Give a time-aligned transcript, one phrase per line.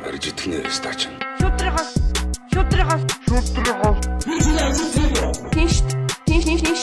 [0.00, 1.00] Барж итгэнэ стач.
[1.40, 1.90] Шүтрихос
[2.52, 3.98] шүтрихос шүтрихос
[5.52, 5.76] Тинш
[6.26, 6.82] тинш тинш тинш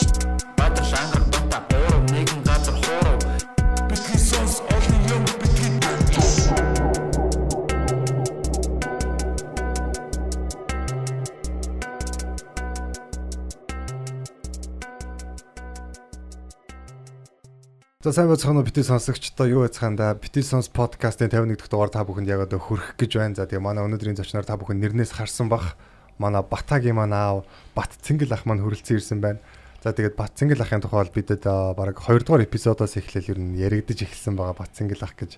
[18.08, 22.24] За сайн бацхан бити сонсогчдоо юу яцхаанда бити сонс подкастын 51 дахь дугаар та бүхэнд
[22.24, 23.36] яг одоо хүрэх гэж байна.
[23.36, 25.76] За тэгээ манай өнөөдрийн зочноор та бүхэн нэрнээс харсан бах.
[26.16, 27.44] Манай Батагийн манай аав
[27.76, 29.44] Бат Цэнгэл ах маань хүрэлцэн ирсэн байна.
[29.84, 31.44] За тэгээд Бат Цэнгэл ахын тухай бол бидэд
[31.76, 35.36] баг 2 дугаар эпизодоос эхлээл ер нь яригдж эхэлсэн байгаа Бат Цэнгэл ах гэж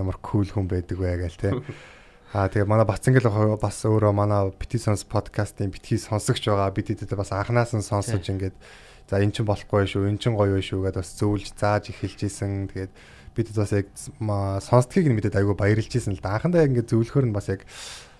[0.00, 1.52] ямар кул хүн байдаг вэ гээл те.
[2.32, 6.72] Аа тэгээ манай Бат Цэнгэл ах бас өөрөө манай бити сонс подкастын битгий сонсогч байгаа.
[6.72, 8.56] Бидэд бас анханаас нь сонсож ингээд
[9.08, 12.68] за эн чин болохгүй шүү эн чин гоё шүү гэдээ бас зөвлж зааж эхэлж исэн.
[12.68, 12.92] Тэгээд
[13.32, 16.36] бид бас яг сонсдгийг нь мэдээд айгүй баярлж исэн л да.
[16.36, 17.64] Анхандаа ингээд зөвлөхөр нь бас яг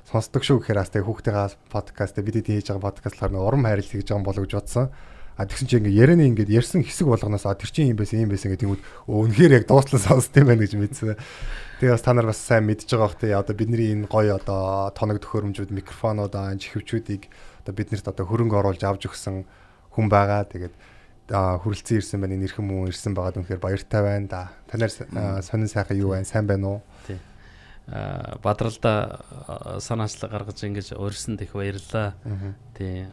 [0.08, 4.08] сонсдог шүү гэхээр бас тэгээд хүүхдтэйгээ подкаст бидэд хийж байгаа подкастлахаар нэг урам хайрлал хийж
[4.08, 4.86] байгаа болов гэж бодсон.
[5.36, 8.32] А тэгсэн чинь ингээд ярианы ингээд ярьсан хэсэг болгоноос а тэр чинь юм байсан юм
[8.32, 11.14] байсан гэдэг уу үнэхээр яг дууслан сонсд юм байна гэж мэдсэн.
[11.78, 13.30] Тэгээ бас та нар бас сайн мэдж байгаа бох тий.
[13.36, 17.30] Одоо бидний энэ гоё одоо тоног төхөөрөмжүүд микрофонууд чихвчүүдийг
[17.62, 19.46] одоо биднэрт одоо хөрөнгө оруулж авч өгсөн
[19.98, 20.46] хүн байгаа.
[20.46, 20.78] Тэгээд
[21.28, 22.38] хүрэлцэн ирсэн байна.
[22.38, 24.54] Нэрхэн мөн ирсэн байгаа дүнхээр баяртай байна да.
[24.70, 26.22] Танаар сонин сайхан юу байна?
[26.24, 26.80] Сайн байна уу?
[27.04, 27.18] Тий.
[27.90, 29.20] Аа бадралда
[29.82, 32.14] санаачлаг гаргаж ингэж урьсан дэх баярлаа.
[32.78, 33.10] Тий.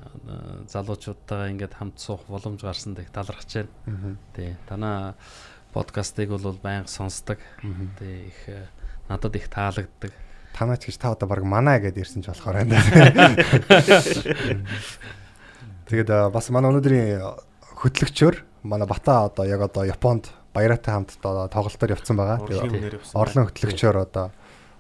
[0.70, 3.74] Залуучуудтайгаа ингэж хамт суух боломж гарсан дэх талархаж байна.
[4.38, 4.54] Тий.
[4.70, 5.18] Танаа
[5.74, 7.42] подкастыг бол байнга сонсдог.
[8.00, 8.40] Тий их
[9.10, 10.14] надад их таалагддаг.
[10.56, 12.80] Танаач гэж та одоо баг манаа гэдээ ирсэн ч болохоор байна.
[15.86, 17.22] Тэгээд бас манай өнөөдрийн
[17.78, 22.42] хөтлөгчөөр манай Бата одоо яг одоо Японд баяраатай хамт одоо тоглолтоор явцсан байгаа.
[22.42, 24.34] Тэгээд орлон хөтлөгчөөр одоо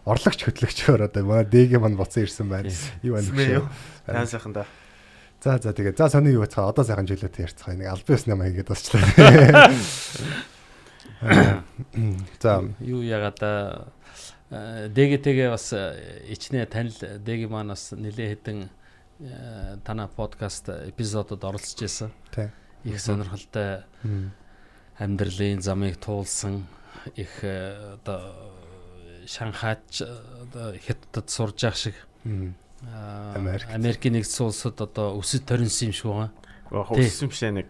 [0.05, 2.73] орлогч хөтлөгчөөр одоо манай дээг манд буцсан ирсэн байна.
[3.05, 3.61] Юу байна вэ?
[4.09, 4.65] Тань сайхан да.
[5.45, 8.57] За за тэгээд за сони юу бацгаа одоо сайхан жилүүтэй ярьцгаа нэг албан ёсны маяг
[8.57, 9.05] гэдээ басчлаа.
[12.41, 13.37] За юу ягаад
[14.49, 18.73] дэгэтэйгээ бас ичнэ танил дэги маань бас нэлээ хэдэн
[19.19, 22.11] танаа подкаст эпизодод оролцож байсан.
[22.33, 22.49] Тий.
[22.83, 23.83] Их сонирхолтой
[24.97, 26.67] амьдралын замыг туулсан
[27.15, 28.51] их одоо
[29.25, 31.95] Шанхайч одоо хятадд сурж явах шиг
[33.73, 36.31] Америкийн нэгдсэн улсад одоо өсөд торинсон юм шиг байгаа.
[36.71, 37.69] Яг өссөн бишээ нэг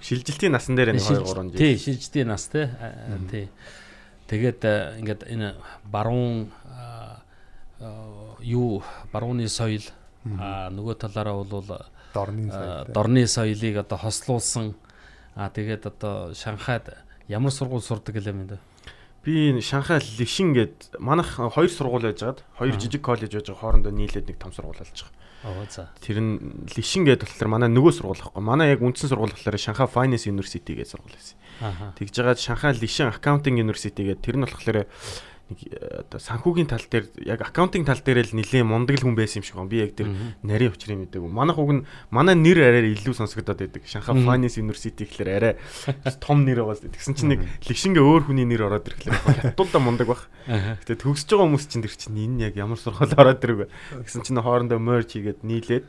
[0.00, 1.58] шилжилтийн насан дээр нэг 2 3 жил.
[1.58, 2.66] Тий, шилжилтийн нас тий.
[3.30, 3.46] Тий.
[4.26, 4.64] Тэгээд
[5.04, 6.50] ингээд энэ баруун
[8.40, 8.82] юу
[9.12, 9.84] барууны соёл
[10.36, 11.64] а нөгөө талаараа бол
[12.12, 14.74] дорны соёл дорны соёлыг одоо хослуулсан
[15.34, 16.92] а тэгээд одоо Шанхайд
[17.28, 18.58] ямар сургууль сурдаг гэлээ мэд.
[19.22, 24.26] Би Шанхай Лишин гээд манайх хоёр сургууль байж байгаад хоёр жижиг коллеж байж хоорондоо нийлээд
[24.26, 25.14] нэг том сургууль болж байгаа.
[25.44, 25.90] Аа за.
[26.02, 28.42] Тэр нь Лишин гээд болохоор манай нөгөө сургууль байхгүй.
[28.42, 31.38] Манай яг үндсэн сургууль болохоор Шанхай Finance University гэж сургууль байсан.
[31.62, 31.94] Аа.
[31.94, 34.90] Тэгж жагаад Шанхай Лишин Accounting University гээд тэр нь болохоор
[35.48, 35.60] нэг
[36.12, 39.56] оо санхүүгийн тал дээр яг аккаунтинг тал дээр л нэлийн мундаг хүн байсан юм шиг
[39.56, 39.72] байна.
[39.72, 40.12] Би яг тэр
[40.44, 41.30] нарийн учрыг мэдээгүй.
[41.32, 41.82] Манайх уг нь
[42.12, 43.82] манай нэр арай илүү сонсогдоод байдаг.
[43.88, 45.54] Шанхай Finance University гэхэлэр арай
[46.24, 46.92] том нэр байгаа.
[46.92, 50.20] Тэгсэн чинь нэг лигшингээ өөр хүний нэр ороод ирэхлээр хатуулда мундаг баг.
[50.44, 53.72] Гэтэ төгсөж байгаа хүмүүс чинь тэр чинь энэ яг ямар сургууль ороод ирэх вэ?
[54.04, 55.86] Тэгсэн чинь хоорондоо merge хийгээд нийлээд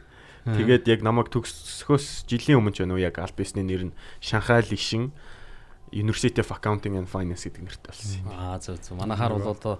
[0.47, 4.63] тэгээд яг намайг төгсөхөөс жилийн өмнө ч байна уу яг аль бисний нэр нь Шанхай
[4.63, 5.11] Лишин
[5.91, 8.27] University of Accounting and Finance гэдэг нэртэй болсон юм.
[8.33, 8.97] Аа зөв зөв.
[8.99, 9.75] Манайхаар бол одоо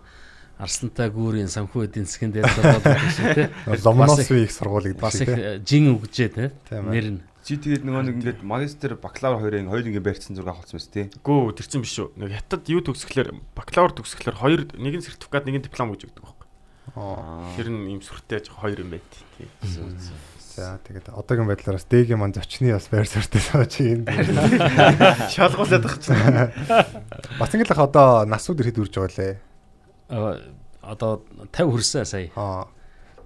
[0.60, 3.46] Арслантай гүүрийн санхүү эдийн засгийн дээр болоод байна шүү те.
[3.80, 5.64] Ломноос их сургууль гэдэг Бас их те.
[5.64, 6.52] жин өгжээ те.
[6.68, 7.22] Нэр нь.
[7.48, 11.06] Чи тэгээд нөгөө нэг ингээд магистр бакалавр хоёрын хоёр ингээ барьцсан зураг авахсан мэт тий.
[11.24, 12.12] Гүү тэр чинь биш үү.
[12.20, 16.48] Нэг хятад юу төгсөхлөөр бакалавр төгсөхлөөр хоёр нэгэн сертификат нэгэн диплом гэж өгдөг байхгүй.
[17.56, 19.08] Тэр нь ийм сүртэй жоо хоёр юм байт.
[19.40, 19.48] Тий.
[20.60, 24.04] За тэгээд одоогийн байдлаар бас дэгийн ман зочны бас байр суурьтай сууж юм.
[25.34, 26.52] Шалгуулаад байгаа чинь.
[27.40, 29.38] Бас ингээл ах одоо насууд ирэхэд үрж байгаа лээ.
[30.84, 31.24] Одоо
[31.56, 32.28] 50 хүрсэн сая.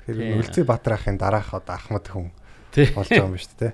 [0.06, 2.30] Тэгэхээр Үлцээ Баатар ахын дараах одоо ахмад хүн
[2.94, 3.74] болж байгаа юм ба шүү дээ.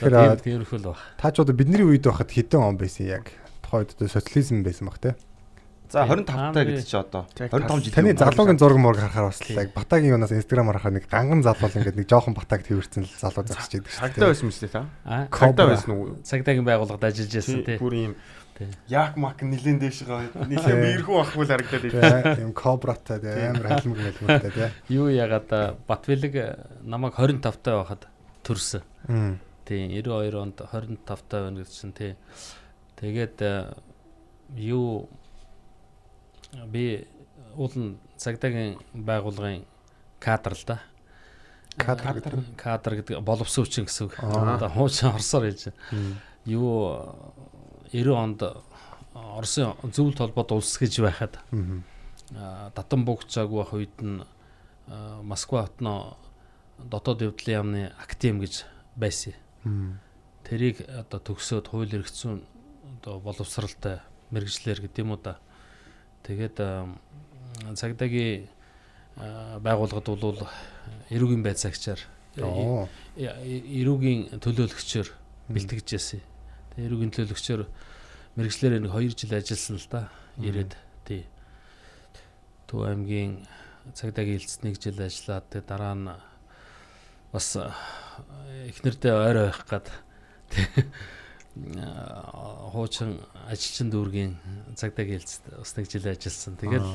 [0.00, 1.00] Тэр Тэгэхээр тиймэрхүү л баг.
[1.16, 3.32] та ч одоо бидний үед байхад хэдэн он байсан яг?
[3.64, 5.14] Тухайн үед одоо социализм байсан баг те.
[5.90, 6.22] За Тийм.
[6.22, 7.94] 25 таа гэдэг чи одоо Яг 25 жил.
[7.94, 9.56] Таны залуугийн зураг мураг харахаар бас Тий.
[9.58, 13.42] яг Батагийн юунаас инстаграмаар харахаар нэг ганган залуу ингээд нэг жоохон Батаг тэрвэрсэн л залуу
[13.42, 14.82] зогсож идэг шүү Цагдаа байсан мэт та.
[15.02, 15.50] Аа, Кобра.
[15.50, 16.14] Цагдаа байсан уу?
[16.22, 17.76] цагдаагийн байгууллагад ажиллаж байсан тий.
[17.82, 17.94] Бүр
[18.60, 18.68] Тий.
[18.92, 20.46] яг мак нилэн дээш байгаа.
[20.46, 21.90] Нийлээ мэрхүү ахгүй л харагдаад дээ.
[21.90, 22.36] идэв.
[22.38, 24.70] Тийм кобратай дээ амар халимг мэлмэлтэй дээ.
[24.94, 26.34] Юу ягаад а, Батбэлэг
[26.84, 28.04] намайг 25 таа байхад
[28.44, 28.84] төрсөн.
[29.64, 32.14] Тий 92 онд 25 таа байна гэсэн тий.
[33.00, 33.72] Тэгээд а,
[34.54, 35.08] юу
[36.66, 37.06] би
[37.56, 39.64] уул нь цагдаагийн байгууллагын
[40.18, 40.80] кадр л да.
[41.76, 42.44] Кадр.
[42.56, 44.18] Кадр гэдэг боловсон хүчин гэсэн үг.
[44.20, 46.20] Одоо хуучин орсоор хэлж байна.
[46.44, 47.14] Юу
[47.92, 48.42] 90 онд
[49.14, 51.38] Оросын зөвлөлт холбоод улс гэж байхад
[52.34, 54.22] аа, татан буугчаагүй байх үед нь
[55.22, 56.16] Москва хотно
[56.78, 58.64] дотоод явдлын яамны актем гэж
[58.96, 59.34] байсан.
[60.46, 62.42] Тэрийг одоо төгсөөд хууль эрх зүйн
[62.98, 64.00] одоо боловсралтай
[64.30, 65.38] мэрэгжлэр гэдэг юм уу да.
[66.26, 66.88] Тэгээд аа,
[67.74, 68.48] цагдаагийн
[69.16, 70.40] аа, байгууллагад бол
[71.10, 72.00] эрүүгийн байцаагчаар
[72.38, 72.88] Оо.
[73.18, 75.08] эрүүгийн төлөөлөгчөөр
[75.50, 76.22] бэлтгэж яасан.
[76.72, 77.62] Тэгээ эрүүгийн төлөөлөгчөөр
[78.38, 80.02] мэрэгчлэр нэг 2 жил ажилласан л да.
[80.38, 80.72] Ирээд
[81.02, 81.26] тий.
[82.70, 83.42] Төв аймгийн
[83.94, 86.06] цагдаагийн хилцс нэг жил ажиллаад тэгээ дараа нь
[87.34, 89.86] бас эхнэрдээ ойроо байх гад
[91.56, 93.18] хуучин
[93.50, 94.32] ажилчин дүүргийн
[94.78, 96.54] цагдаагийн хилцс бас нэг жил ажилласан.
[96.60, 96.90] Тэгэл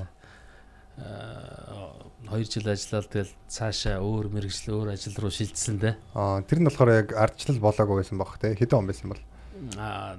[0.95, 5.95] 2 жил ажиллаад тэгэл цаашаа өөр мэрэгжил өөр ажил руу шилжсэн дээ.
[6.15, 8.55] Аа тэр нь болохоор яг ардчлал болоогүй байсан баг те.
[8.55, 9.21] Хэдэн он байсан бол.
[9.75, 10.15] Аа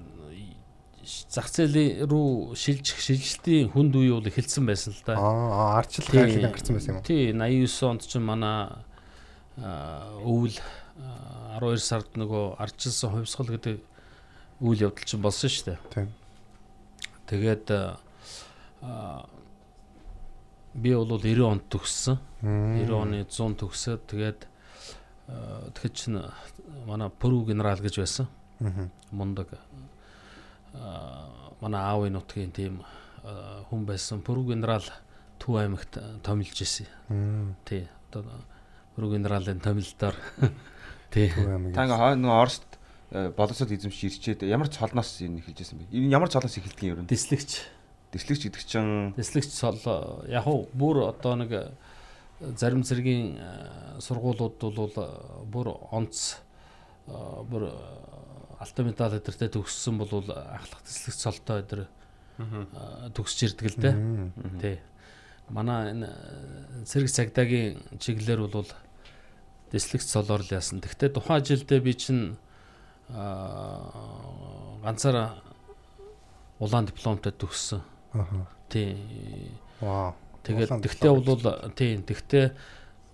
[1.07, 5.17] зах зээлийн рүү шилжих шилжилтийн хүнд үе бол эхэлсэн байсан л да.
[5.17, 6.21] Аа ардчлал Тий.
[6.21, 7.07] хайрлан гарсан байсан юм уу?
[7.09, 8.69] Тий 89 онд ч манай
[9.57, 10.59] өвөл
[11.01, 13.81] аа, 12 сард нөгөө ардчилсан хувьсгал гэдэг
[14.61, 15.79] үйл явдал чинь болсон шүү дээ.
[15.93, 16.09] Тийм.
[17.27, 19.27] Тэгээд аа,
[20.75, 22.19] би бол 90 онд төгссөн.
[22.43, 24.41] 90 оны 100 төгсөөд тэгээд
[25.29, 26.21] аа, тэгэхэд чинь
[26.87, 28.29] манай Пүрүү генерал гэж байсан.
[28.61, 28.89] Аа.
[29.11, 29.53] мундаг
[30.73, 32.81] аа, манай аавын нутгийн тийм
[33.69, 34.23] хүн байсан.
[34.23, 34.85] Пүрүү генерал
[35.37, 36.89] Төв аймагт томилж ирсэн.
[37.69, 37.85] Тий.
[38.09, 38.41] Одоо
[38.97, 40.17] Пүрүү генералын томилдоор
[41.13, 41.29] тий.
[41.29, 42.76] Та ингээ нөгөө Оросд э,
[43.11, 45.91] боловсрол эзэмшиж ирчээд ямар ч холноос энэ эхэлж байсан бэ?
[45.95, 47.11] Энэ ямар ч холноос эхэлдэг юм ер нь?
[47.11, 47.51] Дислэгч.
[48.11, 49.79] Дэслэгч гэдэг чинь Дислэгч сол
[50.27, 51.71] яг уу бүр одоо нэг аа,
[52.59, 53.39] зарим зэргийн
[54.03, 54.91] сургуулиуд бол
[55.47, 56.43] бүр онц
[57.07, 57.71] аа, бүр
[58.59, 61.87] алтан медаль өдөртөө төгссөн бол ахлах дислэгч солтой өдөр
[63.13, 63.95] төгсж ирдэг л дээ.
[64.61, 64.77] Тий.
[65.49, 68.67] Манай энэ э, цэрэг цагдаагийн чиглэлээр бол
[69.71, 70.83] дэслэгч цолоор л яасан.
[70.83, 72.35] Гэхдээ тухайн жилдээ би чинь
[74.83, 75.39] ганцаараа
[76.59, 77.83] улаан дипломтой төгссөн.
[78.15, 78.47] Аа.
[78.69, 78.97] Тий.
[79.81, 80.15] Вау.
[80.43, 81.43] Тэгээд тэгтээ бол
[81.75, 82.55] тий тэгтээ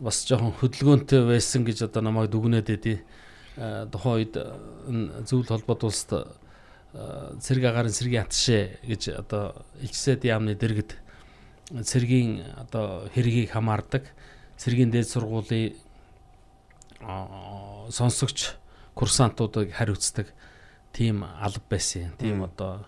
[0.00, 3.00] бас жоохон хөдөлгөөнтэй байсан гэж одоо намайг дүгнээд байдیں۔
[3.56, 4.48] Аа, Тухайн үед э,
[4.88, 6.32] энэ зөвлөлт холбоод улсад
[6.92, 10.96] э, цэрэг агарын цэргийн атшээ гэж одоо элчсэд яамны дэргэд
[11.72, 14.08] цэргийн одоо хэргийг хамаардаг
[14.56, 15.76] цэргийн дээд сургуулийн
[17.00, 18.56] аа, сонсогч
[18.94, 20.28] курсантуудыг хариуцдаг
[20.92, 22.12] тийм алба байсан.
[22.18, 22.84] Тийм одоо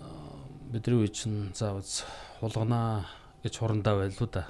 [0.00, 1.84] аа, бидний үе чинь заавал
[2.40, 3.06] хулганаа
[3.42, 4.46] гэж хурандаа байлуу да.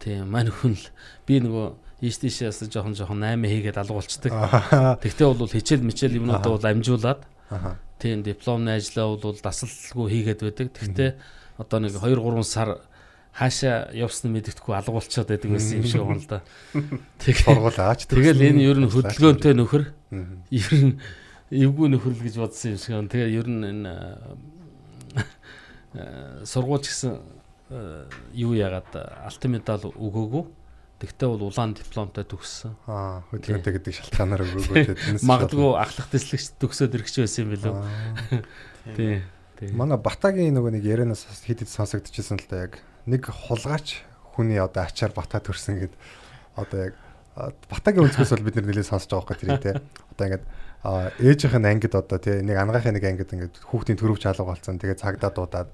[0.00, 0.84] Тийм мань хүн л
[1.28, 1.66] би нөгөө
[2.02, 4.32] ийш тийшээс жоохон жоохон 8 хийгээд алгуулцдаг.
[5.04, 7.22] Тэгтээ бол хичээл мичээл юмнуудаа бол амжуулаад
[7.52, 7.76] Аа.
[8.00, 10.66] тийм дипломны ажлаа бол дасалгүй хийгээд байдаг.
[10.72, 11.10] Тэгтээ
[11.60, 12.80] одоо нэг 2 3 сар
[13.32, 16.44] хаашаа явснаа мэддэхгүй алгуулчаад байдаг байсан юм шиг байна л да.
[17.24, 18.04] Тэгээ Сургуулаач.
[18.04, 19.88] тэгэл энэ ер нь хөдөлгөөнтэй нөхөр
[20.52, 21.00] ер нь
[21.48, 23.08] эвгүй нөхөр л гэж бодсон юм шиг байна.
[23.08, 24.36] Тэгээ ер нь энэ аа,
[26.44, 27.24] сургууль гэсэн
[27.72, 28.04] аа,
[28.36, 30.44] юу яагаад алтан медаль өгөөгүй.
[31.00, 32.76] Тэгтээ бол улаан дипломтой төгссөн.
[32.86, 37.74] Аа, хөдөлгөөнтэй гэдэг шалтгаанаар өгөөгөө тэднээс Магадгүй ахлах төслөгч төгсөөд ирэх ч байсан юм билүү.
[38.96, 39.24] Тий.
[39.58, 39.74] Тий.
[39.74, 44.02] Манай Батагийн нөгөө нэг ярианаас хэд хэд сонсогдчихсэн л да яг нэг хулгаач
[44.34, 45.94] хүний одоо ачаар бата төрсөн гэд
[46.56, 46.94] одоо яг
[47.32, 49.80] Батагийн өнцгөөс бол бид нэлээд сонсож байгаа байхгүй тэрийг те.
[50.12, 50.44] Одоо ингээд
[51.24, 54.76] ээжийнх нь ангид одоо те нэг ангаахын нэг ангид ингээд хүүхдийн төрөвч хаалга болсон.
[54.76, 55.72] Тэгээ цагдаа дуудаад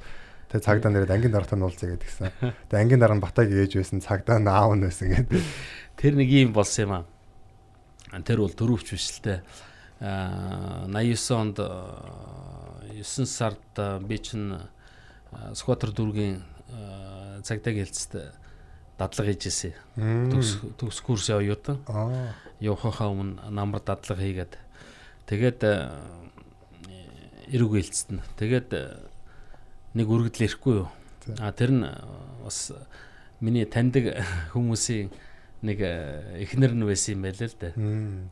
[0.54, 2.30] тэгээ цагдаа нэрээд ангийн дараатай нь уулзъя гэдгсэн.
[2.70, 5.42] Тэгээ ангийн дараа нь Батагийн ээж байсан, цагдаа нь аав нь байсан гэдэг.
[5.98, 7.04] Тэр нэг юм болсон юм аа.
[8.22, 9.42] Тэр бол дөрөвч биш л те.
[9.98, 13.66] Аа 89 онд аа, 9 сард
[14.06, 14.62] би чинь
[15.58, 16.38] Скватер дүүргийн
[17.38, 18.34] аа, цагдаагийн хэлцэд
[18.98, 19.72] дадлага хийжсэн.
[20.34, 21.78] Төгс төгс курс явуулсан.
[21.86, 22.34] Аа.
[22.58, 24.58] Явахаа өмнө намар дадлага хийгээд
[25.30, 26.02] тэгээд аа,
[27.54, 28.22] эрүүг хэлцэд нь.
[28.34, 29.06] Тэгээд аа,
[29.94, 30.88] нэг үргэлжлэл ирэхгүй юу.
[31.38, 32.02] А тэр нь аа,
[32.42, 32.74] бас
[33.40, 34.18] миний таньдаг
[34.52, 35.14] хүмүүсийн
[35.62, 35.78] нэг
[36.42, 37.70] эхнэр нь байсан юм байл л да.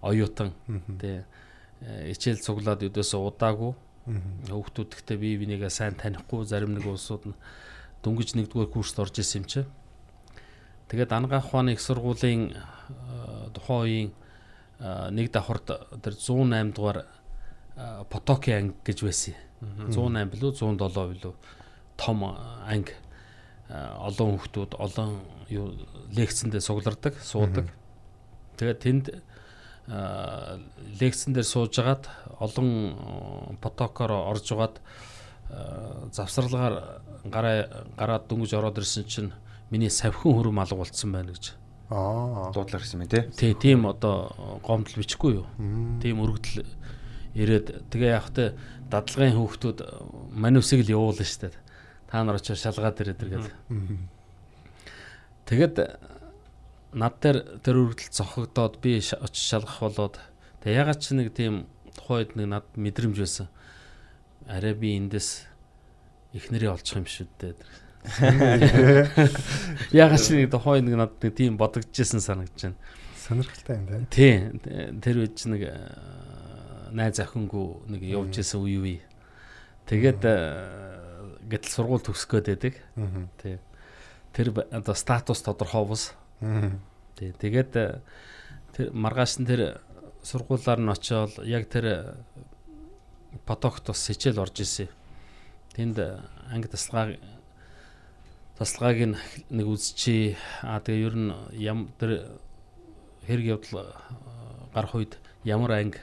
[0.02, 0.50] Оюутан.
[0.98, 1.22] Тэ
[1.82, 3.74] э, хичээл цуглаад өдөөсөө удаагүй
[4.06, 4.54] Мгм.
[4.54, 7.36] хүүхдүүд гэхдээ бие бинийгээ сайн танихгүй зарим нэг улсууд нь
[8.06, 9.66] дөнгөж нэгдүгээр курст орж исэн юм чи.
[10.86, 14.10] Тэгээд ангаах ухааны их сургуулийн э, тухайн үеийн
[14.78, 19.34] э, нэг давхарт тэр 108 дугаар э, Потоки анги гэж байсан.
[19.90, 21.34] 108 билүү 107 билүү
[21.98, 22.94] том анги
[23.66, 25.18] олон хүүхдүүд олон
[25.50, 25.74] юу
[26.14, 27.66] лекцэндээ суглардаг, суудаг.
[28.60, 29.06] Тэгээд тэнд
[31.00, 32.06] лекцэн дээр суужгаад
[32.38, 34.78] олон потокоор орж угаад
[36.14, 39.32] завсралгаар гараа гараад дөнгөж ороод ирсэн чинь
[39.70, 41.54] миний савхин хөрөм алга болцсон байна гэж.
[41.90, 42.50] Аа.
[42.50, 43.22] дуудлаар гэсэн юм тий.
[43.30, 45.46] Тий, тийм одоо гомдол бичихгүй юу?
[46.02, 46.66] Тийм өргөдөл
[47.38, 48.58] ирээд тэгээ яг тэ
[48.90, 49.78] дадлагын хүүхдүүд
[50.34, 51.54] манивсыг л явуулна штэ.
[52.10, 53.46] Та нар очиж шалгаад ирээд иргээд.
[55.46, 55.76] Тэгэд
[56.90, 60.18] над дээр тэр өргөдөл зохигдоод би очиж шалгах болоод
[60.66, 63.46] тэгээ ягаад ч нэг тийм тухайд нэг над мэдрэмж байсан.
[64.50, 65.46] Арай би эндээс
[66.36, 67.54] эхнэрээ олчих юм шүү дээ.
[69.90, 72.78] Ягаад ч нэг тухайд нэг над нэг тийм бодогдчихсэн санагдаж байна.
[73.18, 74.06] Сонирхолтой юм байна.
[74.10, 74.54] Тий.
[75.02, 75.74] Тэр үед чи нэг э,
[76.94, 79.00] найз охингүй нэг явж исэн үе үе.
[79.90, 80.36] Тэгээд э,
[81.50, 82.74] гэтэл сургууль төгсөх гээд байдаг.
[82.94, 83.26] Аа.
[83.42, 83.58] Тий.
[84.30, 86.14] Тэр одоо статус тодорхой бус.
[86.38, 86.78] Аа.
[87.18, 87.34] Тий.
[87.34, 87.98] Тэгээд э,
[88.78, 89.82] тэр маргааш нь тэр
[90.22, 92.14] сургуулаар нь очиод яг тэр
[93.42, 94.86] потокт бас хичээл орж исэн.
[95.76, 96.00] Тэнд
[96.48, 97.20] анги тасалгаа
[98.56, 99.16] тасалгааг нь
[99.52, 100.32] нэг үзчихээ.
[100.64, 101.30] Аа тэгээ ер нь
[101.60, 102.40] ям тэр
[103.28, 103.92] хэрэг явдал э,
[104.72, 106.00] гарах үед ямар анги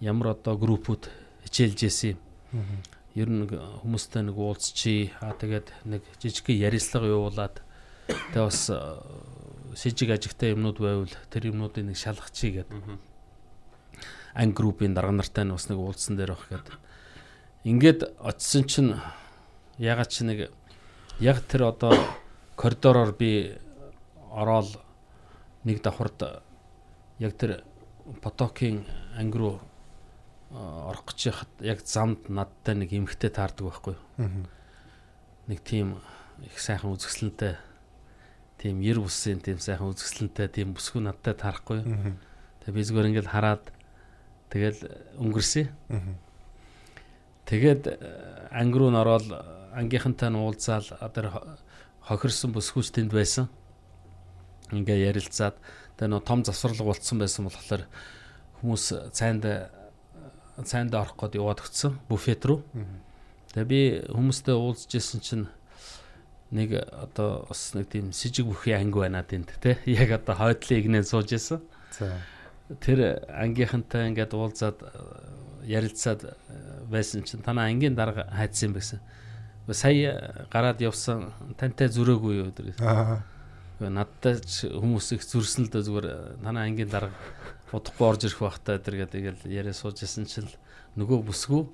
[0.00, 1.12] ямар одоо группүүд
[1.44, 2.64] хичээлж исэн юм.
[3.12, 3.44] Ер нь
[3.84, 5.12] хүмүүстэй нэг уулзчихъя.
[5.20, 7.60] Аа тэгээд нэг жижиг ярилцлага явуулаад
[8.08, 8.80] тэгээ бас э,
[9.76, 12.80] сэжиг ажигтай юмнууд байвал тэр юмнуудыг нэг шалгачихъя гэдэг.
[14.32, 16.80] Анги группийн дарга нартай нь бас нэг уулзсан дээр байх гэдэг.
[17.64, 18.90] Ингээд очисон чинь
[19.78, 20.50] ягаад чи нэг
[21.20, 21.94] яг тэр одоо
[22.56, 23.58] коридороор би
[24.30, 24.80] ороод
[25.64, 26.42] нэг давхард
[27.18, 27.62] яг тэр
[28.20, 28.82] потокийн
[29.14, 29.60] анги руу
[30.50, 33.96] орох гэж яхад яг замд надтай нэг эмхтэй таардаг байхгүй
[35.46, 35.98] нэг тийм
[36.42, 37.56] их сайхан үзэсгэлэнтэй
[38.58, 41.82] тийм ер бусын тийм сайхан үзэсгэлэнтэй тийм бүсгүй надтай таарахгүй.
[42.62, 43.64] Тэгээ би зүгээр ингээд хараад
[44.54, 44.78] тэгэл
[45.18, 45.66] өнгөрсөн.
[47.46, 47.96] Тэгээд э,
[48.50, 49.26] анги руу н ороод
[49.74, 51.58] ангийнхантай нь уулзаал одоо
[52.06, 53.48] хохирсон бүсгүйч тэнд байсан.
[54.72, 55.56] Ингээ ярилцаад
[55.96, 57.86] тэгээ нөө том завсралга болцсон байсан болохоор
[58.60, 59.44] хүмүүс цайнд
[60.60, 62.62] цайнд орох гээд яваад өгсөн буфет руу.
[63.52, 63.80] Тэгээ би
[64.12, 65.46] хүмүүстэй уулзж исэн чинь
[66.52, 71.04] нэг одоо бас нэг тийм сэжиг бүхий анги байна тэнд те яг одоо хойдлын игнээ
[71.08, 71.60] сууж исэн.
[71.96, 72.20] За.
[72.80, 74.88] Тэр ангийнхантай ингээд уулзаад э,
[75.66, 76.34] ярилцаад э,
[76.88, 78.78] байсан чинь танаа ангийн дарга хайцсан юм.
[78.78, 82.80] Гэхдээ Сая э, гараад явсан тантай зүрээгүй юу гэдэг.
[82.80, 83.22] Аа.
[83.82, 86.06] Надтай ч хүмүүс их зүрсэн л дээ зүгээр
[86.40, 87.12] танаа ангийн дарга
[87.74, 90.48] удахгүй орж ирэх байхтай тэр гэдэг тэгэл яриа сууж исэн чинь
[90.94, 91.66] нөгөө бүсгүй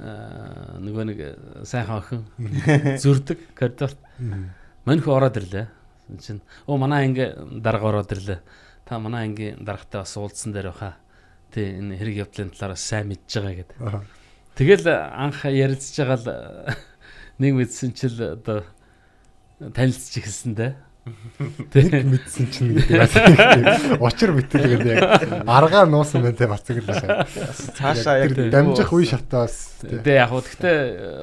[0.00, 1.18] аа нөгөө нэг
[1.66, 2.22] сайхан охин
[3.02, 3.98] зүрдэг коридорт
[4.84, 5.68] Маньх ороод ирлээ.
[6.08, 7.28] Энд чинь оо манай анги
[7.60, 8.40] дарга ороод ирлээ.
[8.90, 10.98] Та манай ангийн даргатай бас уулзсан дээр баха.
[11.54, 13.78] Тэ энэ хэрэг явдлын талаар сайн мэдж байгаа гэдэг.
[14.58, 16.74] Тэгэл анх ярилцж байгаа л
[17.38, 18.66] нэг мэдсэн чил одоо
[19.62, 20.74] танилцж ихсэн дээ.
[21.70, 24.02] Нэг мэдсэн чинь гэдэг.
[24.02, 25.02] Учир битэлгээд яг
[25.46, 27.30] аргаа нуусан байна те бацаг л шаа.
[27.78, 29.80] Цаашаа яг дамжих үе шатаас.
[29.86, 30.78] Тэгээ яг хөө гэхдээ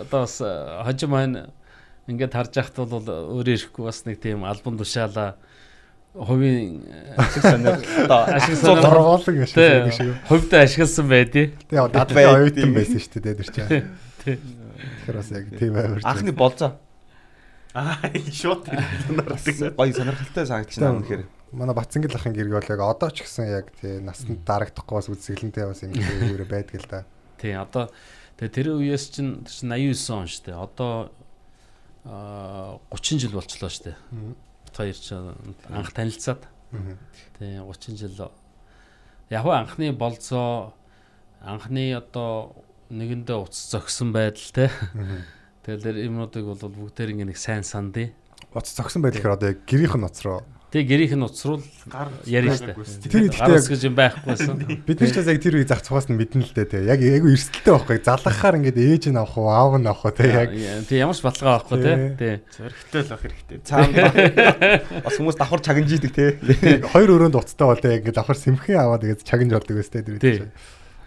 [0.08, 1.52] одоо бас хожим маань
[2.08, 5.36] ингээд харж яхад бол өөрөө ирэхгүй бас нэг тийм албан тушаалаа
[6.18, 6.82] хувийн
[7.18, 10.10] ашиг одоо ашиг асуулт сонир- Дорвоолог ашиг Тэ шиг.
[10.28, 11.46] хувьд ашигласан байдий.
[11.70, 12.38] Тэгээ Дад дадлагын байд.
[12.42, 13.70] оюутан байсан шүү дээ тэр чинь.
[13.70, 14.38] Тэ.
[14.38, 16.04] Тэгэхээр бас яг тийм авирч.
[16.06, 16.72] анхны болзоо
[17.78, 18.02] Аа
[18.34, 18.66] шууд
[19.30, 21.24] бас гоё сонирхолтой санагдчихна үнэхээр.
[21.54, 25.66] Манай Бацангил ахын гэрэг бол яг одоо ч гэсэн яг тий насанд дарагдахгүй бас үзэсгэлэнтэй
[25.70, 27.06] бас ингэ үүрэ байдаг л да.
[27.38, 27.88] Тий одоо
[28.42, 30.58] тэгээ тэр үеэс чинь тэр чинь 89 он шүү дээ.
[30.58, 30.92] Одоо
[32.08, 33.98] аа 30 жил болчлоо шүү дээ.
[34.76, 36.48] Хоёр ч анх танилцаад.
[37.40, 38.32] Тий 30 жил.
[39.30, 40.74] Яг анхны болцоо
[41.42, 42.56] анхны одоо
[42.90, 44.72] нэгэндээ уц зогсон байдал те.
[45.64, 48.16] Тэгэл тэр юмнуудыг бол бүгдээр ингэ нэг сайн сандъя.
[48.56, 50.24] Уц зогсон байл гэхээр одоо яг гэрийнх нь уц
[50.68, 51.64] Тэгээ гэрийнх нь уцруул
[52.28, 53.08] ярина шүү дээ.
[53.08, 54.56] Тэр яг гэж юм байхгүйсэн.
[54.88, 56.84] бид нар ч бас яг тэр үеийг зах цугаас нь мэднэ л дээ тий.
[56.92, 58.04] Яг айгу эрсдэлтэй байхгүй.
[58.04, 60.52] Залгахаар ингээд ээж нь авах уу, аав нь авах уу тий яг
[60.92, 61.80] Тэг ямар ч баталгаа байхгүй
[62.20, 62.44] те.
[62.52, 63.58] Зөрөгтэй л ах хэрэгтэй.
[63.64, 63.96] Цаанд
[65.08, 66.26] бас хүмүүс давхар чагнаж идэг те.
[66.84, 70.52] хоёр өрөөнд уцтай бол тий ингээд давхар сэмхэн аваад тэгээд чагнж ордог өстэй тэр.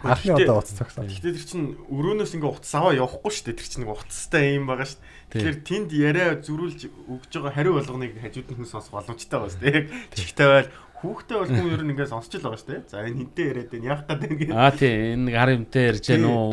[0.01, 1.05] Анхны Гэхдээ- удаа уц цогсон.
[1.05, 3.57] Гэхдээ тэр чинь өрөөнөөс ингээ утас аваа явахгүй шүү дээ.
[3.61, 5.20] Тэр чинь нэг утастай юм байгаа шүү дээ.
[5.31, 9.63] Тэгэхээр тэнд яриа зөрүүлж өгж байгаа хариу болгоныг хажууд нь хүн сонсох боломжтой байна шүү
[9.63, 9.75] дээ.
[9.79, 10.69] Яг чихтэй байл
[11.01, 12.81] хүүхдээ бол хүн ер нь ингээ сонсч л байгаа шүү дээ.
[12.91, 13.87] За энэ хинтээ яриад байна.
[13.89, 14.51] Яах гээд байна гэх.
[14.51, 16.51] Аа тий энэ нэг хар юмтай ярьж гэнэ үү?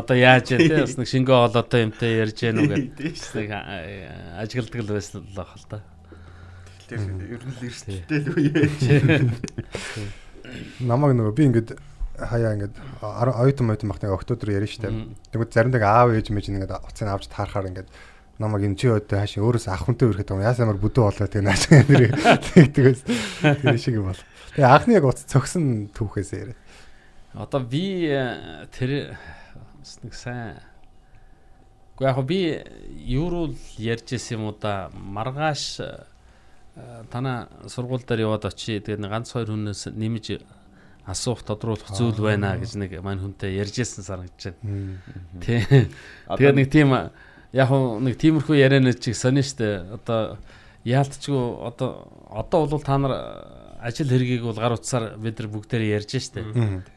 [0.00, 0.80] Одоо яаж вэ тий?
[0.80, 3.14] Бас нэг шингөө олоотой юмтай ярьж гэнэ үү гэдэг.
[4.40, 5.78] Ажигладаг л байсан л байх л та.
[6.96, 7.34] дээ.
[7.34, 8.82] Ер нь л эрсдэлтэй л үе яаж.
[10.80, 11.70] Намайг нөгөө би ингээд
[12.18, 14.90] хаяа ингээд оюутан оюутан бахнаа октодор ярьж штэ.
[14.90, 15.14] Мгм.
[15.32, 17.88] Тэгвэл заримдаг аав ээж мэж ингээд уцыг авч таарахаар ингээд
[18.40, 20.48] намайг энэ чи өдөө хаашаа өөрөөс ах хүнтэй өрхөд байгаа.
[20.48, 21.86] Яасан амар бүдүү болоо тэгээ нааш нэр
[22.56, 23.00] тэгдэгээс
[23.44, 24.22] тэр шиг юм бол.
[24.56, 26.56] Тэгээ анхны яг уц цогсон түүхээс яриа.
[27.36, 29.14] Одоо би э, тэр
[30.00, 30.56] нэг сайн
[32.00, 32.40] Гэхдээ яг би
[33.12, 36.00] юу руу ярьж исэн юм уу да маргааш э,
[37.12, 40.40] танаа сургууль дээр яваад очие тэгээд нэг ганц хоёр хүнээс нэмж
[41.04, 44.96] асуух тодруулах зүйл байна гэж нэг мань хүнтэй ярьж исэн санагдаж байна.
[45.44, 45.60] Тий.
[46.40, 46.88] Тэгээд нэг тийм
[47.52, 49.98] яг нэг тиймэрхүү ярианы чиг сонин штэ.
[49.98, 50.38] Одоо
[50.84, 53.14] яалтчгүй одоо одоо бол та нар
[53.80, 56.44] ажил хэргийг бол гар утсаар бид нар бүгдээрээ ярьж штэ.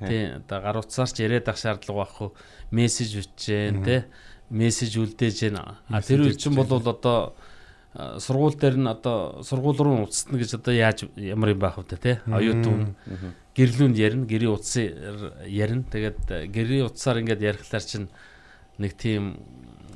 [0.06, 2.30] Тий одоо гар утсаар ч яриад ах шаардлага байхгүй
[2.72, 4.04] мессеж бичээн тий.
[4.50, 5.60] Мессеж үлдээж гэн.
[6.06, 7.34] Тэр үл чинь бол одоо
[7.94, 12.22] сургууль дээр нь одоо сургууль руу уцсна гэж одоо яаж ямар юм байх вэ те
[12.26, 12.98] оюутан
[13.54, 15.86] гэрлүүнд ярина гэрийн утсаар ярина.
[15.86, 18.10] Тэгээд гэрийн утсаар ингээд ярихлаар чинь
[18.78, 19.38] нэг тийм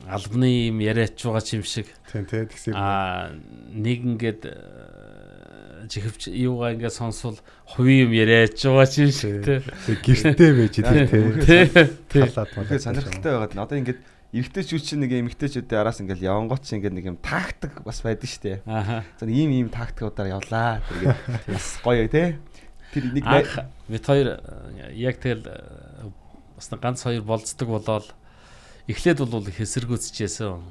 [0.06, 2.74] албаны юм яриач байгаа ч юм шиг Тийм тий тэгсээ.
[2.78, 3.34] а
[3.74, 9.64] нэг ингээд э, чихвч юугаа ингээд сонсвол хувийн юм яриач байгаа ч юм шиг те
[10.06, 11.06] гэртээ байж тий
[11.42, 11.66] тий.
[12.08, 12.66] тий Талаад мөн.
[12.68, 14.00] Тэгэхээр сонирхолтой байгаад одоо ингээд
[14.38, 18.44] эрэгтэйчүүд чинь нэг эмэгтэйчүүдийн араас ингээд явангууд чинь ингээд нэг юм тактик бас байдаг шүү
[18.44, 18.58] дээ.
[18.68, 20.84] аха За ийм ийм тактикуудаар явлаа.
[20.84, 22.36] Тэгээд бас гоё тий.
[22.92, 23.24] Тэр нэг
[23.88, 26.12] бид хоёр э, яг тэгэл э,
[26.60, 28.12] бас ганц хоёр болцдог болоод
[28.88, 30.64] эхлээд бол их эсэргүүцчихсэн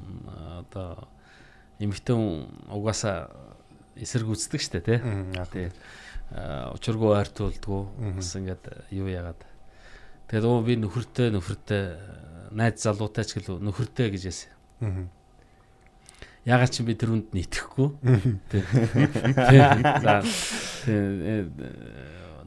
[0.65, 1.07] одоо
[1.79, 3.29] эмхтэн угаасаа
[3.97, 4.99] эсэргүүцдэг штэ тий
[5.53, 5.69] тий.
[6.27, 7.81] Э, учиргүй ойртуулдгүү
[8.19, 9.39] бас ингээд юу яагаад.
[10.27, 15.07] Тэгээд өө би нөхөртэй нөхөртэй э, найз залуутай ч гэлөө нөхөртэй гэж яасан.
[16.43, 17.89] Ягаад ч би тэр үнд нийтгэхгүй.
[18.51, 18.63] Тий.
[20.03, 20.19] За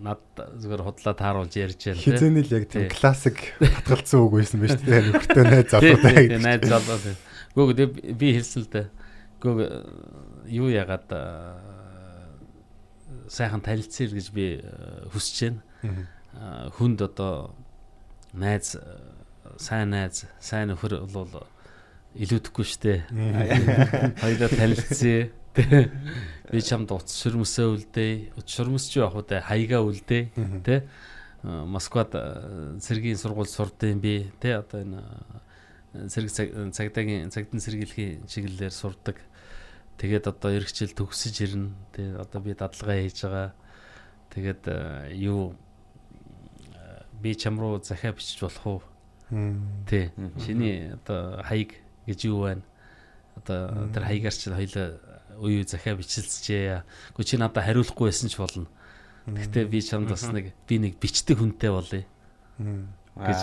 [0.00, 2.12] над зүгээр худлаа тааруулж ярьж байна тий.
[2.16, 2.92] Хизээний л яг тийм Тий.
[2.96, 6.40] классик татгалцсан үг байсан байж тээ нөхөртэй найз Тий, залуутай тий, гэдэг.
[6.40, 7.16] найз залуу тий.
[7.54, 8.86] Гүг тий, би хэлсэн л дээ.
[9.44, 9.68] Гүг э,
[10.56, 11.20] юу ягаад э,
[13.28, 15.60] сайхан танилцъя гэж би э, хүсэж байна.
[16.76, 17.54] Хүнд одоо
[18.32, 18.76] найз
[19.58, 21.28] сайн найз, сайн нөхөр бол
[22.14, 22.94] илүүдэхгүй штэ.
[24.20, 25.30] Хоёулаа танилцъя.
[25.54, 25.90] Тэ.
[26.50, 28.12] Би чамд утас шөрмөсөө үлдээ.
[28.38, 29.38] Утас шөрмөс ч яах вэ?
[29.42, 30.22] Хаягаа үлдээ.
[30.62, 30.86] Тэ.
[31.42, 34.30] А, Москвад э, цэргийн сургууль сурдсан би.
[34.38, 35.00] Тэ одоо энэ
[35.94, 39.16] э, цэрэг цаг- цагдаагийн цагдын сэргийлэхийн чиглэлээр сурдаг.
[39.98, 41.70] Тэгээд одоо эх жил төгсөж ирнэ.
[41.96, 43.50] Тэ одоо би дадлагаа хийж байгаа.
[44.30, 45.56] Тэгээд э, юу
[46.76, 48.82] э, би чам руу захиа бичиж болох уу?
[49.88, 50.10] Тий.
[50.44, 52.62] Чиний одоо хаяг гэж юу байна?
[53.38, 54.98] Одоо тэр хаягаар чинь хоёлаа
[55.40, 56.84] уу захиа бичилцжээ.
[57.16, 58.68] Гэхдээ чи надад хариулахгүй байсан ч болно.
[59.26, 62.04] Гэхдээ би чамд бас нэг би нэг бичдэг хүнтэй болъё.
[62.60, 63.40] Гэж.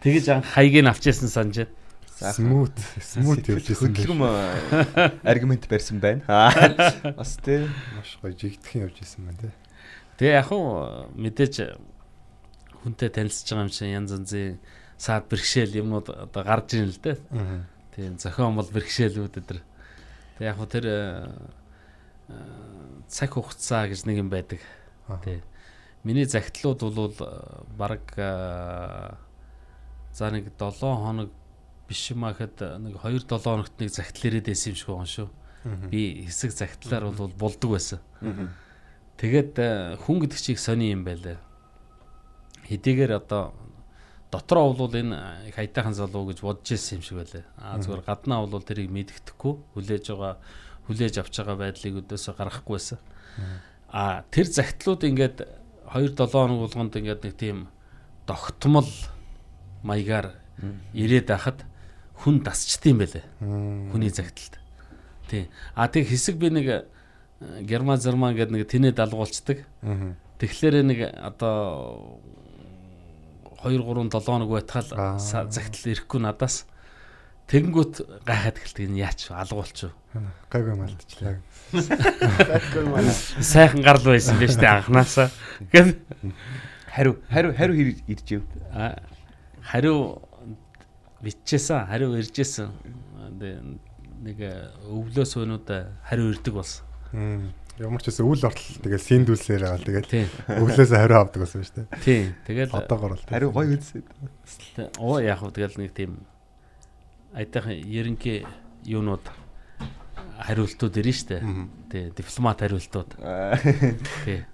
[0.00, 2.32] Тэгэж анх хаягийг авчижсэн санаж байна.
[2.32, 2.72] Смут
[3.04, 4.08] смут явж исэн байх.
[4.08, 6.24] хөдөлгөм аргумент барьсан байна.
[6.32, 7.12] Аа.
[7.12, 7.68] Бас тий.
[7.92, 9.52] Маш гоё жигдхэн явж исэн байна тий.
[10.16, 11.76] Тэгээ яг хуу мэдээж
[12.80, 14.56] хүнтэй танилцж байгаа юм чинь янз янзын
[14.96, 17.20] саад бэрхшээл юмнууд одоо гарч ийн л дээ.
[17.92, 19.60] Тийм зохион бол бэрхшээлүүд өдр.
[20.36, 21.28] Тэг яг хөө тэр э,
[22.28, 22.34] э,
[23.08, 24.60] цаг хугацаа гэж нэг юм байдаг.
[25.24, 25.42] Тий.
[26.04, 27.14] Миний загтлууд бол
[27.76, 28.04] баг
[30.16, 31.30] за нэг 7 хоног
[31.88, 35.28] биш юм ахэд нэг 2 7 хоногт нэг загтал ирээд байсан юм шиг байгаа шүү.
[35.90, 38.00] Би хэсэг загтлаар бол булдаг байсан.
[39.16, 41.40] Тэгээд э, хүн гэдэг чиг сони юм байлаа.
[42.68, 43.56] Хэдийгээр одоо
[44.36, 47.44] дотроо бол энэ их хайтайхан залуу гэж бодож ирсэн юм шиг байлаа.
[47.56, 50.36] Аа зүгээр гаднаа бол тэрийг мэддэхгүй хүлээж байгаа
[50.86, 52.98] хүлээж авч байгаа байдлыг өдөөсөө гаргахгүй байсан.
[53.88, 55.36] Аа тэр загтлууд ингээд
[55.88, 57.58] 2 7 хоног болгонд ингээд нэг тийм
[58.28, 58.90] тогтмол
[59.82, 60.36] маягаар
[60.92, 61.64] ирээд байхад
[62.20, 63.24] хүн дасчт юм байлаа.
[63.40, 63.92] Мм.
[63.92, 64.58] Хүний загталд.
[65.28, 65.48] Тий.
[65.74, 66.84] А тэг хэсэг би нэг э,
[67.62, 69.66] герман зерман гэдэг нэг тэнэ далгуулцдаг.
[70.38, 72.20] Тэгэхээр нэг одоо
[73.62, 75.18] 2 3 7 хоног байтхал Аа.
[75.18, 76.66] са- загтал ирэхгүй надаас
[77.46, 77.94] тэгэнгүүт
[78.26, 79.92] гайхаад эхэлдэг энэ яач алгуулч юу.
[80.50, 81.38] Гайгүй малтчлаа.
[83.40, 85.30] Сайхан гарал байсан биз дээ анханасаа.
[85.72, 85.98] Гэт
[86.96, 88.42] Хариу хариу хариу хэр ирж ив.
[88.72, 88.98] А,
[89.62, 90.22] хариу
[91.22, 92.72] биччихсэн, хариу иржсэн.
[93.36, 93.60] Тэгээ
[94.24, 94.38] нэг
[94.88, 95.68] өвлөөс өнүүд
[96.08, 96.86] хариу ирдэг болсон.
[97.76, 100.28] Ямар ч гэсэн үйл ортол тэгэл синдүүлсээр л тэгэл Тийм.
[100.48, 101.86] өглөөсөө хариу авдаг байсан шүү дээ.
[102.00, 102.26] Тийм.
[102.48, 103.24] Тэгэл Одоогор л.
[103.28, 103.76] Хариу гоё.
[103.76, 106.24] Тэ- Оо яг хөө тэгэл нэг тийм
[107.36, 108.46] айтайхан ерөнхий
[108.88, 109.20] юунууд
[110.36, 111.36] хариултууд ирнэ штэ.
[111.90, 113.10] Тий, дипломат хариултууд.
[114.24, 114.44] Тий.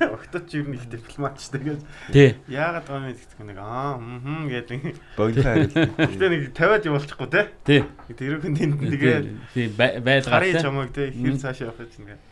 [0.00, 2.34] Огточ ер нь их дипломат ч тэгээд Тий.
[2.50, 4.80] яагаад байгаа юм гэдэгт нэг аа хм гэдэг.
[5.16, 5.70] Богино хариу.
[5.96, 7.42] Гэтэ нэг 50-аад явуулчихгүй те.
[7.64, 7.80] Тий.
[8.10, 10.62] Тэрүүхэн тэнд тэгээд тий байлгаа гарын тий.
[10.62, 12.22] чамаг те хэр цаашаа явах гэж ингээд.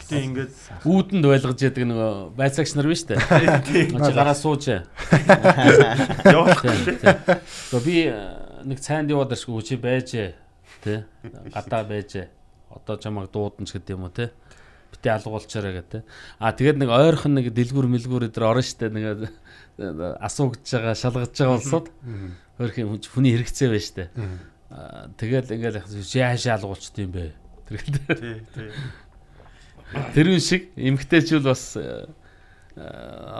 [0.00, 0.52] Гэтэ ингээд
[0.86, 3.18] Үүдэнд байлгаж яадаг нөгөө байцаагч нар биш үү?
[3.66, 4.64] тийм Чи гараа сууж.
[6.26, 6.96] явах Тий.
[6.98, 7.80] тий.
[7.84, 8.18] Би э,
[8.64, 10.10] нэг цайнд яваад ирсгүй чи байж
[10.84, 10.98] тий.
[11.54, 12.28] Гадаа байж.
[12.70, 14.28] Одоо чамаг дуудан ч гэдэг юм уу тий.
[14.90, 16.02] Бити алгуулчаарэ гэдэг.
[16.38, 19.30] А тэгээд нэг ойрхон нэг дэлгүр мэлгүр өдр орно штэ нэг
[19.78, 21.86] асуугдж байгаа шалгаж байгаа болсод
[22.58, 24.04] өөрхийн хүн- хүний хэрэгцээ байна штэ.
[25.16, 25.82] Тэгэл ингээл
[26.14, 27.32] яашаа алгуулчт юм бэ.
[27.70, 28.42] Тий.
[30.14, 32.06] тэр үн шиг эмгтээчүүл бас э,
[32.78, 32.82] э,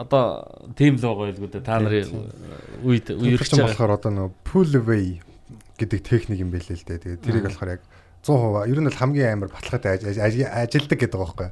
[0.03, 1.63] одоо тийм л байгаа байлгүй дээ.
[1.67, 2.31] Та нарын
[2.83, 3.71] үед Үерч үерч байгаа.
[3.71, 5.07] болохоор одоо нөгөө pull away
[5.81, 7.01] гэдэг техник юм байлээ л дээ.
[7.01, 7.83] Тэгээд тэрийг болохоор яг
[8.21, 11.49] 100% ер нь бол хамгийн амар аж- ажилдаг гэдэг байгаа байхгүй.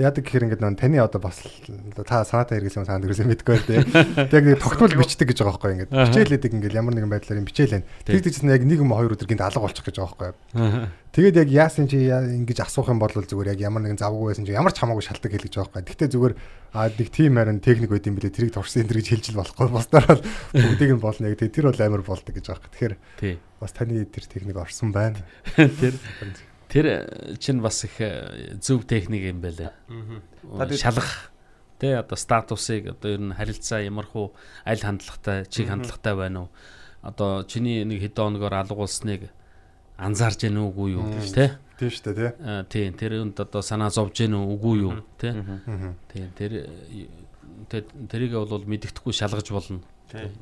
[0.00, 3.66] Яадаг гэхээр ингээд нөгөө таны одоо бас л- та санаатай хэрэглэсэн санаанд хэрэглэсэн мэдгүй байх
[3.68, 3.84] тийм.
[4.32, 5.90] Тэг яг тогтмол бичдэг гэж байгаа байхгүй ингээд.
[5.92, 6.08] Аха.
[6.08, 7.84] Бичээлээдэг ингээд ямар нэгэн байдлаар юм бичээлэн.
[8.08, 8.16] Тийм.
[8.16, 10.88] Тэг тэгсэн яг нэг юм хоёр өдөр гинт алга болчих гэж байгаа байхгүй.
[11.12, 14.56] Тэгээд яг яасан чи ингэж асуух юм бол зүгээр яг ямар нэгэн завгүй байсан чи
[14.56, 15.84] ямар ч хамаагүй шалтгаан хэлж байгаа байхгүй.
[15.84, 16.34] Гэхдээ зүгээр
[16.76, 19.68] а нэг тим харин техник байд юм билээ тэрийг торсон энэ гэж хэлж л болохгүй.
[19.72, 22.72] Бусдаар бол бүгдийг нь болно яг тэр бол амар болдог гэж байгаа байхгүй.
[22.76, 23.34] Тэгэхээр Тий.
[23.56, 25.24] бас таны тэр техник орсон байна.
[25.56, 25.96] Тэр
[26.68, 26.86] тэр
[27.40, 29.72] чинь бас их э, зөв техник юм байлаа.
[30.76, 31.32] Шалгах
[31.80, 34.36] тэ одоо статусыг одоо ер нь харилцаа ямархуу
[34.68, 36.50] аль хандлагатай, чиг хандлагатай байна уу?
[37.00, 39.32] Одоо чиний нэг хэдэн хоногор алгуулсныг
[39.96, 41.56] анзаарж гэнэ үгүй юу тэ?
[41.76, 42.30] Тийм шүү дээ тий.
[42.40, 45.36] Аа, Тийм тэр үнд одоо санаа зовж гэнэ үгүй юу тэ?
[46.08, 47.08] Тийм тэр э,
[47.68, 49.80] тэр- тэрийг бол мэддэхгүй шалгаж болно.
[50.08, 50.32] Тий.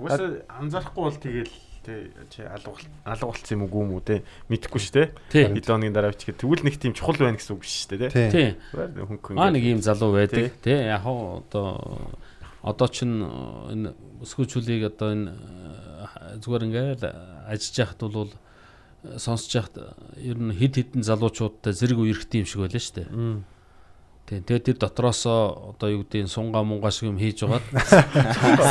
[0.00, 1.52] Угаасаа анзаарахгүй бол тэгэл
[1.84, 5.12] тий чи алгуул алгуулсан юм уу юм уу те мэдхгүй шүү.
[5.28, 5.44] Тий.
[5.48, 6.36] Хэдэн хоногийн дараа бичих.
[6.36, 8.30] Тэгвэл нэг тийм чухал байна гэсэн үг биш шүү дээ те.
[8.32, 8.56] Тийм.
[8.72, 9.04] Тийм.
[9.04, 12.16] Хөнгө Аа нэг ийм залуу байдаг тий яг хоо одоо
[12.64, 13.88] одоо чин э, энэ
[14.24, 17.04] өсгөөчүүлийг одоо энэ э, зүгээр ингээл
[17.48, 18.49] ажиллаж яхад бол э,
[19.16, 19.76] сонсож яхад
[20.20, 23.08] ер нь хид хідэн залуучуудтай зэрэг үерхтэй юм шиг байлаа шүү дээ.
[24.30, 27.66] Тийм тэгээд тэр дотроосоо одоо юу гэдэг нь сунга мунга шиг юм хийж байгаад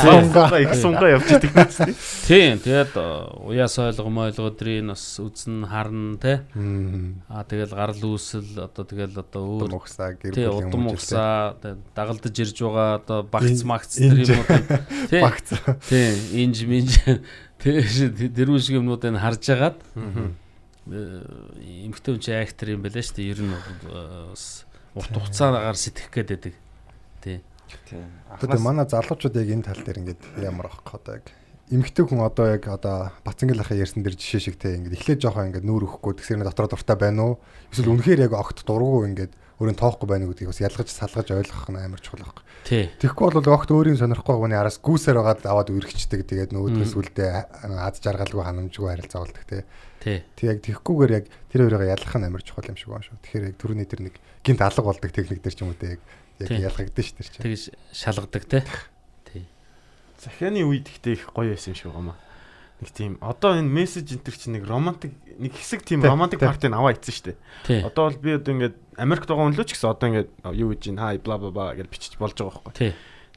[0.00, 1.94] Сунга их сунга явж идэг юм тийм.
[2.24, 3.04] тийм тэгээд э,
[3.44, 7.20] уяас ойлгом ойлгоо өдрийн бас үзэн харна Мм.
[7.28, 11.60] аа тэгэл гарал үүсэл одоо тэгэл одоо өөр Удам ухсаа гэр бүлийн удам хүмүүст ухсаа
[11.60, 14.48] тэ- дагалдаж ирж байгаа одоо багц магц тэр инж- юмуд
[15.12, 15.20] тий.
[15.20, 15.48] багц.
[15.92, 16.08] тий
[16.40, 16.92] инж минж.
[17.60, 19.76] Тэр шиг юмнуудыг харж агаад
[20.88, 24.64] эмхтэн чи актер юм байлаа шүү дээ ер нь э, бас
[24.94, 26.54] урт хугацаагаар сэтгэх гээд байдаг.
[27.22, 27.38] Тий.
[28.30, 31.26] Одоо манай залуучууд яг энэ тал дээр ингээд ямар авах одоо яг
[31.70, 35.54] эмгтэй хүн одоо яг одоо бацангил ахаа ярьсан дэр жишээ шиг те ингээд эхлээд жоохон
[35.54, 37.34] ингээд нүүр өгөхгүй тэгсэр дотор дуртай байна уу?
[37.70, 41.68] Эсвэл үнэхээр яг огт дургу ингээд өөрийн тоохгүй байна уу гэдгийг бас ялгаж салгаж ойлгох
[41.70, 42.44] нь амар чухал байхгүй.
[42.64, 42.84] тий.
[42.96, 47.30] Тэгэхгүй бол огт өөрийн сонирхгүй хүний араас гүүсээр байгаад аваад үргэлждэг тэгээд нөөдрөөс үлдээ
[47.76, 49.68] аз жаргалгүй ханамжгүй харилцаалдаг те.
[50.00, 50.24] тий.
[50.32, 53.20] Тэг яг тэгхгүйгээр яг тэр хоёроо ялгах нь амар чухал юм шиг байна шүү.
[53.20, 56.00] Тэгэхээр яг түрүүний тэр нэг гинт алга болдог техник дээр ч юм уу те яг
[56.40, 57.44] яг ялгагдсан шүү дээ.
[57.44, 58.62] тэгж шалгадаг тий
[59.28, 59.44] тий
[60.20, 62.16] Захианы үед ихтэй их гоё байсан шиг байна.
[62.80, 66.48] Нэг тийм одоо энэ мессеж энтер чинь нэг романтик нэг хэсэг тийм Тий, романтик тий.
[66.48, 67.36] партийг аваа ицсэн шүү дээ.
[67.68, 70.72] тий Одоо бол би одоо ингээд Америкт байгаа хүн л ч гэсэн одоо ингээд юу
[70.72, 72.72] гэж ин хай бла бла бла гэж бичиж болж байгаа байхгүй.
[72.80, 72.92] тий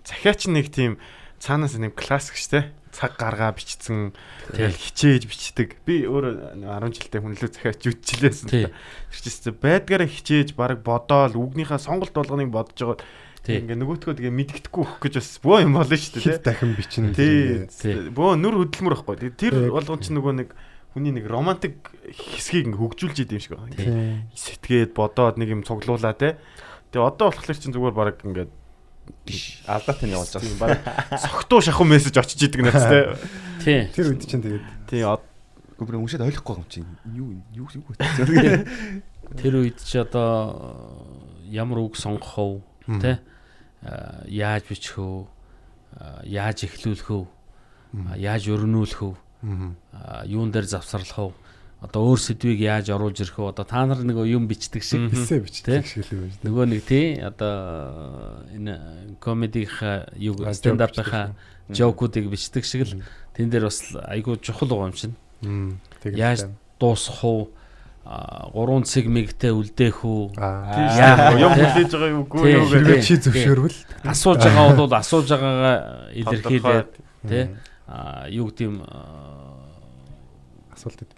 [0.07, 0.95] Захиа ч нэг тийм
[1.43, 2.65] цаанаас нэг классик шүү дээ.
[2.95, 4.15] Цаг гаргаа бичсэн
[4.55, 5.75] тэгэл хичээж бичдэг.
[5.83, 8.47] Би өөр 10 жилдээ хүнлээ захиач үтчихлээсэн.
[8.47, 8.71] тий Тэр
[9.11, 13.03] чинь байдгаараа хичээж баг бодоол үгнийхээ сонголт болгоныг бодож байгаа.
[13.43, 16.47] Ингээ нөгөөтгөө тэгээ мэдгэдэггүй өгөх гэж бас бөө юм болно шүү дээ.
[16.47, 17.11] дахин бичнэ.
[17.11, 17.67] Тий.
[18.15, 19.35] Бөө нүр хөдөлмөр байхгүй.
[19.35, 20.49] Тэр болгон ч нөгөө нэг
[20.95, 24.23] хүний нэг романтик хэсгийг ингээ хөгжүүлж идэв юм шиг байна.
[24.31, 26.39] Сэтгээд бодоод нэг юм цуглуулаа те.
[26.95, 28.47] Тэгээ одоо болохоор чинь зүгээр баг ингээ
[29.67, 30.47] Алдаатай нь явуулж байгаа.
[30.47, 30.79] тийм баг
[31.23, 33.19] согтуу шахуу мессеж очиж идэг надад
[33.63, 33.87] те.
[33.89, 33.91] тий.
[33.95, 34.65] Тэр үед чинь тэгээд.
[34.89, 36.89] Тий Гүбрэ уншаад ойлгохгүй юм чинь.
[37.11, 37.97] Юу юу юу вэ?
[39.41, 42.61] тэр үед чи одоо ямар үг сонгох вэ?
[43.01, 43.17] Тий
[43.83, 45.27] А, яаж бичих вэ?
[45.99, 47.27] А, яаж эхлүүлэх вэ?
[48.07, 49.11] А, яаж өрнүүлэх вэ?
[50.23, 51.42] Юун дээр завсарлах вэ
[51.83, 53.51] одоо өөр сэдвийг яаж оруулж ирэх вэ?
[53.51, 55.43] Одоо та нар нөгөө юм бичдэг шиг Тэ?
[55.43, 56.39] бичдэг шиг л юм байна.
[56.47, 61.35] нөгөө нэг тий одоо энэ комедийнхаа юу А, стендапынхаа
[61.67, 63.03] жокуудыг бичдэг шиг л
[63.35, 65.15] тэн дээр бас айгүй чухал байгаа юм чинь.
[65.43, 65.83] Мм.
[66.07, 66.47] Яаж
[66.79, 67.51] дуусах уу?
[68.05, 70.35] а, гурван цэг мэгтэй үлдээх үү?
[70.35, 70.75] Аа.
[70.91, 72.67] Яа, юм хүлээж байгаа юу үгүй юу.
[72.67, 76.89] Хэрвээ чи зөвшөөрвөл Асууж байгаа бол асууж байгаагаа илэрхийлээд
[77.31, 77.43] тий
[78.35, 78.83] юу гэдэг юм
[80.75, 81.11] асуулт өгд.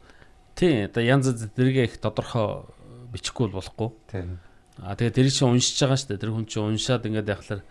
[0.56, 2.66] Тий одоо янз зэрэг их тодорхой
[3.12, 3.90] бичихгүй бол болохгүй.
[4.12, 4.40] Тийм.
[4.80, 6.22] А тэгээ тэр чинь уншиж байгаа шүү дээ.
[6.24, 7.64] Тэр хүн чинь уншаад ингээд яхахлаар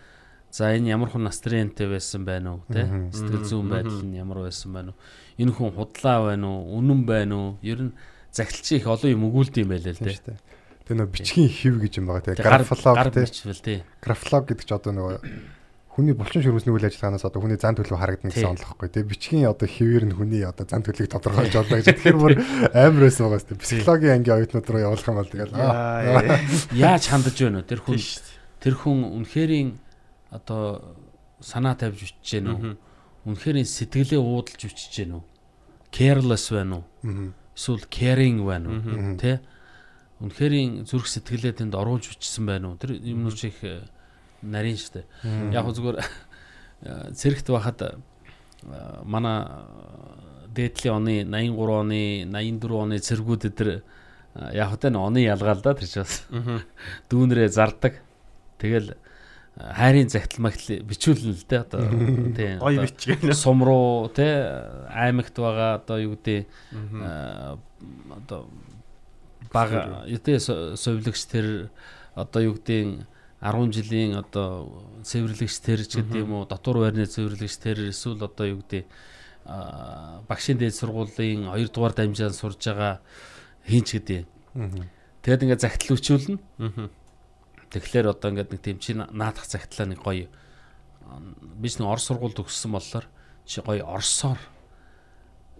[0.54, 3.10] за энэ ямар хүн настрынтэй байсан байна уу Мгм.
[3.10, 4.98] сэтгэл зүйн байдал нь ямар байсан байна уу
[5.42, 7.92] энэ хүн худлаа байна уу үнэн байна уу ер нь
[8.30, 10.38] загталчин их олон юм өгүүлд юм байлаа л Тийм дээ.
[10.86, 12.36] Тэр нөө бичгийн хев гэж юм байгаа тийм.
[13.10, 13.24] Тийм.
[13.26, 13.78] бичвэл тий.
[13.98, 15.18] Графолог гэдэг чи одоо нөгөө
[15.94, 19.06] хүний булчин шүрмэсний үйл ажиллагаанаас одоо хүний зан төлөв харагдана гэсэн онол واخгүй тий.
[19.06, 22.34] Бичгийн одоо хэвээр нь хүний одоо зан төлөвийг тодорхойлж олно гэж тэгэхээр бүр
[22.74, 23.62] амар байсан байгаа шүү дээ.
[23.62, 25.54] Психологийн ангийн оюутнууд руу явуулах юм бол тэгэл
[26.74, 27.70] яаж хандж байна вэ?
[27.70, 27.98] Тэр хүн
[28.58, 29.70] тэр хүн үнэхэрийн
[30.34, 30.98] одоо
[31.38, 32.74] санаа тавьж бичиж гэнэ үү?
[33.30, 35.24] Үнэхэрийн сэтгэлээ уудалж бичиж гэнэ үү?
[35.94, 37.30] Careless байна уу?
[37.54, 39.14] Эсвэл caring байна уу?
[39.14, 39.38] Тий
[40.24, 42.78] үнэхэрийн зүрх сэтгэлээ тэнд оруулж бичсэн байна уу?
[42.78, 43.58] Тэр юмнууд их
[44.44, 45.04] нарийн штэ.
[45.52, 47.96] Яг зүгээр э, цэрэгт байхад э,
[49.04, 49.48] манай
[50.54, 53.68] дээдлийн оны 83 оны 84 оны цэргүүд өдр
[54.34, 56.26] яг хөтэ н оны ялгаал да тэр ч бас
[57.10, 58.02] дүүнрээ зардаг.
[58.58, 58.98] Тэгэл э,
[59.58, 61.80] хайрын загтал магтал бичүүлнэ л дээ одоо
[62.38, 63.34] тийм одоо бичгэн.
[63.42, 64.26] сум руу те
[64.90, 67.56] аймагт байгаа одоо юу гэдэг э,
[68.10, 68.50] одоо
[69.54, 71.70] бага юутэй совилогч тэр
[72.14, 73.06] одоо юу гэдэг
[73.44, 74.72] 10 жилийн одоо
[75.04, 78.88] цэвэрлэгч тэр ч гэдэг юм уу дотор байрны цэвэрлэгч тэр эсвэл одоо юу гэдэг
[80.24, 83.04] багшийн дээд сургуулийн 2 дугаар дамжаанд сурж байгаа
[83.68, 84.24] хинч гэдэг.
[85.20, 85.64] Тэгэд ингээд.
[86.56, 86.88] Мгм.
[87.68, 90.32] Тэгэхээр одоо ингээд нэг тийм чи наадах загтлаа нэг гоё
[91.04, 91.20] а,
[91.60, 93.04] би ч нэг орос сургуульд өгсөн болохоор
[93.44, 94.40] чи гоё орсоор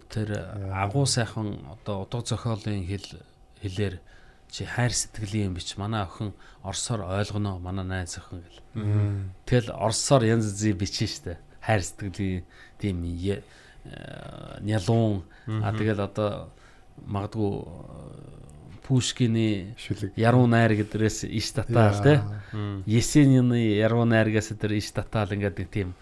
[0.09, 0.33] тэр
[0.73, 3.21] агуу сайхан одоо утга зохиолын хэл
[3.61, 4.01] хэлээр
[4.49, 8.61] чи хайр сэтгэлийн юм бич манай охин орсоор ойлгоно манай найз охин гэл.
[9.45, 11.37] Тэгэл орсоор янз янзыг бичнэ штэ.
[11.61, 12.43] Хайр сэтгэлийн
[12.79, 13.41] тийм э,
[14.61, 16.49] нялуун а тэгэл одоо
[17.05, 18.35] магадгүй э,
[18.85, 19.75] Пушкины
[20.15, 22.21] яруу найр гэдрээс иш татаал те.
[22.85, 25.95] Есенины яруу найргаас тэр иш татаал ингээд тийм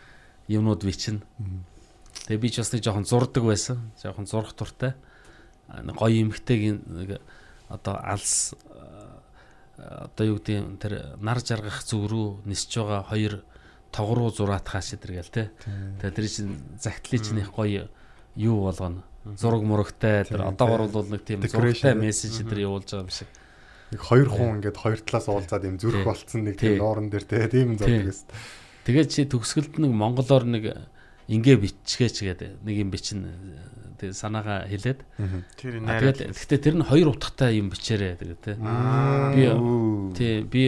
[0.52, 1.24] юмнууд бичнэ.
[2.28, 3.80] Тэгээ би ч бас нэг жоохон зурдаг байсан.
[4.04, 4.96] Жоохон зурх туртай.
[5.72, 7.24] Гоё эмхтэйг нэг
[7.74, 13.34] одоо алс а, одоо юу гэдэг тэр нар жаргах зүг рүү нисэж байгаа хоёр
[13.94, 15.50] тогруу зураатхаа шидэргээл те.
[16.02, 17.90] Тэгээ тэр чинь загтлын чинь их гоё
[18.38, 19.06] юу болгоно.
[19.38, 23.30] Зураг мурагтай тэр одоогор бол нэг тийм зурагтай мессеж тэр явуулж байгаа юм шиг.
[23.94, 26.74] Нэг хоёр хүн ингээд хоёр талаас уулзаад юм зүрх болцсон нэг Тий.
[26.74, 27.46] тийм нууран дээр те.
[27.48, 28.28] Тийм зодог гэсэн.
[28.90, 30.64] Тэгээд чи төгсгөлд нэг монголоор нэг
[31.30, 32.50] ингээ бичгээч гэдэг.
[32.66, 33.30] Нэг юм бичин
[34.04, 35.00] тэг санаагаа хэлээд
[35.56, 36.20] Тэр найраад.
[36.20, 38.54] тэгээд гэхдээ тэр нь хоёр утгатай юм бичээрэй тэгээд те.
[38.60, 39.44] Би
[40.18, 40.64] тий би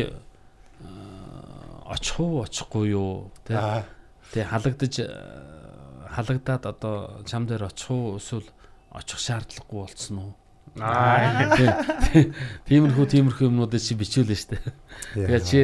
[1.85, 3.53] очих уу очихгүй юу те.
[3.59, 3.83] Аа.
[4.31, 4.93] Тэг халагдаж
[6.15, 8.47] халагдаад одоо чам дээр очих уу эсвэл
[8.91, 10.33] очих шаардлагагүй болцсон уу?
[10.81, 11.55] Аа.
[11.55, 12.33] Тий.
[12.67, 14.57] Тиймэрхүү тиймэрхүү юмнуудыг чи бичүүлнэ штэ.
[15.13, 15.59] Тэгээд чи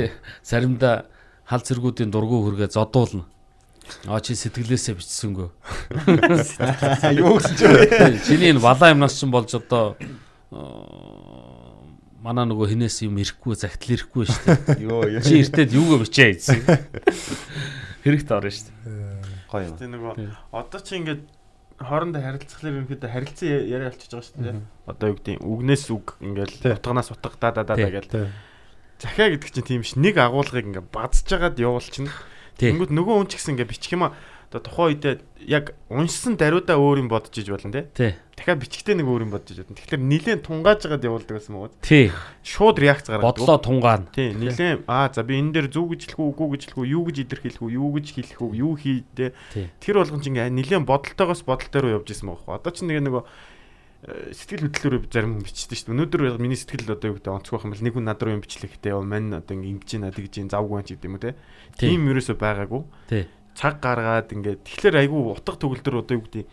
[0.45, 1.07] заримдаа
[1.47, 3.25] хал зэргүүдийн дургу хүргээ зодуулна.
[4.07, 5.49] Аа чи сэтгэлээсээ бичсэнгөө.
[7.21, 8.19] Юу гэсэн ч вэ?
[8.25, 10.57] Чиний энэ балаа юмнаас чинь болж одоо э,
[12.21, 14.83] манай нөгөө хинээс юм ирэхгүй загтал ирэхгүй шүү дээ.
[14.85, 15.21] Йоо ёо.
[15.25, 16.59] Чи эртээд юугаа бичээ гэсэн.
[18.05, 19.49] Хэрэгтэй орно шүү дээ.
[19.49, 19.75] Гоё юм.
[19.77, 20.13] Тэ нөгөө
[20.53, 21.21] одоо чи ингээд
[21.81, 24.61] хоорондоо харилцахлаар ерөнхийдөө харилцан я- яриа болчихж байгаа шүү дээ.
[24.85, 28.29] Одоо юу гэдэг үгнээс үг ингээл утганаас утга да да да гээл.
[29.01, 32.13] Захиа гэдэг чинь тийм ш нэг агуулгыг ингээд базж жагаад явуулчихна.
[32.13, 32.30] Тий.
[32.57, 34.15] Тэнгүүд нөгөө хүн ч гэсэн ингээд бичих юм а
[34.51, 35.15] одоо тухайн үедээ
[35.47, 37.71] яг уншсан даруйдаа өөр юм бодож иж болно.
[37.71, 38.19] Тий.
[38.35, 39.79] Дахиад бичгтээ нэг өөр юм бодож иж болно.
[39.79, 41.71] Тэгэхээр нилээн тунгааж жагаад явуулдаг гэсэн мөн.
[41.79, 42.11] Тий.
[42.43, 43.39] Шууд реакц гаргадаг.
[43.39, 44.11] Бодлоо тунгаана.
[44.11, 47.71] Тий, нилээн аа за би энэ дээр зүг үү, үгүй үү, юу гэж илэрхийлэх үү,
[47.79, 49.31] юу гэж хэлэх үү, юу хийдэ.
[49.55, 49.71] Тий.
[49.79, 52.59] Тэр болгон чинь ингээ нилээн бодолтойгоос бодолтой руу явж исэн байгаа хөө.
[52.59, 53.23] Одоо чинь нэг нөгөө
[54.01, 55.93] сэтгэл хөдлөлөөр зарим хүн бичдэг шүү дээ.
[55.93, 58.73] Өнөөдөр миний сэтгэл одоо юу гэдэг онцгой юм бол нэг хүн над руу юм бичлэх
[58.81, 61.31] гэдэг юм мань одоо ингэж байна тэгж байна завгүй байна ч гэдэг юм уу те.
[61.77, 61.87] Тий.
[61.93, 62.81] Тийм ерөөсөө байгаагүй.
[63.53, 66.45] Цаг гаргаад ингээ тэгэхээр айгүй утга төгөлдөр одоо юу гэдэг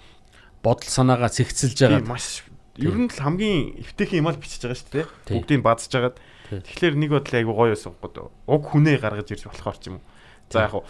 [0.60, 2.04] Бодол санаагаа цэгцэлж байгаа.
[2.04, 2.44] маш
[2.76, 5.06] ер нь л хамгийн эвтэйхэн юм аа бичиж байгаа шүү дээ.
[5.32, 6.20] Бүгдийг базж жагаад.
[6.52, 8.28] Тэгэхээр нэг бодлоо айгүй гоё байсан гоо.
[8.44, 10.04] Уг хүнээ гаргаж ирж болохоор ч юм уу.
[10.52, 10.84] За яг хуу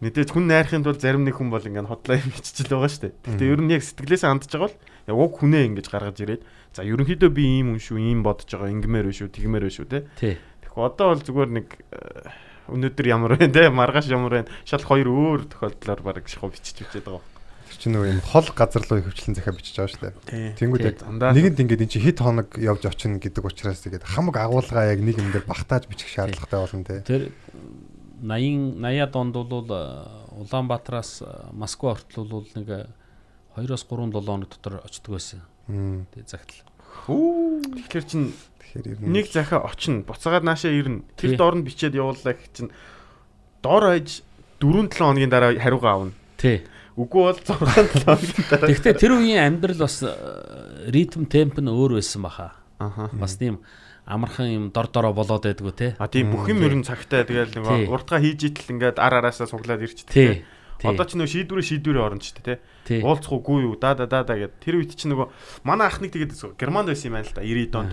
[0.00, 3.12] Мэдээж хүн найрахын тулд зарим нэг хүн бол ингээд хотлоо юм хиччихэл байгаа шүү дээ.
[3.20, 6.88] Гэхдээ ер нь яг сэтгэлээсээ хандж байгаа бол яг уг хүнээ ингэж гаргаж ирээд за
[6.88, 10.08] ерөнхийдөө би ийм хүн шүү, ийм бодож байгаа, ингэмээр биш шүү, тэгмээр биш шүү те.
[10.16, 12.32] Тэгэхээр одоо бол зүгээр нэг э,
[12.72, 14.52] өнөөдөр ямар байна те, маргааш ямар байна.
[14.64, 17.26] Шал хоёр өөр тохиолдлоор баг шахуу бичиж бичээд байгаа.
[17.68, 20.56] Тэр чинь нөгөө юм хол газар руу хөвчлэн захиа бичиж байгаа шүү дээ.
[20.58, 24.90] Тэнгүүд яг нэгэнд ингээд эн чинь хэд хоног явж очино гэдэг учраас тэгээд хамаг агуулга
[24.90, 26.98] яг нэг юм дээр багтааж бичих шаардлагатай болно те.
[27.06, 27.22] Тэр
[28.20, 30.06] 80 80-аад онд бол э,
[30.36, 32.86] Улаанбаатараас э, Москва хүртэл бол нэг э,
[33.56, 35.42] 2-оос 3 7 хоног дотор очдөг байсан.
[35.66, 36.64] Тэгээ загтал.
[37.06, 38.32] Тэгэхээр чин
[38.70, 40.06] Тэгэхээр ер нь нэг захиа очно.
[40.06, 41.02] Буцаагаад наашаа ирнэ.
[41.18, 41.38] Тэр Тий.
[41.38, 42.70] доорнд бичээд явууллаа гэх чинь
[43.62, 44.22] доор хаяж
[44.62, 46.14] 4 7 хоногийн дараа хариугаа авна.
[46.38, 46.62] Тий.
[46.94, 48.70] Үгүй бол 6 7 хоногийн дараа.
[48.70, 50.14] Гэхдээ тэр үеийн амьдрал бас э,
[50.86, 52.54] ритм темп нь өөр байсан баха.
[52.78, 53.10] Аха.
[53.10, 53.58] Бас тийм
[54.10, 55.94] амархан юм дор дороо болоод байдгүй те.
[56.02, 59.46] А тийм бүх юм ер нь цагтай тэгэл нөгөө уртгаа хийж итэл ингээд ар араасаа
[59.46, 59.86] суглаад.
[60.10, 60.42] Тий.
[60.80, 60.88] Тий.
[60.88, 62.58] Одоо ч нөө шийдвэрээ шийдвэрээ орно ч тий.
[62.88, 63.00] Тий.
[63.04, 65.30] Уулзахгүй юу да да да да гэд тэр үед чи нөгөө
[65.62, 67.92] манай ахныг тэгээд Германд байсан юм байна л да 90 донд.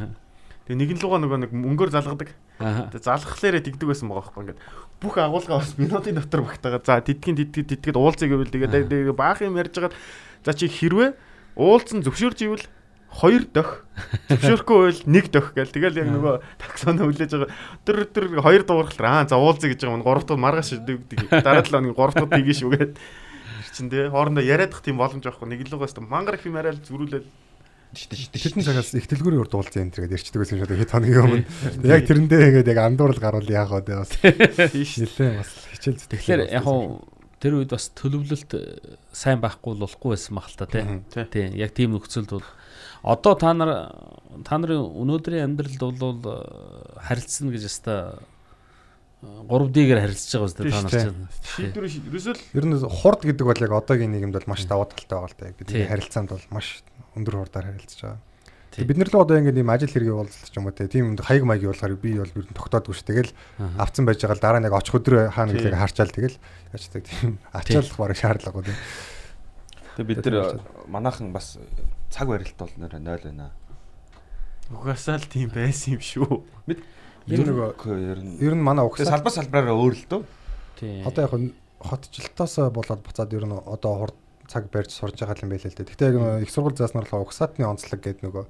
[0.65, 2.30] Тэгээ нэгэн лугаа нөгөө нэг мөнгөөр залгадаг.
[2.58, 4.62] Тэгээ залхахлаарэ тэгдэг байсан байгаа байхгүй ингээд
[5.03, 6.82] бүх агуулга бас минутын дотор багтагаа.
[6.82, 9.95] За тэдгийн тэдгэд тэдгэд уулзъя гэвэл тэгээд тэгээд баах юм ярьж хагаад
[10.43, 11.12] за чи хэрвээ
[11.60, 12.65] уулзсан зөвшөөрж ивэл
[13.12, 13.88] хоёр дох
[14.30, 17.52] зөвшөөрөхгүй байвал нэг дох гэл тэгэл яг нөгөө таксоно хүлээж байгаа
[17.88, 21.72] тэр тэр хоёр дуурхал аа за уулзъя гэж байгаа мань гурав дахь маргааш дараа 7
[21.72, 22.93] хоногийн гурав дахь тгий шүү гэд
[23.74, 27.26] чин тэ хоорондоо яриадах тийм боломж байхгүй нэг лугаас мангар их юм яриад зүрүүлэл
[27.96, 30.82] Тэрний цагаас их дэлгүүрийн урд уулзсан энэ төргээд ярьчдаг байсан шүү дээ.
[30.84, 31.48] Хэд хоногийн өмнө.
[31.88, 34.12] Яг тэрэндээ ингээд яг андуурал гарвал яах вэ бас.
[34.76, 36.20] тийш Нилээ бас хичээл зүтгэл.
[36.20, 37.08] Тэгэхээр яг хуу
[37.39, 38.52] тэр үед бас төлөвлөлт
[39.15, 40.84] сайн байхгүй бол болохгүй байсан баг л та тий.
[41.15, 41.26] Тий.
[41.32, 41.48] Тий.
[41.63, 42.48] Яг тийм нөхцөлд бол
[43.08, 43.72] одоо та нар
[44.43, 46.36] та нарын өнөөдрийн амьдралд бол э,
[47.08, 48.20] харилцсан гэж яста
[49.24, 51.28] 3D-гээр харилцаж байгаа үстэй та нар чинь.
[51.58, 55.32] шийдвэр ерөөсөл Ер нь хурд гэдэг бол яг одоогийн нийгэмд бол маш даваа талтай байгаа
[55.32, 55.58] л да.
[55.58, 56.84] Бидний харилцаанд бол маш
[57.17, 58.22] өндөр хурдаар харилцаж байгаа.
[58.78, 61.50] Бид нар л одоо ингээд ийм ажил хэргийг уулзалт ч юм уу те тийм хаяг
[61.50, 63.02] маяг явуулахаар би бол ер нь тогтоодгүй ш.
[63.10, 63.34] Тэгэл
[63.82, 65.65] авцсан байж байгаа л дараа нэг очих өдрөө хаана Тий.
[65.65, 66.38] гэхийг харчаал тэгэл
[66.78, 68.70] яачдаг тийм ачаалах бараг шаардлагагүй.
[69.98, 71.58] Тэгээ бид нар манайхан бас
[72.10, 73.52] цаг барилт бол нөр 0 байна.
[74.72, 76.43] угаасаа л тийм байсан юм шүү.
[77.28, 80.22] Энэ нөгөө Ер нь ер нь манай угсаа салбар салбараараа өөр л дөө.
[80.80, 81.04] Тий.
[81.04, 84.17] одоо яг нь хотчлолтоос болоод буцаад ер нь одоо хурд
[84.48, 85.88] цаг барьж сурж байгаа юм байл л дээ.
[85.91, 88.46] Гэхдээ яг нөгөө их сургууль зааснаар л угсаатны онцлог гэдэг нөгөө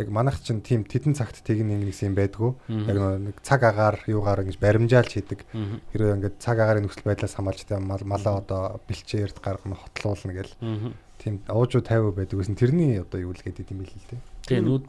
[0.00, 2.50] яг манайх чинь тийм тедэн цагт тэгнэ нэг юм байдгүй.
[2.88, 5.44] Яг нэг цаг агаар юугаар ингэж баримжаалж хийдэг.
[5.92, 10.52] Хэрвээ ингээд цаг агаарын нөхцөл байдлаас хамаарч тийм мал малаа одоо бэлчээрд гаргана хотлуулна гэл.
[11.26, 14.20] Тийм уужуу 50 байдаг гэсэн тэрний одоо юу л гэдэг юм бэл л дээ.
[14.46, 14.86] Тий нүүд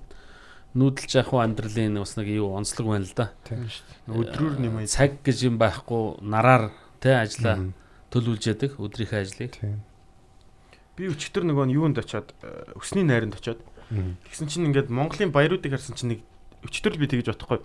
[0.77, 3.33] нүүдэлж явах уу амьдралын бас нэг юу онцлог байна л да.
[3.49, 3.65] Тийм.
[4.05, 4.85] Өдрөөр нэмээ.
[4.85, 6.69] Цаг гэж юм байхгүй нараар
[7.01, 7.73] тий ажиллаа Мгм.
[8.13, 9.51] төлөвлөж яадаг өдрийнхөө ажлыг.
[9.57, 9.81] Тийм.
[10.93, 13.57] Би өчтөр нөгөө нь юунд очиод э, өсний найранд очиод.
[13.89, 16.21] Тэгсэн чинь ингээд Монголын баяруудыг харсан чинь нэг
[16.65, 17.61] өчтөр л би тэгж бодохгүй.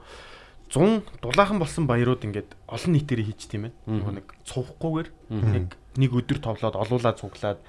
[0.73, 3.73] 100 дулаахан болсон баярууд ингээд олон нийтээр хийж тийм ээ.
[3.89, 5.09] Нэг цувхгүйгээр
[5.53, 7.61] яг нэг өдөр товлоод олуулаад цуглаад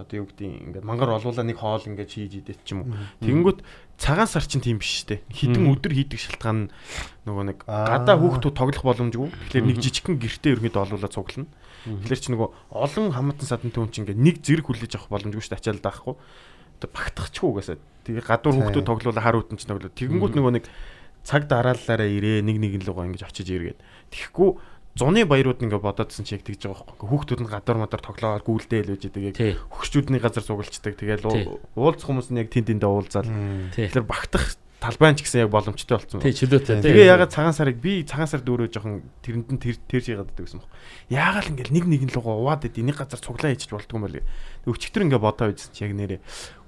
[0.00, 2.96] одоо юу гэдэг ингээд мангар олуулаа нэг хоол ингээд хийж идэх ч юм уу.
[3.20, 3.60] Тэгэнгүүт
[4.00, 5.20] цагаан сар чинь тийм биш штэ.
[5.28, 6.70] Хитэн өдөр хийдэг шалтгаан нь
[7.28, 8.00] нөгөө нэг Аа.
[8.00, 9.28] гадаа хүүхдүүд тоглох боломжгүй.
[9.52, 11.48] Тэгэхээр нэг жижигхэн гэртээ ерөөдөө олуулаад цуглана.
[11.84, 15.60] Тэгэхээр чи нөгөө олон хамаатан садан түн чинь ингээд нэг зэрэг хүлээж авах боломжгүй штэ
[15.60, 16.14] ачаал даахгүй.
[16.80, 17.78] Одоо багтахчгүй угаасаа.
[18.08, 19.92] Тэгээ гадуур хүүхдүүд тоглуулаа хар үтэн чинь тоглоо.
[19.92, 20.64] Тэгэнгүүт нөгөө нэг
[21.22, 23.78] цаг дараалалаараа ирээ нэг нэгэн лугаа ингэж очиж иргээд.
[24.10, 24.50] Тэгэхгүй
[24.96, 27.08] зуны баярууд ингээ бодоодсэн чи яг тэгж байгаа байхгүй.
[27.08, 29.36] Хүүхдүүд нь гадуур мадар тоглоод гүйлдээ л үж идэг яг
[29.72, 30.44] хөгшчүүдний газар
[31.32, 31.44] Тий.
[31.48, 33.28] уу- уулзах хүмүүс нь яг тэн тэндээ уулзаал.
[33.72, 34.44] Тэгэхээр багтах
[34.82, 36.18] талбайн ч гэсэн яг боломжтой болсон.
[36.20, 36.82] Тий чөлөөтэй.
[36.82, 40.58] Тэгээ ягаад цагаан сарыг би цагаан сар дөрөө жоохон тэрэнд нь тэр тэрж яагаад гэдэг
[40.58, 40.68] юм бэ?
[41.14, 44.26] Яагаад ингээл нэг нэгэн лугаа уваад идэв нэг газар цуглаа хийчих болдгоо юм байна.
[44.66, 46.20] Тэг өчтөр ингээ бодоо үзсэн чи яг нэрээ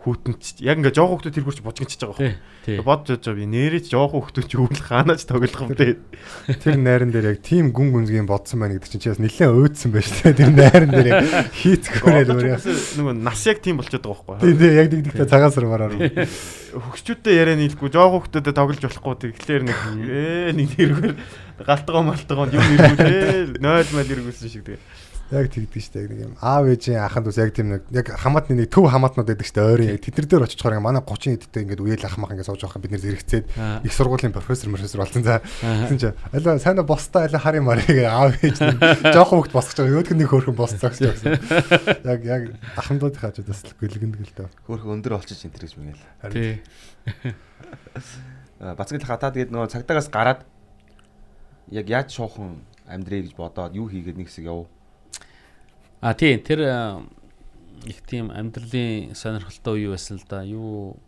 [0.05, 2.85] хүүтэнч яг ингээ жоох хүүхдүүд тэр хурч бужигч байгаа байхгүй.
[2.85, 5.97] Бодож байгаа би нэрээ ч жоох хүүхдүүд ч өвөл хаанаач тоглох юм бэ?
[6.61, 9.91] Тэр найран дээр яг тийм гүн гүнзгий бодсон байна гэдэг чинь чи бас нэлээд өөдсөн
[9.97, 10.37] байж тээ.
[10.37, 11.25] Тэр найран дээр яг
[11.57, 12.57] хийцгүүрээ л өөрөө.
[13.01, 14.45] Нөгөө нас яг тийм болчиход байгаа байхгүй.
[14.45, 15.97] Тийм тийм яг дигдэгтэй цагаан сар мараар.
[16.75, 21.15] Хөгчүүдтэй яриа нийлэхгүй жоох хүүхдүүдэд тоглож болохгүй тэгэхээр нэг ээ нэг нэргээр
[21.65, 24.83] галтгоо малтгоо юм иргүүлээ 0 мал иргүүлсэн шиг тэгээ.
[25.33, 26.35] Яг тэгдэг штэ яг нэг юм.
[26.37, 29.97] Аав ээжийн аханд ус яг тийм нэг яг хамаатны нэг төв хамаатнууд байдаг штэ ойрын
[29.97, 32.85] яг тэднэр дээр очиж чухаар манай 30 эдтэй ингээд үеэл ах мах ингээд сууж байгаа
[32.85, 33.45] бид нэр зэрэгцээд
[33.89, 38.37] их сургуулийн профессор профессор болсон за гэсэн чи алаа сайн бостой алаа харин марыг аав
[38.37, 38.77] ээж нь
[39.17, 41.41] жоохон хөвгт босгож байгаа өөдгөн нэг хөөрхөн босцоо гэсэн.
[42.05, 42.43] Яг яг
[42.77, 44.49] ахмадуудын хажуудаас л гэлгэнд гэлдөө.
[44.69, 46.05] Хөөх өндөр олчиж энэ гэж мэгэл.
[46.29, 46.61] Тий.
[48.61, 50.41] Бацгал хатаа тэгээд нөгөө цагдаагаас гараад
[51.73, 54.69] яг яаж шуухан амьдрээ гэж бодоод юу хийгээд нэг хэсэг яв.
[56.05, 57.01] А тийм тэр э,
[57.89, 60.45] их тийм амьдралын сонирхолтой үе байсан л да.
[60.45, 61.01] Юу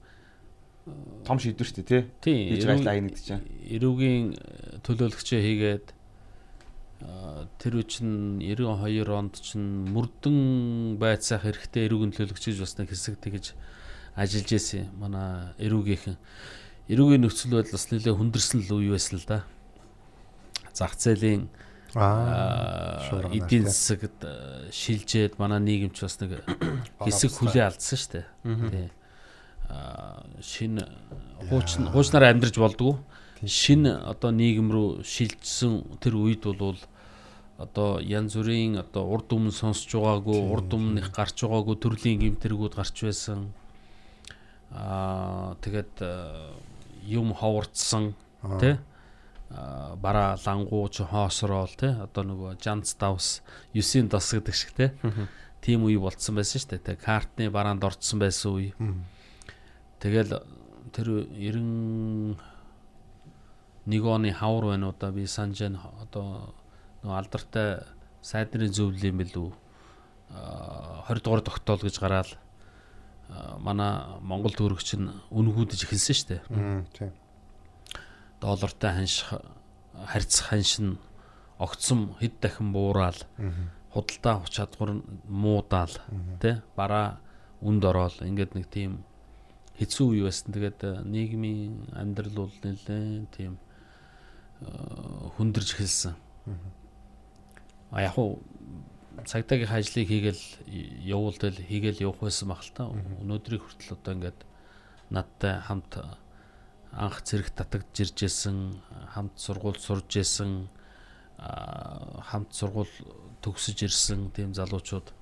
[1.27, 2.57] Том шийдвэр шүү дээ тий.
[2.57, 3.45] Хийж гайлаа хийнэ гэж чинь.
[3.77, 5.87] эрүүгийн э, төлөөлөгчөө хийгээд
[7.61, 13.21] тэр үе чинь 92 онд чинь мөрдөн байцаах хэрэгтэй эрүүгийн төлөөлөгч гэж бас нэг хэсэг
[13.21, 13.53] тэгж
[14.17, 14.49] ажиллаж
[14.81, 14.89] юм.
[14.97, 16.17] манай эрүүгийнхэн
[16.89, 19.45] эрүүгийн нөхцөл байдал бас нэлээд хүндэрсэн л үе байсан л да.
[20.73, 21.53] Зах зээлийн
[21.97, 23.01] Аа.
[23.01, 26.45] аа, эдийн засагт аа, шилжээд манай нийгэмч бас нэг
[27.01, 28.27] хэсэг хүлээ алдсан шүү дээ.
[28.69, 28.89] Тий.
[29.73, 30.85] Аа шинэ
[31.49, 33.01] хуучин хуучнараа амьдарч болдгоо.
[33.41, 36.77] Шинэ одоо нийгэм рүү шилжсэн тэр үед бол
[37.57, 43.09] одоо янз бүрийн одоо урд өмнө сонсож байгаагүй, урд өмнөх гарч байгаагүй төрлийн гимтэргүүд гарч
[43.09, 43.57] байсан.
[44.69, 46.53] Аа тэгээд аа,
[47.09, 48.13] юм ховорцсон
[48.61, 48.85] тий а,
[49.51, 53.43] бара лангуу ч хоосрол те одоо нөгөө жанц давс
[53.75, 54.87] 9-ийн дос гэдэг шиг те
[55.63, 58.75] тийм үе болцсон байсан шүү дээ те картны бараанд орцсон байсан үе.
[60.03, 60.43] Тэгэл
[60.93, 62.37] тэр 90
[63.87, 66.55] нэг оны хавар байна уу да би санаж байна одоо
[67.07, 67.87] нөгөө алдартай
[68.23, 69.51] сайдны зөвлөлийн билүү.
[70.35, 72.35] А, 20 дугаар тогтоол гэж гараад
[73.59, 76.43] манай Монгол төгрөгч нь үнгүүдэж эхэлсэн шүү дээ
[76.95, 77.13] Тийм.
[78.41, 79.43] Доллартай ханших
[80.07, 80.99] харьцах ханш нь
[81.59, 83.27] огцом хэд дахин буураад
[83.93, 84.91] худалдаа хүч чадвар
[85.29, 85.95] муудаал
[86.41, 87.21] тий бараа
[87.61, 89.05] үнд ороод ингээд нэг тийм
[89.79, 90.53] хэцүү үе байсан.
[90.53, 93.57] Тэгээд э, нийгмийн амьдрал бол нэлээд тийм
[94.61, 94.69] э,
[95.37, 96.17] хүндэрж эхэлсэн.
[97.93, 98.41] А яг уу
[99.25, 100.45] цагдаагийн ажлыг хийгээл
[101.05, 102.89] явуулдал хийгээл явах байсан баг л та.
[103.21, 104.41] Өнөөдрийг хүртэл одоо ингээд
[105.13, 105.93] надтай хамт
[106.97, 108.81] анх зэрэг татагдж иржсэн
[109.13, 110.69] хамт сургууль сурж исэн
[111.37, 112.91] хамт сургууль
[113.45, 115.13] төгсөж ирсэн тийм залуучууд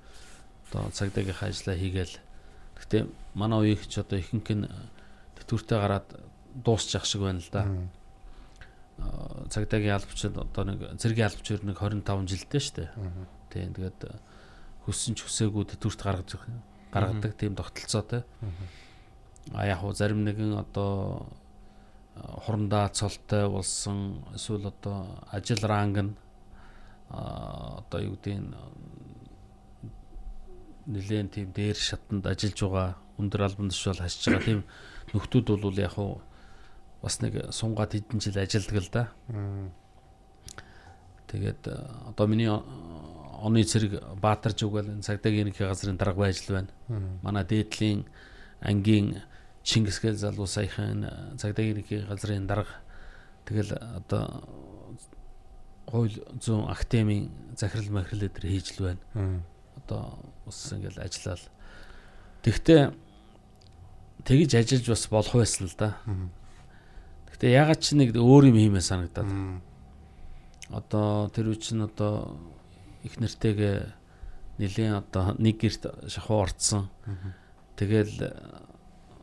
[0.71, 2.15] одоо цагдаагийн ажлаа хийгээл
[2.79, 3.03] гэхдээ
[3.35, 4.65] манай үеийг ч одоо ихэнх нь
[5.35, 6.07] тэтгэвртэй гараад
[6.55, 7.67] дуусчих шиг байна л да.
[9.51, 12.89] Цагдаагийн албачид одоо нэг зэргийн албачир нэг 25 жилдээ дээ.
[13.51, 13.99] Тийм тэгээд
[14.87, 16.29] хүссэн ч хүсээгүй тэтгэврт гаргаж
[16.91, 18.23] гаргадаг тийм тогтолцоотой.
[19.53, 21.27] А яг хуу зарим нэгэн одоо
[22.15, 26.13] хурандаа цолтой болсон эсвэл одоо ажил ранг нь
[27.09, 28.53] одоо юу гэдэг нь
[30.87, 34.61] нэлээд тийм дээр шатанд ажиллаж байгаа өндөр албан тушаал хасж байгаа тийм
[35.13, 36.21] нөхдүүд бол яг хуу
[37.01, 39.03] бас нэг сунгаад хэдэн жил ажилладаг л да.
[41.27, 41.61] Тэгээд
[42.09, 46.71] одоо миний оны цэрэг Баатарж угаал энэ цагдаагийн ерөнхий газрын дарга байж л байна.
[47.21, 48.05] Манай дээдлийн
[48.61, 49.21] ангийн
[49.65, 51.09] Чингисхэл залуу саяхан энэ
[51.41, 52.85] цагдаагийн газрын дарга
[53.49, 54.45] тэгэл э, одоо
[55.89, 59.41] хууль зүүн академийн захирал махирал дээр хийж л байна.
[59.77, 61.41] Одоо ус ингээл ажиллаад.
[62.45, 62.93] Тэгвэл
[64.25, 65.97] тэгж ажиллаж бас болох байсан л да.
[67.33, 69.29] Гэтэ ягаад ч нэг өөр юм хиймээ санагдаад.
[70.73, 72.37] Одоо тэр үе чинь одоо
[73.05, 73.93] их нэртэйгээ
[74.57, 76.89] нэлийн одоо нэг герт шахуу орцсон.
[77.77, 78.33] Тэгэл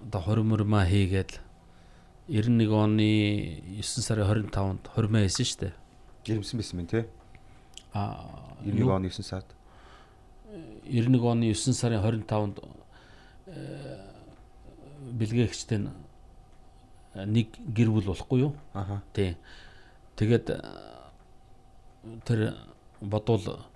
[0.03, 1.41] одоо 20 мөрмаа хийгээд
[2.29, 3.09] 91 оны
[3.79, 5.73] 9 сарын 25-нд 20 маа хийсэн шүү дээ.
[6.27, 7.05] Жирэмсэн байсан юм тий.
[7.93, 9.49] А 91 оны 9 сард.
[10.85, 12.59] 91 оны 9 сарын 25-нд
[13.47, 13.99] э,
[15.19, 15.79] бэлгээгчтэй
[17.27, 18.53] нэг гэр бүл болохгүй юу?
[18.75, 19.03] Аха.
[19.13, 19.37] Тий.
[20.17, 20.61] Тэгээд э,
[22.25, 22.55] тэр
[23.01, 23.67] бодвол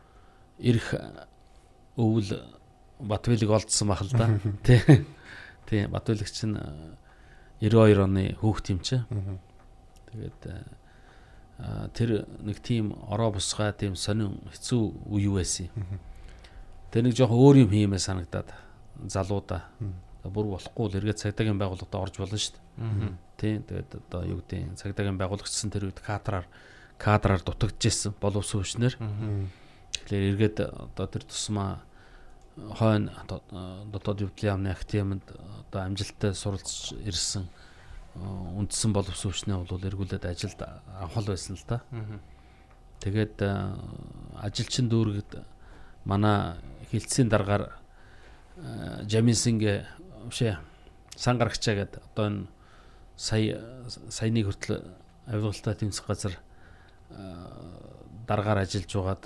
[0.59, 0.95] ирэх
[1.97, 2.57] өвөл
[2.97, 4.41] Батбэлэг олдсон байх л да.
[4.65, 4.81] Тий.
[5.67, 6.97] Тий, Батбэлэг чинь э,
[7.61, 9.03] 92 оны хүүхд юм чи.
[10.13, 16.01] Тэгээд э, тэр нэг тийм ороо бусгай тийм сонин хэцүү үе байсан юм.
[16.93, 18.55] Тэр нэг жоохон өөр юм хиймээ санагдаад
[19.09, 19.67] залуудаа
[20.31, 23.15] бүр болохгүй л эргээд цагдаагийн байгууллагад орж болно шүү дээ.
[23.37, 26.47] Тийм тэгээд одоо юу гэдэг нь цагдаагийн байгуулагчсан тэр үед кадраар
[26.99, 28.95] кадраар дутагдчихсэн боловсон хүчнэр.
[28.97, 31.85] Тэгэхээр эргээд одоо тэр тусмаа
[32.57, 33.13] хойно
[33.93, 35.23] дотоод явдлын яамны академид
[35.69, 37.49] одоо амжилттай суралцж ирсэн
[38.17, 41.85] үндсэн боловсон хүчнээ бол эргүүлээд ажилд авах байсан л да.
[43.01, 43.45] Тэгээд
[44.41, 45.45] ажилчин дүүргэд
[46.05, 46.57] манай
[46.91, 47.77] хилцээний дараагаар
[49.05, 49.85] Жаминсинг
[50.33, 50.57] бишээ
[51.17, 52.47] сан гарагчаа гэдэг одоо энэ
[53.17, 53.61] сая
[54.09, 54.81] саяны хүртэл
[55.29, 56.41] авилгалтай тэмцэх газар
[58.27, 59.23] дараагаар ажиллаж байгаад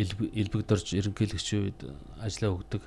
[0.00, 1.80] элбэгдэрж ерөнхийлөгчийн үед
[2.20, 2.82] ажиллаа өгдөг.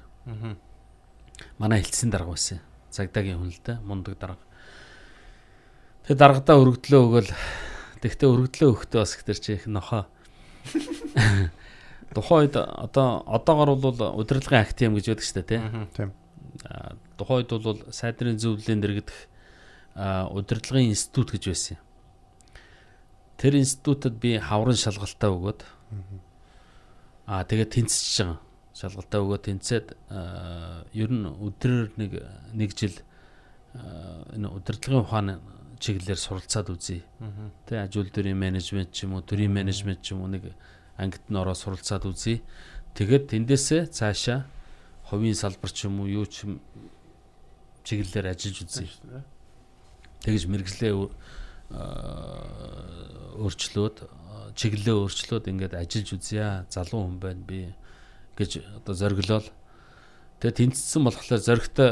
[1.57, 2.59] Манай хилцээний дарга байсан.
[2.89, 4.43] Цагдаагийн хүн л дээ, мундаг дарга.
[6.05, 7.31] Тэгээ даргадаа өргөдлөө өгөөл
[8.03, 10.05] тэгтээ өргөдлөө өгөхдөө бас ихтер чи их нохоо.
[12.13, 15.59] тухайн үед одоо одоогор бол удирдлагын актив гэж байдаг шүү дээ тий.
[15.97, 16.09] Тийм.
[17.17, 19.19] Тухайн үед бол сайдрын зөвлөлийн дэргэдэх
[20.37, 21.81] удирдлагын институт гэж байсан юм.
[23.37, 25.65] Тэр институтэд би хаврын шалгалтаа өгөөд
[27.27, 28.39] аа тэгээд тэнцэж байгаа.
[28.73, 29.87] Шалгалтаа өгөөд тэнцээд
[30.97, 32.11] ер нь өдрөөр нэг
[32.57, 32.97] нэг жил
[33.73, 35.33] энэ удирдлагын ухааны
[35.79, 37.03] чиглэлээр суралцаад үзье.
[37.67, 40.55] Тэ ажил төрийн менежмент ч юм уу, төрийн менежмент ч юм уу нэг
[40.97, 42.41] ангид нь ороо суралцаад үзье.
[42.97, 44.47] Тэгээд тэндээсээ цаашаа
[45.09, 46.49] хувийн салбар ч юм уу юу ч
[47.83, 48.89] чиглэлээр ажиллаж үзье.
[50.23, 50.93] Тэгэж мэрэгжлээ
[53.39, 56.65] өөрчлөөд аа, чиглэлээ өөрчлөөд ингээд ажиллаж үзье.
[56.69, 57.73] Залуу хүн байна би
[58.37, 59.49] гэж одоо зориглол.
[60.39, 61.91] Тэгээд тэнцсэн болохоор зоригтой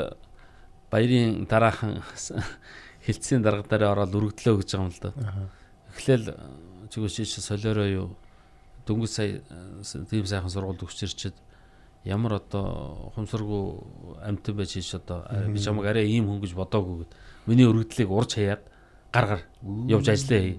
[0.92, 2.04] баярын дараахан
[3.06, 5.12] хилцээний дарга дараа ороод үргэлдлээ өгж байгаа юм л да.
[5.96, 6.26] Эхлээл
[6.92, 8.08] чигөөс чи солиороо юу
[8.86, 11.36] дөнгөж сая э, тийм сайхан сургуульд өгчөрчөд
[12.04, 13.86] ямар одоо хумсаргу
[14.22, 17.12] амтан байж хийж одоо би чамаг арай ийм хүн гэж бодоогүй гэд
[17.46, 18.66] миний өргөдлийг урж хаяад
[19.14, 19.42] гар гар
[19.92, 20.56] явж ажиллая.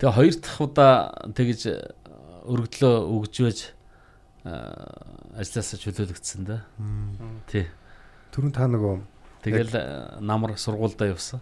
[0.00, 0.92] Тэгээ хоёр дахь удаа
[1.36, 1.76] тэгж э,
[2.48, 3.60] өргөдлөө өгж байж
[4.44, 6.64] ажилласаа чөлөөлөгдсөн да.
[7.52, 7.68] Тий.
[8.32, 8.96] Түрүүн та нөгөө
[9.44, 9.84] Тэгэл э,
[10.20, 11.40] намар сургуульдаа явсан.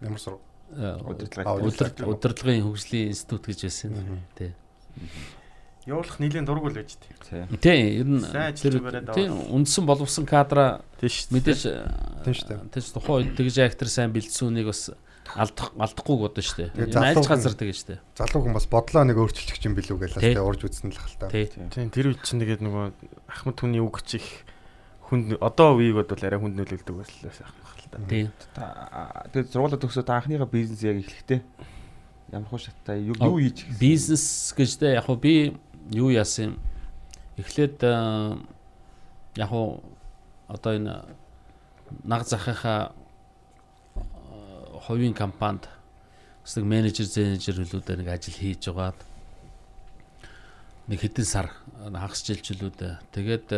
[0.00, 4.20] ямар сургууль Э, удирдлагын хөгжлийн институт гэж байсан.
[4.36, 4.52] Тий.
[5.88, 7.48] Явуулах нэлийн дургуул байж тээ.
[7.64, 8.04] Тий.
[8.04, 11.32] Ер нь тий үндсэн боловсон кадра Тийш.
[11.32, 11.64] мэдээж
[12.28, 12.60] Тийм шүү дээ.
[12.76, 14.92] Тэгэж тухайн үед тэгж актер сайн бэлдсүүнийг бас
[15.32, 16.70] алдах алдахгүй бодсон шүү дээ.
[16.76, 18.00] Тэгээ залуу газар тэгэж шүү дээ.
[18.20, 20.34] залуу хүн бас бодлоо нэг өөрчилчих чинь билүү гэлээ Тий.
[20.36, 21.28] тэ урж үзсэн л хальтаа.
[21.32, 21.48] Тий.
[21.48, 22.84] Тийм тэр үед чинь тэгээд нөгөө
[23.28, 24.24] Ахмад түүний үг чих
[25.08, 27.32] хүнд одоо үеийг бол арай хүнд нөлөөлдөг байсан
[27.88, 27.96] та.
[28.08, 28.28] Тий.
[29.32, 31.40] Тэгээд сургуулаа төгсөөд та анхныхаа бизнес яг эхлэхдээ
[32.32, 33.64] ямар хөө шаттай юу юу хийж?
[33.80, 35.56] Бизнес гэж дээ яг хуу би
[35.90, 36.54] юу яасан юм.
[37.36, 38.36] Эхлээд э,
[39.36, 39.82] яг хуу
[40.48, 41.04] одоо энэ
[42.04, 42.92] наг захынхаа
[43.94, 44.02] э,
[44.86, 45.68] хувийн компанид
[46.42, 48.98] бас нэг менежер зэнежер хөлүүдээр нэг ажил хийж байгаад
[50.88, 53.48] нэг хэдэн сар э, хагас жилчлүүдээ тэгээд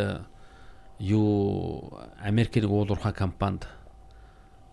[0.99, 3.65] юу Америкийн нэг уул уурхай компанид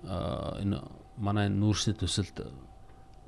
[0.04, 0.84] энэ
[1.16, 2.44] манай нүүрсний төсөлд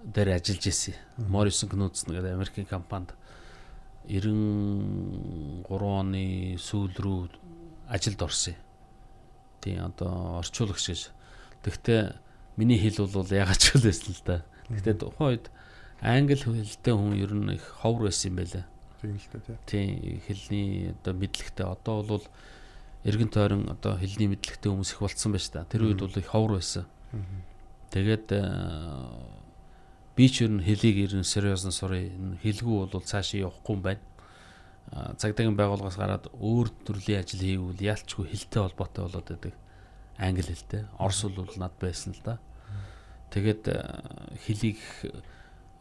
[0.04, 0.94] дээр ажиллаж исэн.
[1.28, 3.12] Morrison Knudsen гэдэг Америкийн компанид
[4.10, 6.24] 93 оны
[6.58, 7.20] сүүл рүү
[7.86, 8.54] ажилд орсон.
[8.54, 8.60] юм.
[9.60, 11.02] Тийм одоо орчуулагч гэж.
[11.62, 12.16] Тэгвэл
[12.56, 14.36] миний хэл бол ягаад ч байсан л да.
[14.66, 15.46] Тэгвэл тухайн үед
[16.00, 18.64] англи хэлтэй хүн ер нь их ховор байсан юм байлаа.
[19.00, 19.56] Тийм л дээ тий.
[19.68, 22.24] Тийм хэлний одоо мэдлэгтэй одоо бол
[23.04, 25.70] эргэн тойрон одоо хэлний мэдлэгтэй хүмүүс их болцсон байна шүү дээ.
[25.72, 26.84] Тэр үед бол их ховор байсан.
[27.90, 28.42] Тэгээд э,
[30.20, 32.12] би ч ер нь хэлийг ер нь сериозн сурыг
[32.44, 34.04] хэлгүй бол цаашаа явахгүй юм байна.
[35.16, 39.54] Цагдаагийн байгууллагаас гараад өөр төрлийн ажил хийвэл яалчгүй хэлтэй холбоотой болоод байдаг.
[40.20, 40.84] Англи хэлтэй.
[41.00, 42.36] Орос бол над байсан л да.
[43.32, 43.80] Тэгээд э,
[44.44, 44.76] хэлийг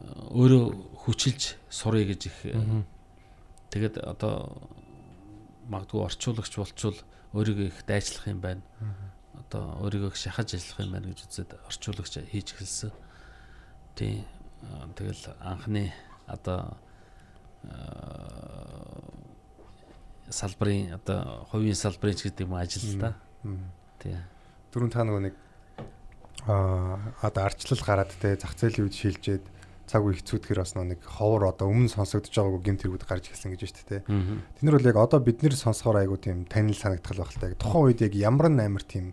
[0.08, 0.64] өөрөө
[1.04, 2.38] хүчилж сурыг гэж их
[3.68, 4.56] тэгээд одоо
[5.68, 6.96] магадгүй орчуулагч болчвол
[7.36, 8.64] өөрийгөө их дайчлах юм байна.
[9.36, 13.09] Одоо өөрийгөө шахаж ажиллах юм байна гэж үзээд орчуулагч хийж эхэлсэн.
[14.00, 14.24] Тийм.
[14.96, 15.92] Тэгэл анхны
[16.24, 16.72] одоо
[20.32, 23.12] салбарын одоо хувийн салбарын ч гэдэг юм ажил л да.
[24.00, 24.24] Тийм.
[24.72, 25.36] Түрүүн та нөгөө нэг
[26.48, 29.44] аа одоо арчлал гараад те зах зээлийн үед шилжээд
[29.84, 33.60] цаг үе хэцүүдгээр бас нэг ховор одоо өмнө сонсогдож байгаагүй гэмт хэрэгүүд гарч ирсэн гэж
[33.60, 34.02] байна шүү дээ.
[34.06, 34.40] Аа.
[34.64, 37.52] Тэнд бол яг одоо бид нэр сонсохоор айгу тийм танил санагдах л байх л та.
[37.58, 39.12] Тухайн үед яг ямар н амар тийм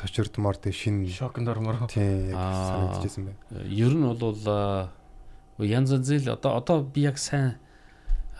[0.00, 1.86] цочирдмор тийм шин Шокнд ормоор.
[1.92, 3.38] тийм яг санагдчихсэн байна.
[3.68, 4.88] Ер нь бол аа,
[5.58, 7.56] янз янзын л одоо одоо би яг сайн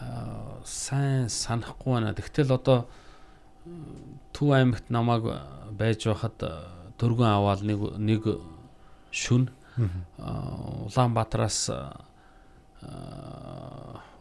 [0.00, 2.14] аа, сайн санахгүй байна.
[2.16, 2.88] Тэгтэл одоо
[3.66, 5.24] м, Төв аймагт намайг
[5.76, 8.22] байж байхад аа, дөрвөн аваад нэг нэг
[9.12, 9.50] шүн
[10.18, 12.00] аа, Улаанбаатараас аа,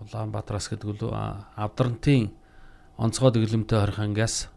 [0.04, 1.16] Улаанбаатараас гэдэг үлээ
[1.56, 2.32] Авдрантын
[3.00, 4.50] онцгой дэглэмтэй хорих ангиас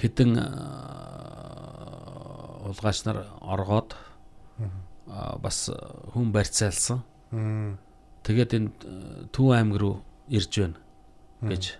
[0.00, 1.74] хідэн аа,
[2.70, 3.94] улгаач нар оргоод
[5.06, 5.70] бас
[6.12, 7.02] хүн барьцаалсан.
[8.24, 8.70] Тэгээд энэ
[9.32, 10.78] Төв аймаг руу ирж байна
[11.44, 11.76] гэж.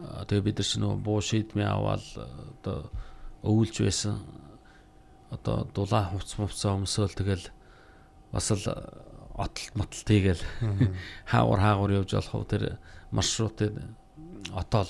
[0.00, 2.04] Тэгээ бид нар ч нөгөө буу шийдмээ аваад
[2.64, 2.90] одоо
[3.44, 4.18] өвлж байсан.
[5.30, 7.52] Одоо дулаан хувц мувцаа өмсөөл тэгэл
[8.32, 8.64] бас л
[9.36, 10.42] отолт мотолт хийгээл
[11.30, 12.78] хаагур хаагур явж болох уу тэр
[13.10, 13.76] маршрутыг
[14.52, 14.88] отоол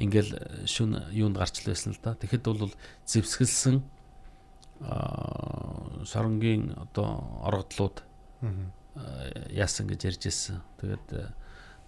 [0.00, 2.16] ингээл э, шүн юунд гарч л байсан л да.
[2.16, 2.72] Тэгэхэд бол
[3.04, 3.82] зэвсгэлсэн
[4.80, 8.02] аа шарангийн одоо оргодлууд
[8.42, 10.64] э, яасан гэж ярьж ирсэн.
[10.80, 11.28] Тэгээд э,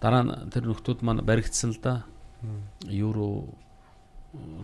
[0.01, 2.05] дараа нь тэр нөхдүүд маань баригдсан л да.
[2.85, 3.49] Евро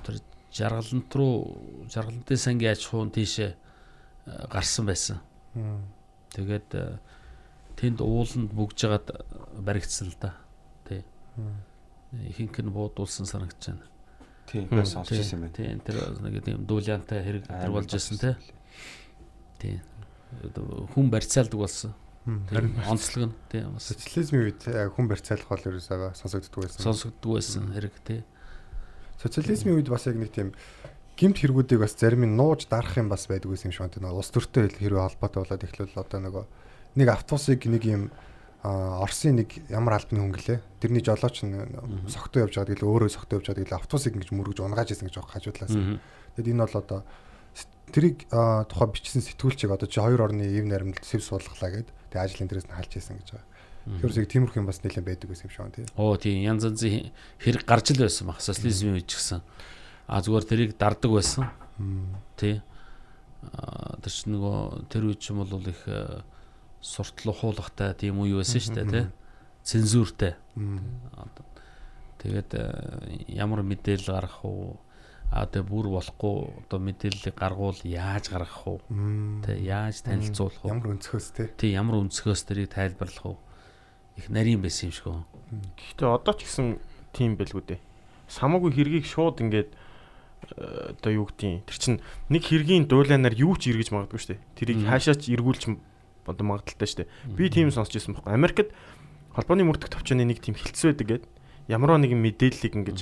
[0.06, 0.22] тэр
[0.54, 1.58] жаргалант руу
[1.90, 3.58] жаргалантын сангийн аж ахуйн тийшээ
[4.52, 5.18] гарсан байсан.
[6.36, 6.70] Тэгээд
[7.76, 9.08] тэнд ууланд бүгж жагаад
[9.58, 10.38] баригдсан л да.
[10.86, 11.02] Тий.
[12.12, 13.86] Ихэнх нь буудуулсан санагдаж байна.
[14.52, 15.56] Тийм би сонсч ирсэн байна.
[15.56, 18.36] Тийм тэр нэг тийм дүүлянтай хэрэг тэр болж ирсэн тий.
[19.60, 19.80] Тийм.
[20.92, 21.96] Хүн барьцаалдаг болсон.
[22.52, 26.84] Тэр онцлог нь тийм бас Социализмын үед хүн барьцаалах бол ерөөсөө сонсогддог байсан.
[26.84, 28.22] сонсогддог байсан хэрэг тий.
[29.24, 30.52] Социализмын үед бас яг нэг тийм
[31.16, 34.12] гимт хэрэгүүдийг бас зарим нь нууж дарах юм бас байдаг байсан юм шиг байна.
[34.12, 36.46] Улс төртэй хэрвээ холбоотой болоод эхлүүл одоо нөгөө
[37.00, 38.04] нэг автобусыг нэг юм
[38.62, 40.60] Оросын нэг ямар албаны хүн гэлээ.
[40.78, 41.58] Тэрний жолооч нь
[42.06, 45.18] согтуу явж байгаад гэлээ өөрөө согтуу явж байгаад гэлээ автобусыг ингэж мөргөж унгааж исэн гэж
[45.18, 45.74] хажуудлаас.
[46.38, 47.00] Тэгэд энэ бол одоо
[47.90, 52.48] тэрийг тухай бичсэн сэтгүүлчийг одоо чи хоёр орны ив наримд сэв суулгалаа гэд тэгээ ажлын
[52.54, 53.50] дээрээс нь халж исэн гэж байгаа.
[53.82, 55.86] Тэгэхээр тиймэрхүү юм бас нэлээд байдаг байсан юм шиг байна тий.
[55.98, 57.10] Оо тийм янз янзын
[57.42, 59.42] хэрэг гарч л байсан баг социализмын үед ч гэсэн.
[60.06, 61.50] А зүгээр тэрийг дардаг байсан.
[62.38, 62.62] Тий.
[63.42, 65.82] Тэр чинь нөгөө тэр үед ч юм бол их
[66.82, 69.06] суртал ухуулгатай тийм үе байсан шүү дээ тий.
[69.62, 70.34] Цензуртэй.
[72.22, 72.66] Тэгээд э,
[73.34, 74.78] ямар мэдээлэл гаргах уу?
[75.32, 78.82] А тэгээ бүр болохгүй одоо мэдээллийг гаргуул яаж гаргах уу?
[79.46, 80.74] Тэг яаж танилцуулах уу?
[80.76, 81.48] Ямар өнцгөөс тий.
[81.56, 83.38] тий ямар өнцгөөс тэрийг тайлбарлах уу?
[84.20, 86.80] Их нарийн байсан юм шиг үү Гэхдээ одоо ч гэсэн
[87.12, 87.82] тийм байлгүй дээ.
[88.32, 91.96] Самаагүй хэргийг шууд ингээд э, одоо юу гэдгийг тэр чин
[92.32, 94.46] нэг хэргийн дуулаанаар юу ч эргэж магадгүй шүү дээ.
[94.56, 95.64] Тэрийг хаашаач эргүүлж
[96.28, 97.10] одоо магадaltaй шүү дээ.
[97.36, 98.34] Би тийм сонсч ирсэн байхгүй.
[98.34, 98.70] Америкт
[99.34, 101.26] холбооны мөрдөх төвчөний нэг тийм хилцүү байдаг гээд
[101.72, 103.00] ямар нэгэн мэдээллийг ингэж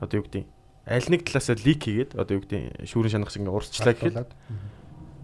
[0.00, 0.46] одоо юу гэдгийг
[0.84, 4.28] аль нэг талаасаа лик хийгээд одоо юу гэдгийг шүүрэн шанах шиг ингээ урсчлаа гэхэд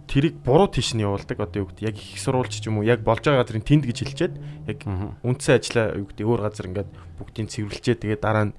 [0.09, 3.05] тэрийг буруу тийш нь явуулдаг одоо юу гэдэг яг их сурвалж ч юм уу яг
[3.05, 4.35] болж байгаа газрын тэнд гэж хэлчихэд
[4.67, 4.79] яг
[5.23, 8.57] үндсэн ажлаа юу гэдэг өөр газар ингээд бүгдийг цэвэрлжээ тэгээ дараа нь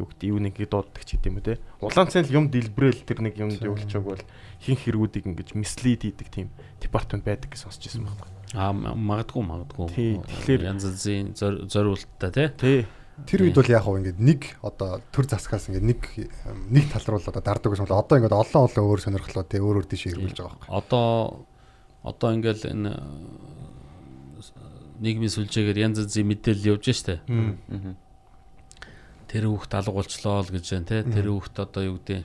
[0.00, 1.54] юу гэдэг юу нэг дууддаг ч гэдэм үү те.
[1.84, 4.22] Улаан цай л юм дэлбрээл тэр нэг юмд явуулчааг бол
[4.62, 6.48] хин хэрэгүүдийг ингэж мислид хийдэг тийм
[6.80, 8.26] департамент байдаг гэж сонсч ирсэн байна.
[8.52, 9.88] а м- магадгүй магадгүй.
[9.96, 12.80] Тий, тэгэхээр- янз янзын зор- зориулттай тий Тий.
[13.28, 16.00] Тэр үед бол яг хөө ингээд нэг одоо төр засгаас ингээд нэг
[16.72, 19.60] нэг тал руу л одоо дардаг гэсэн бол одоо ингээд олон олон өөр сонирхлоо тий
[19.60, 20.72] өөр өөр тийш эргүүлж байгаа байхгүй.
[20.72, 21.46] одоо
[22.02, 22.92] одоо ингээл энэ
[25.02, 27.20] нийгмийн сүлжээгээр янз янзын мэдээлэл явж штэ
[29.32, 32.20] тэр хүүхд алга болчлоо л гэж байна те тэр хүүхд одоо юу гэдэг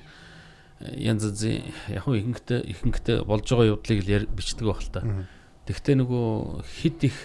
[0.80, 5.02] янз янзын яг хөө ихэнхдээ ихэнхдээ болж байгаа явдлыг л бичдэг байх л та.
[5.66, 6.28] Тэгвэл нөгөө
[6.68, 7.18] хит их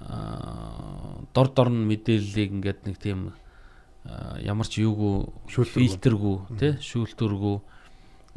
[0.00, 3.34] аа, дор дор нь мэдээллийг ингээд нэг тийм
[4.06, 6.36] аа, ямар ч юугүй Шүүлтэргүй.
[6.56, 7.56] тий шүүлтүргүй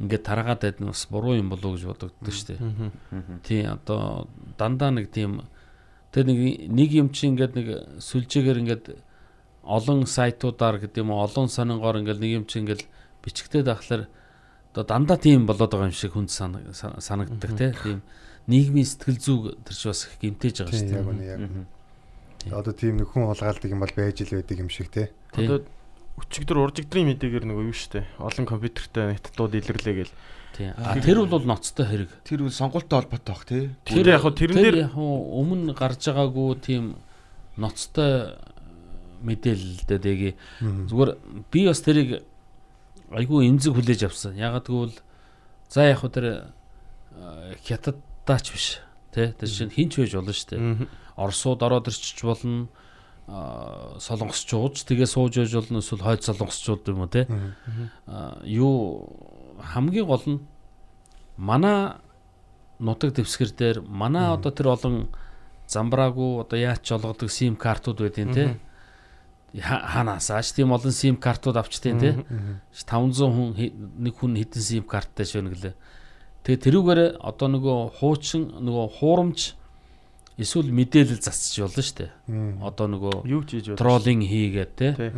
[0.04, 3.40] ингээд тараагаад байд нь бас буруу юм болов уу гэж бодогддог шүү дээ.
[3.44, 4.28] Тий одоо
[4.60, 5.48] дандаа нэг тийм
[6.12, 7.68] тэр нэг нэг юм чи ингээд нэг
[8.04, 8.86] сүлжээгээр ингээд
[9.70, 12.84] олон сайтуудаар гэдэг юм уу олон сонингоор ингээд нэг юм чи ингээд
[13.24, 14.10] бичгтээ дахлаар
[14.74, 18.00] одоо дандаа тийм болоод байгаа юм шиг хүнд санаг- са- санагддаг тий тийм
[18.50, 21.12] нийгмийн сэтгэл зүйг тэр чи бас их гэмтээж байгаа шүү Тийм яг дээ.
[21.14, 21.42] үнэ яг.
[22.56, 25.08] Одоо тийм нэг хүн хулгайлдаг юм бол байж л байдаг юм шиг тий.
[25.36, 25.62] Одоо
[26.20, 30.14] өчигдөр уржигдрын мэдээгээр нөгөө юу штэ олон компьютертэй нэттууд илэрлээ гэл.
[30.56, 30.72] Тий.
[30.76, 32.10] А тэр бол ноцтой хэрэг.
[32.26, 33.70] Тэр үл сонголттой холбоотой бах тий.
[33.86, 36.96] Тэр яг хөө тэрэн Тэр дээр яг өмнө гарч байгаагүй тийм
[37.60, 38.36] ноцтой
[39.22, 40.30] мэдээлэлдээ дэги.
[40.62, 41.12] Зүгээр
[41.52, 42.24] би бас тэрийг
[43.12, 44.38] айгүй эмзэг хүлээж авсан.
[44.38, 44.98] Ягаад гэвэл
[45.70, 48.68] за яг хуу тэр э, хятадтаач биш.
[49.12, 50.88] Тэ тэр чинь хинч байж болно шүү дээ.
[51.18, 52.70] Оросууд ороод ирчих болно.
[53.30, 57.30] солонгосчууд тэгээ сууж яж болно эсвэл хойд солонгосчууд юм уу те
[58.42, 59.06] юу
[59.62, 60.42] хамгийн гол нь
[61.38, 62.02] манай
[62.80, 64.96] нутаг дэвсгэр дээр манай одоо тэр олон
[65.70, 68.58] замбраагүй одоо яаж ч олгодог сим картууд байдیں۔ те
[69.58, 72.14] Ха- ханаасаач тийм олон сим картууд авчтیں۔ те
[72.74, 73.50] 500 хүн
[73.98, 75.74] нэг хүн хэдэн сим карттай ш байна гэлээ.
[76.46, 79.54] Тэгээ тэрүүгээр одоо нөгөө хуучин нөгөө хуурамч
[80.40, 82.12] эсвэл мэдээлэл засчих болно шүү дээ.
[82.64, 83.82] Одоо нөгөө юу хийж байна.
[83.82, 84.88] троллинг хийгээд те.
[84.94, 85.12] Тий.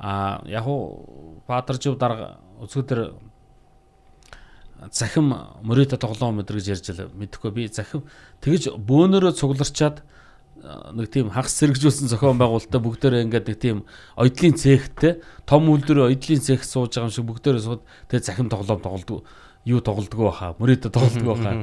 [0.00, 3.14] А яг уу Баатаржив дарга өсгөдөр
[4.92, 5.30] захим
[5.64, 7.08] мөрөдө тоглоом өдр гэж ярьж байлаа.
[7.14, 8.02] Мэдхгүй би захим
[8.42, 10.02] тэгэж бөөнөрөө цугларчаад
[10.64, 13.78] нэг тийм хагас сэргжүүлсэн зохион байгуулалтаа бүгдээрээ ингээд нэг тийм
[14.16, 18.80] ойдлын цехтэй том үйлдвэр ойдлын цех сууж байгаа юм шиг бүгдээрээ сууд тэгээ захим тоглоом
[18.80, 19.28] тоглодог
[19.68, 21.54] юу тоглодог байхаа мөрөдө тоглодог байхаа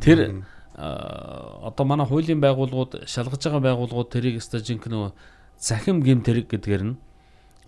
[0.00, 5.12] тэр одоо манай хуулийн байгууллагууд шалгаж байгаа байгууллагууд тэрийг өстой жинхэнэ нөгөө
[5.60, 6.96] захим гим тэрэг гэдгээр нь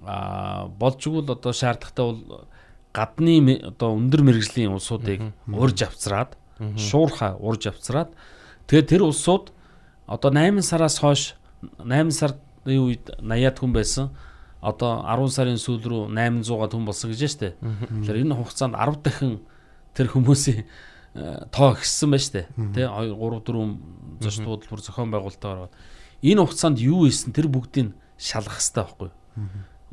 [0.08, 2.48] а болж игэл одоо шаардлагатай бол
[2.96, 6.36] гадны одоо өндөр мэрэгжлийн улсуудыг урьж авцраад
[6.76, 8.12] шуурхаа урьж авцраад
[8.68, 9.52] тэгээд тэр улсууд
[10.08, 11.34] одоо 8 сараас хойш
[11.78, 14.10] 8 сард үед 80-аад хүн байсан.
[14.60, 17.48] Одоо 10 сарын сүүл рүү 800-аад хүн болсон гэж штэ.
[17.60, 19.34] Тэгэхээр энэ хугацаанд 10 дахин
[19.94, 20.64] тэр хүмүүсийн
[21.14, 22.40] э, тоо ихссэн байна штэ.
[22.74, 25.70] Тэ 2 3 4 зочдууд бүр зохион байгуулалтаар
[26.24, 29.10] энэ хугацаанд юу ийсэн тэр бүгдийг шалгах хэрэгтэй байхгүй.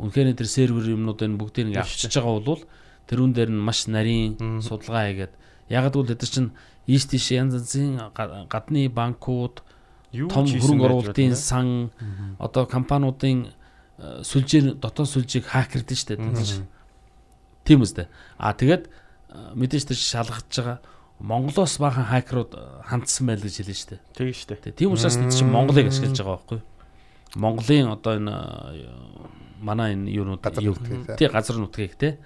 [0.01, 2.63] Үнэхээр тэр сервер юмнуудыг бүгдийг ингээ авчиж байгаа бол
[3.05, 4.34] тэрүүн дээр нь маш нарийн
[4.66, 5.34] судалгаа хийгээд.
[5.70, 6.51] Яг л эдгээр чинь
[6.89, 9.74] ийш тийш янз янзын га- гадны банкуд Юу
[10.30, 11.91] том хөрөнгө оруулалтын сан
[12.39, 13.51] одоо компаниудын
[13.99, 16.16] э, сүлжээ дотоод сүлжээг хакердэн штэ
[17.66, 18.07] тийм үстэй.
[18.38, 20.80] А тэгээд э, мэдээж тэр шалгаж байгаа.
[21.20, 23.95] Монголоос баахан хакерууд э, хандсан байл гэж хэлнэ штэ.
[24.13, 24.55] Тэг штэ.
[24.59, 26.61] Тэ, тийм учраас бид чинь Монголыг ашиглаж байгаа байхгүй
[27.36, 28.36] Монголын одоо энэ
[29.59, 31.16] манай энэ юунууд Газар юу- тэ.
[31.18, 32.18] тий газар нутгийг те.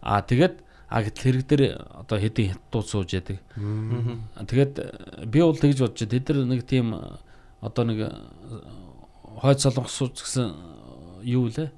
[0.00, 0.60] А тэгээд
[0.90, 1.62] а гэтэл хэрэг дээр
[2.02, 3.38] одоо хэдийн хятадууд сууж яадаг?
[3.56, 4.74] Тэгээд
[5.30, 6.02] би бол тэгж бодож.
[6.02, 6.92] Тэд нар нэг тийм
[7.60, 8.10] одоо нэг э,
[9.40, 10.54] хойд солонгосууд гэсэн э,
[11.24, 11.70] юу лээ?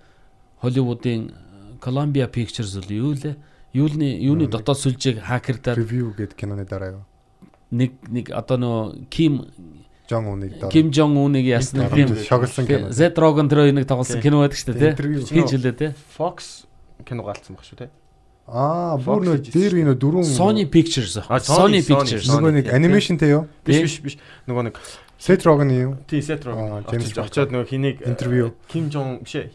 [0.62, 1.34] Холливуудын э,
[1.82, 3.36] Columbia Pictures л юу лээ?
[3.72, 7.04] Юуны юуны дотоод сүлжээг хакердаад Review гэдэг киноны дараа юу?
[7.72, 9.48] нэг нэг одоо нөө Ким
[10.08, 10.70] Жон Унийг дараа.
[10.70, 12.92] Ким Жон Уныг ясна тийм шоглосон кино.
[12.92, 15.24] Z Rogan тэр нэг тоглосон кино байдаг шүү дээ Интервью.
[15.24, 15.40] тий.
[15.40, 15.90] Хинч үлээ тий.
[16.16, 16.68] Fox
[17.08, 17.88] кино галцсан баг шүү те.
[18.44, 21.16] Аа, бүр нөө хийж дээр энэ дөрөв Sony Pictures.
[21.48, 22.28] Sony, Pictures.
[22.28, 23.48] Нөгөө нэг анимашнтэй юу?
[23.64, 24.16] Биш биш биш.
[24.44, 24.76] Нөгөө нэг
[25.22, 25.96] Seth Rogen юу?
[26.10, 26.82] тий сет Bond.
[26.90, 28.54] очиод нөгөө хэнийг Интервью.
[28.66, 29.54] Ким Жон биш ээ.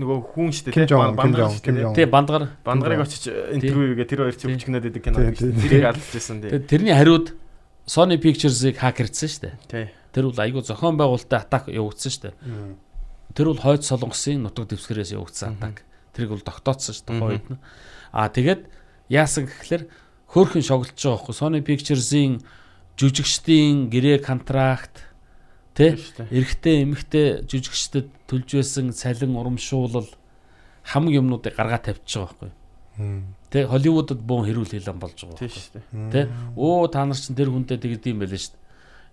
[0.00, 1.92] Нөгөө хүн Ким Жон, Ким Жон, Ким Жон.
[1.92, 2.48] Тий бандгаар.
[2.64, 5.52] Бандарыг очиж интервью хийгээ тэр хоёр чинь өчгнөд идэг кино Тий, тий.
[5.60, 6.56] Тэрийг алжчихсан тий.
[6.56, 7.36] Тэгээд тэрний хариуд
[7.84, 9.54] Sony Pictures-ыг хакердсан шүү дээ.
[9.68, 9.86] Тий.
[10.16, 12.34] Тэр бол айгүй зохион байгуулалттай атак явагдсан шүү дээ.
[13.36, 15.84] Тэр бол хойд солонгосын нутаг дэвсгэрээс явагдсан атак.
[16.16, 17.60] Тэрийг бол тогтооцсон шүү дээ үед нь.
[18.08, 18.72] Аа тэгээд
[19.12, 19.84] яасан гэхэлэр
[20.32, 22.40] хөөхөн шоглож байгаа байхгүй Sony Pictures-ийн
[22.98, 25.02] жүжигчдийн гэрээ контракт
[25.74, 30.06] тэ Тий, эрэгтэй эмэгтэй жүжигчдэд төлж байсан цалин урамшуулал
[30.86, 32.54] хамаг юмнуудыг гаргаад тавьчих байгаа
[32.94, 33.24] байхгүй.
[33.50, 35.38] Тэ Холливуудад бөөн хэрүүл хийлэн болж байгаа.
[35.42, 35.62] Тий байхгүй.
[35.66, 35.80] штэ.
[36.14, 36.20] Тэ
[36.54, 38.62] оо та нар чинь тэр хүнтэй тэгд юм байлээ шүү дээ.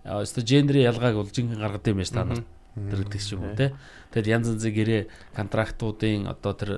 [0.06, 2.42] Аа өстө гендрийн ялгааг бол жинхэнэ гаргад юм байна та нар.
[2.78, 3.74] Тэр гэдэг юм уу те.
[4.14, 5.02] Тэгэд янз янзын гэрээ
[5.34, 6.70] контрактуудын одоо тэр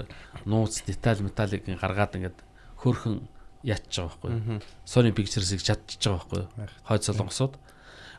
[0.48, 2.38] нууц деталь металлыг гаргаад ингээд
[2.80, 3.28] хөөрхөн
[3.64, 4.60] ятж байгаа байхгүй.
[4.84, 6.68] Sony Pictures-ыг чадчих байгаа байхгүй.
[6.84, 7.54] Хойд солонгосууд.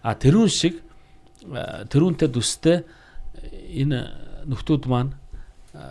[0.03, 0.81] А тэрүүн шиг
[1.93, 2.81] тэрүүнтэй төстэй
[3.85, 3.99] энэ
[4.49, 5.13] нөхдүүд маань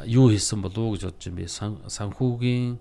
[0.09, 2.78] юу хийсэн болов уу гэж бодож юм би Сан- санхүүгийн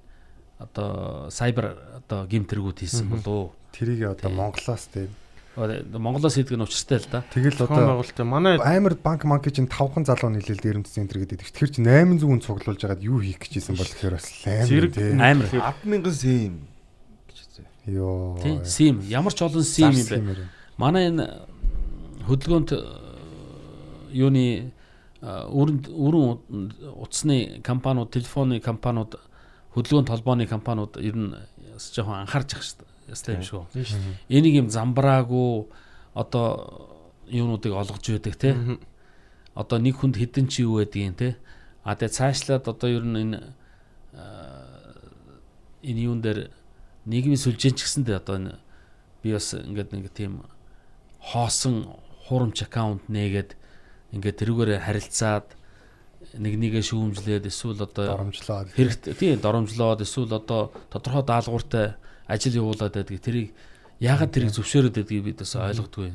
[0.59, 4.29] одоо сайбер одоо гимтэргүүд хийсэн болов уу Тэрийг одоо.
[4.29, 5.09] Монголоос тийм.
[5.55, 7.21] Одоо Монголоос хийдэг нь учиртай л да.
[7.29, 11.45] Тэгэл одоо байгуулалтаа манай амар банк манк чинь 5хан залуу нийлэл дээрэмдсэн энэ гэдэг.
[11.45, 14.91] Тэгэхээр чи 800 хүн цуглуулж байгаад юу хийх гэж исэн бол тэгэхээр бас амар Зэрэг
[14.97, 15.13] тий.
[15.13, 15.45] Амар.
[15.45, 16.53] 100000 сэм
[17.29, 17.65] гэж хэлсэн.
[17.85, 18.41] Йоо.
[18.41, 20.49] Тий, сим ямар ч олон сим юм бэ.
[20.81, 21.45] Манай энэ
[22.25, 22.81] хөдөлгөөнт э,
[24.09, 24.73] юуны
[25.21, 29.21] э, өрөнд өрөн утасны компаниуд, телефоны компаниуд,
[29.77, 31.37] хөдөлгөөнт холбооны компаниуд ер нь
[31.77, 32.92] бас жоохон анхаарч ах шүү дээ.
[33.37, 33.61] Юм шиг.
[33.61, 33.67] үү.
[33.73, 33.99] Тий штэ.
[34.29, 35.69] Энийг юм замбраагүй
[36.13, 36.47] одоо
[37.29, 38.77] юунуудыг олгож байдаг те.
[39.53, 41.29] Одоо нэг хүнд хідэн чи юу байдгийг те.
[41.83, 43.39] А тэгээ цаашлаад одоо ер нь энэ
[44.15, 44.97] аа,
[45.83, 46.49] энэ юун дээр
[47.05, 48.53] нийгмийн сүлжээн ч гэсэндээ одоо энэ
[49.23, 50.47] би бас ингээд нэг тийм
[51.19, 51.91] хоосон
[52.27, 53.55] хурамч аккаунт нээгээд
[54.15, 55.47] ингээд тэрүүгээр харилцаад
[56.39, 58.71] нэг нэгэ шүүмжлээд эсвэл одоо Доромжлоод.
[58.73, 63.49] хэрэгтэй тийм доромжлоод эсвэл одоо тодорхой даалгавартай ажил явуулаад байдгийг тэрийг
[63.99, 66.11] яагаад тэрийг зөвшөөрöd байдгийг бид бас ойлгодгүй.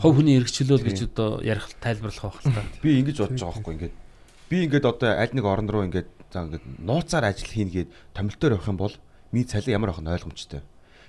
[0.00, 2.62] Хов хүний эргчлөөл гэж одоо ярих тайлбарлах байх л та.
[2.84, 3.94] Би ингэж бодож байгаа байхгүй ингээд.
[4.48, 8.56] Би ингээд одоо аль нэг орон руу ингээд за ингээд нууцаар ажил хийнэ гээд томилтоор
[8.56, 8.94] явах юм бол
[9.32, 10.60] миний цалин ямар нь ойлгомжтой.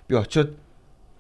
[0.07, 0.57] Би очиод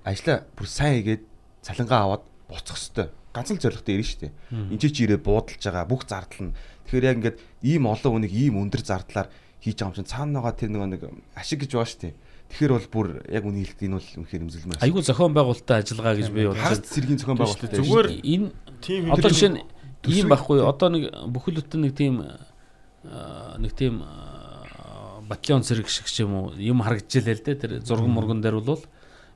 [0.03, 1.23] ажлаа бүр сайн хийгээд
[1.61, 3.11] цалингаа аваад буцах хэвээр.
[3.33, 4.33] Ганц л зоригтой ирнэ шүү дээ.
[4.71, 6.55] Энд чи чи ирээд буудалж байгаа бүх зардал нь.
[6.85, 9.27] Тэгэхээр яг ингээд ийм олон хүнийг ийм өндөр зардлаар
[9.63, 11.03] хийж байгаа юм чинь цаана байгаа тэр нэг
[11.33, 12.15] ашиг гэж байгаа шүү дээ.
[12.49, 14.83] Тэгэхээр бол бүр яг үний хэлэхэд энэ бол үнэхээр эмзэлмээр.
[14.83, 17.73] Айгүй зохион байгуулалттай ажиллагаа гэж би Хагас бодож цэргийн зохион байгуулалт.
[17.73, 18.47] Зүгээр энэ
[18.83, 19.59] тийм одоо жишээ нь
[20.05, 20.69] ийм байхгүй юу?
[20.69, 26.35] одоо нэг бүхэл бүтэн нэг тийм аа, нэг тийм аа, батальон зэрэг шиг ч юм
[26.35, 28.83] уу юм харагдчихлээ л дээ тэр зурган мурган дээр бол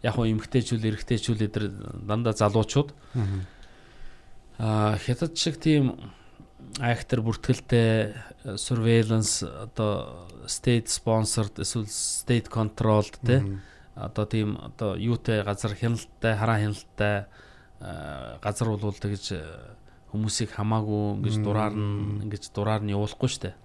[0.04, 1.72] яг хуу эмгтээчүүл эрэгтэйчүүл тэр
[2.06, 2.92] дандаа залуучууд
[4.60, 5.96] аа хятад шиг тийм
[6.80, 13.42] актер бүртгэлтэй э, surveillance одоо state sponsored эсвэл state controlled те
[13.96, 17.26] одоо тийм одоо юутай газар хяналттай хараа хяналттай
[17.80, 19.42] э, газар болвол тэгж э,
[20.12, 23.56] хүмүүсийг хамаагүй ингэж дураар нь ингэж дураар нь явуулахгүй штэ.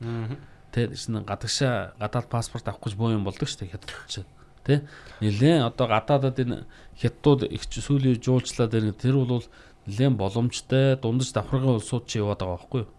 [0.73, 4.27] Тэ чинь гадагшаа гадаад паспорт авах гэж боо юм болдог штэ хятад чинь.
[4.65, 4.83] Тэ
[5.21, 6.67] нилээ одоо гадаадад энэ
[6.99, 8.93] хятадууд их сүүлийн жуулчлаад байна.
[8.93, 9.47] Тэр бол
[9.87, 12.91] нэлээд боломжтой дундаж давхаргын улсууд чи яваад байгаа байхгүй юу?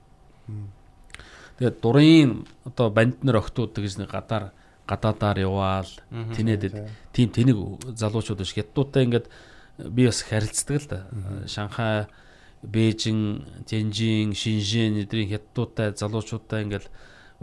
[1.59, 2.31] Тэгээд дурын
[2.65, 4.51] одоо банд нар охтууд гэж нэг гадаар
[4.87, 6.75] гадаадаар яваал тинэдэд
[7.15, 7.57] тийм тэнэг
[7.95, 9.27] залуучууд биш хятадтай ингээд
[9.77, 10.99] би бас харилцдаг л да.
[11.47, 12.07] Шанхай,
[12.63, 16.91] Бээжин, Тянжин, Шинжэн эдний хятадтай залуучуудтай ингээд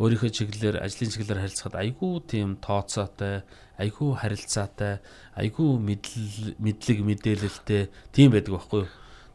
[0.00, 3.44] өөрийнхөө чиглэлээр ажлын чиглэлээр харилцахад айгүй тийм тооцоотой,
[3.76, 5.04] айгүй харилцаатай,
[5.36, 7.82] айгүй мэдл мэдлэг мэдээлэлтэй
[8.12, 8.90] тийм байдаг байхгүй юу?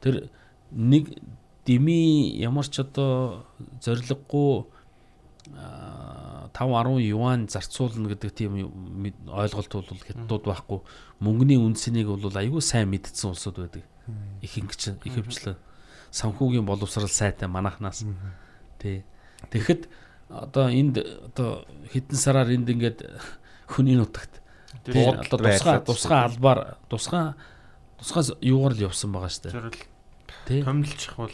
[0.05, 0.29] Тэр
[0.69, 1.09] нэг
[1.65, 3.49] дими ямар ч одоо
[3.81, 4.69] зориггүй
[5.49, 8.53] 5 10 юан зарцуулна гэдэг тийм
[9.27, 10.79] ойлголт бол хятадууд байхгүй
[11.25, 13.83] мөнгөний үндсэнийг бол айгүй сайн мэдсэн улсууд байдаг.
[14.45, 15.57] Ихэнх ихэвчлэн
[16.13, 18.05] санхүүгийн боловсрал сайтай манахнаас.
[18.79, 19.03] Тий.
[19.49, 19.89] Тэгэхэд
[20.29, 23.05] одоо энд одоо хэдэн сараар энд ингээд
[23.73, 24.41] хүний нутагт
[24.85, 27.33] тий одоо тусгай тусгай албаар тусгай
[27.97, 29.94] тусгай юугаар л явсан байгаа шүү дээ.
[30.47, 31.31] Томилчих бол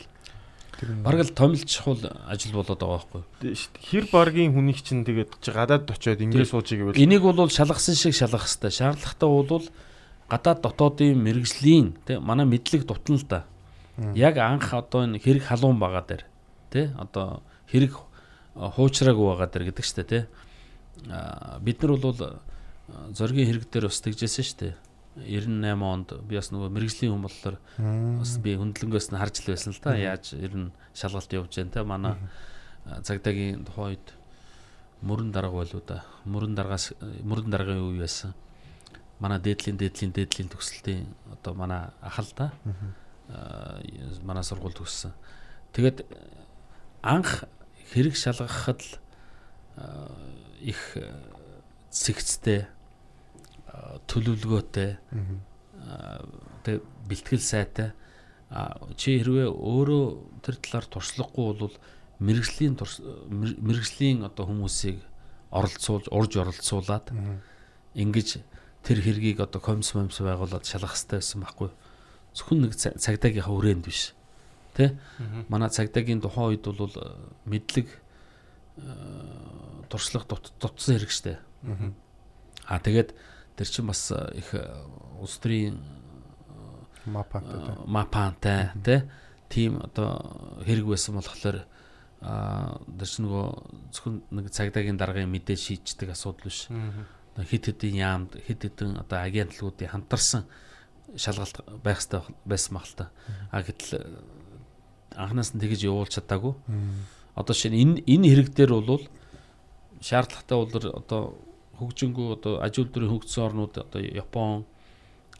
[0.81, 3.53] Бараг л томилж чухал ажил болоод байгаа байхгүй.
[3.85, 8.49] хэр баргийн хүнийг чинь тэгээд гадаад очиод ингээд сууж игэвэл Энийг бол шалгасан шиг шалгах
[8.49, 8.97] хэрэгтэй.
[8.97, 9.65] Шаардлагатай бол
[10.25, 13.45] гадаад дотоодын мэрэгжлийн тий манай мэдлэг дутна л да.
[14.17, 16.23] Яг анх одоо энэ хэрэг халуун байгаа дээр
[16.73, 17.93] тий одоо хэрэг
[18.57, 20.23] хуучраагүй байгаа дээр гэдэг штэ тий.
[21.61, 22.41] Бид нар бол
[23.13, 24.73] зоргийн хэрэг дээр бас тэгжсэн штэ.
[25.25, 27.57] 98 онд би бас нөгөө мэрэгжлийн хүн болохоор
[28.21, 29.95] бас би хөндлөнгөөс нь харж л байсан л да.
[29.95, 32.17] Яаж ер нь шалгалт явж जैन те манай
[32.85, 34.07] цагдаагийн тухайн үед
[35.01, 36.03] мөрөн дарга болоо да.
[36.25, 38.33] Мөрөн даргаас мөрөн даргын үе байсан.
[39.19, 42.51] Манай дээдлийн дээдлийн дээдлийн төгсөлтийн одоо манай ах л да.
[44.25, 45.13] манай сургууль төгссөн.
[45.73, 46.05] Тэгээд
[47.01, 47.45] анх
[47.93, 48.91] хэрэг шалгахад л
[50.61, 50.97] их
[51.89, 52.67] цэгцтэй
[54.07, 54.89] төлөвлөгөөтэй
[56.63, 57.91] тэг бэлтгэл сайтай.
[58.99, 60.05] Чи хэрвээ өөрөө
[60.43, 61.75] тэр талаар туршлагагүй бол
[62.19, 62.75] мэрэгжлийн
[63.63, 64.99] мэрэгжлийн одоо хүмүүсийг
[65.49, 67.15] оролцуулж урж оролцуулаад
[67.95, 68.29] ингэж
[68.83, 71.69] тэр хэргийг одоо комисс момс байгуулад шалгах хэрэгтэй байсан байхгүй
[72.35, 74.15] зөвхөн нэг цагдаагийнхаа хүрээнд биш
[74.75, 74.95] тэ?
[75.51, 76.95] Манай цагдаагийн тухайн үед бол
[77.45, 77.87] мэдлэг
[79.91, 81.39] туршлага дутсан хэрэг штэ.
[82.67, 83.11] А тэгээд
[83.61, 84.49] Тэр чинь бас их
[85.21, 85.77] улс төрийн
[87.05, 89.01] мапантай мапантай тий
[89.53, 91.69] тийм одоо хэрэг байсан болохоор
[92.25, 93.45] а тэр чинь нөгөө
[93.93, 96.73] зөвхөн нэг цагдаагийн даргын мэдээ шийддэг асуудал биш.
[97.37, 100.49] Хит хитийн яамд хит хитэн одоо агентлагуудын хамтарсан
[101.13, 103.13] шалгалт байх хэрэгтэй байсан мал та.
[103.53, 104.09] А гэтэл
[105.13, 106.57] анханаас нь тэгэж явуулж чадаагүй.
[107.37, 109.05] Одоо шинэ энэ энэ хэрэг дээр бол
[110.01, 111.21] шаардлагатай бол одоо
[111.81, 114.65] хөгжингүү одоо аж үйлдвэрийн хөгжсөн орнууд одоо Япон,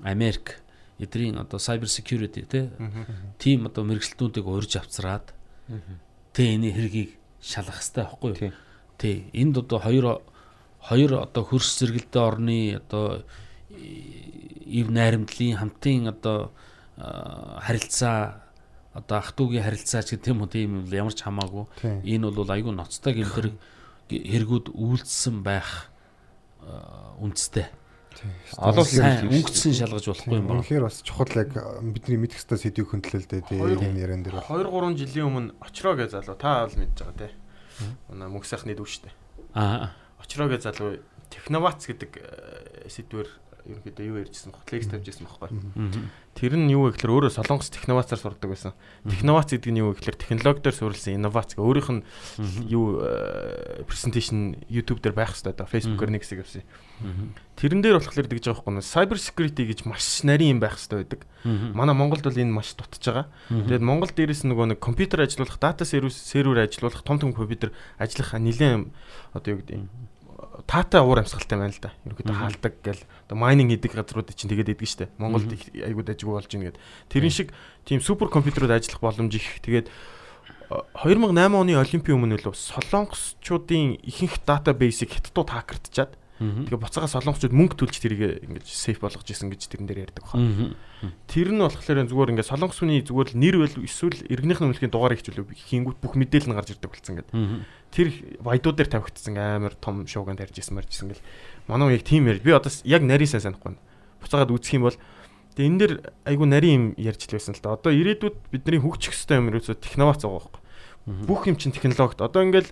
[0.02, 0.62] Америк
[1.00, 2.46] эдрийн одоо cyber security
[3.38, 5.34] тийм одоо мэрэгчлэтүүдийг урьж авцраад
[6.34, 8.54] тэ энэ хэргийг шалгах хэрэгтэй байхгүй юу?
[8.98, 9.30] Тий.
[9.34, 10.22] Энд одоо хоёр
[10.82, 13.26] хоёр одоо хөрс зэрэгэлдээ орны одоо
[13.70, 16.52] ив найрамдлын хамтын одоо
[16.98, 18.46] харилцаа
[18.94, 21.66] одоо ах トゥ угийн харилцаа ч юм уу тийм ямар ч хамаагүй
[22.06, 23.48] энэ бол айгүй ноцтой гэмтэр
[24.32, 25.91] хэрэгүүд үйлдэлсэн байх
[27.22, 27.68] үндэстэй.
[28.59, 30.62] Олон сайн өнгөцсөн шалгаж болохгүй юм байна.
[30.62, 34.43] Тэгэхээр бас чухал яг бидний мэдэх хэвээр сэдвийг хөндлөлтэй тийм яран дээр.
[34.45, 37.30] 2 3 жилийн өмнө очроо гэж залуу та бол мэдж байгаа те.
[38.12, 39.09] Манай мөнх сайхны дүү штэ.
[39.55, 39.95] Аа.
[40.20, 41.01] Очроо гэж залуу
[41.32, 42.12] техновац гэдэг
[42.91, 43.28] сэдвэр
[43.66, 45.49] ерөнхийдөө юу ярьжсэн бохоо лекс тавьжсэн бохоо.
[46.32, 48.74] Тэр нь юу вэ гэхээр өөрөө солонгос техновацаар сурдаг байсан.
[49.03, 52.03] Техновац гэдэг нь юу вэ гэхээр технологи дээр суурилсан инновац гэх өөрийнх нь
[52.72, 53.03] юу
[53.86, 56.64] презентацийн YouTube дээр байх хэрэгтэй да Facebook-оор нэг хэсэг авсан.
[57.59, 60.97] Тэрэн дээр болохоор тэгж байгаа байхгүй нь cyber security гэж маш нарийн юм байх хэрэгтэй
[61.03, 61.22] байдаг.
[61.76, 63.28] Манай Монголд бол энэ маш дутж байгаа.
[63.51, 68.39] Тэгээд Монгол дээрээс нөгөө нэг компьютер ажиллуулах, дата сервис сервер ажиллуулах, том том компьютер ажиллах
[68.39, 68.89] нэлээд
[69.36, 69.89] одоо юу гэдэг юм
[70.68, 71.91] таатай уур амьсгалтай байна л да.
[72.06, 75.12] Ерөнхийдөө хаалдаг гэл одоо майнинг хийдэг газрууд чинь тэгээд идэг штэ.
[75.18, 76.82] Монголд айгуу дажгүй болж ийн гэд.
[77.08, 77.49] Тэрэн шиг
[77.88, 79.47] тийм супер компьютерууд ажиллах боломж их.
[79.64, 79.88] Тэгээд
[80.72, 88.02] 2008 оны Олимпийн өмнө л солонгосчуудын ихэнх датабейсийг хятадууд хакердчаад Тэгээ буцаага солонгосчууд мөнгө төлж
[88.02, 90.42] тэрийг ингэж сейф болгож исэн гэж тэрэн дээр ярьдаг баха.
[91.30, 95.14] Тэр нь болохоор зүгээр ингээд солонгос хүний зүгээр нэр байл эсвэл иргэнийх нь өмнөхийн дугаар
[95.14, 97.34] ихжүүлэг хийнгүүт бүх мэдээлэл нь гарч ирдэг болсон гэдэг.
[97.94, 98.08] Тэр
[98.42, 101.26] баядууд дээр тавигдсан амар том шууган тарьж исэн марж исэн гэл.
[101.70, 102.42] Манай яг тийм яар.
[102.42, 103.78] Би одоо яг нарийн сайн санахгүй.
[104.26, 104.98] Буцаагаад үзэх юм бол
[105.52, 107.76] Тэгээ энэ дэр айгу нарийн юм ярьж л байсан л да.
[107.76, 110.62] Одоо ирээдүйд бидний хөгжих хэвээр юм ерөөсө техновац байгаа байхгүй.
[111.28, 112.24] Бүх юм чинь технологид.
[112.24, 112.72] Одоо ингээл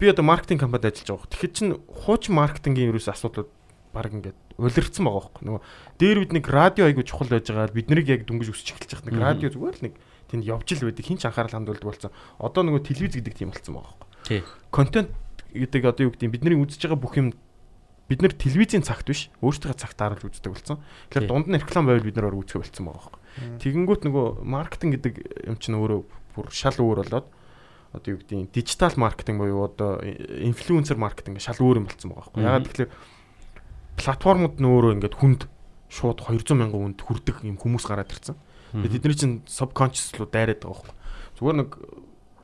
[0.00, 1.30] би одоо маркетинг компанид ажиллаж байгаа.
[1.30, 3.52] Тэгэхээр чин хуучин маркетингийн ерөөсө асуудал
[3.92, 5.62] баг ингээд улирцсан байгаа байхгүй нөгөө
[5.98, 9.08] дээр бид нэг радио айгу чухал байж байгаа бид нарыг яг дөнгөж өсч эхэлж байгаа
[9.10, 9.94] нэг радио зүгээр л нэг
[10.30, 13.98] тэнд явж л байдаг хинч анхаарал хандуулдаг болсон одоо нөгөө телевиз гэдэг тийм болсон байгаа
[13.98, 14.40] байхгүй Тий.
[14.70, 15.10] контент
[15.50, 17.34] гэдэг одоо юу гэдэг бидний үзэж байгаа бүх юм
[18.10, 20.82] бид нар телевизийн цагт биш өөрсдийнхөө цагт харуулж үздэг болсон.
[21.14, 23.18] Тэгэхээр дунд нь реклам байвал бид нар үзэх болсон байгаа байхгүй.
[23.62, 25.14] Тэгэнгүүт нөгөө маркетинг гэдэг
[25.46, 26.00] юм чинь өөрөө
[26.34, 27.26] бүр шал өөр болоод
[27.92, 32.42] одоо юу гэдэг дижитал маркетинг буюу одоо инфлюенсер маркетинг шал өөр юм болсон байгаа байхгүй.
[32.46, 32.90] Ягаад тэгэхээр
[33.98, 35.42] платформуд нь өөрөө ингээд хүнд
[35.90, 38.38] шууд 200 мянган хүнд хүрдэг юм хүмүүс гараад ирсэн.
[38.70, 40.94] Тэгээд тэдний чинь subconscious руу дайраад байгаа байхгүй.
[41.42, 41.70] Зүгээр нэг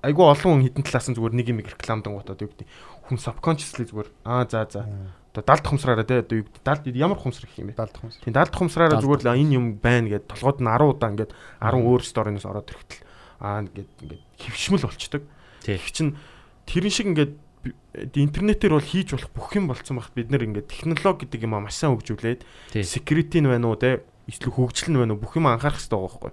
[0.02, 2.68] айгүй олон хүн хитэн талаас нь зүгээр нэг юм рекламдан гутаад юу гэдэг
[3.06, 4.82] хүн subconsciously зүгээр аа за за
[5.30, 7.78] одоо далд хумсраараа те одоо юу далд ямар хумсар гэх юм бэ?
[7.78, 8.24] Далд хүмүүс.
[8.24, 11.86] Тийм далд хумсраараа зүгээр л энэ юм байна гэд толгойд нь 10 удаа ингээд 10
[11.86, 13.02] өөр сторинаас ороод ирэхтэл
[13.38, 15.22] аа ингээд ингээд хөвшмөл болчдөг.
[15.66, 16.14] Тэг чин
[16.70, 17.32] тэрэн шиг ингээд
[17.66, 17.74] би-
[18.22, 21.66] интернетээр бол хийж болох бүх юм болцсон багт бид нэр ингээд технологи гэдэг юм аа
[21.66, 22.46] маш сайн хөгжүүлээд
[22.86, 26.30] security нь байна уу те эсвэл хөгжил нь байна уу бүх юм анхаарах хэрэгтэй байгаа
[26.30, 26.32] байхгүй.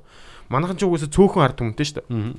[0.54, 2.10] Манайхан ч угаасаа цөөхөн ард түмэнтэй шүү дээ.
[2.14, 2.34] Мгм.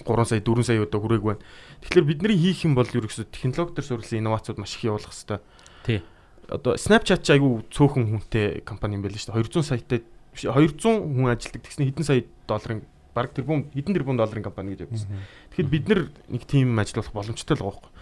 [0.00, 1.42] 3 сая 4 сая удаа хүрээг байна.
[1.84, 5.38] Тэгэхээр бидний хийх юм бол ерөөсөө технологи төр суурилсан инновацууд маш их явуулах хэрэгтэй.
[5.84, 6.00] Тий.
[6.48, 9.44] Одоо Snapchat ч айгүй цөөхөн хүнтэй компани юм байл шүү дээ.
[9.44, 10.00] 200 саятай
[10.32, 12.80] биш 200 хүн ажилтдаг тэгснэ хэдэн сая долларын
[13.20, 15.12] баг тэрбум хэдэн тэрбум долларын компани гэж явуулсан.
[15.52, 16.00] Тэгэхээр бид нар
[16.32, 17.92] нэг тим ажиллах боломжтой л байгаа байхгүй.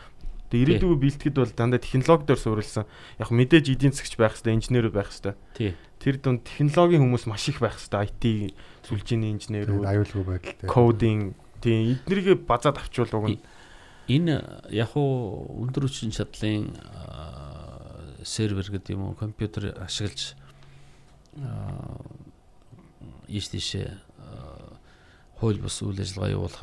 [0.49, 2.87] Тэгээ ирээдүйн бэлтгэд бол дандаа технологи дээр суурилсан.
[3.21, 5.35] Яг мэдээж эдийн засгч байх хэрэгтэй, инженер байх хэрэгтэй.
[5.59, 5.77] Тий.
[6.01, 8.55] Тэр дунд технологийн хүмүүс маш их байх хэрэгтэй.
[8.55, 8.57] IT
[8.89, 10.64] сүлжээний инженерүүд, аюулгүй байдалтай.
[10.71, 13.41] кодинг тийм эднэрийг базаад авчвал уг нь
[14.09, 14.41] Энэ
[14.73, 16.73] яг уу өндөр хүчин чадлын
[18.25, 20.33] сервер гэдэг юм уу компьютер ашиглаж
[23.29, 24.01] ийш тийшээ
[25.41, 26.62] хууль бус үйл ажиллагаа явуулах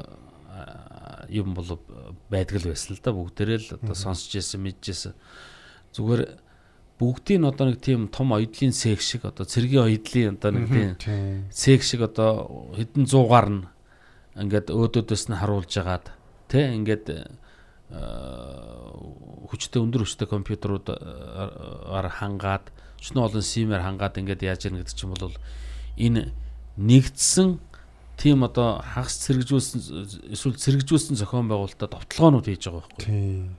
[1.30, 1.80] юм бол
[2.30, 3.12] байдаг л байсан л да.
[3.12, 5.14] Бүгдээрээ л одоо сонсч ирсэн мэдж ирсэн
[5.96, 6.22] зүгээр
[7.00, 10.66] бүгдийн одоо нэг тийм том оёдлын цех шиг одоо цэргийн оёдлын одоо нэг
[11.00, 13.64] тийм цех шиг одоо хэдэн зуугаар нь
[14.40, 16.16] ингээд өөдөөдөөс нь харуулж агаад
[16.48, 17.28] тий ингээд э,
[19.52, 25.36] хүчтэй өндөр хүчтэй компьютеруудаар хангаад өчнө олон симээр хангаад ингээд яаж яах гэдэг чинь бол
[26.00, 26.32] энэ
[26.80, 27.60] нэгдсэн
[28.18, 33.56] тийм одоо хагас цэрэгжүүлсэн эсвэл цэрэгжүүлсэн зохион байгуулалтад товтлогоонууд хийж байгаа байхгүй Тийм.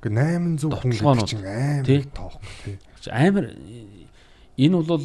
[0.00, 2.76] Гэхдээ 800 хүн гэдэг чинь амар тоохгүй тий.
[3.10, 3.46] амар
[4.56, 5.04] энэ бол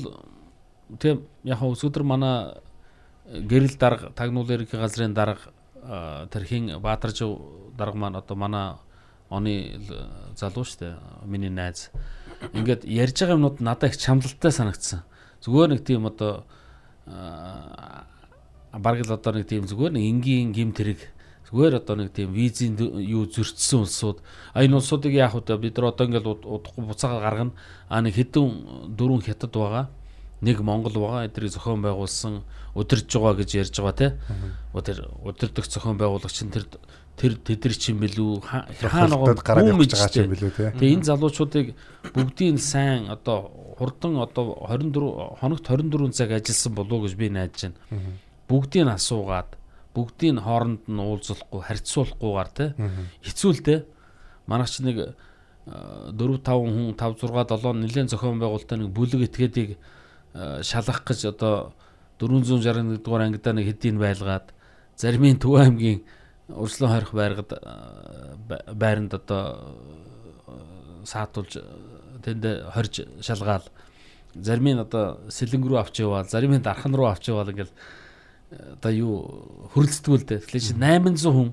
[1.00, 2.62] тийм яг өсөдөр манай
[3.26, 5.52] гэрэл дарга тагнуул ерөнхий газрын дарга
[6.32, 7.40] тэрхийн Баатаржив
[7.78, 8.76] дарга маань одоо манай
[9.30, 9.90] оны л
[10.38, 11.90] залуу штэ миний найз.
[12.54, 15.02] Ингээд ярьж байгаа юмнууд надад их чамлалтай санагдсан.
[15.42, 16.46] Зүгээр нэг тийм одоо
[17.08, 18.06] а,
[18.80, 21.00] бараг л одоо нэг тийм зүгээр нэг энгийн гим тэрэг.
[21.52, 24.20] Зүгээр одоо нэг тийм визийн юу зөрчсөн улсууд.
[24.54, 25.58] А энэ улсуудыг яах вэ?
[25.58, 27.54] Бид нар одоо ингээд уд- удахгүй буцаагаа гаргана.
[27.90, 29.90] А нэг хэдэн дөрвөн хятад байгаа.
[30.42, 31.30] Нэг Монгол байгаа.
[31.30, 32.42] Эдрийг зохион байгуулсан
[32.74, 34.08] удирж байгаа гэж ярьж байгаа те.
[34.74, 36.66] Өдөр удирдах зохион байгуулагч нь тэр
[37.16, 38.44] тэр тэдэр чинь билүү?
[38.44, 39.16] Хаа хаана
[39.46, 40.66] гараад явж байгаа юм билүү тий.
[40.76, 41.68] Тэгээ энэ залуучуудыг
[42.12, 47.72] бүгдийг сайн одоо хурдан одоо 24 хоногт 24 цаг ажилласан болов уу гэж би найдаж
[47.72, 47.80] байна.
[48.50, 49.58] Бүгдийг нь асуугаад
[49.96, 52.66] бүгдийг нь хооронд нь уулзахгүй харьцуулахгүйгээр те
[53.26, 53.76] хэцүү л те.
[54.46, 54.98] Манайх чи нэг
[55.66, 59.70] 4 5 хүн 5 6 7 нэлээд зохион байгуулалтаа нэг бүлэг этгээдийг
[60.38, 61.74] э, шалгах гэж одоо
[62.22, 64.54] 461 дугаар ангидаа нэг хэдийн байлгаад
[64.96, 66.06] заримын Төв аймгийн
[66.54, 69.74] урьдчилан хорих байргад э, ба- байранд одоо
[70.46, 70.54] э,
[71.04, 71.66] саатуулж э,
[72.22, 73.66] тэнд хорж шалгаал
[74.38, 77.74] зарим нь одоо сэлэнг рүү авч яваа зарим нь дархан руу авч яваа ингээл э,
[78.52, 79.14] одоо юу
[80.26, 80.40] дээ.
[80.46, 81.50] Тэгэхээр чи 800 хүн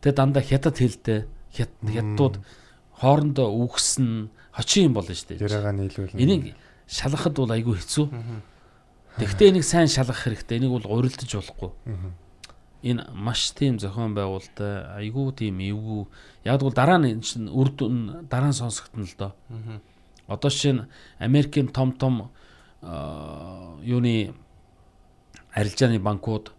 [0.00, 2.40] тэ дандаа хятад хэлтэй хят хятадууд
[3.00, 5.42] хоорондоо үгсэн хочин юм болно шүү дээ.
[5.42, 6.16] Яриагаа нийлүүл.
[6.16, 6.54] Энийг
[6.86, 8.06] шалгахад бол айгүй хэцүү.
[9.18, 10.58] Тэгвэл энийг сайн шалгах хэрэгтэй.
[10.62, 11.70] Энийг бол урилдаж болохгүй.
[12.86, 16.06] Энэ маш тийм зохион байгуулалттай айгүй тийм эвгүй.
[16.44, 19.32] Яг бол дараа нь чинь үр дүн дараа нь сонсогдно л доо.
[20.28, 20.86] Одоо нь
[21.18, 22.30] Америкийн том том
[23.82, 24.32] юуны
[25.56, 26.52] арилжааны банкуд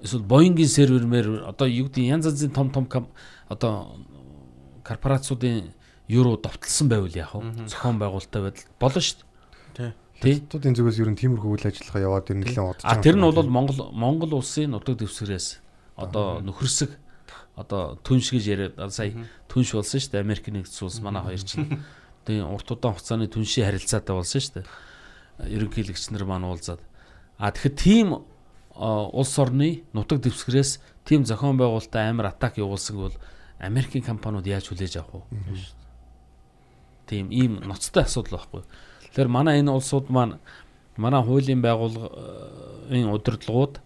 [0.00, 2.88] эсвэл Боингийн сервермээр одоо юу гэдэг янз янзын том том
[3.48, 4.00] одоо
[4.82, 5.72] корпорациудын
[6.08, 7.68] евро довтлсон байвал яах вэ?
[7.68, 9.20] Зохион байгуулалттай байдал болно шүү
[9.76, 9.92] дээ.
[10.20, 10.34] Тий.
[10.40, 13.24] Хятадуудын зүгээс ер нь тиймэрхүү үйл ажиллагаа яваад ер нь нэлээд удаж А тэр нь
[13.24, 15.60] бол Монгол Монгол улсын нутаг дэвсгэрээс
[15.96, 16.90] одоо нөхөрсөг
[17.56, 19.14] одоо түнш гэж яриад сая
[19.48, 21.80] түнш болсон шүү дээ Америк нэгдсэн улс манай хоёр чинь.
[22.24, 24.66] Тэгээ урт удаан хугацааны түншийн харилцаатай болсон шүү дээ.
[25.54, 26.80] Ерөнхийлөгч нар маань уулзаад.
[27.38, 28.08] А тэгэхээр тийм
[28.74, 33.14] улс орны нутаг дэвсгэрээс тийм зохион байгуулалтаа амар атак явуулсан бол
[33.58, 35.62] Америкийн компаниуд яаж хүлээж авах вэ?
[37.06, 38.62] Тийм ийм ноцтой асуудал байхгүй.
[39.10, 40.38] Тэгэхээр манай энэ улсууд маань
[40.96, 43.78] манай хуулийн байгууллагын удирдлагууд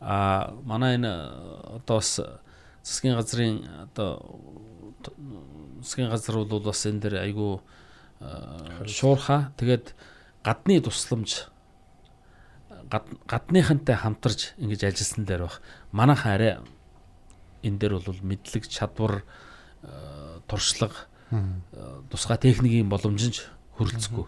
[0.00, 1.12] а манай энэ
[1.78, 2.18] одоо бас
[2.82, 4.40] засгийн газрын одоо
[5.82, 7.62] засгийн газар бол бас энэ дэр айгүй
[8.86, 9.94] шуурхаа тэгээд
[10.42, 11.51] гадны тусламж
[12.92, 15.56] гадныхантай хамтарч ингэж ажилласан дээр баг
[15.92, 16.52] манайхан арай
[17.64, 19.24] энэ дээр бол мэдлэг чадвар
[20.46, 21.08] туршлага
[22.12, 23.48] тусгай техникийн боломжинч
[23.80, 24.26] хөрөлцөхгүй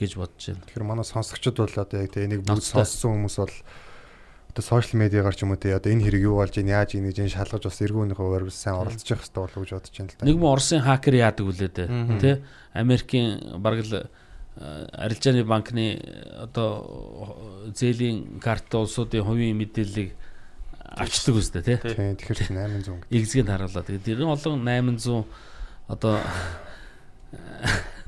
[0.00, 0.64] гэж бодож байна.
[0.66, 3.56] Тэгэхээр манай сонсогчид бол одоо яг тэ энийг бүгд сонссон хүмүүс бол
[4.52, 7.06] одоо сошиал медиагаар ч юм уу тэ одоо энэ хэрэг юу болж ийн яаж ийн
[7.08, 10.16] гэж шалгаж бас эргүүнийхөө өрөөр сайн оролцож явах хэрэгтэй болов уу гэж бодож байна л
[10.16, 10.26] да.
[10.26, 11.88] Нэг мөн Оросын хакер яадаг үлээ дээ.
[12.20, 12.30] Тэ
[12.72, 13.28] Америкийн
[13.60, 13.92] бараг л
[14.56, 15.96] арилжааны банкны
[16.36, 20.12] одоо зээлийн карт улсуудын хувийн мэдээллийг
[20.92, 21.76] авчдаг үстэй тий.
[21.80, 23.08] Тэгэхээр 800.
[23.08, 25.24] Игзгийг харуулаад тэгээд ер нь олон 800
[25.88, 26.20] одоо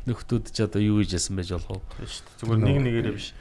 [0.04, 2.04] нөхдүүд ч одоо юу хийж ясан байж болох вэ?
[2.04, 2.36] шүү дээ.
[2.44, 3.32] Зүгээр нэг нэгээрээ биш.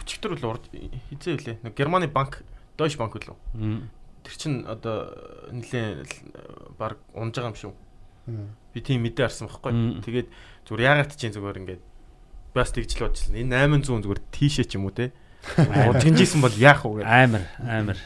[0.00, 1.56] Өчигдөр бол урд хизээ үлээ.
[1.60, 2.40] Нэг Германы банк,
[2.80, 3.36] Deutsche Bank үлээ.
[4.24, 5.12] Тэр чин одоо
[5.52, 6.08] нэлээ
[6.80, 7.72] баг унж байгаа юм шүү.
[8.72, 10.00] Би тийм мэдээ арсан байхгүй.
[10.08, 10.28] Тэгээд
[10.64, 11.82] зүгээр яагаад чинь зүгээр ингээд
[12.54, 13.40] бас тэгжл бодчихлаа.
[13.40, 15.12] Энэ 800 зүгээр тийшээ ч юм уу те.
[15.56, 17.04] Удгинжсэн бол яах вэ?
[17.04, 17.98] Амар, амар.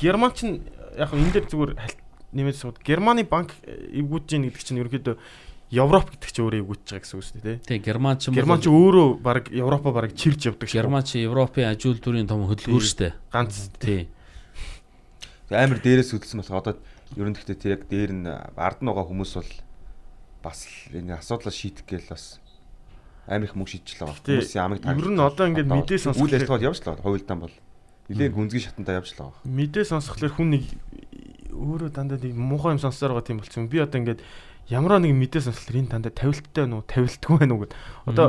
[0.00, 0.60] Герман ч
[0.96, 1.72] яг энэ дээр зүгээр
[2.32, 5.16] нэмээд сууд Германы банк эвгүүж гин гэдэг чинь ерөнхийдөө
[5.70, 7.78] Европ гэдэг чинь өөрөө эвгүүж байгаа гэсэн үг шүү дээ тий.
[7.78, 10.78] Герман ч Герман ч өөрөө баг Европо баг чирж явдаг шүү.
[10.82, 13.12] Герман ч Европын ажил дүрийн том хөдөлгөөр шүү дээ.
[13.30, 14.10] Ганц тий.
[15.50, 16.74] Амар дээрээс хөдөлсөн болох одоо
[17.14, 19.50] ерөн гэхдээ тэр яг дээр нь ард нь байгаа хүмүүс бол
[20.42, 22.40] бас энэ асуудлаа шийдэх гээл бас
[23.30, 24.16] амар их мөнгө байгаа.
[24.20, 24.98] Хүмүүсийн амыг таг.
[24.98, 27.04] Ер нь одоо ингээд мэдээ сонсох үйл ажиллагаа явж л байгаа.
[27.04, 27.56] Хуйлдаан бол
[28.10, 29.40] нэлээд гүнзгий шатандаа явж л байгаа.
[29.46, 30.64] Мэдээ сонсхолоор хүн нэг
[31.54, 33.70] өөрөө дандаа нэг муухай юм сонсоор байгаа тийм болчихсон.
[33.70, 34.20] Би одоо ингээд
[34.66, 37.74] ямар нэг мэдээ сонсхолоор энэ дандаа тавилттай байна уу, тавилтгүй байна уу гэд.
[38.10, 38.26] Одоо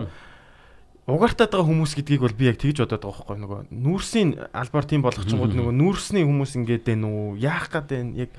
[1.10, 5.02] угаартаад байгаа хүмүүс гэдгийг бол би яг тэгж бодоод байгаа байхгүй нөгөө нүүрсийн албаар тийм
[5.02, 8.32] болгочингууд нөгөө нүүрсний хүмүүс ингээд байна уу яах гээд байна яг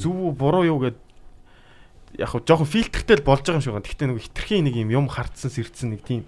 [0.00, 0.96] зөв үү буруу юу гэд
[2.14, 3.86] яг хөө жоохон фильтртэй л болж байгаа юм шиг байна.
[3.90, 6.22] Гэхдээ нөгөө хитрхийн нэг юм юм хартсан сэрдсэн нэг тийм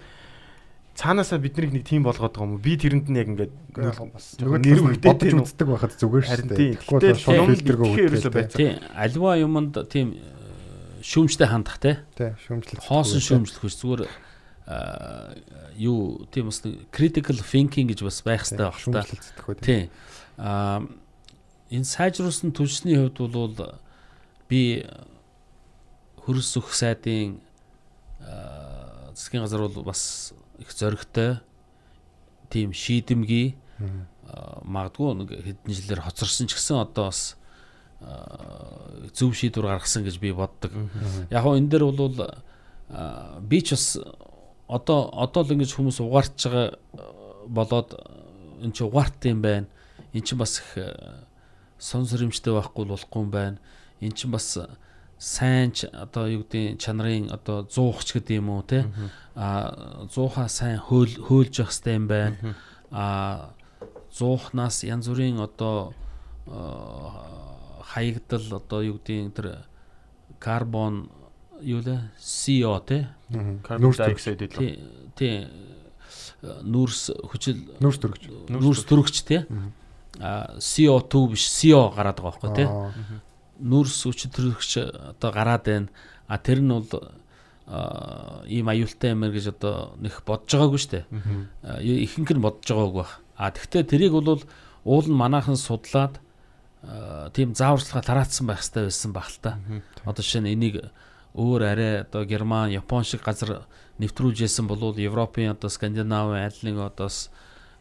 [0.99, 2.59] цаанаасаа биднийг нэг тийм болгоод байгаа юм.
[2.59, 6.59] Би тэрэнд нь яг ингээд нэр бодож үздэг байхад зүгээр шүү дээ.
[6.75, 8.51] Тэгэхгүй бол шууд фильтргөө үүдэг.
[8.51, 8.73] Тийм.
[8.91, 10.07] Альва юмд тийм
[10.99, 12.03] шүүмжтэй хандах те.
[12.19, 12.83] Тийм, шүүмжлэх.
[12.83, 14.03] Хоосон шүүмжлэх биш зүгээр
[15.79, 16.59] юу тийм бас
[16.91, 19.63] critical thinking гэж бас байх хэрэгтэй баг та.
[19.63, 19.87] Тийм.
[20.35, 20.83] Аа
[21.71, 23.77] энэ сайжруулсан түлшний хувьд бол
[24.49, 24.83] би
[26.29, 27.41] хөрс өх сайдын
[29.17, 31.41] засгийн газар бол бас их зөрөгтэй
[32.53, 33.57] тийм шийдэмгий
[34.61, 37.33] магадгүй нэг хэдэн жилээр хоцорсон ч гэсэн одоо бас
[39.17, 40.69] зөв шийдвэр гаргасан гэж би боддог.
[41.33, 42.13] Яг нь энэ дээр бол
[43.41, 43.97] би ч бас
[44.69, 46.77] одоо одоо л ингэж хүмүүс угаарч байгаа
[47.49, 47.97] болоод
[48.61, 49.67] эн чи угаарт юм байна.
[50.13, 50.77] Эн чи бас их
[51.81, 53.57] сонсоримжтэй байхгүй болохгүй юм байна.
[53.97, 54.61] Эн чи бас
[55.19, 58.87] сайн ч одоо юу гэдэг чанарын одоо 100 ч гэдэг юм уу те
[59.35, 62.55] а 100-аа сайн хөөл хөөлж явах хэрэгтэй юм байна.
[62.89, 63.51] А
[64.15, 65.91] 100-наас янз бүрийн одоо
[67.83, 69.47] хаягдал одоо юу гэдэг тэр
[70.39, 71.11] карбон
[71.59, 71.99] юу лээ?
[72.15, 73.11] CO те
[73.63, 74.79] карбон диоксид тий
[75.19, 75.47] тий.
[76.39, 78.23] Нүүрс хүчил нүүрс төрөгч.
[78.47, 79.43] нүүрс төрөгч те
[80.19, 82.65] а CO2 биш CO гараад байгаа байхгүй те
[83.59, 84.71] нүүрс өчтөрөгч
[85.15, 85.89] одоо гараад байна.
[86.27, 86.87] А тэр нь бол
[88.49, 91.05] ийм аюултай юмэр гэж одоо нэх бодож байгаагүй шүү дээ.
[92.07, 93.11] Ихэнх нь бодож байгаагүй баг.
[93.37, 94.41] А тэгвэл тэрийг бол
[94.83, 96.17] уул нь манайхан судлаад
[97.35, 99.59] тийм зааварчилгаа тараацсан байх хэрэгтэй байсан баг л та.
[100.07, 100.89] Одоо жишээ нь энийг
[101.35, 103.67] өөр арай одоо Герман, Япон шиг газар
[103.99, 107.29] нэвтрүүлж ясан бол Европын одоо Скандинавын аль нэг одоос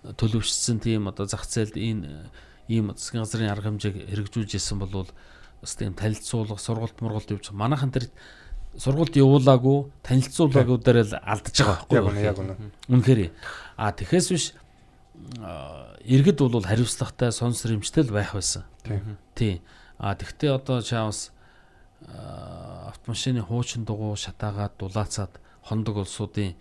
[0.05, 2.29] төлөвшсөн тийм одоо зах зээлд энэ
[2.69, 4.79] ийм засгийн газрын арга хэмжээг хэрэгжүүлж ясан
[5.59, 7.53] бол бас тийм танилцуулга сургалт мургалт байгаа.
[7.53, 8.11] Манайхан тэр
[8.79, 12.23] сургалт явуулаагүй танилцуулаагүй дээр л алдаж байгаа байхгүй юу?
[12.23, 12.55] Яг үнэ.
[12.89, 13.33] Үнэхээр.
[13.77, 14.55] А тэгэхээс биш
[16.07, 18.65] иргэд бол хариуцлагатай сонсор юмчтэй л байх байсан.
[19.35, 19.61] Тийм.
[19.99, 21.35] А тэгвэл одоо чаавс
[22.07, 25.35] автомашины хуучин дугуй шатаагаад дулаацаад
[25.67, 26.55] хондог улсуудын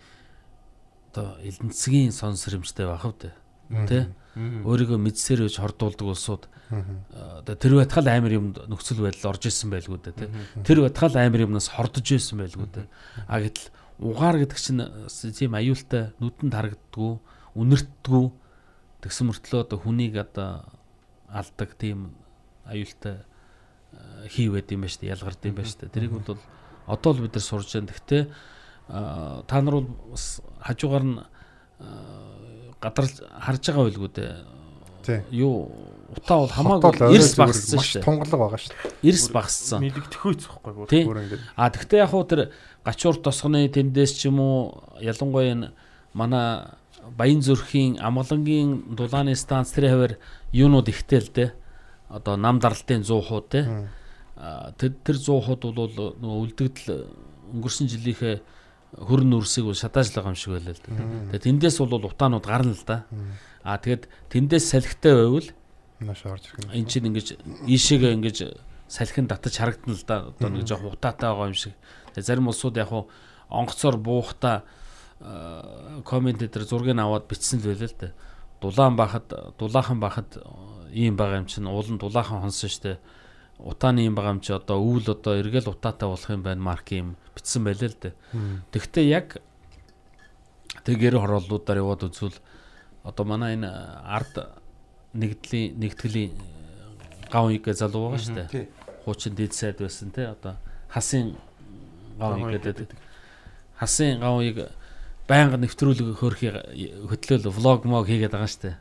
[1.12, 3.30] одоо элдэнцгийн сонсор юмчтэй байх вэ?
[3.86, 4.10] Тэ?
[4.38, 6.44] Өөрийгөө мэдсээр үж хордуулдаг улсууд.
[6.70, 10.28] Одоо тэр байтхал амар юм нөхцөл байдал орж исэн байлгүй дээ тий.
[10.62, 12.86] Тэр байтхал амар юмнаас хордож исэн байлгүй дээ.
[13.26, 14.84] А гэтэл угаар гэдэг чинь
[15.34, 17.12] тийм аюултай нүдэнд харагддгүй,
[17.58, 18.24] үнэртдгүй
[19.02, 20.70] тэгсэн мөртлөө одоо хүнийг одоо
[21.26, 22.14] алдаг тийм
[22.62, 23.26] аюултай
[24.30, 25.90] хийвэд юм ба штэ ялгард юм ба штэ.
[25.90, 26.38] Тэрийг бол
[26.86, 27.90] одоо л бид нар сурж байна.
[27.90, 28.22] Гэхдээ
[28.88, 31.16] та нар бол бас хажуугаар нь
[32.80, 34.32] аа, гадарч харж байгаа байлгүй дээ.
[35.02, 35.20] Тий.
[35.30, 35.70] Юу
[36.16, 38.06] утаа бол Хамаагүй эрс багассан маш шүү дээ.
[38.06, 39.08] тунгалаг байгаа шүү дээ.
[39.08, 39.80] Эрс багассан.
[39.82, 40.72] Мэдэгдэхүйц байхгүй
[41.04, 41.18] бүр.
[41.24, 42.52] Ингээд А тэгтээ яг хуу тэр
[42.84, 45.72] гачуур тосгоны тэндээс ч юм уу ялангуяа энэ
[46.14, 46.76] манай
[47.08, 50.12] Баян зүрхийн амгалангийн дулааны станц тэр хавар
[50.52, 51.50] юунууд ихтэй л дээ.
[52.12, 53.88] Одоо нам даралтын 100 хуу те.
[54.36, 57.08] А тэр тэр 100 хууд бол нөгөө үлдэгдэл
[57.56, 58.36] өнгөрсөн жилийнхээ
[58.96, 61.36] хөрн нүрсийг бол шатааж байгаа юм шиг байлаа л дээ.
[61.36, 63.04] Тэгээд тэндээс бол утаанууд гарна л да.
[63.60, 65.48] А тэгээд тэндээс салхитай байвал
[66.00, 66.72] маш орж ирэх юм.
[66.72, 67.28] эн чинь ингэж
[67.68, 68.38] ийшээгээ ингэж
[68.88, 70.16] салхин татаж харагдана л да.
[70.32, 71.76] Одоо нэг жоох утаатай байгаа юм шиг.
[72.16, 73.12] Тэгээ зарим улсууд яг хуу
[73.52, 74.64] онгоцоор буухта
[75.20, 78.08] комент дээр зургийг аваад бичсэн л байлаа л да.
[78.62, 79.26] Дулаан бахад
[79.58, 80.40] дулаахан бахад
[80.92, 82.98] ийм байгаа юм чинь уулын дулаахан хонсон штэ.
[83.58, 87.16] Утааны юм байгаа юм чи одоо өвөл одоо эргэл утаатай болох юм байна марк юм
[87.34, 88.10] бичсэн байлаа л да.
[88.70, 89.42] Тэгвэл яг
[90.84, 92.38] тэг гэр хорооллуудаар яваад үзвэл
[93.02, 93.68] одоо манай энэ
[94.06, 94.62] ард
[95.14, 96.32] нэгдлийн нэгтгэлийн
[97.32, 98.68] гав иг залуу байгаа шүү дээ.
[99.04, 100.56] Хуучин дид сайд байсан те одоо
[100.88, 101.36] хасын
[102.18, 102.94] гав иг гэдэг.
[103.78, 104.70] Хасын гав иг
[105.28, 106.52] байнга нэвтрүүлэг хөрхий
[107.04, 108.76] хөтлөөл влог мог хийгээд байгаа дээ.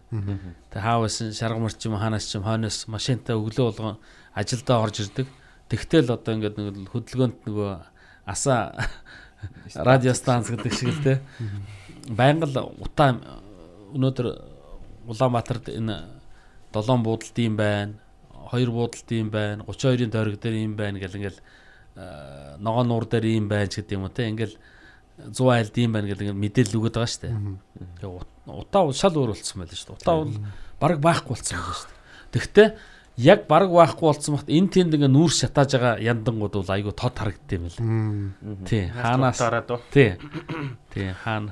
[0.72, 3.98] Тэг хаавсан шаргамар ч юм хаанаас ч юм хойноос машинтай өглөө болгон
[4.38, 5.28] ажилдаа орж ирдэг.
[5.68, 7.72] Тэгтэл одоо ингээд нэг хөдөлгөөнт нөгөө
[8.30, 8.78] асаа
[9.76, 11.14] радио станц гэдэг шиг л те.
[12.08, 13.18] Байнга л утаа
[13.94, 14.28] өнөөдөр
[15.08, 16.04] Улаанбаатарт энэ
[16.76, 17.94] долоон буудалд юм байна.
[18.52, 19.64] Хоёр буудалд юм байна.
[19.64, 21.40] 32-ын тойрог дээр юм байна гэл ингээл
[21.96, 24.28] э, ногоо нуур дээр юм байна ч гэдэг юм уу те.
[24.28, 24.56] Ингээл
[25.32, 27.36] 100 айлд юм байна гэл ингээл мэдээлэл өгöd байгаа шүү дээ.
[28.04, 30.00] Тэгээ ут- утаа шал өөр болцсон байл шүү дээ.
[30.04, 30.36] Утаа бол
[30.80, 32.32] баг байхгүй болцсон байл шүү дээ.
[32.36, 32.72] Тэгвэл
[33.18, 37.18] яг баг байхгүй болцсон бахт энэ тэнд ингээ нүүр шатааж байгаа яндангууд бол айгүй тод
[37.18, 38.66] харагддаг юм байл.
[38.70, 38.86] Тий.
[38.94, 39.42] Хаанаас
[39.90, 40.14] тий.
[40.94, 41.50] Тий хаана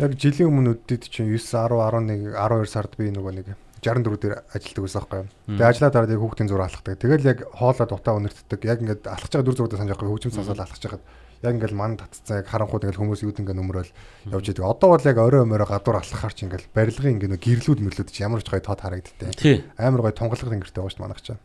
[0.00, 3.46] Яг жилийн өмнө үддид чинь 9 10 11 12 сард би нөгөө нэг
[3.84, 5.28] 64 дээр ажилладаг байсан байхгүй.
[5.50, 6.96] Тэгээ ажлаа дараад яг хүүхдийн зур алхдаг.
[7.00, 8.60] Тэгэл яг хоолоод утаа өнөртдөг.
[8.64, 11.04] Яг ингээд алхаж байгаа дүр зургуудаа санаж байгаа хөгжим сасаал алхаж байхад
[11.40, 13.90] яг ингээд ман татцсан яг харанхууд ингээд хүмүүс юуд ингээд нөмрөөл
[14.28, 14.64] явж идэг.
[14.64, 18.44] Одоо бол яг орой морой гадуур алхахаар чи ингээд барилгын нөгөө гэрлүүд мэрлүүд чи ямар
[18.44, 19.32] ч гоё тод харагдтыг.
[19.40, 19.64] тий.
[19.80, 21.38] Амар гоё тунгалаг тэнгэртэй байгаа шүү манайх чаа.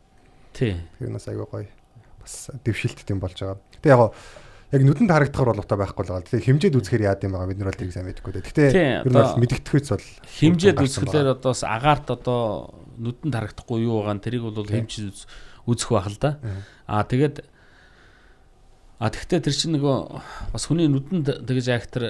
[0.51, 0.75] Тий.
[0.99, 1.67] Тэр нас аягүй гоё.
[2.19, 3.59] Бас дэвшилтт юм болж байгаа.
[3.79, 4.11] Гэтэ яг
[4.75, 6.27] яг нүдэнд харагдахаар бол утаа байхгүй л байгаа.
[6.27, 8.47] Тэгээ хэмжээд үзэхээр яад юм байгаа бид нар бол тийг сайн мэдэхгүй дээ.
[8.51, 10.05] Гэтэ ер нь бол мэдгэтгэвч бол
[10.75, 12.39] гарсан үзэхлээр одоо бас агаарт одоо
[12.99, 15.27] нүдэнд харагдахгүй юу байгаа нь тэрийг бол хэмжиж үз-
[15.69, 16.31] үзэх байх л да.
[16.89, 17.35] Аа тэгээд
[18.99, 19.97] а тэгвэл тэр чинь нөгөө
[20.55, 22.03] бас хүний нүдэнд тэгж актер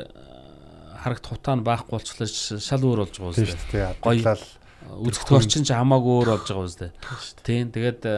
[1.01, 2.29] харагдах утаа нь байхгүй болчихлоо
[2.61, 3.57] шал өөр болж байгаа тийм үстэй.
[3.57, 3.93] шүү дээ.
[4.01, 4.21] Гоё.
[4.21, 4.43] Адлал
[4.85, 6.91] Үзэх төрчин ч хамаагүй өөр болж байгаа үстэй.
[7.41, 8.13] Тийм тэгээд э,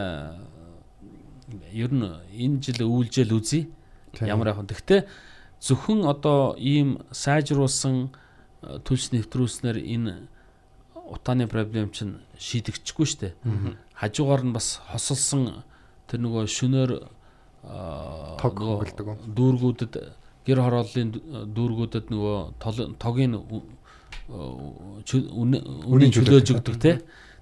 [1.72, 3.68] ер нь энэ жил үүлжэл үзье.
[4.12, 4.28] Тийм.
[4.28, 4.68] Ямар яхан.
[4.68, 5.08] Тэгтээ
[5.64, 8.12] зөвхөн одоо ийм сайжруулсан
[8.62, 10.28] э, төлс нэвтрүүлснээр энэ
[11.08, 13.34] утааны проблем чинь шийдэгдэхгүй шүү дээ.
[13.96, 15.64] Хажуугаар нь бас хосолсон
[16.04, 17.00] тэр нөгөө шөнөөр э,
[18.38, 19.16] Тог хөлдөг үү?
[19.36, 19.92] дүүргүүдэд
[20.46, 22.36] гэр хорооллын дүү- дүүргүүдэд нөгөө
[22.98, 23.34] тогийн
[25.08, 26.92] үнийн чөлөөж өгдөг те.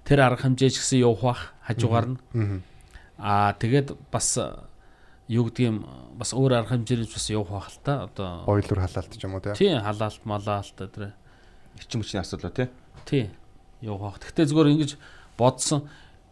[0.07, 2.61] Тэр арга хэмжээ ч гэсэн явах бах хажуугаар нь.
[3.19, 4.39] Аа тэгээд бас
[5.27, 5.83] юу гэдгийг
[6.15, 8.07] бас өөр арга хэмжээнд бас явах бах л та.
[8.07, 9.53] Одоо бойлор халаалт ч юм уу тий.
[9.55, 11.11] тий халаалт малаалт тэр
[11.77, 12.67] Эрчим хүчний асуудал тий.
[13.03, 13.29] тий
[13.83, 14.19] явах бах.
[14.23, 14.91] Гэхдээ зүгээр ингэж
[15.37, 15.87] бодсон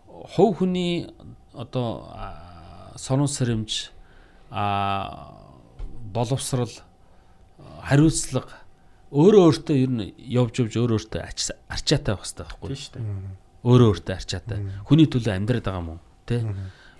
[0.07, 1.11] хувь хүний
[1.51, 2.07] одоо
[2.95, 3.91] аа, сонон сэрэмж
[4.51, 5.35] а
[6.15, 6.72] боловсрал
[7.84, 8.63] хариуцлага
[9.11, 11.22] өөрөө өөртөө ер нь явж явж өөрөө өөртөө
[11.69, 13.05] арчаатай байх хэрэгтэй байхгүй Тийм шүү дээ.
[13.65, 14.57] өөрөө өөртөө арчаатай.
[14.88, 15.99] Хүний төлөө амьдраад байгаа юм уу?
[16.26, 16.41] Тий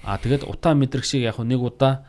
[0.06, 2.06] а тэгээд утаа мэдрэг шиг яг нэг удаа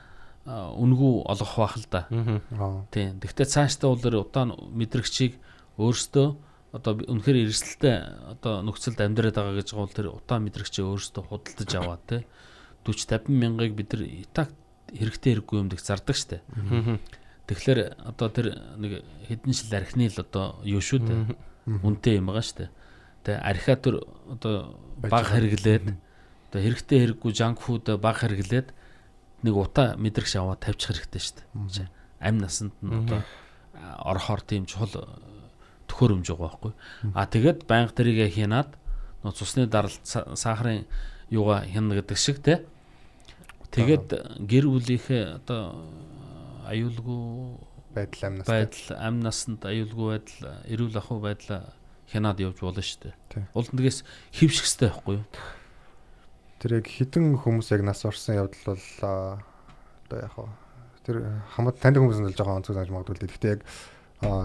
[0.46, 2.84] үнгүү олгох байх л да Аа.
[2.92, 5.40] тий гэхдээ цаашдаа бол утаа мэдрэгчийг
[5.80, 6.26] өөртөө
[6.76, 7.94] одоо үнэхээр эрсдэлтэй
[8.36, 12.20] одоо нөхцөлд амьдраад байгаа гэж бол тэр утаа мэдрэгчээ өөртөө худалдаж аваад тий
[12.86, 14.02] 40 50 мянгаыг бид нар
[14.32, 14.48] так
[14.94, 16.40] хэрэгтэй хэрэггүй юм дэх зардаг штэ
[17.46, 17.80] Тэгэхээр
[18.10, 18.46] одоо тэр
[18.78, 21.18] нэг хэдэн жил архины л одоо юу шүү дээ.
[21.82, 22.70] Үнтэй юм байгаа дээ.
[23.22, 23.94] Тэгээ архиа тэр
[24.26, 25.84] одоо баг хэрэглээд
[26.50, 28.74] одоо хэрэгтэй хэрэггүй junk food баг хэрэглээд
[29.46, 31.46] нэг утаа мэдрэгч аваад тавьчих хэрэгтэй дээ.
[32.18, 33.22] Амь насанд нь одоо
[34.02, 35.06] орохоор тийм чухал э,
[35.86, 36.72] төхөөрөмж байгаа байхгүй.
[37.14, 38.74] А тэгээд байнга тэрийг хянаад
[39.22, 40.82] нөө цусны даралт са- сахарын
[41.30, 42.66] юугаа хянна гэдэг шиг те.
[43.76, 44.08] Тэгээд
[44.40, 45.84] гэр бүлийнхээ одоо
[46.64, 47.22] аюулгүй
[47.92, 48.48] байдал амнаас.
[48.48, 51.70] байдал амь насанд аюулгүй байдал эрүүл ахуй байдал
[52.08, 53.46] хянаад явж болно шүү дээ.
[53.52, 54.00] Улд нэгээс
[54.32, 55.26] хөвших хэрэгтэй байхгүй юу?
[56.56, 58.84] Тэр яг хідэн хүмүүс яг нас орсон явдал бол
[60.08, 60.48] одоо яг хаа
[61.06, 61.22] Тэр
[61.54, 63.30] хамт таньдаг хүмүүс нь л жоохон онцгой санаж магадгүй л дээ.
[63.30, 63.62] Гэхдээ яг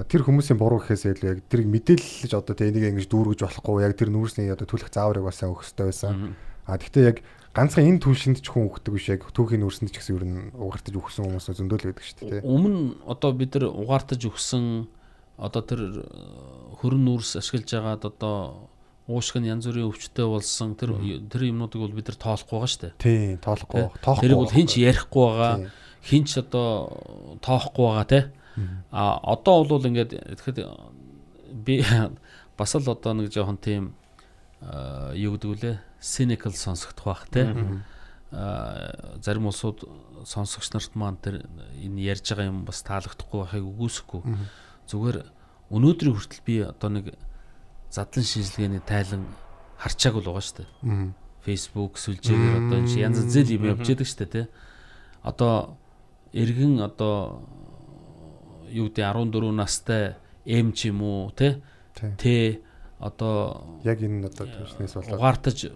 [0.06, 3.98] тэр хүмүүсийн буруу гэхээс илүү яг тэрийг мэдээлэлж одоо тэ энийг ингэж дүүргэж болохгүй яг
[3.98, 6.38] тэр нүүрсний одоо түлх зааврыг бас өгөх хэрэгтэй байсан.
[6.70, 7.18] А гэхдээ яг
[7.52, 10.96] ганцхан энэ түвшинд ч хүн өгдөг биш яг түүхийн нүүрсэнд ч гэсэн ер нь угаартаж
[10.96, 12.48] өгсөн хүмүүс зөндөл байдаг шүү дээ.
[12.48, 14.88] Өмнө одоо бид нар угаартаж өгсөн
[15.36, 16.06] одоо тэр э,
[16.80, 18.72] хөрөн нүүрс ашиглаж байгаад одоо
[19.12, 20.96] уушг нь янз бүрийн өвчтөй болсон тэр
[21.28, 22.94] тэр юмнуудыг бол бид нар тоолохгүй байгаа шүү дээ.
[23.02, 23.84] Тийм, тоолохгүй.
[24.00, 24.24] Тоохгүй.
[24.24, 25.56] Тэрийг бол хинч ярихгүй байгаа.
[26.08, 26.70] Хинч одоо
[27.44, 28.22] тоохгүй байгаа те.
[28.92, 30.58] А одоо бол ингээд тэгэхэд
[31.66, 31.84] би
[32.58, 33.98] бас л одоо нэг жоохон тийм
[34.62, 37.50] юу гэдэг үлээ cynical сонсогдох бах те.
[38.32, 39.84] А зарим улсууд
[40.24, 41.50] сонсогч нарт маань тэр
[41.82, 44.22] энэ ярьж байгаа юм бас таалагдахгүй байхыг үгүйсэхгүй.
[44.88, 45.18] Зүгээр
[45.74, 47.06] өнөөдрийн хүртэл би одоо нэг
[47.90, 49.26] задлан шинжилгээний тайлан
[49.82, 50.70] харчааг л байгаа шүү дээ.
[51.42, 54.46] Facebook сүлжээгээр одоо энэ янз янз юм явж байдаг шүү дээ тий.
[55.26, 55.76] Одоо
[56.32, 57.44] эргэн одоо
[58.70, 60.16] юу гэдэг 14 настай
[60.46, 61.60] эм ч юм уу тий.
[61.98, 62.62] Тэ
[63.02, 65.74] одоо яг энэ одоо төвснээс болоод угаартаж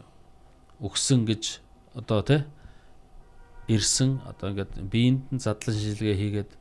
[0.77, 1.43] өгсөн гэж
[1.97, 2.41] одоо тий
[3.67, 6.51] ирсэн одоо ингээд биеинд нь задлан шинжилгээ хийгээд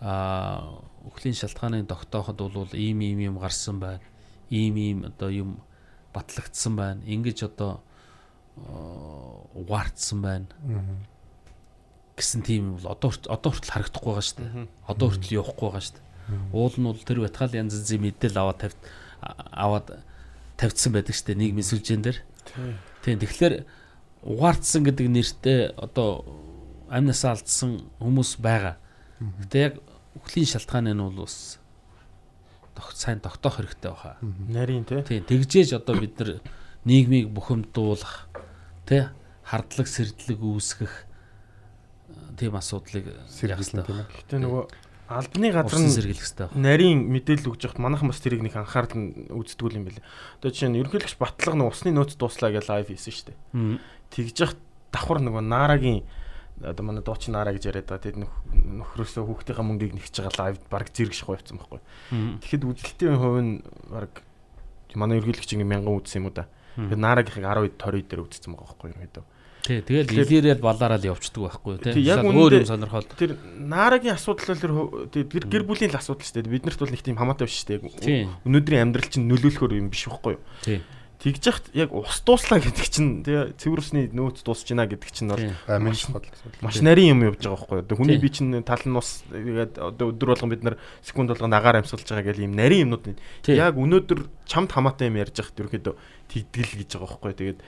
[0.00, 4.04] а өхлийн шалтгааны тогтооход бол ийм ийм юм гарсан байна.
[4.50, 5.50] Ийм ийм одоо юм
[6.12, 7.00] батлагдсан байна.
[7.06, 7.80] Ингиж одоо
[9.54, 10.46] угаартсан байна.
[12.16, 14.66] гэсэн тийм бол одоо одоо хүртэл харагдахгүй байгаа шүү дээ.
[14.90, 16.06] Одоо хүртэл явахгүй байгаа шүү дээ.
[16.52, 18.78] Уул нь бол тэр байтгаал янз янзын мэдээлэл аваад тавьд
[19.20, 20.02] аваад
[20.56, 22.18] тавьдсан байдаг шүү дээ нийгмийн сүлжээн дээр.
[23.04, 23.18] Тийм.
[23.18, 23.54] Тэгэхээр
[24.22, 26.26] угаартсан гэдэг нэртэй одоо
[26.90, 28.76] амнасаа алдсан хүмүүс байгаа.
[29.18, 29.74] Гэтэ яг
[30.18, 31.54] үхлийн шалтгааны нь бол бас
[32.94, 34.18] сайн тогтоох хэрэгтэй баха.
[34.22, 35.02] Нарийн тий.
[35.02, 35.24] Тийм.
[35.26, 36.42] Тэгжээж одоо бид нар
[36.84, 38.26] нийгмийг бухимдуулах
[38.86, 39.06] тий
[39.42, 40.94] хардлаг сэрдлэг үүсгэх
[42.38, 44.06] тийм асуудлыг сэргийлнэ тийм.
[44.06, 44.64] Гэтэ нөгөө
[45.08, 46.60] албаны газар нь сэргийлэх хэрэгтэй байна.
[46.60, 50.04] нарийн мэдээлэл өгж явахт манайхан бас тэрийг нэг анхаарал нь үздэггүй юм байна.
[50.36, 53.38] Одоо жишээ нь ерөнхийлөгч батлага нэг усны нөөц дуслаа гэж лайв хийсэн шүү дээ.
[54.12, 54.60] Тэгж явахт
[54.92, 56.04] давхар нөгөө наарагийн
[56.60, 58.04] одоо манай дуучин наараа гэж яриад байгаа.
[58.04, 61.80] Тэд нөхрөөсөө хүүхдийнхээ мөнгийг нэгж байгаа лайв баг зэрэг шахуу явцсан байхгүй.
[62.44, 63.52] Тэгэхэд үзэлтийн хувь нь
[63.88, 64.12] баг
[64.98, 66.50] манай ерөнхийлөгч ингэ мянган үзсэн юм уу да.
[66.76, 69.26] Тэгээд наарагийнхыг 10 20 дээр үзсэн байгаа байхгүй юм хэвээр.
[69.66, 72.04] Тий, тэгэл илэрэл балаараа л явцдаг байхгүй тий.
[72.06, 73.06] Яг өөр юм сонирхол.
[73.18, 76.54] Тэр наарагийн асуудал бол тэр гэр бүлийн л асуудал шүү дээ.
[76.56, 78.28] Биднэрт бол нэг тийм хамаатай биш шүү дээ.
[78.48, 80.42] Өнөөдрийн амьдрал чинь нөлөөлөхөр юм биш байхгүй юу?
[80.64, 80.80] Тий.
[81.18, 85.26] Тэгж яхад яг ус дууслаа гэдэг чинь тий цэвэр усны нөөц дуусч байна гэдэг чинь
[85.26, 85.42] бол
[85.82, 86.06] маш.
[86.62, 87.98] Маш нарийн юм явж байгаа байхгүй юу?
[87.98, 91.82] Хүний бие чинь тал нь ус тэгээд одоо өдөр болгон бид нар секунд болгон агаар
[91.82, 93.18] амьсгалж байгаа гэл ийм нарийн юмнууд
[93.50, 95.94] яг өнөөдөр чамд хамаатай юм ярьж яхад ерөөхдөө
[96.30, 97.40] тэгдэл гэж байгаа байхгүй юу?
[97.42, 97.60] Тэгээд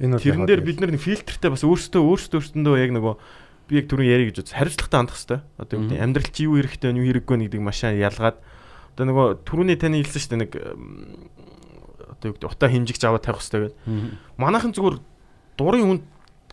[0.00, 3.14] Энэ бол Тэрэн дээр бид нэг фильтртэй бас өөрсдөө өөрсдөө өөрсдөө яг нөгөө
[3.66, 4.58] би яг түрүүн ярих гэж бодсон.
[4.60, 5.40] Хариуцлагатай хандах хэрэгтэй.
[5.56, 8.38] Одоо юу гэдэг амьдрал чи юу хэрэгтэй юу хэрэггүй нэгдэг машаа ялгаад
[8.94, 10.52] одоо нөгөө түрүүний таны хэлсэн шүү дээ нэг
[12.16, 13.76] одоо юу гэдэг утаа хэмжигч аваад тавих хэрэгтэй гэдэг.
[14.38, 14.96] Манайхан зүгээр
[15.58, 16.04] дурын хүнд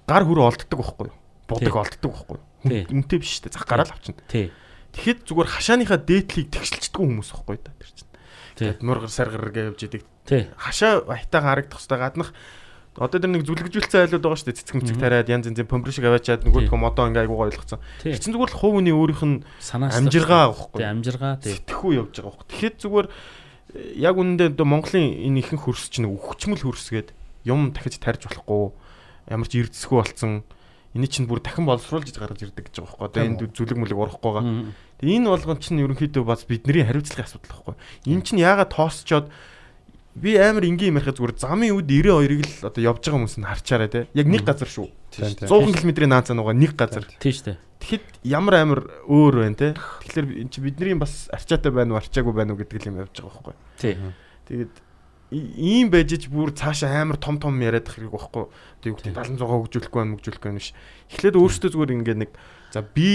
[0.07, 1.18] гар хүрээ олддог байхгүй юу?
[1.48, 2.88] Будаг олддог байхгүй юу?
[2.95, 3.56] Үнтэй биш шүү дээ.
[3.60, 4.24] Зах гараал авчихна.
[4.28, 4.49] Тий.
[4.95, 8.11] Тэгэхэд зүгээр хашааныхаа дээдлийг тэгшилчдэггүй хүмүүс байхгүй да тэр чинь.
[8.57, 10.03] Тэгээд мургар саргар гэж явж идэг.
[10.56, 12.30] Хашаа баятаа харагдах хэвээр гаднах
[12.94, 14.60] Одоо тэр нэг зүлгэжүүлсэн айлууд байгаа шүү дээ.
[14.61, 17.82] Цэцэг мцэг тариад янз янзын помпер шиг аваачаад нөгөөдхөө модоо ингээ айгуугаа ойлгоцсон.
[18.06, 19.38] Чинь зүгээр л хувь хүний өөрийнх нь
[19.74, 20.78] амжиргаа авахгүй.
[20.78, 21.57] Тий, амжиргаа тий.
[21.57, 22.48] Сэтгэхүй явж байгаа байхгүй.
[22.53, 23.07] Тэгэхэд зүгээр
[23.98, 27.18] яг үнэндээ Монголын энэ ихэнх хөрс чинь өвчмөл хөрсгээд
[27.49, 28.78] юм дахиж тарьж болохгүй
[29.34, 30.45] ямар ч эрдэсгүй болцсон
[30.94, 33.07] энэ чинь бүр дахин боловсруулж гаргаж ирдэг гэж байгаа байхгүй.
[33.10, 34.45] Одоо энд зүлэг мүлэг урахгүй байгаа.
[35.02, 37.76] Тэгээ энэ болгон чинь ерөнхийдөө бас бидний хариуцлагын асуудал байхгүй.
[38.14, 39.28] Энэ чинь яагаад тоосчоод
[40.15, 43.49] би амар энгийн юм ярихад зүгээр замын үд 92-ыг л одоо явж байгаа хүмүүс нь
[43.49, 44.06] харчаарай те.
[44.14, 44.88] Яг нэг газар шүү.
[45.10, 47.06] 100 км-ийн наацаа нугаа нэг газар.
[47.18, 47.57] Тийм шүү.
[47.81, 49.69] Тэгэхэд ямар амар өөр байна те.
[49.73, 53.41] Тэгэхээр эн чи бидний бас арчаатай байна уу, арчаагүй байна уу гэдэг юм явж байгаа
[53.41, 53.56] байхгүй.
[53.81, 53.98] Тий.
[54.48, 54.73] Тэгээд
[55.34, 58.45] ийм байж ч бүр цаашаа амар том том яриад хэрэг байхгүй.
[58.53, 60.72] Одоо юу гэдэг 76 хөгжүүлэхгүй байна, хөгжүүлэхгүй байна биш.
[61.10, 62.31] Эхлээд өөртөө зүгээр ингээд нэг
[62.69, 63.10] за би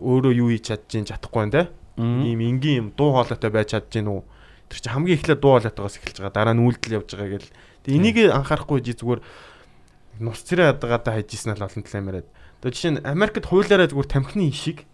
[0.00, 1.62] өөрөө юу хийж чадчих, чадахгүй байна те.
[2.00, 4.24] Ийм энгийн юм дуу хоолойтой байж чадчих нү
[4.72, 6.32] Тэр чинь хамгийн эхлээд дуу хоолойтойгоос эхэлж байгаа.
[6.32, 7.52] Дараа нь үйлдэл явж байгаа гэл.
[7.84, 9.20] Тэгээ энийг анхаарахгүй жи зүгээр
[10.24, 12.28] нус цэрэ ядгаадаа хайжсэн л олон талаа яриад.
[12.64, 14.88] Тэгээ жишээ нь Америкт хуулиараа зүгээр тамхины ишиг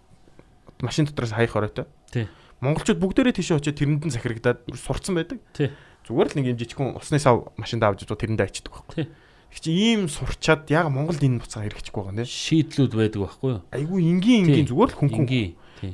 [0.83, 1.87] машин дотроос хаях оройтой.
[2.11, 2.27] Тий.
[2.59, 5.39] Монголчууд бүгдээрээ тийшээ очиод тэрэнд нь захирагдаад сурцсан байдаг.
[5.55, 5.71] Тий.
[6.11, 9.07] Зүгээр л нэг юм жижигхэн усны сав машинд авч ижүү тэрэндээ ачдаг байхгүй.
[9.07, 12.27] Тэг чи ийм сурчаад яг Монголд энэ буцаа хэрэгжихгүй байгаа нэ.
[12.27, 13.63] Шийдлүүд байдаг байхгүй юу?
[13.73, 15.29] Айгүй энгийн энгийн зүгээр л хүн хүн.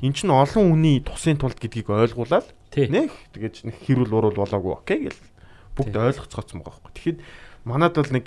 [0.01, 4.98] Эн чинь олон хүний тусын тулд гэдгийг ойлгуулаад Нэг тэгэж нэг хэрүүл уруул болоогүй окей
[5.06, 5.20] гэл
[5.78, 6.92] бүгд ойлгоцгооцсон байгаа байхгүй.
[6.94, 7.18] Тэгэхэд
[7.64, 8.26] манад бол нэг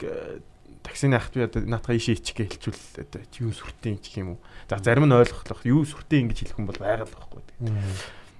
[0.88, 4.40] таксины ахт би одоо наатаха ийшээ ичих гэж хэлчихвэл одоо юу сүртэй ч юм уу.
[4.72, 7.44] За зарим нь ойлгох юу сүртэй ингэж хэлэх хүн бол байгаа л байхгүй.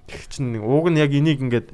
[0.08, 1.68] Тэг чинь нэг ууг нь яг энийг ингээд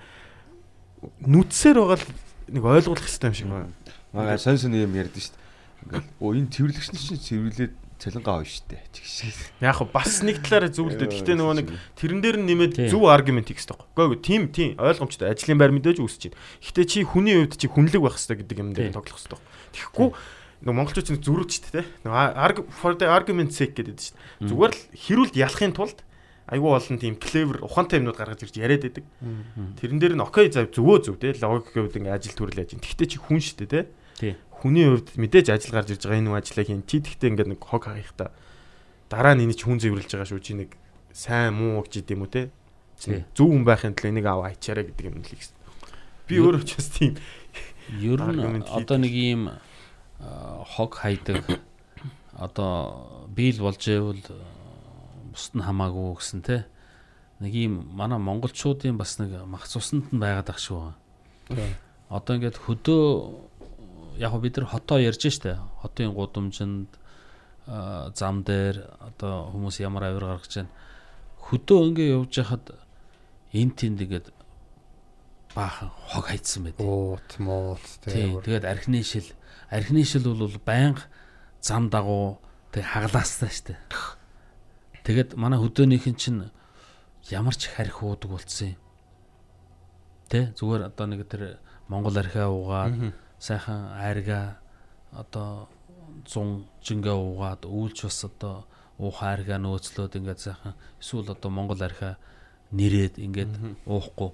[1.23, 2.06] нүцсээр байгаа л
[2.51, 3.70] нэг ойлгуулах хэрэгтэй юм шиг байна.
[4.11, 5.43] Мага сонь сонь юм ярьдэн шүү дээ.
[5.85, 8.83] Ингээл оо энэ цэвэрлэгч нь чинь цэвэрлээд цалингаа авна шүү дээ.
[8.93, 9.33] Чигшээ.
[9.65, 11.11] Яг бас нэг талаараа зөвлөдөд.
[11.11, 11.69] Гэхдээ нөгөө нэг
[11.99, 14.05] тэрэн дээр нь нэмээд зөв аргумент хийх хэрэгтэй байхгүй.
[14.15, 15.31] Гэхдээ тийм тийм ойлгомжтой.
[15.31, 16.41] Ажлын байр мэдээж үүсэж байна.
[16.65, 19.41] Гэхдээ чи хүний хувьд чи хүнлэг байх хэрэгтэй гэдэг юм дээр тоглох хэрэгтэй.
[19.75, 20.09] Тэгэхгүй
[20.65, 21.87] нөгөө монголчууд чинь зөрүүд шүү дээ.
[22.09, 24.49] Нөгөө for the argument sake гэдэг шүү дээ.
[24.49, 25.99] Зүгээр л хэрүүлд ялахын тулд
[26.49, 29.05] айгүй олон тийм клевер ухаантай юмнууд гаргаж ирж яриад байдаг.
[29.81, 32.77] Тэрэн дээр нь окей за зөвөө зөв те логикийн хувьд ингээ ажил төрөл яаж.
[32.77, 33.81] Тэгтээ чи хүн шүү дээ те.
[34.65, 36.89] Хүний хувьд мэдээж ажил гарч ирж байгаа энэ ажлаа хийн.
[36.89, 38.32] Чи тэгтээ ингээ нэг хог хаах та.
[39.12, 40.41] Дараа нь энийг хүн зэвэрлж байгаа шүү.
[40.41, 40.73] Чи нэг
[41.12, 42.43] сайн муу гэж идэм үү те.
[43.36, 45.53] Зөв хүн байхын тулд энийг аваа ичаарэ гэдэг юм л их.
[46.24, 47.20] Би өөрөө ч бас тийм
[48.01, 49.53] ер нь одоо нэг ийм
[50.65, 51.45] хог хайдаг
[52.32, 54.24] одоо биел болж ивэл
[55.28, 56.65] бусд нь хамаагүй гэсэн те
[57.45, 60.97] нэг ийм манай монголчуудын бас нэг мах цуснд нь байгаад ах шүү.
[62.09, 63.05] Одоо ингээд хөдөө
[64.19, 66.91] яг бид нар хотоо ярьж штэ хотын гудамжинд
[67.66, 70.73] зам дээр одоо хүмүүс ямар авир гаргаж байна.
[71.41, 72.77] Хөдөө ингээ явж хахад
[73.53, 74.27] эн тэнд ингээд
[75.55, 76.77] баахан хог хайцсан байт.
[76.81, 78.43] Уут моот тийм.
[78.45, 79.24] Тэгээд архины шил
[79.70, 81.09] архины шил бол байнга
[81.61, 82.39] зам дагуу
[82.73, 83.77] тэг хаглаастай штэ.
[85.05, 86.53] Тэгээд манай хөдөөнийхэн чинь
[87.32, 88.81] ямар ч харих уудаг болцсон юм.
[90.28, 93.15] Тэ зүгээр одоо нэг тэр Монгол архиа уугаад
[93.47, 94.41] сайхан айрга
[95.12, 95.69] одоо
[96.25, 98.65] 100 жингээ уугаад үүлж бас одоо
[98.99, 102.16] уухаа архиа нөөцлөөд ингээд сайхан эсвэл одоо Монгол архиа
[102.73, 103.53] нэрээд ингээд
[103.85, 104.31] уухгүй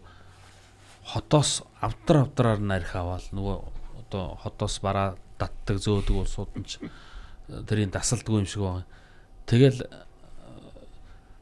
[1.11, 3.57] хотоос авдар авдраар нь архи аваад нөгөө
[4.05, 6.79] одоо хотоос бараа татдаг зөөдөг улсууд нь ч
[7.49, 8.87] тэрийн дасалдгүй юм шиг байна.
[9.47, 9.83] Тэгэл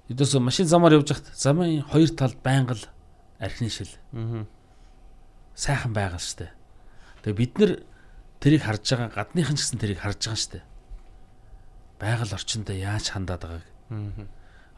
[0.08, 2.84] Эдээс машин замаар явж хат замын хоёр талд байнга л
[3.38, 3.92] архины шил.
[4.16, 4.48] Аа.
[5.52, 6.48] Сайхан байгаа штэ.
[7.28, 7.72] Тэгээ бид нар
[8.40, 10.64] тэрийг харж байгаа гадныхан ч гэсэн тэрийг харж байгаа штэ.
[12.00, 13.66] Байгаль орчиндөө яаж хандаад байгааг.
[13.92, 14.24] Аа.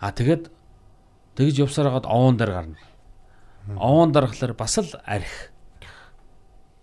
[0.02, 0.50] А тэгэд
[1.38, 2.82] тэгж явсаар хагаад овоон дээр гарна.
[3.78, 5.54] Овоон дарахлаар бас л арх.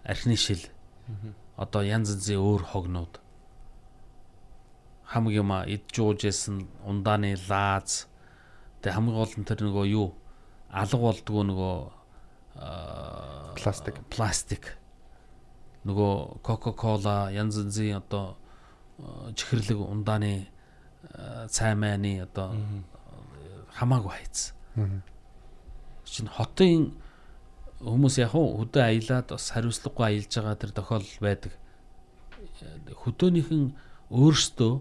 [0.08, 0.64] Архины шил.
[1.60, 3.20] Одоо янз янзын өөр хогнууд
[5.04, 8.08] хамаг юм идж уужсэн ундааны лааз
[8.80, 10.16] Тэгээ хамгийн гол нь тэр нөгөө юу
[10.70, 11.76] алга болдгоо нөгөө
[13.60, 14.78] пластик пластик
[15.88, 18.36] нөгөө кока-кола янз янзын одоо
[19.36, 20.48] чихэрлэг ундааны
[21.48, 22.56] цаймааны одоо
[23.78, 24.54] хамаагүй хайц.
[26.04, 26.92] Чин хотын
[27.80, 31.54] хүмүүс яг хөдөө аялаад бас хариуцлагагүй аялж байгаа тэр тохиолдол байдаг.
[33.04, 33.64] Хөдөөнийхэн
[34.12, 34.74] өөрсдөө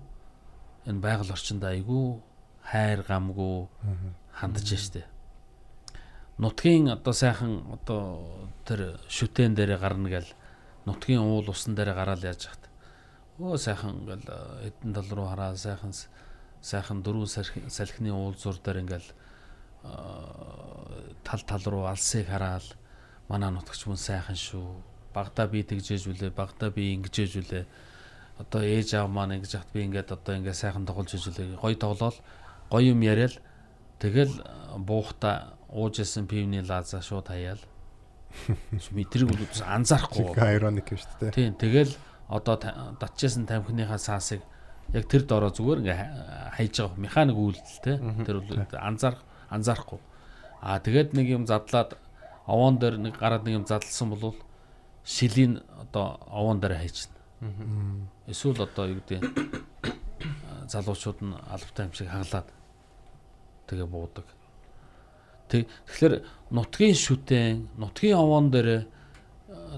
[0.90, 2.18] энэ байгаль орчинд айгүй
[2.64, 3.68] хайр гамгүй
[4.32, 5.04] хандж штэ.
[6.38, 10.30] Нутгийн одоо сайхан одоо тэр шүтэн дээр гарна гэл
[10.86, 12.62] нутгийн уул усан дээр гараал яаж хат.
[13.38, 15.92] Өө сайхан ингээл хэдэн тал руу хараа сайхан
[16.62, 17.28] сайхан дөрвөн
[17.68, 19.10] салхины уул зур дээр ингээл
[21.26, 22.64] тал тал руу алсыг хараал
[23.28, 24.82] манай нутагч мөн сайхан шүү.
[25.14, 27.64] Багада би тэгжээж үлээ, багада би ингэжээж үлээ.
[28.38, 31.56] Одоо ээж аав маань ингэж хат би ингээд одоо ингээд сайхан тоглож иж үлээ.
[31.58, 32.16] Гой тоглоол
[32.70, 33.40] гоё юм яриад
[33.98, 34.32] тэгэл
[34.76, 37.58] буухта уужсэн пивний лаза шууд хаяал.
[38.92, 40.34] Мэдрэг бол анзаарахгүй.
[40.36, 41.32] Ироник юм шүү дээ.
[41.32, 41.92] Тийм тэгэл
[42.28, 42.56] одоо
[43.00, 44.42] татчихсан тамхиныхаа саасыг
[44.92, 46.00] яг тэр дороо зүгээр ингээ
[46.54, 49.16] хайж байгаа механик үйлдэл те тэр бол анзаар
[49.50, 50.00] анзаарахгүй.
[50.62, 51.98] Аа тэгээд нэг юм задлаад
[52.46, 54.34] овоон дээр нэг гараад нэг юм задлсан бол
[55.04, 57.14] шилийн одоо овоон дээр хайчна.
[58.26, 59.22] Эсвэл одоо юу гэдэг
[60.72, 62.48] залуучууд нь албатай юм шиг хаглаад
[63.66, 64.26] тэгээ буудаг.
[65.48, 66.14] Тэг тэгэхээр
[66.50, 68.86] нутгийн шүтэн, нутгийн овоон дээр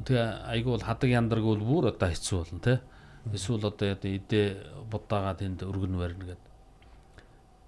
[0.04, 2.80] тэгээ айгүй бол хадаг яндарг бол бүр одоо хэцүү болно те.
[3.28, 4.40] Эсвэл одоо идэ
[4.88, 6.42] будаага тэнд өргөн барьна гэд.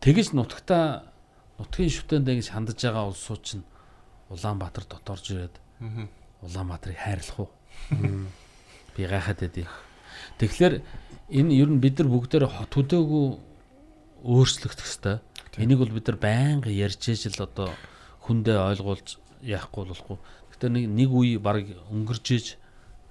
[0.00, 1.12] Тэгэж нутагта
[1.60, 3.64] нутгийн шүтэн дээр гэж хандж байгаа улсууд чинь
[4.30, 5.56] Улаанбаатар доторж ирээд
[6.40, 7.50] Улаанбаатарыг хайрлах уу?
[8.96, 9.68] Би гайхаад байдیں۔
[10.38, 10.74] Тэгэхээр
[11.28, 13.26] энэ ер нь бид нар бүгдээр хот хөдөөгүй
[14.24, 15.20] өөрчлөгдөх хэвээр
[15.58, 17.74] Энийг бол бид нар байнга ярьж ижил одоо
[18.26, 20.18] хүндээ ойлгуулж яахгүй болохгүй.
[20.54, 22.46] Гэтэ нэг нэг үе баг өнгөрж иж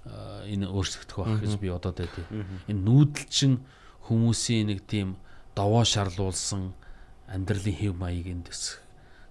[0.05, 2.25] энэ өөрчлөгдөх байх гэж би бодоод байдیں۔
[2.71, 3.59] Энэ нүүдэлчин
[4.07, 5.17] хүмүүсийн нэг тийм
[5.55, 6.71] довоо шарлуулсан
[7.27, 8.79] амьдралын хэв маяг эндээс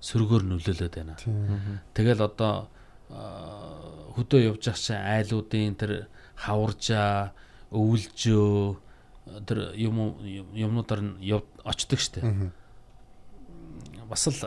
[0.05, 1.17] сөргөөр нөлөөлөд байна.
[1.95, 2.69] Тэгэл одоо
[4.15, 5.93] хөдөө явж ах чинь айлуудын тэр
[6.37, 7.33] хаваржаа
[7.73, 8.77] өвөлжөө
[9.49, 9.97] тэр юм
[10.55, 11.17] юмнуудаар
[11.65, 12.21] очдөг штэ.
[14.09, 14.41] Бас л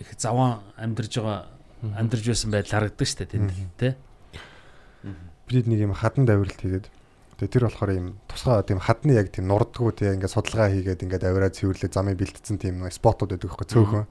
[0.00, 1.46] их заван амьдарж байгаа
[1.82, 3.96] амьдарж байсан байдал харагддаг штэ тэнд тэ.
[5.52, 6.86] бид нэг юм хадан давиралт хийгээд
[7.36, 11.26] тэгээ тэр болохоор юм тусгай тийм хадны яг тийм нурдггүй тийм ингээд судалгаа хийгээд ингээд
[11.26, 14.06] авираа цэвэрлээ замыг бэлтцсэн тийм спотууд байдаг байхгүй цөөхөн.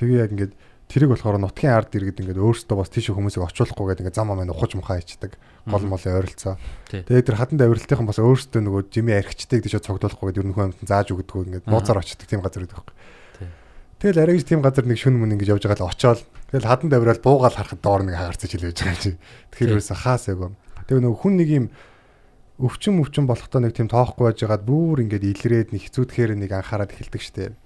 [0.00, 0.52] Тэгээ яг ингээд
[0.88, 4.72] тэрийг болохоор нутгийн ард иргэд ингээд өөрсдөө бас тийш хүмүүсийг очуулахгүйгээд ингээд зам амаа ухаж
[4.78, 5.36] мухаа ичдэг
[5.66, 6.56] гол молын ойролцоо.
[6.86, 7.02] Тий.
[7.02, 10.86] Тэгээ тэр хадан давиралтынхан бас өөрсдөө нөгөө жими архичдаг тийш цогдуулахгүйгээд ер нь хүн амьтан
[10.86, 12.96] зааж өгдөггүй ингээд нууцаар очдог тийм газар байдаг байхгүй.
[13.96, 16.20] Тэгэл арайж тийм газар нэг шүн мөн ингэж явж байгаа л очоод
[16.52, 19.16] тэгэл хадан давирал буугаал харахад доор нэг хагаарцаж хэлж байгаа чи.
[19.56, 20.52] Тэгэхээр ерөөсө хаас айгу.
[20.84, 21.66] Тэгээ нөгөө хүн нэг юм
[22.60, 27.22] өвчин өвчин болохтой нэг тийм тоохгүй байжгаад бүр ингээд илрээд нэг хэцүүдхээр нэг анхаарал эхэлдэг
[27.24, 27.56] штеп.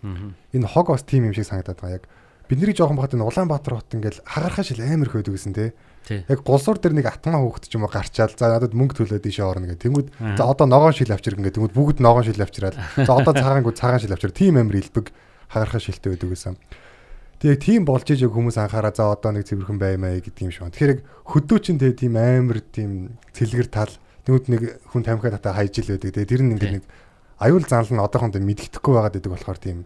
[0.55, 2.07] Энэ хог бас тийм юм шиг санагдаад байгаа яг.
[2.51, 5.75] Бидний жоохон бахад энэ Улаанбаатар хот ингээл хагархаа шил амар байдаг гэсэн те.
[6.11, 8.35] Яг голсуур дээр нэг атмаа хөөхт ч юм уу гарчаал.
[8.35, 9.87] За надад мөнгө төлөөд ийшээ орно гэх.
[9.87, 12.75] Тэнгүүд за одоо ногоон шил авчир ингээд тэнгүүд бүгд ногоон шил авчираад.
[12.99, 14.35] За одоо цагаангууд цагаан шил авчир.
[14.35, 15.15] Тийм амар илбэг
[15.51, 16.57] хагархаа шилтэй байдаг гэсэн.
[17.41, 20.71] Тэг яг тийм болж ижиг хүмүүс анхаараа за одоо нэг цэвэрхэн баймаа гэдэг юм шиг.
[20.71, 23.93] Тэгэхээр хөдөө чин тэ тийм амар тийм цэлгэр тал
[24.29, 24.63] нүд нэг
[24.93, 26.15] хүн тамхиа татаа хайж ил байдаг.
[26.15, 26.85] Тэгээ тэр нь ингээд нэг
[27.41, 29.79] аюул занал нь одоохондоо мэддэхгүй байгаад байдаг болохоор тийм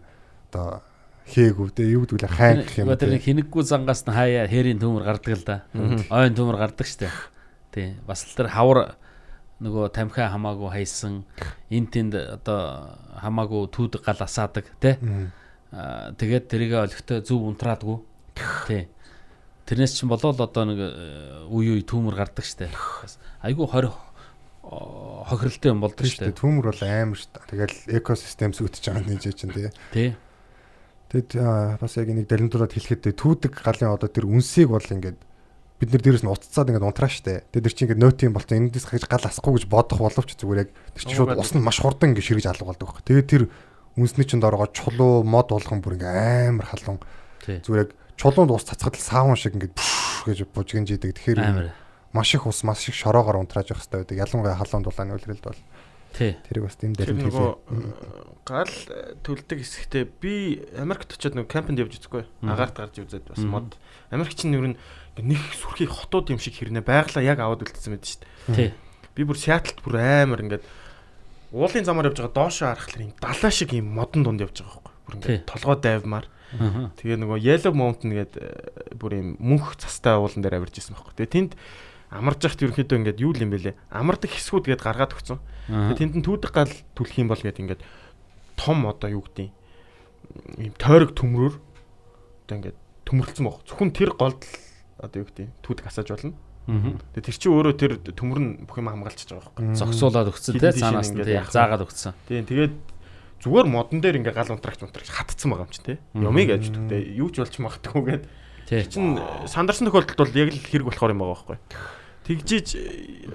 [0.51, 0.83] одоо
[1.31, 2.91] хээгүү тэ юу гэдэг вэ хайн гэх юм.
[2.93, 5.63] Тэр хинэггүй зангаас нь хаяа хээрийн төмөр гардаг л да.
[6.11, 7.09] Ойн төмөр гардаг штэ.
[7.71, 7.95] Тий.
[8.05, 8.99] Бас л тэр хавар
[9.63, 11.23] нөгөө тамхиа хамаагүй хайсан
[11.71, 14.99] эн тэнд одоо хамаагүй түүдэг гал асаадаг тий.
[15.75, 17.99] Тэгээд тэрийгэ олигтой зөв унтраадгүй.
[18.67, 18.87] Тий.
[19.67, 20.89] Тэрнээс чинь болоод одоо нэг э,
[21.51, 22.71] үе үе түүмэр гардаг штэ.
[23.43, 23.91] Айгүй 20
[24.65, 26.31] о, хохиролтой юм болдог штэ.
[26.31, 27.49] Түүмэр бол амар дээ.
[27.51, 29.69] Тэгэл экосистем сүйтж байгаа нэг чинь тий.
[29.91, 30.09] Тий.
[31.11, 31.37] Тэгэд
[31.81, 35.19] бас яг нэг далимдуулаад хэлэхэд түүдэг галын одоо тэр үнсийг бол ингээд
[35.81, 37.45] бид нар дээрээс нь уццаад ингээд унтраа штэ.
[37.51, 40.69] Тэгээд тэр чинь ингээд нөтийн болцсон эндээс хаж гал асахгүй гэж бодох боловч зүгээр яг
[40.97, 43.05] тэр чинь шууд ус нь маш хурдан ингээд ширгэж алга болдог байхгүй.
[43.05, 43.43] Тэгээд тэр
[43.95, 46.99] үнсний чинь доорогоо чулуу мод болгон бүр ингээд амар халуун
[47.43, 51.15] зүгээр яг чулуунд ус цацхад л саавн шиг ингээд пф гэж бужигнжидэг.
[51.15, 51.71] Тэгэхээр Амар.
[52.11, 54.19] маш их ус маш их шороогоор унтрааж явах хэрэгтэй байдаг.
[54.19, 55.59] Ялангуяа халуун дулааны үлрэлд бол
[56.15, 58.43] тэрийг бас Тэр далимд нөгөө хэлээ.
[58.47, 62.23] гал э, төлдөг хэсэгтээ би Америкт очиод нөгөө кампинд явж үзэхгүй.
[62.47, 63.75] Агаарт гарч үзээд бас мод.
[64.11, 64.79] Америк чинь ер нь
[65.19, 68.55] нэг сүрхий хотууд юм шиг хэрнээ байглаа яг аваад үлдсэн байдаг шүү дээ.
[68.55, 68.69] Тий.
[69.11, 70.63] Би бүр Сиэтлд бүр амар ингээд
[71.55, 74.93] уулын замаар явж байгаа доошоо харахад юм далаа шиг юм модон дунд явж байгаа байхгүй.
[75.07, 76.27] Бүр ингээд толгой дайвмаар.
[76.99, 81.15] Тэгээ нөгөө Yellow Mountain гэдэг э, бүр юм мөнх цастай уулан дээр авирж исэн байхгүй.
[81.15, 81.51] Тэгээ тэнд
[82.11, 83.75] амарж яхад ерөнхийдөө ингээд юу юм бэлээ.
[83.87, 85.39] Амардаг хэсгүүд гээд гаргаад өгсөн.
[85.67, 87.81] Тэгээ тэнд нь түүдэг гал түлэх юм бол гээд ингээд
[88.59, 89.47] том одоо юу гэдэг
[90.59, 92.77] юм тойрог төмрөөр одоо ингээд
[93.07, 93.63] төмөрлцөн баг.
[93.63, 94.43] Зөвхөн тэр голд
[95.01, 96.35] одоо юу гэдэг түүдэг асааж болно.
[96.65, 99.77] Тэгээ тэр чинь өөрөө тэр төмөр нь бүх юм хамгаалчихж байгаа байхгүй.
[99.77, 102.13] Зогсуулаад өгсөн тий цаанаас нь тий заагаад өгсөн.
[102.25, 102.73] Тийм тэгээд
[103.45, 105.97] зүгээр модон дээр ингээ гал унтрагч унтрагч хатцсан байгаа юм чи тий.
[106.17, 108.23] Юмыг ажиж төгтэй юу ч болж магадгүй гээд
[108.65, 108.81] Тий.
[108.89, 111.57] чин сандарсан тохиолдолд бол яг л хэрэг болохоор юм байгаа байхгүй.
[112.25, 112.67] Тэгжиж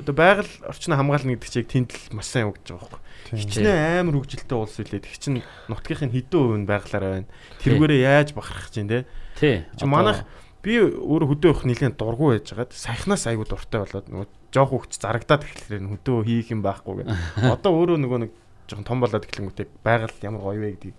[0.02, 3.38] одоо байгаль орчноо хамгаална гэдэг чиг тэнд л маш сайн өгч байгаа байхгүй.
[3.38, 5.06] Хичнээн амар хөгжилтэй улс үлээ.
[5.06, 7.30] Тэг чин нутгийнхын хэдэн хувь нь байгалаараа байна.
[7.62, 9.06] Тэргээрээ яаж бахарах чинь тий.
[9.38, 9.62] Тий.
[9.78, 10.26] Чи манайх
[10.60, 15.42] би өөрөө хөдөө явах нэлээд дургу байжгаад саяхнаас айгу дуртай болоод нөгөө жоох хөвч зарагдаад
[15.46, 17.16] эхлэхээр хөдөө хийх юм байхгүй гэдэг.
[17.54, 18.32] Одоо өөрөө нөгөө нэг
[18.70, 20.96] жоохон том болоод эхлэнгүүтээ байгаль ямар гоё вэ гэдгийг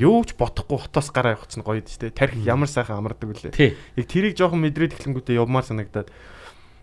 [0.00, 2.10] юу ч бодохгүй хотоос гараа явах чинь гоё дээ.
[2.10, 3.76] Тарих ямар сайхан амардаг үлээ.
[3.94, 6.10] Яг тэрийг жоохон мэдрээд эхлэнгүүтээ явмаар санагдаад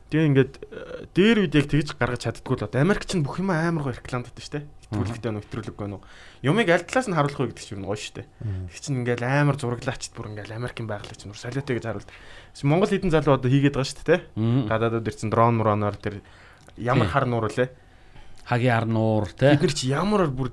[0.10, 3.54] Тэгээ ингээд э, дээр үед яг тэгж гаргаж чаддгүй л одоо Америк чинь бүх юм
[3.54, 4.66] амар гоё рекламддаг шүү дээ.
[4.90, 6.02] Хэтрүүлэгтэй нөө хэтрүүлэггүй нөө.
[6.50, 8.28] Юмыг аль талаас нь харуулах вэ гэдэг чинь гоё шүү дээ.
[8.74, 12.16] Тэг чинь ингээд амар зураглаач бүр ингээд Америкийн байгалыг чинь солиотой гэж харуулдаг.
[12.66, 14.22] Монгол хэдэн залуу одоо хийгээд байгаа шүү дээ.
[14.34, 14.66] Мгм.
[14.66, 16.26] Гадаадад ирсэн дрон мроноор тэр
[16.82, 17.70] ямар хар нуур лээ.
[18.50, 19.54] хагийн ар нуур тий.
[19.54, 20.50] Бид нар чи ямар бүр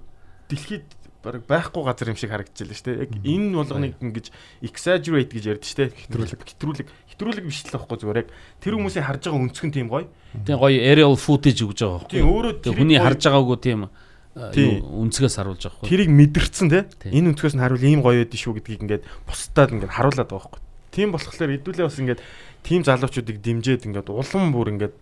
[0.52, 0.84] дэлхийд
[1.24, 3.02] баг байхгүй газар юм шиг харагдчихлаа шүү дээ.
[3.08, 4.26] Яг энэ болгоныг ингэж
[4.62, 5.96] exaggerate гэж ярьдэн шүү дээ.
[6.06, 8.28] Хэтрүүлэг, хэтрүүлэг, хэтрүүлэг биш л байхгүй зүгээр яг
[8.62, 10.06] тэр хүмүүсийн харж байгаа өнцг нь тийм гоё.
[10.44, 12.30] Тийм гоё aerial footage өгж байгаа Тийм байхгүй.
[12.30, 14.04] өөрөө Тэгээ тэрийг хүний харж байгаагүй тийм Тийм.
[14.36, 15.88] Үнцгээс харуулж байгаа байхгүй.
[15.88, 17.10] тэрийг мэдэрсэн Тий.
[17.16, 20.60] энэ өнцгөөс нь харуул ийм гоё байдэн шүү гэдгийг ингээд бусдад ингээд харуулад байгаа байхгүй.
[20.92, 22.20] Тийм болохоор хэдүүлээ бас ингээд
[22.60, 24.94] тийм залуучуудыг дэмжиж ингээд улам бүр ингээд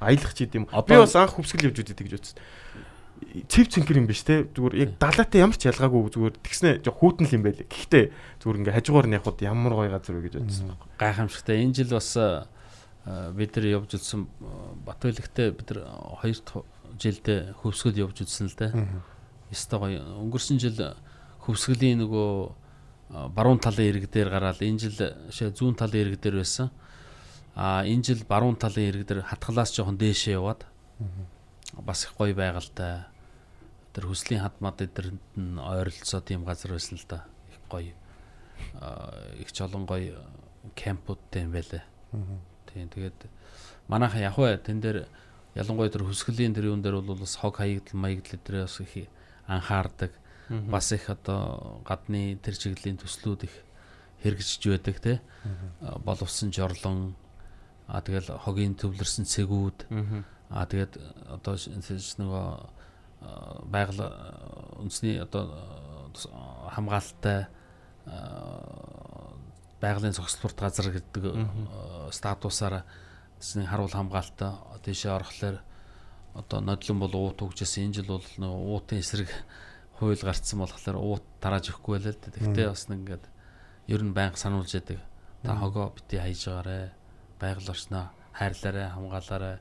[0.00, 0.72] аялах ч гэдэм.
[0.72, 2.40] Би бас анх хөвсгөл явж үздэг гэж үзсэн.
[3.48, 7.24] Цэв цэнхэр юм биш те зүгээр яг далаатай ямар ч ялгаагүй зүгээр тэгснэ жоо хүүтэн
[7.28, 7.68] л юм байлээ.
[7.68, 8.04] Гэхдээ
[8.44, 10.88] зүгээр ингээд хажуугаар нь явхад ямар гоё газар вэ гэж бодсон байхгүй.
[11.00, 11.56] Гайхамшигтай.
[11.64, 12.12] Энэ жил бас
[13.06, 14.50] бид нар явж үзсэн э,
[14.82, 15.86] Батбайлэгтээ бид нар
[16.18, 16.36] хоёр
[16.98, 18.72] жилдээ хөвсгөл явж үзсэн л дээ.
[19.52, 20.02] Яста гоё.
[20.02, 20.96] Өнгөрсөн жил
[21.46, 24.96] хөвсгөлийн нөгөө э, баруун талын ирэг дээр гараад энэ жил
[25.30, 26.74] шээ зүүн талын ирэг дээр байсан.
[27.54, 30.66] А энэ жил баруун талын ирэг дээр хатгалаас жоохон дээшээ яваад
[31.72, 33.06] бас их гоё байгальтай.
[33.94, 37.24] Тэр хүслийн хадмад эдэрт нь ойролцоо тийм газар байсан л да.
[37.48, 37.94] Их гоё.
[39.40, 40.20] Их ч олон гоё
[40.74, 41.84] кемпүүдтэй юм байлаа.
[42.66, 43.28] Тийм тэгээд
[43.88, 45.08] манайхан яг вэ тэн дээр
[45.56, 49.08] ялангуяа тэр хүсгэлийн тэр юун дээр бол бас хог хаягдл маягдл дээр бас их
[49.48, 50.12] анхаардаг.
[50.48, 53.54] Бас их одоо гадны тэр чиглэлийн төслүүд их
[54.22, 55.20] хэрэгжиж байдаг те.
[56.04, 57.16] Боловсон жорлон
[57.88, 59.88] а тэгэл хогийн төвлөрсөн цэгүүд.
[60.50, 61.00] А тэгээд
[61.40, 62.46] одоо нөгөө
[63.66, 64.02] байгаль
[64.76, 65.56] үндэсний одоо
[66.70, 67.48] хамгаалалттай
[69.80, 71.24] байгалийн зохицлолт газар гэдэг
[72.12, 72.84] статусаараа
[73.38, 75.60] тэсний харуул хамгаалалтаа тийшээ орохлоор
[76.36, 79.30] одоо нодлон бол уут өгчээс энэ жил бол нөгөө уутын эсрэг
[79.98, 82.36] хууль гарцсан болохоор уут тарааж өгөхгүй байлаа л да.
[82.36, 83.24] Тэгтээ бас нэг ингээд
[83.88, 85.00] ер нь байнга сануулж яадаг.
[85.42, 86.92] Та хогоо бити хайж байгаарэ.
[87.40, 89.56] Байгаль орчноо хайрлаарай, хамгаалаарай.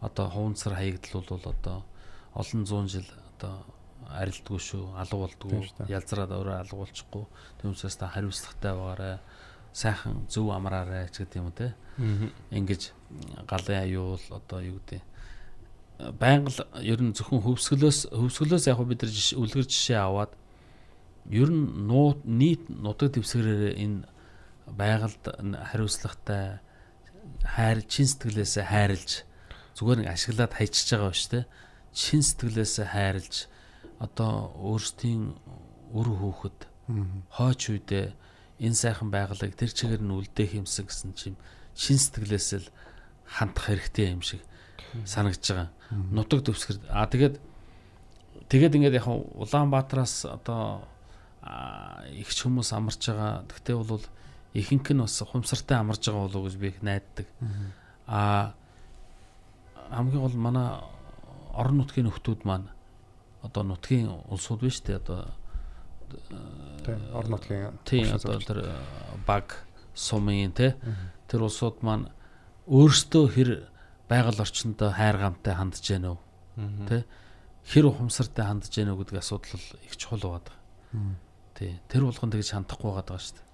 [0.00, 1.78] Одоо хуунцар хаягдл бол одоо
[2.34, 3.64] олон зуун жил одоо
[4.10, 7.24] арилдгүй шүү, алга болдгоо, ялзраад өөрөө алга болчихгүй.
[7.60, 9.16] Түүнээс та хариуцлагатай байгаарай.
[9.72, 11.74] Сайхан зөв амраарай ч гэдэг юм те.
[12.50, 12.92] Ингиж
[13.46, 15.02] галын аюул одоо юу гэдэг
[16.18, 20.32] байнга л ер нь зөвхөн хөвсгөлөөс хөвсгөлөөс яг бид нар үлгэр жишээ аваад
[21.28, 24.08] ер нь нуу нийт нутаг дэвсгэрээр энэ
[24.72, 25.22] байгальд
[25.70, 26.64] хариуцлагатай
[27.44, 29.10] хайр чин сэтгэлээсээ хайрлж
[29.76, 31.44] зүгээр нэг ашиглаад хайчиж байгаа ба дээ.
[31.92, 33.34] Чин сэтгэлээсээ хайрлж
[34.00, 35.36] одоо өөрсдийн
[35.92, 36.58] үр хөөхөд
[37.36, 38.06] хойч үедээ
[38.60, 41.34] энэ сайхан байгалыг тэр чигээр нь үлдээх юмсан гэсэн чим
[41.72, 42.68] чин сэтгэлээс л
[43.24, 44.44] хандах хэрэгтэй юм шиг
[45.08, 45.68] санагдж байгаа.
[45.90, 47.40] Нутаг төвсгэр аа тэгээд
[48.52, 50.84] тэгээд ингээд яг Улаанбаатараас одоо
[52.12, 53.48] их ч хүмүүс амарч байгаа.
[53.48, 54.04] Тэгтээ бол
[54.52, 57.26] ихэнх нь бас хумсартай амарж байгаа болов уу гэж би их найддаг.
[58.06, 58.52] Аа
[59.90, 60.84] хамгийн гол манай
[61.54, 62.68] орон нутгийн нөхдүүд маань
[63.42, 65.32] одоо нутгийн улсууд биш үү одоо
[67.12, 68.58] орон нутгийн тийм одоо тэр
[69.26, 70.76] баг сумын те
[71.28, 72.10] тэр улсууд маань
[72.66, 73.50] өөрсдөө хэр
[74.10, 76.18] байгаль орчиндөө хайр гамтай хандж гэнэ үү
[76.88, 77.04] те
[77.70, 80.56] хэр ухамсартай хандж гэнэ үү гэдэг асуудал их чухал байгаа.
[81.54, 81.78] Тий.
[81.88, 83.46] Тэр болгон тэгж хандахгүй байгаа шүү дээ.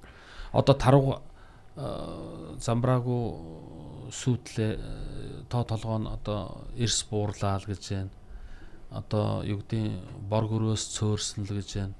[0.57, 1.21] Одоо таруу
[1.77, 3.25] замбраагүй
[4.15, 4.73] сүйтлээ
[5.51, 8.15] тоо толгоо нь одоо эрс буурлаа л гэж байна.
[8.91, 10.01] Одоо юу гэдгийг
[10.31, 11.95] бор гөрөөс цөөрсөн л гэж байна.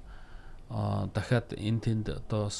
[0.69, 2.51] Дахиад эн тэнд одоо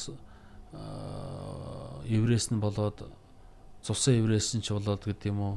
[2.08, 3.08] еврейс нь болоод
[3.84, 5.56] цусан еврейс нь ч болоод гэдэг юм уу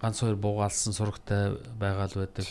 [0.00, 2.46] ганц хоёр буугаалсан сурагтай байгаа л байдаг.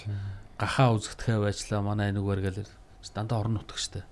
[0.58, 2.70] Гахаа үзэгдэхээ байжлаа манай энэг баргээл
[3.14, 4.06] дандаа орон нутг штэ.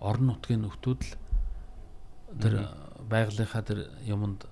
[0.00, 1.12] Орон нутгийн нөхдүүд л
[2.40, 2.54] тэр
[3.08, 4.44] байгалийнхаа тэр юмд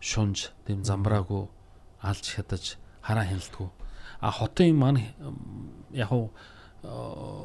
[0.00, 1.48] шунж тийм замбраагүй
[2.02, 3.68] алж хядаж хараа хяналтгүй.
[4.20, 5.02] А хотын маань
[5.90, 6.10] яг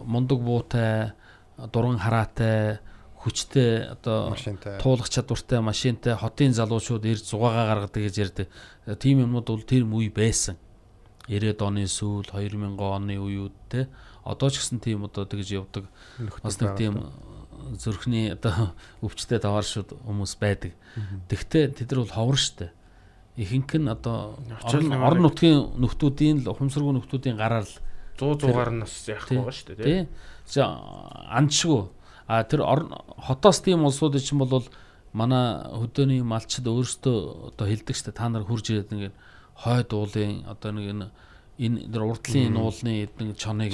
[0.06, 1.14] мундаг буутай
[1.74, 2.80] дуран хараатай
[3.20, 4.32] хүчтэй одоо
[4.80, 8.48] туулах чадвартай машинтай хотын залуучууд ирж зугаагаа гаргадаг гэж ярьдаг.
[9.00, 10.56] Тийм юмнууд бол тэр үе байсан.
[11.28, 13.92] 90-ад оны сүүл 2000 оны үеуд те
[14.24, 15.86] одоо ч гэсэн тийм одоо тэгж явдаг.
[16.42, 17.12] Бас нэг тийм
[17.76, 18.74] зүрхний одоо
[19.06, 20.74] өвчтэй товаршууд хүмүүс байдаг.
[21.28, 22.72] Тэгвэл тэд нар бол ховор штэ.
[23.36, 27.76] Ихэнх нь одоо орон нутгийн нөхдүүдийн л ухамсаргүй нөхдүүдийн гараар л
[28.20, 30.08] 100 100-аар нь бас яахгүй байгаа штэ тий.
[30.58, 31.86] Андшгүй
[32.30, 34.62] А тэр хотоос тийм улсууд чинь бол
[35.18, 39.18] манай хөдөөний малчид өөрсдөө одоо хилдэг штэ та нар хурж ирээд нэг
[39.58, 41.06] хойд уулын одоо нэг энэ
[41.58, 43.74] энэ тэр урдлын энэ уулны нэг чоныг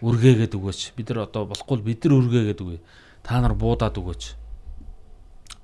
[0.00, 0.96] үргээгээд өгөөч.
[0.96, 2.80] Бид нар одоо болохгүй бид нар үргээгээд өгье.
[3.20, 4.24] Та нар буудаад өгөөч.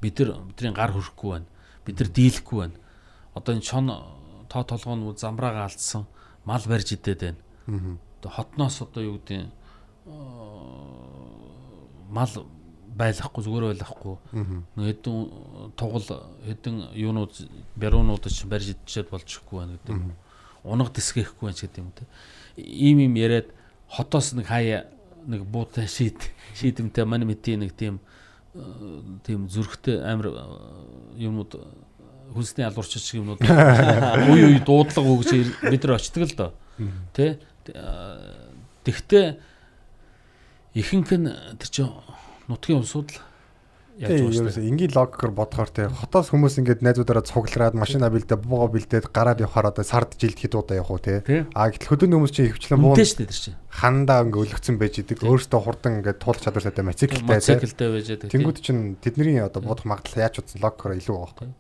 [0.04, 1.48] Бид нар бидний гар хөрөхгүй байна.
[1.88, 2.76] Бид нар дийлэхгүй байна.
[3.32, 3.88] Одоо энэ чон
[4.52, 6.04] тоо толгоо нь замбраага алдсан
[6.44, 7.40] мал барьж идээд байна.
[8.20, 9.48] Одоо хотноос одоо юу гэдэг
[12.10, 12.32] мал
[12.96, 14.16] байлахгүй зүгээр байлахгүй.
[14.76, 15.16] Хэдэн
[15.78, 16.08] тугал
[16.44, 17.32] хэдэн юунууд
[17.76, 20.14] баруунууд ч барьж идчихэд болчихгүй байна гэдэг юм.
[20.64, 22.04] Унаг дэсгэхгүй байна ч гэдэг юм те.
[22.56, 23.54] Ийм юм яриад
[23.88, 24.90] хотоос нэг хаяа
[25.26, 26.18] нэг буутай шийд
[26.58, 28.00] шийдэмтэй мань мэдээ нэг тийм
[29.22, 30.34] тийм зүрхтэй амир
[31.14, 31.54] юмуд
[32.34, 35.30] хүнсний алуурч шиг юмнууд үй үй дуудлага өгч
[35.70, 36.50] бид нар очдөг л доо.
[37.14, 37.38] Тэ?
[38.82, 39.26] Тэгтээ
[40.74, 41.28] ихэнх нь
[41.58, 41.90] тэр чинь
[42.46, 43.18] нутгийн улсууд л
[44.00, 44.70] яаж дээ.
[44.70, 49.74] Энгийн логикоор бодохоор те хотоос хүмүүс ингээд найзуудаараа цуглараад машина бэлдээ бууга бэлдээд гараад явахаар
[49.74, 51.20] одоо сард жилд хэд удаа явах уу те.
[51.52, 52.96] А гэтэл хөдөөний хүмүүс чинь ихвчлэн буу.
[52.96, 53.58] Үнтэй шүү дээ чинь.
[53.68, 55.18] Хандаа ингээд өлгцэн байж идэг.
[55.20, 57.28] Өөрөөсөө хурдан ингээд туулах чадвартай мотоциклтай те.
[57.28, 58.28] Мотоциклтай байж идэг.
[58.32, 61.50] Тэнгүүд чинь тэдний одоо бодох магадлал яаж утсан логикоор илүү байгаа байхгүй.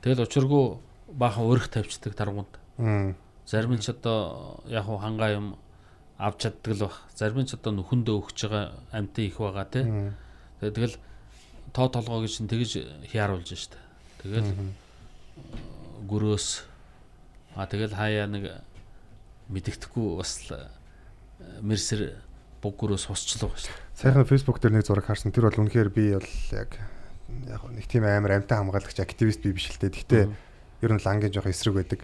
[0.00, 0.64] Тэгэл учиргүй
[1.12, 2.52] баахан өрх тавьчихдаг таргуунд.
[3.44, 5.46] Зарим нь ч одоо яг хангаа юм
[6.18, 6.96] авч чаддаг л бах.
[7.14, 9.84] Зарим ч одоо нөхөндөө өгч байгаа амтын их байгаа тий.
[10.60, 10.96] Тэгэл
[11.72, 13.78] тоо толгойг чинь тэгж хяаруулж штэ.
[14.22, 14.52] Тэгэл
[16.06, 16.46] гөрөөс
[17.56, 18.44] а тэгэл хаяа нэг
[19.48, 20.68] мэддэхгүй бас э,
[21.60, 22.20] мерсер
[22.62, 23.72] буг гөрөөс хусчлаа штэ.
[23.96, 25.32] Сайхан Facebook дээр нэг зураг харсан.
[25.32, 26.76] Тэр бол үнэхээр би бол яг
[27.48, 29.90] яг нэг тийм амар амтан хамгаалагч активист би биш л дээ.
[29.90, 30.24] Гэхдээ
[30.84, 32.00] ер нь лангийн жоох эсрэг байдаг.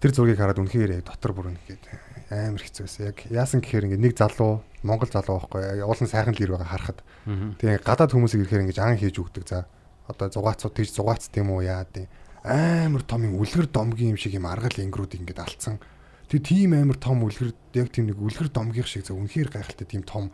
[0.00, 1.84] Тэр зургийг хараад үнэхээр дотор бүр ингээд
[2.30, 3.02] амар хэцүү байсан.
[3.10, 7.00] Яг яасан гэхээр ингээд нэг залуу Монгол залуу байхгүй уулын сайхан л ир байгаа харахад.
[7.26, 9.44] Тэгээ гадаад хүмүүсийг ирэхээр ингэж ан хийж өгдөг.
[9.46, 9.66] За
[10.10, 12.10] одоо зугаацууд тийж зугаац тийм үү яа тийм
[12.46, 15.82] амар том юм үлгэр домгийн юм шиг юм аргал ингрүүд ингэж алдсан.
[16.30, 20.06] Тэг тийм амар том үлгэр яг тийм нэг үлгэр домгийн шиг за үнэхээр гайхалтай тийм
[20.06, 20.30] том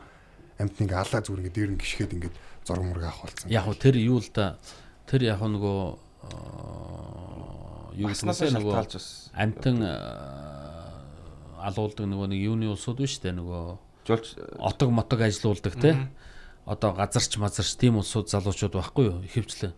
[0.60, 2.30] амт нэг алаа зүгээр ингэ дээр нь гიშгээд ингэ
[2.68, 3.48] зураг мураг авах болсон.
[3.48, 4.60] Яг тэр юу л да
[5.08, 5.80] тэр яг нөгөө
[7.96, 9.76] юу Баснаас гэсэн нөгөө шалтгаалж бас амтан
[11.62, 13.62] алуулдаг нөгөө нэг юуны улсууд биш үү нөгөө
[14.06, 16.08] жуулч отог мотог ажилуулдаг те.
[16.66, 19.18] Одоо газарч мазарч тийм улсууд залуучууд байхгүй юу?
[19.26, 19.74] Ихэвчлэн.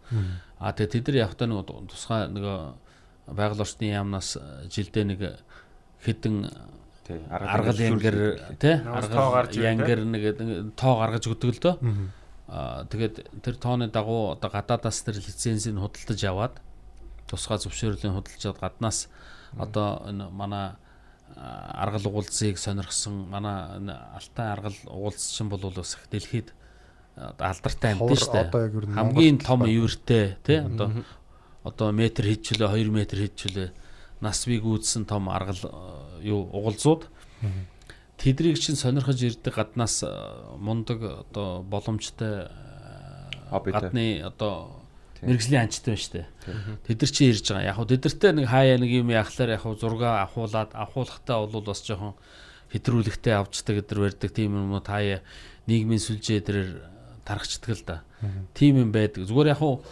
[0.61, 2.59] А тэгээ тэд нар явахтаа нөгөө тусгай нөгөө
[3.33, 4.37] байгаль орчны яамнаас
[4.69, 5.21] жилдээ нэг
[6.05, 6.53] хідэн
[7.09, 8.17] тий аргал янгэр
[8.61, 10.25] тоо аргал янгэр нэг
[10.77, 11.75] тоо гаргаж өгдөг л дөө
[12.49, 16.55] аа тэгээд тэр тооны дагуу одоо гадаадаас тэр лицензийг худалдаж аваад
[17.29, 19.09] тусгай зөвшөөрлийн худалдаж аваад гаднаас
[19.57, 20.77] одоо энэ манай
[21.37, 26.53] аргал уулзыг сонирхсон манай энэ алтай аргал уулзчин бол бас их дэлхийд
[27.17, 31.05] алдартай Ховор шүү дээ хамгийн том ивэртэй тий одоо.
[31.65, 33.71] одоо метр хийчихлээ 2 метр хийчихлээ
[34.21, 35.63] нас бий гүйдсэн том аргал
[36.23, 37.09] юу угалзууд
[38.19, 40.05] тэдрийг чинь сонирхож ирдэг гаднаас
[40.59, 42.49] мундаг одоо боломжтой
[43.51, 44.84] гадны одоо
[45.23, 46.27] мэрэгжлийн анчтай байна штэ.
[46.87, 47.69] Тэд нар чи ирж байгаа.
[47.71, 51.81] Яг хуу тэдэртэй нэг хаяа нэг юм яхахлаар яг хуу зурга авахуулаад авахуулахтаа бол бас
[51.87, 52.19] жоохон
[52.75, 55.23] хэтрүүлэгтэй авчдаг гэдэр барьдаг тийм юмнууд хаяа
[55.71, 56.69] нийгмийн сүлжээ дээр
[57.25, 57.97] тархачдаг л да.
[58.55, 59.25] Тийм юм байдаг.
[59.25, 59.85] Зүгээр яг хуу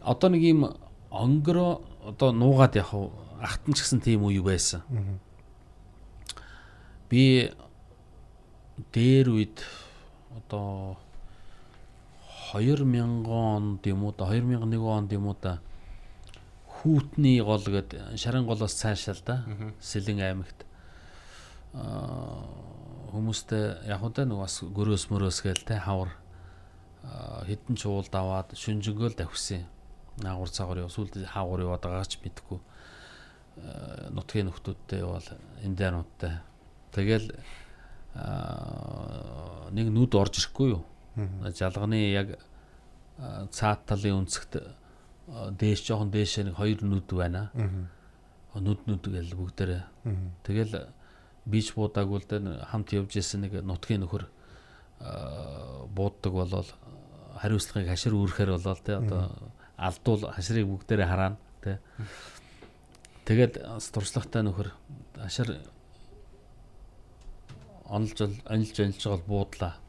[0.00, 0.72] одоо нэг юм
[1.10, 3.12] онгоро одоо нуугаад яг хуу
[3.42, 4.82] ахтан ч гэсэн тийм үе байсан.
[7.10, 7.52] Би
[8.92, 9.60] дээр үед
[10.32, 10.96] одоо
[12.52, 15.60] 2000 онд юм уу да 2001 онд юм уу да
[16.82, 19.36] хүүтний гол гээд шарын голоос цаашаа л да
[19.80, 20.66] Сэлэн аймагт.
[21.72, 26.12] Хүмүүстэй яг удаа нэг бас гөрөөс мөрөөс гээл те хавар
[27.48, 29.64] хідэн чуулд аваад шүнжэнгөөл давхсан
[30.20, 32.60] наагур цагаар яв сүлд хаагур яваад байгаач мэдгүй.
[34.12, 35.24] Нутгийн нөхдүүдтэй бол
[35.64, 36.44] индиануудтай
[36.92, 37.32] тэгэл
[39.72, 40.84] нэг нүд орж ирэхгүй юу
[41.16, 42.38] жалганы яг
[43.18, 47.50] аа, цаат талын өнцгт аа, дээш жоохон дээшээ нэг хоёр нүд байна.
[48.52, 49.84] Нүд нүд гэл бүгдээрээ.
[50.44, 50.92] Тэгэл
[51.46, 54.28] бич буудаагүй л дээ хамт явж исэн нэг нутгийн нөхөр
[55.90, 56.68] бууддаг болол
[57.42, 61.82] хариуцлагыг хашир үүрэхээр болол те одоо алдуул хаширыг бүгдээрээ хараана те
[63.26, 63.58] тэгээд
[63.90, 64.70] туршлагатай нөхөр
[65.18, 65.58] хашир
[67.90, 69.81] онилж онилж байгаа бол буудлаа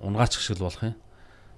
[0.00, 0.96] унгаач шиг л болох юм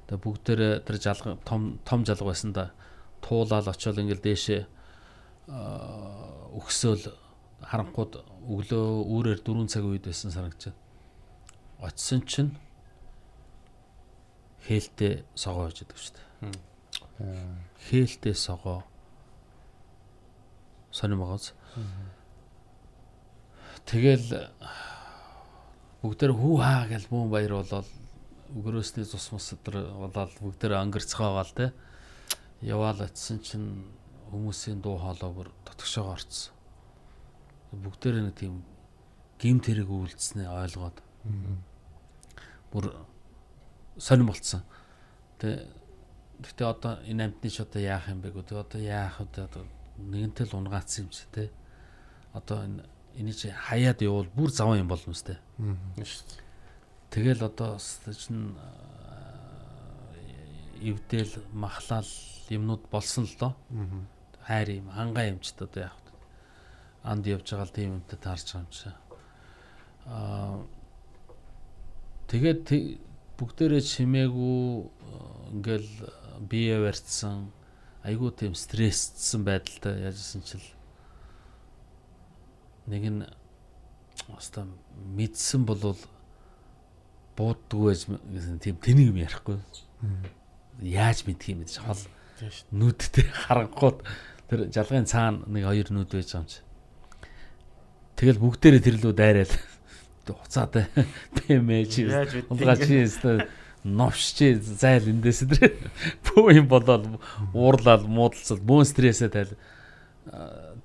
[0.06, 2.72] тэгээ бүгдээрээ тэр жалга том том жалга байсан да
[3.20, 4.62] туулаад очиод ингээл дээшээ
[5.48, 7.04] өгсөөл
[7.64, 8.12] харанхууд
[8.48, 10.72] өглөө үүрээр 4 цаг үед байсан санагчаа.
[11.82, 12.52] Очсон чинь
[14.66, 16.24] хээлтэй согоо гэж яддаг шүү дээ.
[17.88, 18.84] Хээлтэй согоо
[20.92, 21.52] сонирм байгаас.
[23.88, 24.52] Тэгэл
[26.02, 27.88] бүгдээр хүү хаа гэж бүүн баяр болоод
[28.54, 31.72] өгөрөөсний цус мус өдр болоод бүгдээр өнгөрцгөөгаал те.
[32.62, 33.68] Яваал очсон чинь
[34.30, 36.54] хүмүүсийн дуу хоолой бүр дотгошоо орцсон.
[37.72, 38.64] Бүгдээр нэг тийм
[39.38, 40.96] гимт хэрэг үйлдснээ ойлгоод
[42.72, 42.92] бүр
[43.98, 44.64] сонирм болцсон.
[45.38, 45.68] Тэ
[46.38, 49.66] Гэтэ одоо энэ амтны ч одоо яах юм бэ гэх одоо яах вэ одоо
[49.98, 51.50] нэгэнтэй л унгаацсан юм чи тэ.
[52.30, 52.86] Одоо энэ
[53.18, 55.42] энийг чи хаяад явуул бүр заван юм болно үстэй.
[57.10, 60.14] Тэгэл одоо чинь аа,
[60.80, 62.06] эвдэл махлал
[62.50, 63.52] юмнууд болсон л доо.
[64.44, 65.90] Хайр юм хангаа юм ч одоо вэ?
[67.02, 68.88] Анд явж байгаа л тийм юмтай таарч байгаа юм чи.
[70.06, 70.60] Аа
[72.28, 72.98] тэгээд тэ-
[73.40, 75.90] бүгдээрээ чимээгүй аа, ингээл
[76.44, 77.48] бие барьцсан
[78.04, 80.64] айгүй тийм стрессцсэн байдалтай яажсэн чил
[82.86, 83.22] нэг нь
[84.32, 84.66] оста
[85.16, 85.98] мэдсэн болвол
[87.38, 89.58] бууддгүй гэсэн тийм тэнийг юм ярихгүй.
[90.82, 92.02] Яаж мэдх юм гэж хол
[92.74, 94.02] нүдтэй харанхууд
[94.50, 96.60] тэр жалгын цаана нэг хоёр нүд байж байгаа юм чи.
[98.18, 99.52] Тэгэл бүгдээрээ тэр лүү дайраад
[100.26, 101.06] хуцаатай вэ?
[102.50, 103.06] улгаач юм
[103.84, 105.78] новшчи зайл эндээс тэр
[106.26, 107.06] бөө юм болоод
[107.54, 109.52] уурлал муудалцал бөөн стрессээ тайл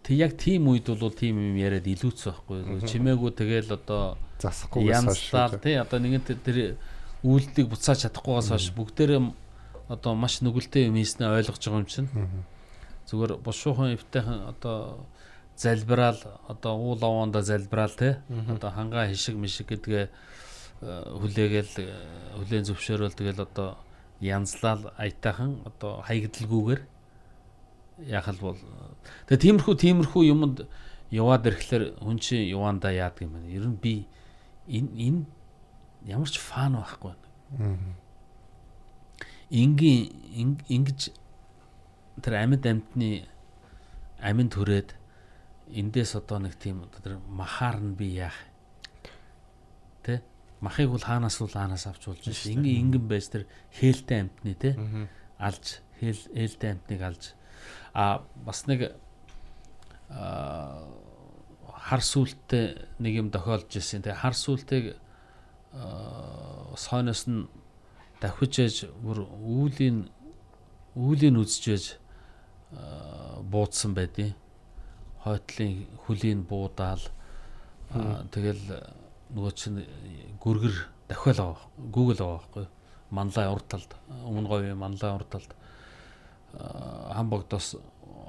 [0.04, 5.56] тэг яг тийм үед бол тийм юм яриад илүүц байхгүй чимээгүй тэгэл одоо засахгүй янзлал
[5.64, 6.76] тий одоо нэгэн тэр
[7.24, 9.22] үйлдэлийг буцааж чадахгүйгаас хойш бүгдээрээ
[9.88, 12.10] одоо маш нүгэлтэй юм хийснэ ойлгож байгаа юм чинь.
[13.08, 15.08] Зүгээр бушуухан эвтэйхэн одоо
[15.56, 20.10] залбираал одоо уул овоондо залбираал те одоо хангаа хишиг мишиг гэдгээ
[20.84, 21.88] хүлээгээл э,
[22.40, 23.80] хүлээн зөвшөөрөл тэгэл одоо
[24.20, 26.82] янзлал аятайхан одоо хаягдлгүйгээр
[28.02, 28.58] яхал бол
[29.28, 30.66] тэгээ тиймэрхүү тиймэрхүү юмд
[31.14, 33.54] яваад ирэхлээр хүн чинь явандаа яадаг юм байна.
[33.54, 34.08] Ер нь би
[34.66, 35.22] энэ энэ
[36.10, 37.94] ямар ч фан байхгүй байна.
[39.54, 41.14] Ингийн ингэж
[42.26, 43.30] тэр амьд амьтны
[44.18, 44.98] амин төрөөд
[45.70, 48.38] эндээс одоо нэг тийм тэр махаар нь би яах
[50.02, 50.26] тэ
[50.66, 52.58] махыг бол хаанаас бол хаанаас авч болж байна.
[52.58, 53.46] Ингийн ингэн байж тэр
[53.78, 54.72] хээлтэй амтны тэ
[55.38, 57.24] алж хээл ээлтэй амтныг алж
[57.94, 58.98] а бас нэг
[61.84, 64.02] хар сүулттэй нэг юм тохиолж ирсэн.
[64.02, 64.86] Тэгээ хар сүултийг
[66.78, 67.46] сойноос нь
[68.22, 70.10] давхиж ээж бүр үүлийн
[70.98, 71.86] үүлийн үзэж ээж
[73.46, 74.34] буудсан байдیں۔
[75.24, 77.04] Хойтлын хүлийн буудаал
[78.34, 78.64] тэгэл
[79.34, 79.86] нөгөө чинь
[80.42, 80.76] гүргэр
[81.10, 81.70] дахиад аваа.
[81.78, 82.66] Google аваа байхгүй.
[83.14, 85.52] Манлай урд талд өмнө говийн манлай урд талд
[86.54, 87.76] хамбогдоос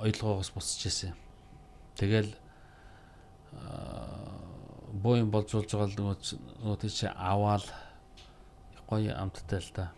[0.00, 1.14] оёлгоогоос буцаж исэн.
[1.96, 2.32] Тэгэл
[5.04, 5.98] бooин болжуулж байгаа л
[6.64, 7.64] нөгөө тийч аваал
[8.88, 9.92] гоё амттай л да.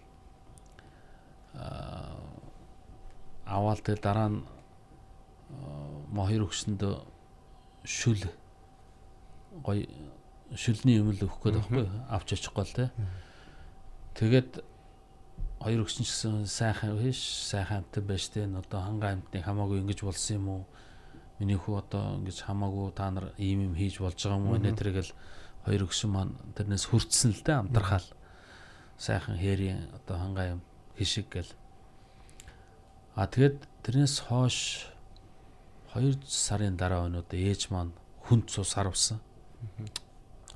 [3.47, 4.43] аваал тэгэл дараа нь
[6.11, 6.82] мо хоёр өгсөнд
[7.86, 8.23] шүл
[9.62, 9.86] гоё
[10.55, 12.85] шүлний юм л өгөх гээд байхгүй авч очихгүй л те.
[14.19, 14.62] Тэгээд
[15.61, 17.20] хоёр өгсөн ч гэсэн сайхан биш
[17.51, 18.47] сайхан амттай байж тээ.
[18.51, 20.62] Одоо ханга амтны хамаагүй ингэж болсон юм уу?
[21.39, 24.61] Миний хүү одоо ингэж хамаагүй та нар ийм юм хийж болж байгаа юм уу?
[24.61, 25.12] Нэ тэргээл
[25.65, 28.09] хоёр өгсөн маань тэрнээс хүртсэн л дээ амтрахаал
[28.97, 30.61] сайхан хээрийн одоо ханга юм
[30.97, 31.53] хишиг гэл.
[33.16, 34.89] А тэгээд тэрнээс хойш
[35.97, 37.97] 2 сарын дараа өнөөд ээж маань
[38.28, 39.20] хүнд цус харавсан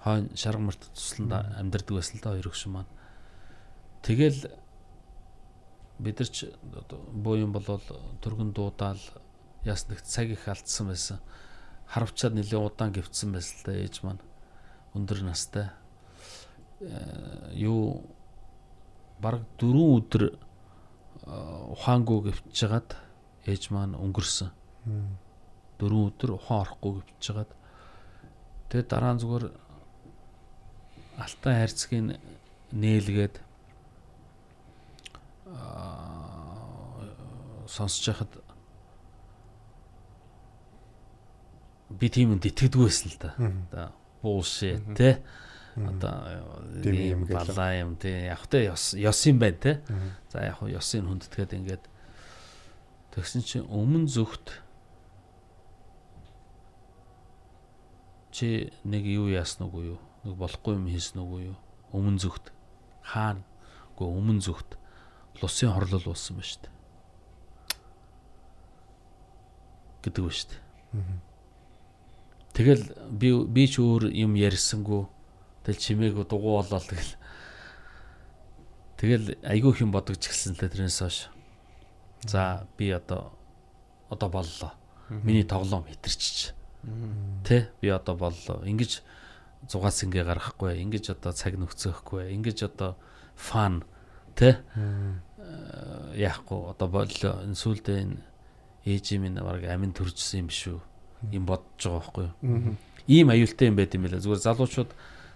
[0.05, 2.91] хойно шаргамарт тусланд амьдардаг байсан л да хоёр өгшин маань.
[4.03, 4.49] Тэгэл
[6.01, 6.49] бид нар ч
[7.13, 7.81] боо юм болол
[8.25, 9.01] түргэн дуудаал
[9.65, 11.19] яснагт цаг их алдсан байсан.
[11.87, 14.23] Харавчаад нэлээд удаан гівцсэн байсан л да ээж маань.
[14.97, 15.69] Өндөр настай.
[17.53, 18.09] Юу
[19.21, 20.23] бараг 4 өдөр
[21.77, 22.97] ухаангүй гівчж жагаад
[23.45, 24.51] ээж маань өнгөрсөн.
[25.79, 27.51] 4 өдөр ухаан орохгүй гівчж жагаад
[28.73, 29.45] тэгээд дараа нь зүгээр
[31.21, 32.17] алтай хайрцгийг
[32.73, 33.35] нээлгээд
[37.67, 38.33] сонсож байхад
[41.91, 43.31] би тийм юм итгэдэггүй байсан л да.
[43.39, 43.89] Одоо
[44.23, 45.23] буушээ те.
[45.77, 46.31] Одоо
[46.83, 48.31] тийм балаа юм те.
[48.31, 49.73] Яг тэ ёс ёс юм байна те.
[50.31, 51.85] За яг ёсыг хүндэтгээд ингээд
[53.15, 54.63] тэгсэн чинь өмнө зүгт
[58.31, 60.01] чи нэг юу яасан уу юу?
[60.25, 61.59] нэг болохгүй юм хийсэн үгүй юу?
[61.97, 62.53] Өмнө зүгт
[63.03, 63.45] хаана?
[63.97, 64.77] Гэхдээ өмнө зүгт
[65.39, 66.69] лусын хорлол болсон ба штэ.
[70.03, 70.57] гэдэг ба штэ.
[72.57, 72.85] Тэгэл
[73.15, 75.07] би би ч өөр юм ярьсангүй.
[75.65, 77.15] Тэгэл чимээг дугуй болоо тэгэл.
[78.99, 81.19] Тэгэл айгүй их юм бодогч гисэн л тэрнээс хойш.
[82.27, 83.33] За би одоо
[84.11, 84.73] одоо боллоо.
[85.09, 86.53] Миний тоглоом хитэрчиж.
[87.45, 88.65] Тэ би одоо боллоо.
[88.65, 89.03] Ингиж
[89.69, 92.97] зугаас ингээ гаргахгүй ингэж одоо цаг нөхцөхгүй ингэж одоо
[93.37, 93.85] фан
[94.41, 94.57] тэ
[96.17, 98.17] яахгүй одоо боллоо энэ сүулдэ энэ
[98.89, 100.81] ээж минь баг амин төржсэн юм биш үү?
[101.37, 102.77] Юм бодож байгаа байхгүй юу?
[103.07, 104.25] Ийм аюултай юм байт юм байлаа.
[104.25, 104.91] Зүгээр залуучууд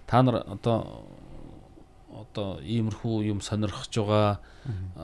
[0.09, 1.05] та нар одоо
[2.09, 4.41] одоо иймэрхүү юм сонирхож байгаа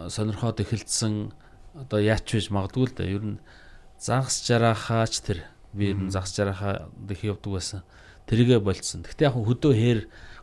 [0.09, 1.33] сонирхоод эхэлсэн
[1.77, 3.05] одоо яач вэж магадгүй л да.
[3.05, 3.39] Ер нь
[4.01, 5.45] загас жарахаач тэр.
[5.77, 7.81] Би ер нь загас жарахаа дэх явдаг байсан.
[8.27, 9.03] Тэргээ болцсон.
[9.05, 10.01] Гэхдээ яг хөдөө хээр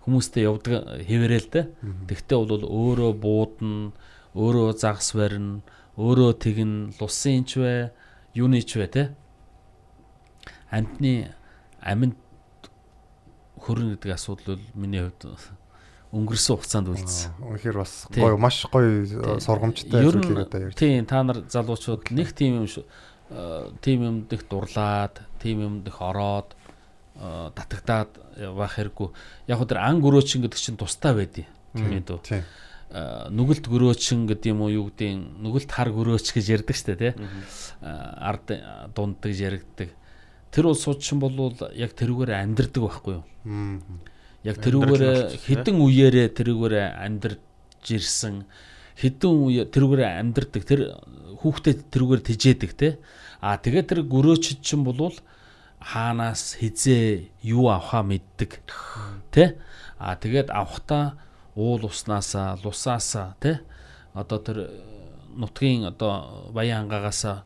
[0.08, 1.66] хүмүүстэй явдаг хэвээрэл дээ.
[2.08, 3.92] Тэгтээ бол өөрөө буудна,
[4.40, 5.60] өөрөө загас барина,
[6.00, 7.92] өөрөө тэгн лусын ч вэ,
[8.32, 9.04] юуны ч вэ те.
[10.72, 11.36] Амтны
[11.84, 12.16] аминд
[13.60, 15.36] хөрнө гэдэг асуудал бол миний хувьд
[16.16, 17.32] өнгөрсөн хугацаанд үлдсэн.
[17.44, 19.12] Үнэхээр бас гоё маш гоё
[19.44, 20.72] сургамжтай зүйл яриад байна.
[20.72, 22.68] Тийм та нар залуучууд нэг тийм юм
[23.84, 26.56] тийм юм дэх дурлаад, тийм юм дэх ороод
[27.18, 28.12] татагдаад
[28.54, 29.10] байх хэрэггүй.
[29.50, 32.20] Яг хөө тэр ан гөрөөчин гэдэг чинь тустай байдیں۔ Тийм ээ дөө.
[32.22, 32.44] Тийм.
[32.88, 36.96] Э, нүгэлт гөрөөчин гэдэг юм уу юу гэдэг нь нүгэлт хар гөрөөч гэж ярьдаг штэ
[36.96, 37.14] тий.
[37.14, 37.92] Э,
[38.32, 38.48] Ард
[38.96, 39.92] дунддаг яригддаг.
[40.54, 41.36] Тэр улс суудчин бол
[41.76, 43.26] яг тэрүүгээр амьдрдаг байхгүй юу?
[44.48, 47.44] Яг тэрүүгээр хідэн үеэрээ тэрүүгээр амьдарч
[47.92, 48.48] ирсэн
[48.98, 50.98] хідэн үе тэрүүгээр амьдардаг тэр
[51.44, 52.98] хүүхдэд тэрүүгээр тижээдэг те
[53.42, 55.14] а тэгээд тэр гөрөөчд чинь болвол
[55.82, 58.62] хаанаас хизээ юу авахаа мэддэг
[59.32, 59.58] те
[60.00, 61.18] а тэгээд авахтаа
[61.56, 63.62] уул уснасаа лусаасаа те
[64.14, 64.70] одоо тэр э,
[65.38, 67.46] нутгийн одоо баян ангаагаасаа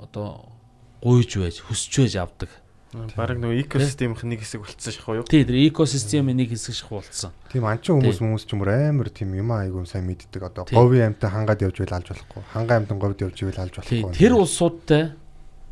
[0.00, 0.52] одоо
[1.00, 2.50] гуйж байж хөсч байж авдаг
[2.92, 5.24] Бараг нөгөө экосистемийнх нэг хэсэг болцсон шахав юу?
[5.24, 9.08] тий тэр экосистемийн нэг хэсэг шиг болцсон Тийм анчин хүмүүс хүмүүс ч юм уу амар
[9.08, 10.76] тийм юм айгүй сайн мэддэг одоо Тийм.
[10.76, 12.42] говийн амьтаа хангаад явж байл алж болохгүй.
[12.52, 14.20] Хангаа амьтан говьд явж байл алж Тий, болохгүй.
[14.20, 15.04] тэр улсуудтай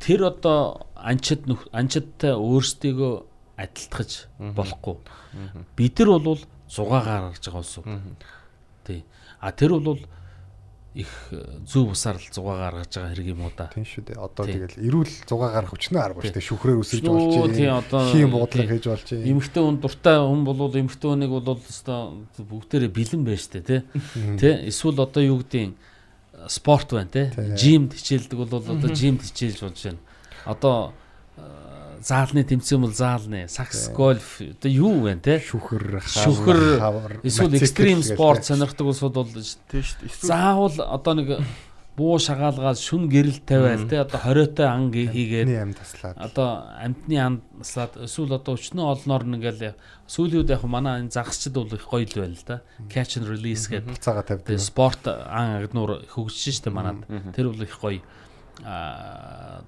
[0.00, 3.14] тэр одоо анчид анчидтай өөрсдийгөө
[3.60, 4.96] адилтгаж болохгүй.
[5.76, 7.86] Бид нар бол зугаагаар гарч байгаа улсууд.
[8.86, 9.04] Тий.
[9.40, 10.00] А тэр бол
[10.94, 13.70] их э, зөв усаар л зугаагаар гарч байгаа хэрэг юм уу да.
[13.70, 14.18] Тийм шүү дээ.
[14.18, 16.48] Одоо тэгэл эрүүл зугаа гарах хүчнээ арга шүү дээ.
[16.50, 18.66] Шүхрээ өсөж болж одоо Хийм тий.
[18.66, 19.22] хийж болж чинь.
[19.22, 23.80] Эмэгтэй хүн дуртай хүн болвол эмэгтэй хүнийг бол өстой бүгдээрээ бэлэн байж тээ тий.
[24.34, 25.78] Тэ эсвэл одоо юу гэдэг
[26.50, 27.30] спорт байна Тий.
[27.54, 30.02] жимд хичээлдэг бол одоо жимд хичээлж болж байна.
[30.46, 30.92] Одоо
[31.36, 35.40] э, заалны тэмцээн бол заалны, сакс гольф одоо юу вэ те?
[35.40, 40.08] шүхэр, Шүхэр, Эсвэл экстрим спорт сонирхдаг улсууд бол ш- Тийм шүү дээ.
[40.08, 41.28] Эсвэл заавал одоо нэг
[42.00, 46.16] буу шагаалгаад шүн гэрэл тавиал те одоо хориотой ан гээ- хийгээд Бидний амь таслаад.
[46.16, 49.76] одоо амтны амслаад эсвэл одоо өчнөө олноор нэгэл
[50.08, 52.62] сүүлийн үед яг манай энэ загасчд бол их гоё л байл л да.
[52.88, 54.56] Catch and release гэдэг буцаага тавьдаг.
[54.56, 57.04] Спорт ан агнуур хөгжиж штэ манад.
[57.36, 58.00] Тэр бол их гоё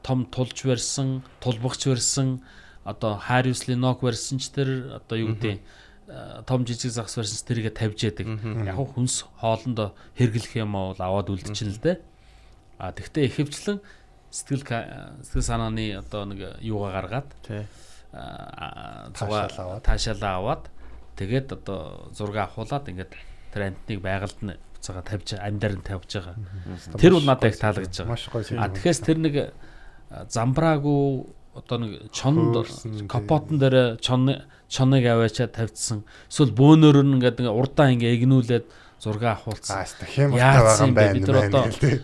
[0.02, 2.42] том тулж барьсан, тулбагч барьсан,
[2.84, 5.60] одоо Harris Linok барьсан ч тэр одоо юу гэдэг
[6.46, 8.26] том жижиг загас барьсан ч тэрийгэ тавьж яадаг.
[8.66, 11.96] Яг хүнс хоолндоо хэрглэх юм бол аваад үлдчихэн л дээ.
[12.78, 13.78] А тэгвэл ихэвчлэн
[14.32, 14.64] сэтгэл
[15.22, 17.64] сэтгэл санааны одоо нэг юугаа гаргаад тий.
[18.12, 20.68] а, таашаалаа аваад
[21.16, 23.12] тэгээд одоо зураг авахуулаад ингээд
[23.52, 26.36] тэр амтныг байгальд нь буцаага тавьж амьдаар нь тавьж байгаа.
[26.98, 28.18] Тэр бол надад их таалагдж байгаа.
[28.58, 29.36] А тэгэхээр тэр нэг
[30.32, 32.56] замбраагүй одоо нэг чонд
[33.08, 36.04] капотон дээр чон чоныг аваачаад тавьдсан.
[36.32, 38.66] Эсвэл бөөнөр нь ингээд ингээ урдаа ингээ игнүүлээд
[38.98, 39.84] зураг авахулсан.
[40.32, 41.20] Яасан байгаа бэ?
[41.20, 42.00] Бид нар одоо тэр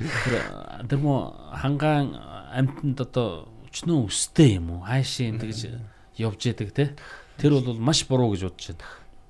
[0.84, 2.12] тэр мө хангаан
[2.52, 4.84] амтнд одоо өчнөө өстэй юм уу?
[4.84, 5.80] Хаашийн тэгж
[6.20, 6.92] явж яадаг те.
[7.40, 8.84] Тэр бол маш буруу гэж бодож байна.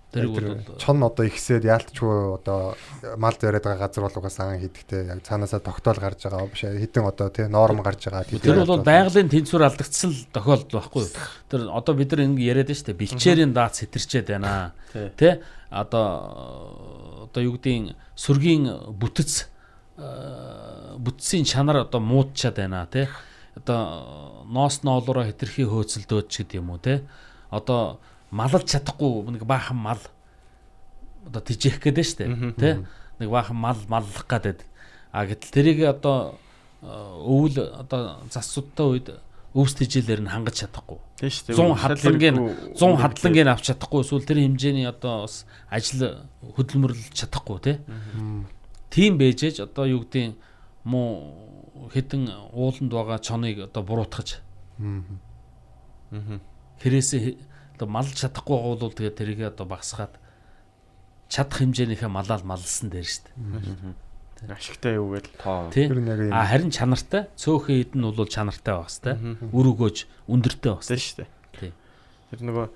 [0.08, 2.72] Тэр бол чон одоо ихсээд яалтчгүй одоо
[3.20, 7.28] мал зориад байгаа газар бол угаасаа хийдэгтэй яг цаанаасаа тогтоол гарч байгаа биш хитэн одоо
[7.28, 11.12] тий норм гарч байгаа Тэр бол байгалийн тэнцвэр алдагдсан тохиолдол байхгүй юу?
[11.52, 12.96] Тэр одоо бид нар ингэ яриад дээ.
[12.96, 14.72] Бэлчээрийн даад сэтэрчээд байна.
[15.20, 15.44] Тий.
[15.68, 18.64] Одоо одоо юу гэдгийг сүргийн
[18.96, 19.44] бүтэц
[20.00, 23.12] э, бүтцийн чанар одоо муудчаад байна тий.
[23.60, 27.04] Одоо ноос ноолороо хэтэрхий хөөцөлдөөд ч гэдэм юм уу тий.
[27.52, 30.02] Одоо малж чадахгүй нэг баахан мал
[31.26, 32.74] одоо тижээх гээд дээ тий.
[33.18, 34.64] Нэг баахан мал маллах гээд.
[35.12, 36.38] А гэтэл тэрийг одоо
[36.82, 39.08] э, өвөл одоо засуудтай үед
[39.56, 41.00] өвс тижээлэр нь хангаж чадахгүй.
[41.16, 41.56] Тийм шүү дээ.
[41.56, 47.58] 100 хадлагын Шалгааргүй 100 хадлагын авч чадахгүй эсвэл тэр хэмжээний одоо бас ажил хөдөлмөрлөж чадахгүй
[47.64, 47.76] тий.
[48.92, 50.36] Тийм бэжэж одоо юу гэдгийг
[50.84, 54.44] муу хідэн ууланд байгаа чоныг одоо буруутгаж
[56.78, 57.20] хэрээсээ
[57.78, 60.18] одоо малж чадахгүй байгаа бол тэгээ тэрийг одоо багсгаад
[61.30, 63.94] чадах хэмжээнийхээ малаал малсан дээр шүү дээ.
[64.50, 65.30] ашигтай юу гээл.
[65.38, 65.70] тоо.
[66.34, 69.54] А харин чанартай цөөхөн хэд нь бол чанартай байх хэвээр.
[69.54, 69.96] Үр өгөөж
[70.26, 71.30] өндөртэй байх шүү дээ.
[71.54, 71.72] Тий.
[72.30, 72.66] Тэр нөгөө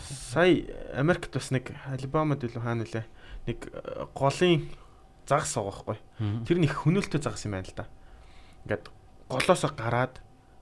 [0.00, 0.64] сая
[0.96, 3.04] Америкт бас нэг Алабамад илүү хаана үлээ
[3.48, 4.68] нэг э, голын
[5.24, 5.98] загас байгаа байхгүй.
[6.48, 7.86] Тэр нэг хөнөөлтөй загас юм байна л да.
[8.66, 8.90] Ингээд
[9.28, 10.20] голоосоо гараад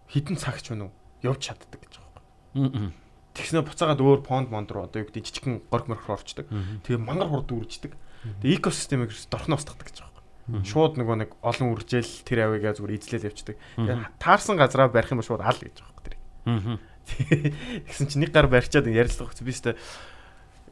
[0.09, 0.89] хідэн цагч үнэ
[1.25, 3.04] явж чаддаг гэж байгаа байхгүй.
[3.35, 6.47] Тэгснэ буцаагаад өөр понд монд руу одоо юу гэдэг жижигхэн горк морх руу орчдөг.
[6.87, 7.99] Тэгээ мангар хурд үрждэг.
[8.47, 10.63] Тэгээ экосистемийг дорхно устгадаг гэж байгаа байхгүй.
[10.71, 13.59] Шууд нөгөө нэг олон үржээл тэр авигаа зүгээр эзлээл явцдаг.
[13.59, 16.15] Тэгээ таарсан газараа барих юм бол шууд ал гэж байгаа байхгүй.
[16.15, 16.79] Тэр.
[17.91, 19.45] Тэгсэн чинь нэг гар барьчаад ярилцлага өгсөн.
[19.45, 19.75] Би өстө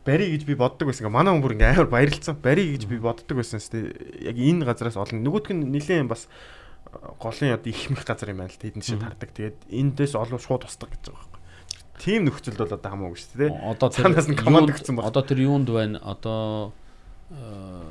[0.06, 1.10] бари гэж би боддог байсан.
[1.10, 2.38] Манай хүн бүр ингээ амар баярлцсан.
[2.38, 3.58] Бари гэж би боддог байсан.
[4.22, 6.30] Яг энэ газараас олон нөгөөтг нь нилээн бас
[6.88, 9.34] э, голын одоо их мэх газар юм байна л тэдэн шиг тардаг.
[9.34, 11.31] Тэгээд эндээс олон шууд устдаг гэж байгаа
[12.02, 13.50] Тим нөхцөлд бол одоо хамаагүй шүү дээ.
[13.70, 15.06] Одоо Цаанаас нь команд өгсөн баг.
[15.06, 16.02] Одоо тэр юунд байна?
[16.02, 16.74] Одоо
[17.30, 17.82] э,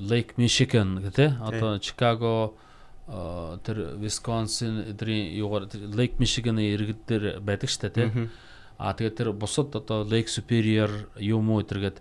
[0.00, 2.56] Lake Michigan гэдэг одоо Chicago
[3.04, 8.08] э, тэр Wisconsin эдрийн юугаар Lake Michigan-ы иргэд дээр байдаг штэ тий.
[8.80, 12.00] А тэгээд тэр бусад одоо Lake Superior юм уу гэдэргээд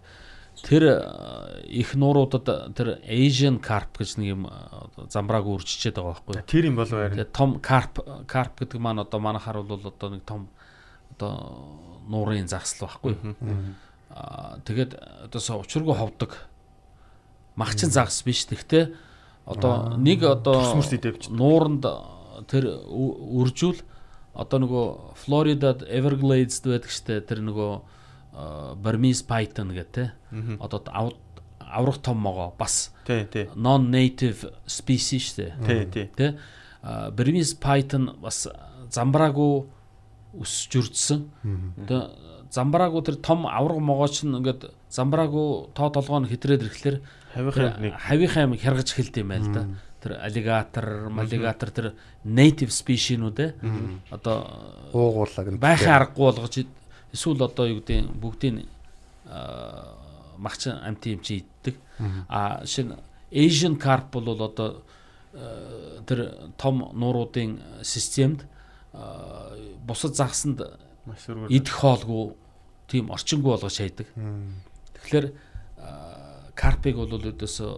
[0.64, 4.48] тэр э, их нууруудад тэр Asian carp гэж нэг юм
[5.12, 6.48] замбрааг үржичээд байгаа байхгүй?
[6.48, 7.04] Тэр юм болов.
[7.12, 8.00] Тэгээд том carp
[8.32, 10.48] carp гэдэг маань одоо манайхаар бол одоо нэг том
[11.14, 13.14] одоо нуурын загсал байхгүй?
[14.14, 14.98] Аа тэгээд
[15.30, 16.38] одоо учиргүй ховдог
[17.56, 18.46] магчин загас биш.
[18.46, 18.94] Тэгтээ
[19.46, 20.74] одоо нэг одоо
[21.30, 21.86] нууранд
[22.50, 23.80] тэр үржүүл
[24.34, 24.86] одоо нөгөө
[25.24, 27.72] Флоридад Everglades байдаг штэ тэр нөгөө
[28.82, 30.12] Burmese python гэдэг те.
[30.60, 31.18] Одоо ав-
[31.60, 32.90] аврах том могоо бас
[33.56, 35.54] non native species штэ.
[36.18, 36.38] Тэ
[37.14, 38.48] Burmese python бас
[38.90, 39.66] замбраагүй
[40.34, 41.20] өсөж үрдсэн.
[41.86, 42.04] Тэгээ
[42.54, 46.98] замбраагүй тэр том авраг могооч нь ингээд замбраагүй тоо толгоо нь хэтрээд ирэхлээр
[47.34, 49.66] Хавийнхаа хавийнхаа амиг хяргаж эхэлт юм байл да.
[50.02, 51.88] Тэр аллигатор, маллигатор тэр
[52.22, 53.52] native species-нүүд ээ.
[54.14, 54.46] Одоо
[54.94, 56.56] уугууллаг нь байхын аргагүй болгож
[57.10, 58.70] эсвэл одоо юу гэдэг нь бүгдийн
[59.26, 59.98] аа,
[60.38, 61.76] магчин амтын юм чи иддэг.
[62.30, 63.02] А шинэ
[63.34, 64.86] Asian carp бол одоо
[66.06, 68.46] тэр том нууруудын системд
[69.88, 70.60] бусад загсанд
[71.52, 72.34] идэх хоолгүй
[72.88, 74.08] тийм орчингүй болгож шийдэг.
[75.00, 75.26] Тэгэхээр
[76.56, 77.74] карпиг бол өдөөсөө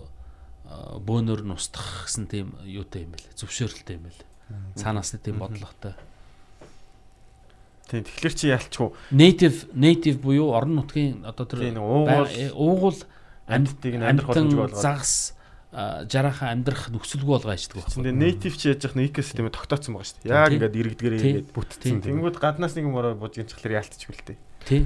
[1.05, 3.33] бөөнөр нь устгах гэсэн тийм юутай юм бэлээ.
[3.37, 4.29] Зөвшөөрөлтэй юм бэлээ.
[4.77, 5.93] Цаанаас нь тийм бодлоготой.
[7.85, 8.89] Тий, тэгэхээр чи ялчгүй.
[9.13, 11.77] Native native буюу орон нутгийн одоо тэр Тийм,
[12.57, 13.05] уугуул-
[13.45, 14.81] Амьдтыг амьдрах боломжгүй болгоод.
[14.81, 15.34] загас
[15.75, 18.23] жараахан амьдрах нөхцөлгүй болгоо ячдаг Тэндээ байхгүй.
[18.23, 20.31] native чи яаж яах нь экосистемээ тогтооцсон байгаа шүү дээ.
[20.31, 21.99] Яг ингээд иргэдгэрээ ингээд бүтцэн.
[21.99, 24.37] Тэнгүүд гаднаас нэг юм ороо бужигч чахлаар яалтчихгүй л дээ.
[24.63, 24.81] Тий.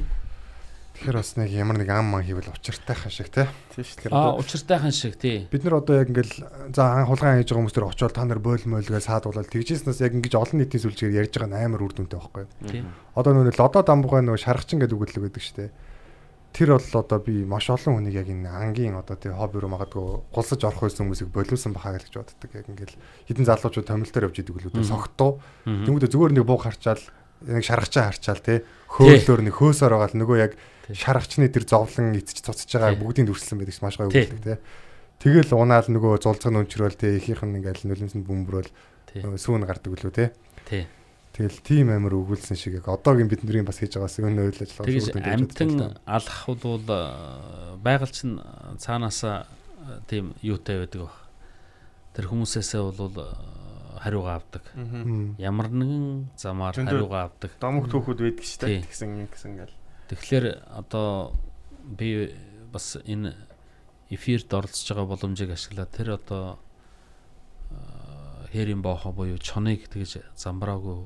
[0.99, 3.47] Тэгэхээр бас нэг ямар нэг ам ман хийвэл учиртай хаа шиг те.
[3.71, 4.11] Тийм шүү дээ.
[4.11, 5.47] Аа учиртайхан шиг тий.
[5.47, 8.41] Бид нар одоо яг ингээл за ан хулгайн хийж байгаа хүмүүс төр очиод та нар
[8.43, 12.19] бойл мойлгээ саадуулаад тэгжээснээс яг ингэж олон нийтийн сүлжээр ярьж байгаа нь амар үр дүнтэй
[12.19, 12.51] байхгүй юу?
[12.67, 12.83] Тий.
[13.15, 15.71] Одоо нөгөө лодо дамбугай нөгөө шаргачин гэдэг үгэдлэг байдаг шүү дээ.
[16.49, 20.33] Тэр бол одоо би маш олон хүнийг яг энэ ангийн одоо тий хобби руу магадгүй
[20.33, 22.51] гулсаж орох байсан хүмүүсийг болиулсан бахаа гэж боддог.
[22.51, 22.95] Яг ингээл
[23.29, 25.39] хідэн залуучууд томилтоор явж идэг үлээ согтуу.
[25.63, 27.03] Тэнгүүдээ зүгээр нэг бууг харчаал
[27.45, 28.59] нэг шаргачаа харчаал тий
[28.91, 30.53] хөөлөөр нэг хөөсөр байгаа л нөгөө яг
[30.91, 32.99] шаргачны тэр зовлон эцэж цуцж байгаа Тий.
[32.99, 34.57] бүгдийг дүрслэн байдаг маш гоё үгэлдэг тий.
[35.23, 38.71] Тэгэл унаал нөгөө зулцгын өнчрөөл тий ихийнх нь ингээл нүлэмсэнд бөмбөрөөл
[39.39, 40.29] сүүн гардаг үлээ тий.
[40.67, 40.83] Тий.
[41.33, 45.23] Тэгэл тийм амар өгүүлсэн шиг яг одоогийн бидний бас хийж байгаас өнөө үйл ажиллагаа дүнд
[45.23, 45.71] явж амтан
[46.03, 46.83] алах бол
[47.79, 48.41] байгаль чинь
[48.81, 49.47] цаанаасаа
[50.09, 51.15] тийм юутай байдаг баг.
[52.17, 53.15] Тэр хүмүүсээсээ бол
[54.01, 54.63] хариугаа авдаг.
[55.37, 57.51] Ямар нэгэн замаар хариугаа авдаг.
[57.61, 58.83] Домог түүхүүд байдаг шүү дээ.
[58.89, 59.75] Тэгсэн ингэсэн гэл.
[60.09, 60.45] Тэгэхээр
[60.75, 61.37] одоо
[61.85, 62.33] би
[62.73, 63.37] бас энэ
[64.09, 66.57] эфирд оролцож байгаа боломжийг ашиглаад тэр одоо
[68.51, 71.05] хээрийн боохо буюу чоныг тэгж замбраагүй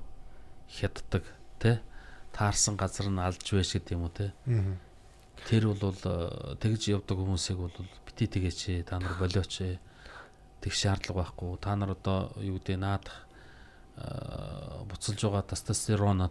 [0.69, 1.23] хятдаг
[1.59, 1.79] тэ
[2.33, 4.13] таарсан газар нь алж байж гэдэг юм уу
[4.45, 4.77] Мм.
[5.49, 7.75] тэр бол э, тэгж явдаг хүмүүсийг бол
[8.07, 9.53] бити тэгээч та нар болооч
[10.63, 13.27] тэг шаардлага байхгүй та нар одоо юу гэдэг наадах
[13.97, 16.21] э, буцалж байгаа тестостерон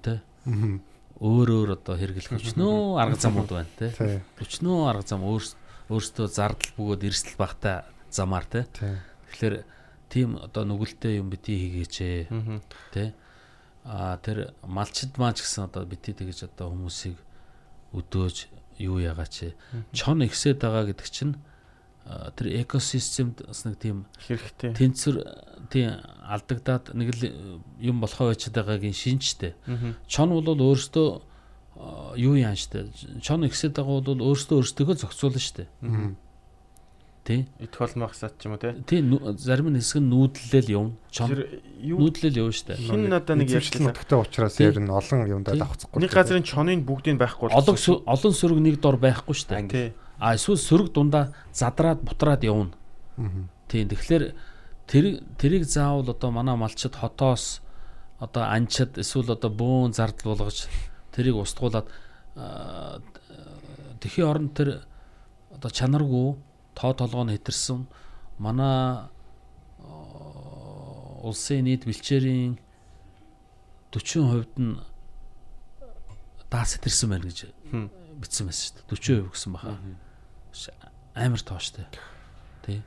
[0.47, 0.81] Мм.
[1.23, 3.69] өөр өөр одоо хэрэглэх өчнөө арга замууд байна.
[3.79, 4.19] Тий.
[4.43, 5.55] Өчнөө арга зам өөрс-
[5.87, 8.43] өөрсдөө зардал бөгөөд эрсдэл багтай замаар.
[8.51, 8.65] Тий.
[9.31, 9.63] Тэгэхээр
[10.11, 11.95] тийм одоо нүгэлтэй юм бити хийгээч
[12.91, 13.07] Аа.
[13.85, 17.19] А тэр малчид маач гэсэн одоо бити тэгэж одоо хүмүүсийг
[17.93, 18.37] өдөөж
[18.79, 19.55] юу яагаач.
[19.91, 21.35] Чон ихсээд байгаа гэдэг чинь
[22.07, 24.75] тэр экосистемд бас нэг тийм Хэрэгтэй.
[24.75, 25.17] тэнцвэр
[25.71, 27.23] тийм алдагдаад нэг л
[27.79, 29.55] юм болохоо байчаад байгаагийн шинжтэй.
[30.07, 31.09] Чон бол өөрөөсөө
[32.19, 32.91] юу яан штэ.
[33.23, 35.67] Чон ихсээд байгаа бол өөрөөсөө өөрсдөө зохицуулна штэ.
[37.23, 37.47] Тий.
[37.63, 38.75] Идэх болмох сат ч юм уу те.
[38.83, 40.95] Тий нүү- зарим нь хэсэг нь нүүдлэл явна.
[41.15, 41.31] Чон
[41.79, 42.75] нүүдлэл явна штэ.
[42.75, 43.87] хин надаа нэг ярьсан.
[43.87, 44.67] нутагтай учраас Тий.
[44.67, 45.63] ер нь олон юмдаа Тий.
[45.63, 46.03] давхцахгүй.
[46.03, 47.79] Нэг газрын чоныг бүгдийг байхгүй Олон
[48.11, 49.55] олон сөрөг нэг дор байхгүй штэ.
[49.71, 49.93] Тий.
[50.19, 52.75] А эсвэл сөрөг дундаа задраад бутраад явна.
[53.17, 53.47] Мм.
[53.71, 54.35] Тийм тэгэхээр
[54.91, 57.63] тэр тэрийг заавал одоо манай малчид хотоос
[58.19, 60.67] одоо анчид эсвэл одоо бөөн зардал болгож
[61.15, 61.87] тэрийг устгуулад
[62.35, 62.99] аа,
[64.01, 64.83] тэхийн оронд тэр
[65.55, 66.35] одоо чанаргүй
[66.75, 67.87] тоо толгойн хэтэрсэн.
[68.39, 69.09] Манай
[69.81, 72.59] аа, улсын нийт бэлчээрийн
[73.93, 74.81] 40% нь
[76.51, 77.53] даас хэтэрсэн байна гэж
[78.21, 79.29] бичсэн байсан шүү дээ.
[79.29, 79.79] 40% гэсэн баха.
[81.15, 81.87] Амар тооштой
[82.65, 82.83] тий.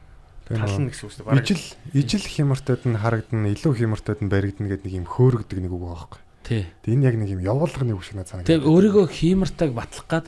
[0.45, 1.41] Тална гэсэн үг шүү дээ.
[1.41, 1.63] Ижил
[1.93, 5.97] ижил хямртад нь харагдана, илүү хямртад нь баригдана гэдэг нэг юм хөөргөдөг нэг үг байгаа
[6.05, 6.21] байхгүй.
[6.45, 6.65] тий.
[6.85, 8.49] Энэ яг нэг юм явуулганы үг шиг надад санагдав.
[8.53, 10.25] Тэг өөрийгөө хиймартаг батлах гад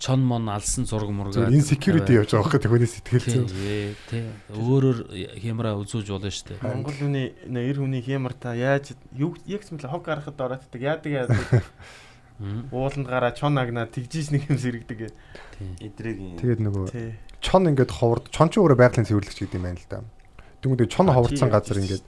[0.00, 4.98] чон мон алсан зураг мургаа Энэ security явж байгаа байхгүй түүний сэтгэл ээ, тий өөрөөр
[5.44, 6.64] хямраа үзүүлж болно шүү дээ.
[6.64, 10.80] Монгол хүний нэ эр хүний хямар та яаж юу яг юм л хог гарахад орооддаг
[10.80, 11.36] яадаг яадаг.
[12.72, 15.12] Ууланд гараа чон агнаа тэгжиж нэг юм сэрэгдэг.
[15.84, 16.40] Эдрийн.
[16.40, 16.88] Тэгээд нөгөө
[17.44, 20.00] чон ингээд ховорд чон ч өөрөө байгалийн цэвэрлэгч гэдэг юм байна л да.
[20.64, 22.04] Тэгмээ чон тий, газар ингээд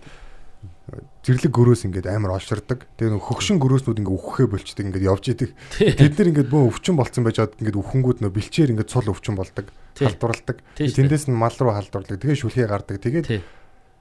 [1.22, 2.90] зэрлэг гөрөөс ингээд амар олширдаг.
[2.98, 5.50] Тэгээ нөгөө хөгшин гөрөөснүүд ингээд үххээ болчдөг ингээд явж идэг.
[5.78, 9.38] Бид нар ингээд бөө өвчин болцсон байж чад ингээд үхэнгүүд нөө бэлчээр ингээд цул өвчин
[9.38, 9.70] болдог.
[9.94, 10.58] Халдварладаг.
[10.74, 12.18] Тэндээс нь мал руу халдварладаг.
[12.18, 12.98] Тэгээ шүлхий гардаг.
[12.98, 13.46] Тэгээд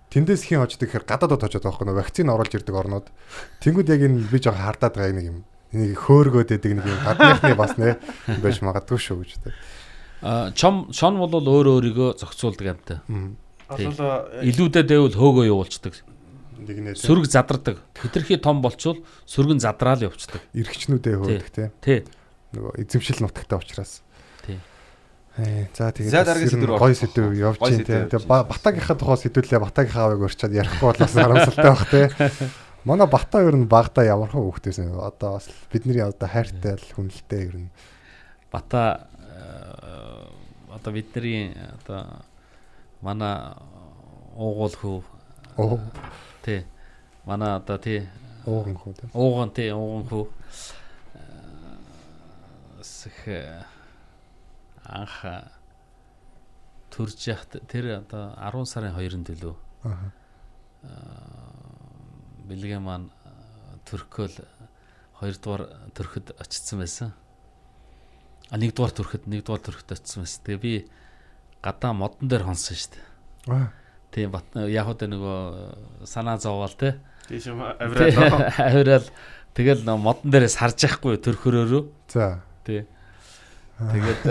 [0.10, 3.08] тэндээс хин очдөг гэхээр гадаадд очоод байгаа байхгүй нөө вакцин оруулж ирдэг орнууд.
[3.62, 5.40] Тэнгүүд яг энэ би жоо хардаад байгаа нэг юм.
[5.72, 7.96] Энийг хөөргөөд идэг нэг юм гадныхны бас нэ
[8.44, 9.56] байж магадгүй шүү гэж тэ.
[10.20, 13.08] А чом шон бол өөр өөрийгөө зохицуулдаг.
[13.08, 13.40] Мм.
[13.72, 13.88] Тий.
[13.88, 15.96] Асуулаа Илүүдээ дэвэл хөөгөө явуулцдаг.
[16.62, 17.82] Нэг нэ Сүрэг задардаг.
[17.98, 20.42] Хитрхи том болчвол сүргэн задраал явцдаг.
[20.54, 21.72] эргчнүүдээ хөөдөг те.
[21.82, 22.06] Тий.
[22.54, 24.06] Нөгөө эзэмшил нутагтай учраас.
[24.46, 24.62] Тий.
[25.42, 27.02] Ээ за тэгээд За, дараагийн сэдвээр гой орох.
[27.02, 28.28] сэдв явж чинь.
[28.30, 32.02] Ба- батагийнхаа тухай сэдвүүлээ батагийнхаа авыг өрчөөд ярихгүй болоос харамсалтай байх те.
[32.86, 34.94] Манай бата ер нь багада ямархан хөвгтэйсэн.
[35.02, 37.70] Одоо бас бидний одоо хайртай л хүнэлтэй ер нь.
[38.52, 40.28] Бата э,
[40.70, 42.26] одоо бидний одоо
[43.02, 43.56] манай
[44.36, 44.98] уугуул хүү
[45.58, 45.80] Оо
[46.46, 46.66] тий.
[47.26, 48.08] Манай одоо тий
[48.46, 49.06] ууган хөө те.
[49.14, 50.26] ууган тий ууган хүү
[52.82, 53.18] сэх
[54.86, 55.46] анх э,
[56.92, 59.56] төрж яхад тэр одоо 10 сарын 2-нд төлөө
[59.86, 60.12] Аа.
[62.50, 63.10] бэлгээ маань
[63.86, 64.42] төрхөөл
[65.22, 65.64] 2 дугаар
[65.94, 67.14] төрөхөд очсон байсан.
[68.50, 70.42] А 1 дугаар төрөхөд 1 дугаар төрөхөд очсон байсан.
[70.46, 70.74] Тэгээ би
[71.62, 73.06] гадаа модон дээр хонсон шүү дээ.
[73.54, 73.70] Аа.
[74.12, 74.36] Тийм
[74.68, 77.00] яг уу нөгөө санаа зовоол те.
[77.28, 79.08] тийш юм авираад Авирал
[79.56, 81.84] тэгэл нөгөө модон дээрээс харж яахгүй төрхөрөөрөө.
[82.12, 82.44] За.
[82.68, 82.84] Тий.
[83.82, 84.22] Тэгээд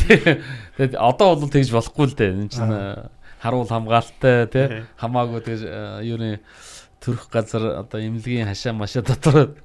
[0.00, 2.32] тэгээд одоо бол тэгж болохгүй л дээ.
[2.32, 2.74] Энэ чинь
[3.44, 4.66] харуул хамгаалалтай тий
[4.96, 5.62] хамаагүй тэгж
[6.04, 6.40] юуны
[7.00, 9.56] төрөх газар одоо имлэгийн хашаа машаа дотор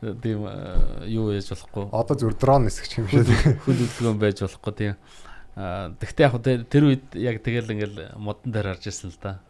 [0.00, 1.90] тийм э, юу яаж болохгүй.
[1.92, 3.28] Одоо зүр дрон нисгч юм шиг.
[3.66, 4.94] Хөл хөдөлгөөн байж болохгүй тийм.
[5.56, 9.40] Тэгтээ яг тэр- тэр үед яг тэгэл ингээл модон дээр харж ирсэн л да.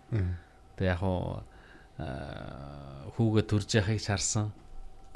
[0.81, 1.01] Тэг яг
[3.17, 4.53] хүүгээ төрж яхахыг чарсан.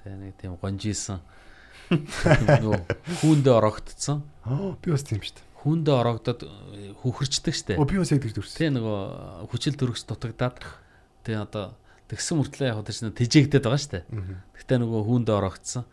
[0.03, 1.21] Тэг нэг тийм гонжисэн.
[2.65, 2.81] Нөө
[3.21, 4.25] хүүндээ орогдсон.
[4.45, 5.45] Аа би бас тийм шүү дээ.
[5.65, 7.77] Хүүндээ орогдоод э, хүүхэрчдэг штэ.
[7.81, 8.57] Оо би бас яг тэгж дүрсэн.
[8.61, 9.01] Тэ нөгөө
[9.53, 10.61] хүчил төрөгч дутагдаад
[11.25, 11.77] тэг одоо
[12.09, 14.05] тэгсэн мөртлөө яг одоо чинь тэжээгдэд байгаа штэ.
[14.13, 14.37] Мгм.
[14.57, 15.85] Гэтэ нөгөө хүүндээ орогдсон.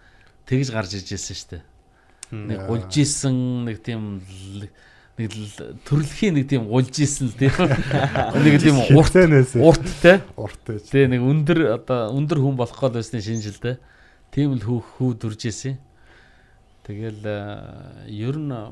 [0.48, 1.58] Тэгж гарч иж ирсэн штэ.
[2.32, 4.24] Нэг гулж исэн нэг тийм
[5.20, 5.32] нэг
[5.84, 7.52] төрөлхийн нэг тийм гулж исэн л тийм.
[8.40, 10.24] Нэг тийм урт Хурцэнээс урттай.
[10.40, 10.80] урттай.
[10.80, 13.84] Тэгээ нэг өндөр одоо өндөр хүн болох гол байсны шинжилтэй.
[14.32, 15.76] Тийм л хүү хүү дүрж исэн.
[16.88, 18.72] Тэгэл э, ер нь э,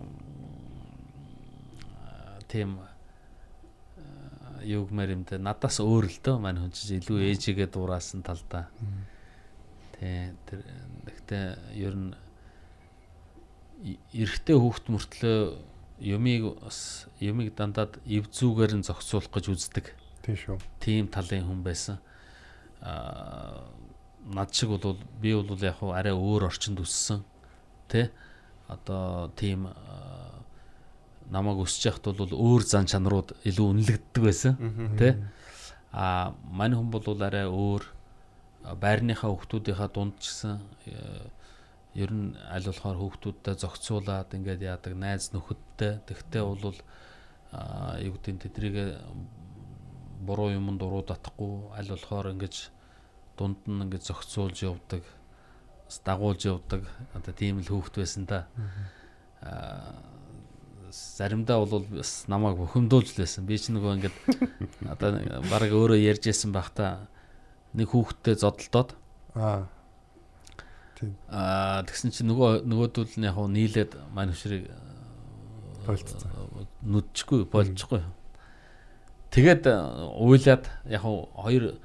[2.48, 7.68] тийм э, юу гэмээр юм те надаас өөр л дөө маань хүн чинь илүү ээжигээ
[7.68, 8.72] дураасан талдаа.
[10.00, 10.64] Тэ тэр
[11.06, 12.16] гэхдээ ер нь
[14.14, 15.40] эрэгтэй хүүхд мөртлөө
[16.00, 19.86] юмыг бас юмыг дандаад эв зүгээр нь зохицуулах гэж үздэг
[20.24, 20.58] Тийм шүү.
[20.80, 21.98] тийм талын хүн байсан.
[22.82, 23.68] Аа
[24.30, 27.24] над шиг бол би бол яг хуу арай өөр орчинд өссөн.
[27.88, 28.12] Тэ?
[28.68, 30.44] Одоо тийм аа,
[31.32, 34.54] намайг өсөж яхад бол өөр зан чанарууд илүү үнэлэгддэг байсан.
[35.00, 35.18] Тэ?
[35.92, 37.84] А мань хүн бол арай өөр
[38.80, 41.26] байрныхаа хүүхдүүдийнхаа дунд ч гэсэн э,
[41.96, 46.06] ер нь аль болохоор хүүхдүүдтэй зохицуулаад ингээд яадаг найз нөхөдтэй.
[46.06, 46.78] Тэгтээ бол
[47.52, 48.76] а юу гэдэг нь тэдрийг
[50.22, 51.74] буруу юмд уруу татахгүй.
[51.74, 52.70] Аль болохоор ингэж
[53.38, 55.04] дунд нь ингэж зохицуулж явдаг
[56.06, 56.86] дагуулж явдаг.
[57.18, 58.46] Одоо тийм л хүүхд байсан та.
[59.42, 59.98] Аа
[60.90, 64.16] заримдаа бол бас намайг бухимдуулж л байсан би ч нөгөө ингэж
[64.90, 65.18] одоо
[65.54, 67.10] бараг өөрөө ярьж байсан байх та.
[67.74, 68.98] Нэг хүүхдтэй зодолдоод
[69.36, 69.70] Аа.
[71.32, 74.68] Аа тэгсэн чинь нөгөө нөгөөдөл нь яг хуу нийлээд маань хөшрийг
[75.88, 76.20] Болцсон.
[76.86, 78.02] нүдчихгүй болчихгүй.
[79.34, 79.64] Тэгээд
[80.20, 81.80] уйлаад яг хуу хоёр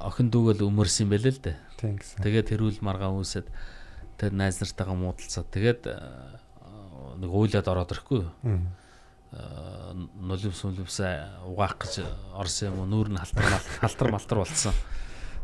[0.00, 1.56] охин дүүгэл өмөрсөн байлээ л дээ.
[1.80, 2.22] Тийм гэсэн.
[2.22, 3.50] Тэгээд тэрүүл маргаа үүсээд
[4.16, 5.82] тэр найз нартайгаа муудалцаад тэгээд
[7.18, 8.22] нэг уйлаад ороод ирэхгүй.
[10.20, 12.04] Нулимс нулимсаа угаах гэж
[12.36, 14.72] орсон юм уу нүүр нь халтар мал- халтар малтар болцсон.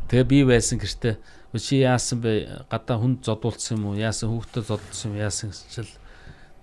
[0.09, 1.15] Тэгээ би байсан гэртээ
[1.53, 2.65] "Өө чи яасан бэ?
[2.73, 3.97] Гадаа хүнд зодуулсан юм уу?
[4.01, 5.91] Яасан хүүхдэд зодуулсан юм яасан гэж чил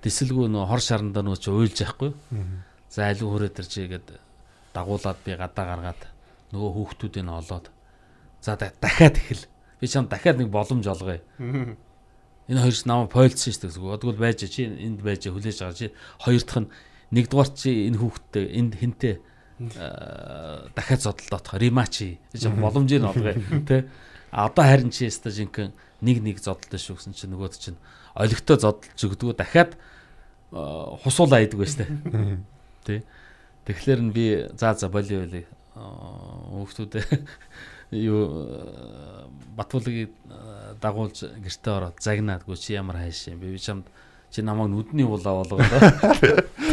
[0.02, 2.14] дисэлгүй нөө хор шарандаа нөө чи уйлж яахгүй.
[2.90, 4.08] За алив хүрээд ирж игээд
[4.74, 6.02] дагуулад би гадаа гаргаад
[6.54, 7.70] нөгөө хүүхдүүдийг нь олоод
[8.42, 9.46] за да- дахиад ихэл.
[9.82, 11.22] Би чам дахиад нэг боломж олгоё.
[12.50, 13.94] Энэ хоёр ч намайг пойлцсон шүү дээ.
[13.94, 15.90] Одгол байж чи энд байж хүлээж байгаа чи
[16.22, 16.70] хоёр дахь нь
[17.14, 19.16] нэгдүгээр чи энэ хүүхдтэй энд хинтээ
[19.60, 23.36] дахиад зодолдоотох ремачи гэж боломжийг нь олгоё
[23.68, 23.88] тий.
[24.32, 25.72] А одоо харин чи яста жинхэнэ
[26.02, 27.80] нэг нэг зодолтой шүү гэсэн чинь нөгөөд чинь
[28.16, 30.60] олигтой зодолж өгдгөө дахиад э,
[31.04, 31.88] хусуулаа идэг байж тээ.
[32.84, 33.00] Тий.
[33.64, 34.26] Тэгэхээр нь би
[34.60, 37.06] заа за болио болио хүүхдүүдээ
[38.12, 38.22] юу
[39.56, 40.12] Батбулгийг
[40.82, 43.88] дагуулж гэртээ ороод загнаадгүй чи ямар хайш юм би чамд
[44.32, 45.64] чи намайг нүдний улаа болгоод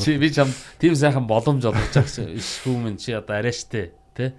[0.00, 0.48] чи би чам
[0.78, 4.32] тийм сайхан боломж олгож байгаа шүүмэн чи одоо арайштэй тий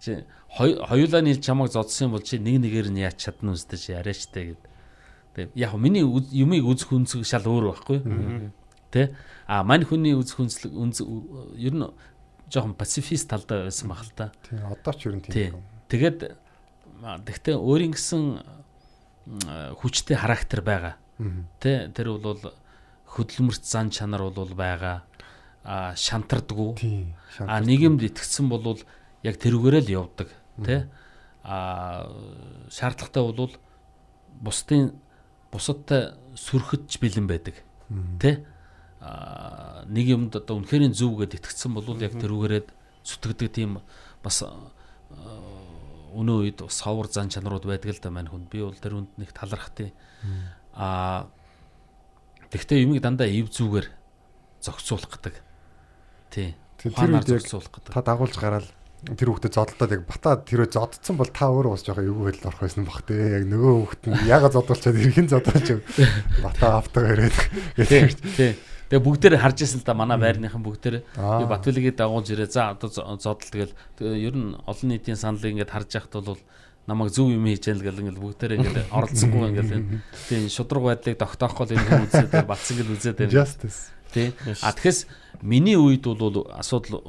[0.00, 0.24] чи
[0.54, 4.62] хоёулаа нийл чамайг зодсон бол чи нэг нэгээр нь яаж чадна үстэй чи арайштэй гэд.
[5.34, 7.98] Тий яг миний юмыг үзэх үнцэг шал өөр байхгүй.
[8.94, 9.10] Тий
[9.46, 11.86] а мань хүний үзэх үнцлэг ер нь
[12.50, 14.32] жоохон пацифист талдаа байсан баг л та.
[14.46, 15.58] Тий, одоо ч ер нь тийм.
[15.90, 16.18] Тэгээд
[17.02, 18.22] тэгтээ өөрийн гэсэн
[19.80, 20.94] хүчтэй характер байгаа.
[21.58, 22.38] Тэ тэр бол
[23.14, 25.06] хөдөлмөрт зан чанар бол байгаа.
[25.64, 27.14] А шантардгүй.
[27.40, 28.82] А нийгэмд итгэсэн бол
[29.22, 30.28] яг тэрүүгээрээ л явдаг.
[30.60, 30.90] Тэ
[31.44, 32.10] а
[32.68, 33.54] шаардлагатай бол
[34.42, 34.92] бусдын
[35.52, 37.56] бусадтай сүрхэдж бэлэн байдаг.
[38.18, 38.44] Тэ
[39.88, 42.62] нэг юмд одоо үнэхээр зөв гэдээ итгэцсэн бол яг тэрүүгээрээ
[43.04, 43.80] зүтгэдэг тийм
[44.24, 44.42] бас
[46.14, 48.48] өнөө үед савар зан чанарууд байдаг л да мань хүн.
[48.48, 49.92] Би бол тэр үнд нэг талархтыг.
[50.72, 51.28] Аа
[52.54, 53.90] тэгтээ юмыг дандаа ив зүгээр
[54.62, 55.34] зохицуулах гэдэг.
[56.30, 56.54] Тий.
[56.78, 57.90] Тэр үед гэдэг.
[57.90, 58.70] Та дагуулж гараад
[59.04, 62.62] тэр хүүхдэд зодолдоод яг бата тэрөө зоддсон бол та өөрөө бас жоохон эвгүй байдал орох
[62.64, 65.68] байсан бах те яг нөгөө хүүхд нь яга зодуулчаад иргэн зодуулж
[66.44, 67.36] бата автаа ирээд
[67.76, 68.16] гэдэг.
[68.32, 68.52] Тий.
[68.88, 72.48] Тэгээ бүгдээр харж ирсэн л да манай байрныхан бүгдээр би Батвилгийн дагуулж ирээ.
[72.48, 76.40] За одоо зодол тэгэл ер нь олон нийтийн саналыг ингээд харж яхад бол
[76.86, 81.74] намайг зөв юм хийж яана гэл ингээл бүгдээр ингээд оролцсонгүй ингээл тийм шудраг байдлыг тогтоохгүй
[81.74, 83.32] энэ хүн үзээд батсан гэл үзээд байна.
[83.32, 83.80] Justice.
[84.12, 84.28] Тий.
[84.62, 84.98] А тэгэхээр
[85.42, 87.00] миний үед бол асуудал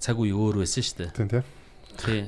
[0.00, 1.10] цаг үе өөр байсан шүү дээ.
[1.14, 1.42] Тийм тий.
[2.00, 2.22] Тий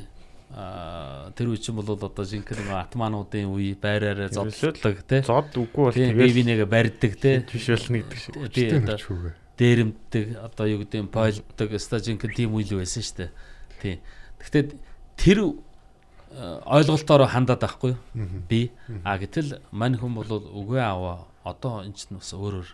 [0.50, 5.22] тэр үе чинь бол одоо жинхэнэ нэг атмануудын үе байраараа зодлог тий.
[5.22, 7.46] Зод үгүй бол тэгээд бие бинийгээ барьдаг тий.
[7.46, 8.34] Болно гэдэг шиг.
[8.50, 8.98] Тий одоо
[9.54, 13.30] дээрэмдэг одоо юу гэдэг нь пойлдог өстой жинхэнэ тийм үйл байсан шүү дээ.
[13.78, 13.96] Тий.
[14.42, 14.64] Гэхдээ
[15.14, 15.38] тэр
[16.30, 17.96] ойлголтоор хандаад байхгүй
[18.48, 18.70] би
[19.02, 22.68] а гэтэл мань хүн бол үгүй аваа одоо энэ ч бас өөрөөр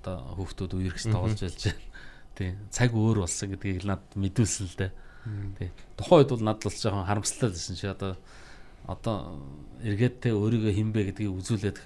[0.00, 1.84] одоо хүүхдүүд үерхс тоглож байлж байна.
[2.40, 2.56] Тий.
[2.72, 4.92] Цаг өөр болсон гэдгийг над мэдүүлсэн л дээ.
[5.58, 5.68] Тий.
[5.98, 8.16] Тухайн үед бол надад бол жоохон харамсалтай байсан чи одоо
[8.88, 9.44] одоо
[9.84, 11.84] эргээд те өөрийгөө хинбэ гэдгийг үзүүлээд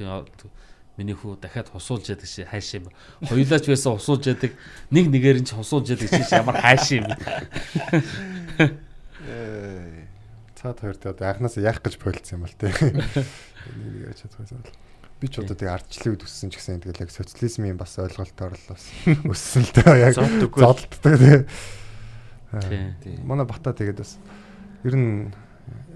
[0.94, 2.86] миний хүү дахиад хусуулж яадаг чи хайш юм.
[3.26, 4.54] Хоёулаач байсан хусуулж яадаг.
[4.94, 7.10] Нэг нэгээр нь ч хусуулж яадаг чи ямар хайш юм.
[10.64, 12.72] Цаад хоёр тэ одоо анханаас яах гэж болцсон юм бол те.
[12.72, 13.04] Нэг
[13.76, 14.72] нэгээр чадчихсан бол.
[15.20, 18.68] Би ч одоо тэгээ ардчлалын үед өссөн ч гэсэн тэгэл яг социализмын бас ойлголтоор л
[18.72, 21.44] бас өссөн л дээ яг зодтдаг тэгээ
[23.04, 23.28] Тийм.
[23.28, 24.16] Манай бата тэгээд бас
[24.88, 25.36] ер нь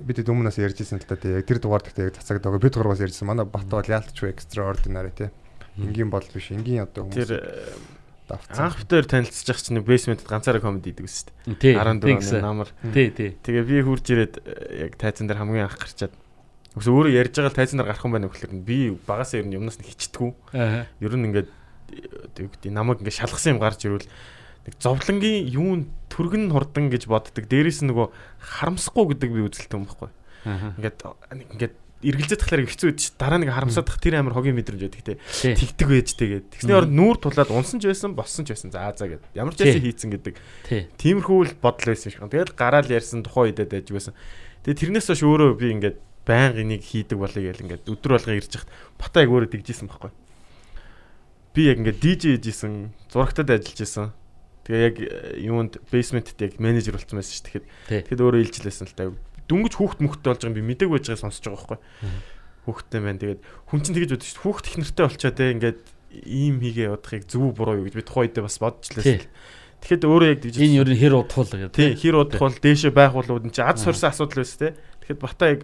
[0.04, 3.04] бид өмнөөс ярьжсэн л та тийм яг тэр дугаар гэхдээ яг цацагд байгаа бид дугаараас
[3.04, 3.24] ярьжсэн.
[3.24, 5.32] Манай бата бол яалтч extraordinary тийм
[5.78, 6.50] энгийн бол биш.
[6.50, 7.40] Энгийн одоо хүмүүс тэр
[8.28, 13.30] анх битээр танилцчих чинь basement ганцаараа комеди хийдэг шүү дээ 14 оны намар тий тий.
[13.40, 14.34] Тэгээ би хурж ирээд
[14.84, 16.12] яг тайзан дээр хамгийн анх гарчаад.
[16.76, 19.80] Өсө өөрөө ярьж байгаа тайзан дээр гарах юм байна гэхэлэр би багасаа ер нь юмнаас
[19.80, 20.30] нэг хичтгүү.
[21.00, 21.48] Ер нь ингээд
[22.68, 24.08] намайг ингээд шалгасан юм гарч ирвэл
[24.68, 25.80] нэг зовлонгийн юун
[26.12, 27.48] түргэн хурдан гэж боддог.
[27.48, 28.12] Дээрээс нь нөгөө
[28.60, 30.12] харамсахгүй гэдэг би үзэлтэй юм баггүй.
[30.76, 30.98] Ингээд
[31.56, 35.54] ингээд эргэлзээд тахлаар хэцүү чи дараа нэг харамсаад тах тэр амар хогийн мэдрэмж байдаг те
[35.58, 39.18] тэгдэг байж тэгээд тэгсний орд нүүр тулаад унсан ч байсан боссон ч байсан заа заа
[39.18, 40.34] гэд ямар ч байсан хийцэн гэдэг
[40.94, 42.22] тиймэрхүү л бодол байсан шиг.
[42.22, 44.14] Тэгээд гараал ярьсан тухайн үедээ байж байсан.
[44.62, 45.96] Тэгээд тэрнээс хойш өөрөө би ингээд
[46.26, 48.70] байнга энийг хийдэг болъё гэл ингээд өдөр болгон ирж хахад
[49.00, 50.12] бата яг өөрөө тэгжсэн байхгүй.
[51.54, 54.12] Би яг ингээд DJ хийжсэн, зурагтад ажиллаж исэн.
[54.68, 54.96] Тэгээ яг
[55.40, 57.66] юунд basement дээр яг менежер болсон байсан шүү тэгэхэд.
[57.88, 59.10] Тэгэхэд өөрөө илжлээсэн л та.
[59.48, 61.80] Дүнгэж хүүхд мөхтэй болж байгаа юм би мэдээг байж байгааг сонсож байгаа байхгүй.
[62.68, 63.20] Хүүхдтэй байна.
[63.24, 63.40] Тэгээд
[63.72, 64.44] хүн чинь тэгэж бодож шүү.
[64.44, 65.80] Хүүхд их нэртэй болчоо те ингээд
[66.28, 69.28] ийм хийгээ явахыг зөв буруу юу гэж би тухайн үедээ бас лээсэн.
[69.78, 71.76] Тэгэхэд өөрөө яг тэгж энэ юу хэр удахул гэдэг.
[71.76, 74.68] Тийм хэр удахул дээшээ байх болоод энэ чи аз сурсан асуудал байсан те.
[75.06, 75.60] Тэгэхэд бата яг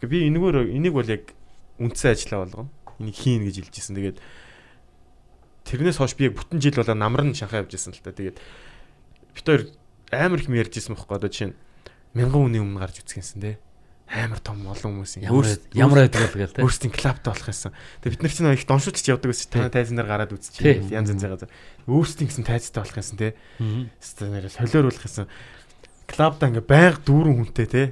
[0.00, 1.36] би энэгээр энийг бол яг
[1.76, 2.70] үндсэн ажиллаа болгоно.
[2.96, 3.96] Энийг хийн гэж хэлжсэн.
[3.98, 4.18] Тэгээд
[5.68, 8.16] тэрнээс хойш би яг бүтэн жил болоо намар нь шанхаа явж исэн л та.
[8.16, 9.62] Тэгээд бит хоёр
[10.08, 11.52] амар их юм ярьж исэн байхгүй одоо чинь
[12.16, 13.52] мянган хүний өмнө гарч үзгэнсэн те
[14.12, 15.40] амар том олон хүмүүс юм.
[15.72, 16.62] Ямар байдаг л гээл те.
[16.62, 17.72] Өөрсдийн клаптай болох байсан.
[18.04, 20.92] Тэгээ бид нар чинь их доншуулж явдаг гэсэн та тайзан дээр гараад үзчихээ.
[20.92, 21.50] Янз янз газар.
[21.88, 23.32] Өөрсдийн гэсэн тайзтай болох байсан те.
[23.56, 25.32] Нэр солиоруулах байсан.
[26.04, 27.82] Клабда ингээ байнга дүүрэн хүнтэй те.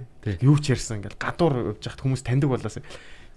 [0.45, 2.85] Юу ч ярьсан ингээл гадуур явж хахад хүмүүс таньдаг болоосаа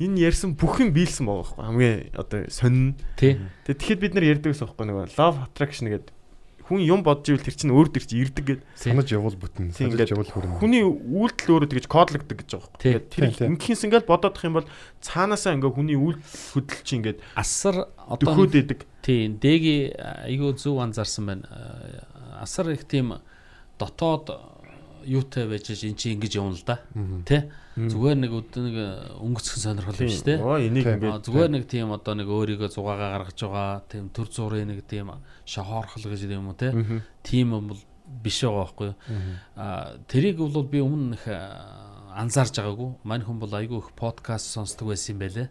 [0.04, 3.00] энэ ярьсан бүх юм биелсэн байгаа байхгүй хамгийн одоо сонин.
[3.16, 3.40] Тий.
[3.64, 6.12] Тэгэхэд бид нар ярьдаг гэсэн байхгүй нөгөө love attraction гэдэг
[6.68, 8.68] хүн юм бодж ивэл тэр чинь өөр төр чи ирдэг гэдэг.
[8.76, 13.04] санаж явуул бүтэн санаж явуул хүрнэ Хүний үйлдэл өөрөө тэгж кодлогддог гэж байгаа байхгүй.
[13.12, 14.68] Тэр ингэхээс ингээд бодоодох юм бол
[15.04, 16.24] цаанаасаа ингээд хүний үйлдэл
[16.56, 18.80] хөдөл чи ингээд асар одоо дөхөөд идэг.
[19.04, 21.46] Тийм, дэги айгүй зөв анзаарсан байна.
[22.40, 23.20] Асар их тийм
[23.76, 24.32] дотоод
[25.04, 26.80] юутай байж эн чи ингэж явна л да.
[27.28, 27.52] Тэ?
[27.74, 28.76] Зүгээр нэг нэг
[29.18, 30.38] өнгөцгөн сонирхол биш тэ?
[30.38, 31.02] Оо энийг Тийм.
[31.02, 35.10] Ингээд Зүгээр нэг тийм одоо нэг өөрийгөө зугаагаа гаргаж байгаа тийм төр зургийн нэг тийм
[35.50, 36.70] шохоорхол гэж юм уу те.
[37.26, 38.98] Тийм юм бол биш байгаа байхгүй юу?
[39.58, 42.90] А тэрийг бол би өмнө их а, анзаарж байгаагүй.
[43.02, 45.50] Мань хүн бол айгүй их подкаст сонсдог байсан юм байлээ.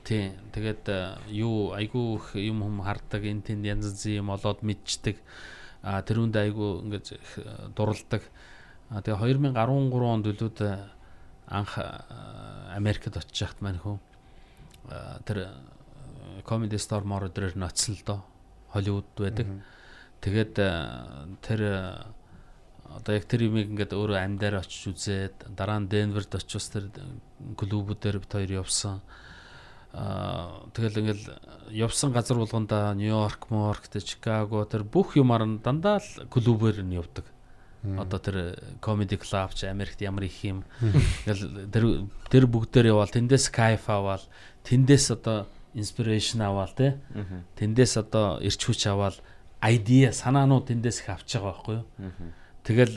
[0.00, 0.88] Тий тэгээд
[1.28, 5.20] юу айгүй их юм хүм хардаг энэ тэнд янз янзын юм олоод мэдчихдэг
[5.84, 6.72] а тэр үндэ айгүй
[7.44, 8.24] а, дурладаг
[8.88, 9.56] а тэгээ 2013
[10.08, 10.58] онд үлүүд
[11.50, 11.78] анх
[12.74, 13.98] Америкт очиж хахт мань хүн
[14.88, 15.50] а, тэр
[16.46, 18.20] Comedy Store мор өдрөөр ноцсон л доо
[18.72, 19.46] Холливуд байдаг.
[20.22, 20.54] Тэгээд
[21.42, 21.60] тэр
[22.90, 26.90] одоо яг тэр юмыг ингээд өөрөө амьдаар очиж үзээд дараа нь Денверд очиж тэр
[27.54, 29.02] клубүүдээр бит хоёр явсан.
[29.94, 31.26] Аа тэгэл ингээл
[31.70, 37.26] явсан газар болгонда Нью-Йорк, Морк, Чикаго тэр бүх юмар нь дандаа л клубээр нь явдаг.
[37.82, 38.36] Одоо тэр
[38.84, 40.64] comedy club ч Америкт ямар их юм.
[41.24, 41.84] Ингээл тэр
[42.28, 44.20] тэр бүгдээр яваал тэндээс кайф аваал
[44.68, 47.00] тэндээс одоо inspiration аваал те.
[47.56, 49.16] Тэндээс одоо ирч хүч аваал
[49.64, 51.86] idea санаанууд тэндээс их авч байгаа байхгүй юу?
[52.64, 52.94] Тэгэл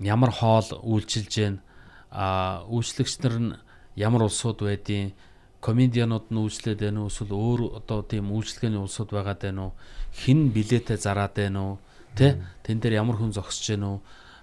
[0.00, 1.60] ямар хоол үйлчилж гэн
[2.08, 3.52] а үйлчлэгч нар нь
[3.96, 5.12] ямар улсууд байдیں۔
[5.60, 9.72] Комедианууд нь үйлчлээд байна уу эсвэл өөр одоо тийм үйлчлэгээний улсууд байгаад байна уу?
[10.12, 11.74] Хин билетээ зараад байна уу?
[12.16, 12.42] Тэ?
[12.64, 14.00] Тэн дээр ямар хүн зогсож байна уу?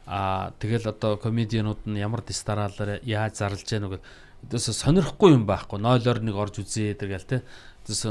[0.10, 4.02] А тэгэл одоо комедианууд нь ямар дистараалаар яаж зарлж уу гэдэг
[4.48, 5.77] өдөөсө сонирхгүй юм байхгүй.
[5.77, 7.45] Нойлоор нэг орж үзээ тэгэл тэ.
[7.86, 8.10] Өдөөсө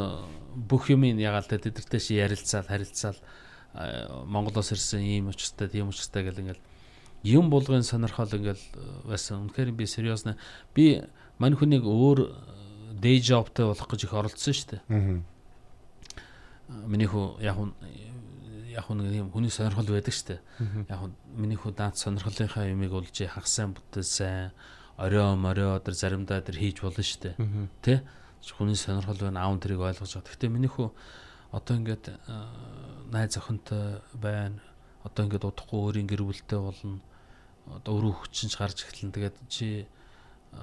[0.55, 3.19] бүх юм ягаал тэ тэдэртэй ши ярилцаал харилцаал
[4.27, 6.63] Монголоос ирсэн ийм учиртай тийм учиртай гэл ингээл
[7.25, 9.49] юм болгын сонирхол ингээл э, байсан.
[9.49, 10.37] Үнэхээр би сериосна
[10.75, 11.03] би
[11.39, 12.31] мань хүнийг өөр
[13.01, 14.83] day jobтай болох гэж их оролцсон шүү дээ.
[14.89, 15.21] Аа.
[16.87, 17.57] Миний хүү яг
[18.79, 20.41] яг нэг юм хүний сонирхол байдаг шүү дээ.
[20.87, 21.01] Яг
[21.35, 24.55] миний хүү даад сонирхлынхаа юмыг олж хагас сайн бүтэл сайн
[24.95, 27.35] орой морой өдр заримдаа тэр хийж болно шүү дээ.
[27.83, 28.03] Тэ?
[28.55, 30.31] Хүний сонирхол байна аав тэрийг ойлгож байгаа.
[30.31, 30.95] Гэхдээ миний хүү
[31.51, 32.17] одоо ингээд э,
[33.11, 34.63] найз охинтой байна.
[35.03, 37.01] Одоо ингээд удахгүй өөрийн гэр бүлтэй болно.
[37.67, 39.15] Одоо өрөө хүчин ч гарч эхэлнэ.
[39.17, 40.59] Тэгээд чи э,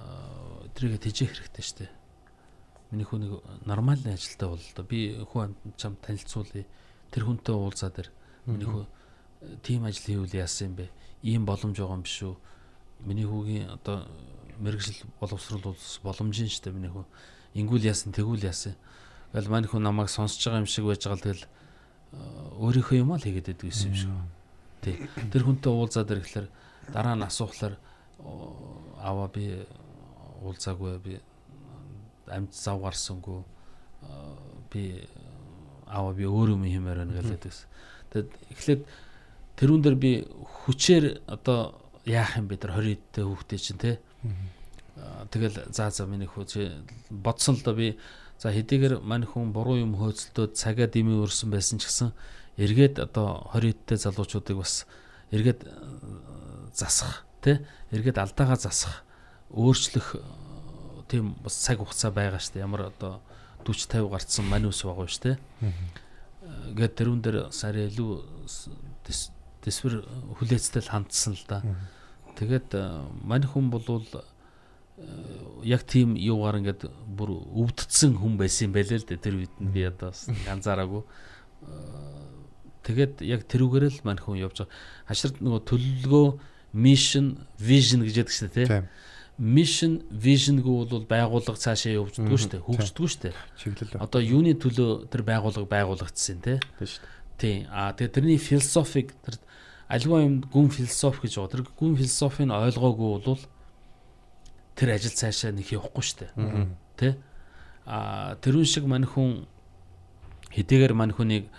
[0.78, 1.92] тэрийг тэжээх хэрэгтэй шүү дээ.
[2.92, 3.34] Миний хүн нэг
[3.66, 4.86] нормалны ажилтай бол л доо.
[4.86, 6.66] Би хүн чам танилцуулъя.
[7.11, 8.10] Тэр хүнтэй уулзаад тэр
[8.45, 8.86] миний хүү
[9.64, 10.86] тим ажил хийвэл яасан юм бэ?
[11.23, 12.36] Ийм боломж байгаа юм биш үү?
[13.06, 14.07] Миний хүүгийн одоо
[14.60, 17.06] мэрэгжил боловсрол улс боломжийн шүү дээ миний хүү.
[17.56, 18.76] Ингүүл яасан, тэгүүл яасан.
[19.32, 21.49] Тэгэл манай хүн намайг сонсож байгаа юм шиг байж байгаа л тэгэл э,
[22.64, 24.11] өөрийнхөө юм аа л хийгээд байдаг юм шиг.
[24.82, 24.95] Тий.
[25.32, 26.48] Тэр хүнтэй уулзаад ирэхлээр
[26.94, 27.76] дараа нь асуухлаар
[29.02, 29.65] аваа би
[30.41, 31.14] уулзаагүй би
[32.32, 33.44] амьд зав гарсангүй
[34.02, 34.38] аа,
[34.72, 35.06] би
[35.88, 37.68] аваа би өөр юм хиймээр байна гэлээд байсан.
[38.12, 38.82] Тэгэд эхлээд
[39.56, 40.12] тэрүүн дээр би
[40.66, 42.62] хүчээр одоо яах юм бэ?
[42.62, 43.99] Тэр 20 эдтэй хүүхдээ чинь те.
[45.32, 46.45] Тэгэл за за миний хүү
[47.10, 47.98] бодсон л доо би.
[48.38, 52.12] За хэдийгээр мань хүн буруу юм хөөцөлдөөд цагаа дэмий өрсөн байсан ч гэсэн
[52.60, 54.88] эргээд одоо 20 эдтэй залуучуудыг бас
[55.32, 55.72] эргээд э,
[56.76, 57.64] засах те.
[57.91, 59.03] Эргээд алдаагаа засах
[59.52, 60.24] өөрчлөх э,
[61.07, 62.60] тийм бас цаг хугацаа байгаа штэ.
[62.60, 63.24] Ямар одоо
[63.66, 65.32] 40 50 гарцсан манус байгаа штэ
[66.78, 68.12] гээд тэрүүн дээр сарай илүү
[68.46, 68.70] с-
[69.06, 69.32] дэс-
[69.66, 70.06] дэсвэр
[70.38, 71.62] хүлээцтэй л хандсан л да.
[72.38, 72.84] Тэгээд э,
[73.26, 74.22] мань хүн болвол э,
[75.66, 76.86] яг тийм юугаар ингээд
[77.18, 79.24] бүр өвдцсэн хүн байсан байлээ л дээ.
[79.24, 81.02] Тэр үед нь би одоо бас анзаараагүй
[82.86, 84.74] тэгээд яг тэрүүгээр л мань хүн явж байгаа.
[85.10, 86.28] Хаширт нөгөө төлөвлөгөө
[86.78, 88.68] mission vision гэж яддаг шүү дээ тий.
[88.70, 88.86] Тийм.
[89.38, 92.64] Mission vision-г бол байгууллага цаашаа явждггүй шүү дээ.
[92.64, 93.34] Хөгждггүй шүү дээ.
[93.60, 93.99] Чиглэл.
[93.99, 96.60] Одоо юуны төлөө тэр байгууллага байгуулагдсан тий.
[96.80, 97.16] Тийм шүү дээ.
[97.36, 97.56] Тий.
[97.68, 99.36] А тэгээ тэрний философик тэр
[99.91, 101.52] альва юм гүн философи гэж байгаа.
[101.52, 103.44] Тэр гүн философийг ойлгоогүй бол
[104.80, 106.32] тэр ажил цаашаа нэг явахгүй шүү дээ.
[106.95, 107.20] Тэ?
[107.84, 109.44] А тэрүүн шиг мань хүн
[110.56, 111.52] хэдийгээр мань хүнийг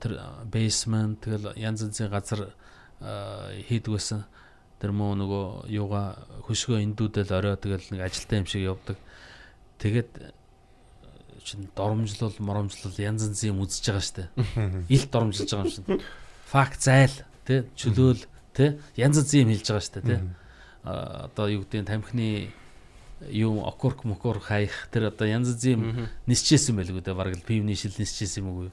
[0.00, 0.12] тэр
[0.48, 2.56] basement тэгэл янз янзын газар
[3.68, 4.24] хийдэг байсан.
[4.80, 5.44] Тэр мөө нөгөө
[5.76, 8.96] юугаа хөшгөө эндүүдэл орой тэгэл нэг ажилтаа юм шиг явдаг.
[9.78, 10.10] Тэгээд
[11.44, 14.24] чин доромжлол, моромжлол янз янзын юм үзэж байгаа штэ.
[14.94, 16.00] Илт доромжилж байгаа юм шин.
[16.48, 17.68] Факт зайл, тэ?
[17.76, 18.24] Чөлөөл,
[18.56, 18.80] тэ?
[18.96, 20.16] Янз янзын юм хэлж байгаа штэ, тэ?
[20.84, 22.28] А, одоо юу гэдэг нь тамхины
[23.28, 27.92] юм окурк мокур хаях тэр одоо янз янзын нисчээсэн байлгүй дээ бараг л пивний шил
[27.92, 28.72] нисчээсэн юм уу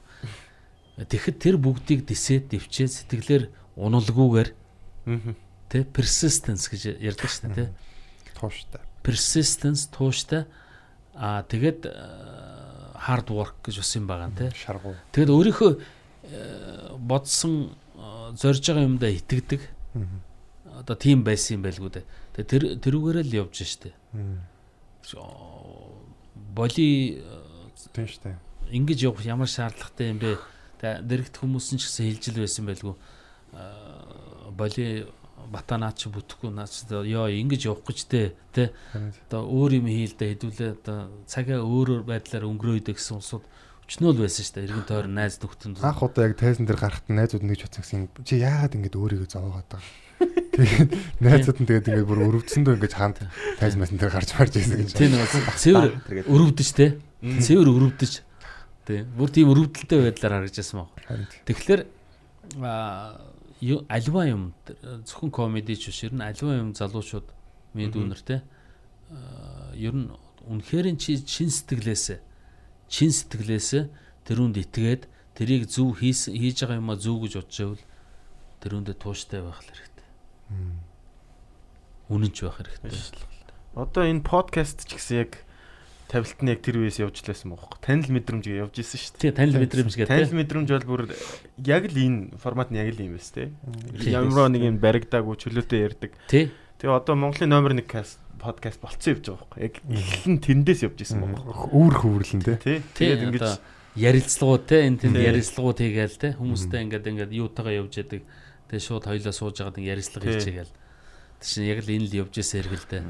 [0.98, 3.44] Тэгэхэд тэр бүгдийг дисээд дэвчээ сэтгэлээр
[3.76, 4.48] уналгүйгээр
[5.08, 5.34] Аа.
[5.68, 7.68] Тэ persistence гэж ярьдаг шүү дээ.
[8.34, 8.82] Тууштай.
[9.04, 10.44] Persistence тууштай
[11.18, 11.94] аа тэгээд э,
[12.94, 14.54] hard work гэж бас юм байгаа тэ.
[14.54, 14.94] Шаргуу.
[15.10, 19.62] Тэгэд өөрийнхөө э, бодсон э, зорж байгаа юмдаа итгэдэг.
[20.78, 22.06] Одоо тийм байсан юм байлгүй дээ.
[22.38, 23.90] Тэгээ тэр тэрүүгээрээ л явж штэ.
[26.54, 27.18] Боли
[27.90, 28.38] Тийм штэ.
[28.70, 30.38] ингэж явах ямар шаардлагатай юм бэ?
[30.78, 32.94] Дэрэгт хүмүүс нь ч гэсэн хэлжил байсан байлгүй.
[34.54, 35.10] Боли
[35.52, 38.70] бата наач бүтэхгүй наач ёо ингэж явах гэж тэ тэ
[39.28, 43.44] одоо өөр юм хийлдэ хэдүүлээ одоо цагаа өөрөөр байдлаар өнгөрөөйдэ гэсэн улсууд
[43.88, 44.66] өчнөөл байсан шүү дээ.
[44.68, 45.80] Иргэн тойр найз нөхдөнд.
[45.80, 49.64] анх удаа яг тайзан дээр гарахт найзууд нэгж утсан гэсэн чи яагаад ингэж өөрийгөө зовоогоод
[49.64, 49.92] байгаа.
[50.52, 50.92] Тэгээд
[51.24, 53.24] найзууд нь тэгээд ингэж бүр өрөвдсөндөө ингэж хаанд
[53.56, 54.92] тайз масан дээр гарч марж ирсэн гэж.
[54.92, 55.24] Тийм нэг
[55.64, 55.88] цэвэр
[56.28, 57.00] өрөвдөж тэ.
[57.24, 58.12] Цэвэр өрөвдөж.
[58.84, 59.08] Тэ.
[59.08, 60.92] Бүр тийм өрөвдөлтэй байдлаар харагдаж байсан баг.
[61.48, 61.80] Тэгэхээр
[62.60, 63.27] аа
[63.88, 64.54] альва юм
[65.04, 67.26] зөвхөн комеди ч биш ер нь альва юм залуучууд
[67.74, 68.40] миний дүүнэртэй
[69.10, 70.08] аа, ер нь
[70.46, 72.18] үнэхээр чи чин сэтгэлээсээ
[72.88, 73.84] чин сэтгэлээсээ
[74.24, 75.02] тэрүүнд итгээд
[75.36, 77.84] тэрийг зөв хийж байгаа юмаа зөв гэж бодож байвал
[78.64, 80.08] тэрүүндээ тууштай байх хэрэгтэй.
[82.08, 82.92] Үнэнч байх хэрэгтэй.
[83.76, 85.32] Одоо энэ подкаст ч гэсэн яг
[86.08, 87.76] тавилт нь яг тэр үеэс явж лээсэн бохоо.
[87.84, 89.22] Танил мэдрэмжгээ явж исэн шүү дээ.
[89.28, 91.02] Тэгээ танил мэдрэмж Танил мэдрэмж бол бүр
[91.60, 93.52] яг л энэ формат нь яг л юм байна те.
[94.00, 94.12] Тийм.
[94.16, 96.16] Ямар нэг юм баригдаагүй чөлөөтэй ярьдаг.
[96.32, 96.48] Тий.
[96.80, 99.60] Тэгээ одоо Монголын номер 1 каст подкаст болцсон явж байгаа байхгүй.
[99.68, 101.68] Яг эхлэн тэндээс явж исэн бохоо.
[101.76, 102.56] үүр хөвөрлөн те.
[102.56, 102.78] Тий.
[102.96, 103.12] Тий.
[103.12, 103.46] Тэгээд ингэж
[103.98, 105.26] ярилцлагууд те энэ тэнд Тий.
[105.28, 108.22] ярилцлагууд хийгээл те хүмүүстэй ингээд ингээд юутайгаа явж яадаг.
[108.72, 110.34] Тэгээ шууд хоёлоо сууж байгаад ярилцлага Тий.
[110.38, 110.72] хийчихээл.
[111.42, 113.02] Тэг чинь яг л энэ л явж ирсэн хэргэлдээ.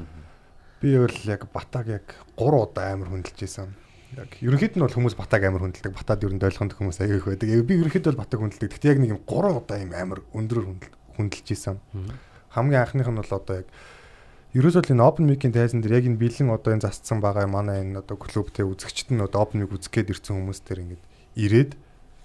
[0.79, 3.75] Би бол яг батаг яг 3 удаа амар хүндэлж исэн.
[4.15, 5.91] Яг ерөнхийд нь бол хүмүүс батаг амар хүндэлдэг.
[5.91, 7.49] Батад ер нь дойлохонд хүмүүс аяг их байдаг.
[7.51, 8.71] Яг би ерөнхийд бол батаг хүндэлдэг.
[8.71, 11.77] Гэхдээ яг нэг юм 3 удаа юм амар өндрөр хүндэл хүндэлж исэн.
[12.55, 13.67] Хамгийн анхных нь бол одоо яг
[14.57, 18.01] ерөөсөө энэ open mic-ийн тайзан дээр яг энэ бэлэн одоо энэ засцсан байгаа манай энэ
[18.01, 21.03] одоо клубтэй үзэгчд нь одоо open mic үзэх гээд ирсэн хүмүүс тэр ингээд
[21.37, 21.71] ирээд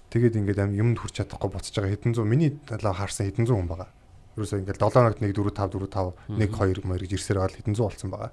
[0.09, 3.69] тэгээд ингээд аим юмд хүрч чадахгүй буцаж байгаа хэдэн зуун миний талаа харсан хэдэн зуун
[3.69, 3.89] хүн байгаа.
[4.35, 7.57] Ерөөсөө ингээд 7 хоногт 1 4 5 4 5 1 2 морийг ирсээр байгаа л
[7.59, 8.31] хэдэн зуун болсон байгаа.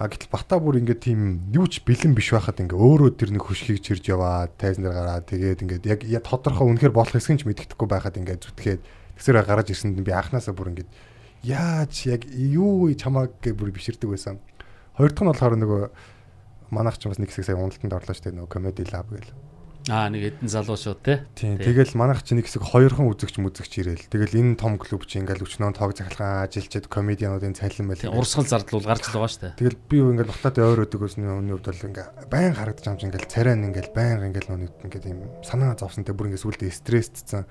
[0.00, 3.44] А гэтэл бата бүр ингээд тийм юу ч бэлэн биш байхад ингээ өөрөө тэр нэг
[3.44, 7.44] хөшгийг чирж яваа тайзан дээр гараад тэгээд ингээд яг тодорхой үнэхээр болох хэсэг нь ч
[7.44, 8.80] мэддэхгүй байхад ингээд зүтгээд
[9.20, 10.88] тэгсээр гараж ирсэнд би анханасаа бүр ингээд
[11.44, 14.40] яаж яг юу чамааг гэ бүр биширдэг байсан.
[14.96, 15.82] Хоёр дахь нь болохоор нөгөө
[16.72, 19.28] манайх ч бас нэг хэсэг сая уналтанд орлоо штэ нөгөө comedy lab гэл.
[19.90, 21.26] Аа нэг хэдэн залуучууд те.
[21.34, 21.58] Тийм.
[21.58, 21.74] Тий.
[21.74, 24.06] Тэгэл манайх чи нэг хэсэг хоёрхан үзэгч мүзэгч ирээл.
[24.06, 27.98] Тэгэл энэ том клуб чи ингээл өчнөө тоог захилгаан ажиллаж комедиануудын цалин байл.
[27.98, 29.58] Тийм урсгал зардал гарч л байгаа шүү дээ.
[29.58, 33.04] Тэгэл би юу ингээл баттай ойр өдөг өсний өмнө хувьд бол ингээ байн харагдаж чи
[33.10, 37.44] ингээл царай нь ингээл байн ингээл нүг ингээд юм санаа зовсонтэй бүр ингээ сүулдэ стрессцсэн.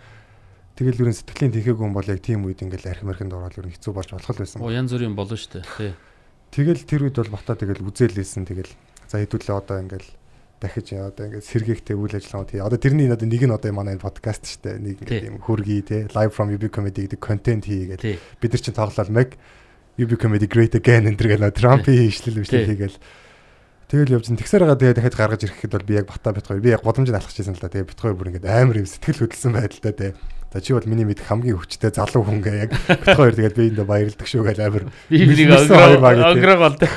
[0.79, 3.91] Тэгэл ерөн сэтгэлийн тэнхээгүй юм бол яг тийм үед ингээл архим архинд ороод ерөн хэцүү
[3.91, 4.63] болж болох л байсан.
[4.63, 5.67] Оо янз бүрийн болно шүү дээ.
[5.75, 5.91] Тий.
[6.55, 8.71] Тэгэл тэр үед бол бата тэгэл үзээлээсэн тэгэл
[9.11, 10.07] за хэдүүлээ одоо ингээл
[10.59, 12.59] дахиж одоо ингээд сэргээхтэй үйл ажиллагаа тий.
[12.59, 16.05] Одоо тэрний одоо нэг нь одоо манай энэ подкаст штэ нэг юм хөргий тий.
[16.11, 18.03] Live from UB comedy гэдэг контент хийгээд
[18.43, 19.39] бид нар чинь тоглолол мэг
[19.99, 22.97] UB comedy great again энэ гэл Трампын ишлэл бишлэл хийгээл
[23.89, 26.69] тэгэл явж тэгсээр байгаа тэгээ дахиж гаргаж ирэхэд бол би яг бата бит хоёр би
[26.75, 29.93] яг гудамжинд алхчихсан л да тэгээ бит хоёр бүр ингээд амар юм сэтгэл хөдлсөн байдалтай
[29.97, 30.11] тий.
[30.53, 33.63] За чи бол миний мэд хамгийн хүчтэй залуу хүн гээ яг бит хоёр тэгээд би
[33.73, 36.37] эндээ баярлдаг шүү гэл амар Би бинийг тий.
[36.37, 36.87] өнгөрөг бол те.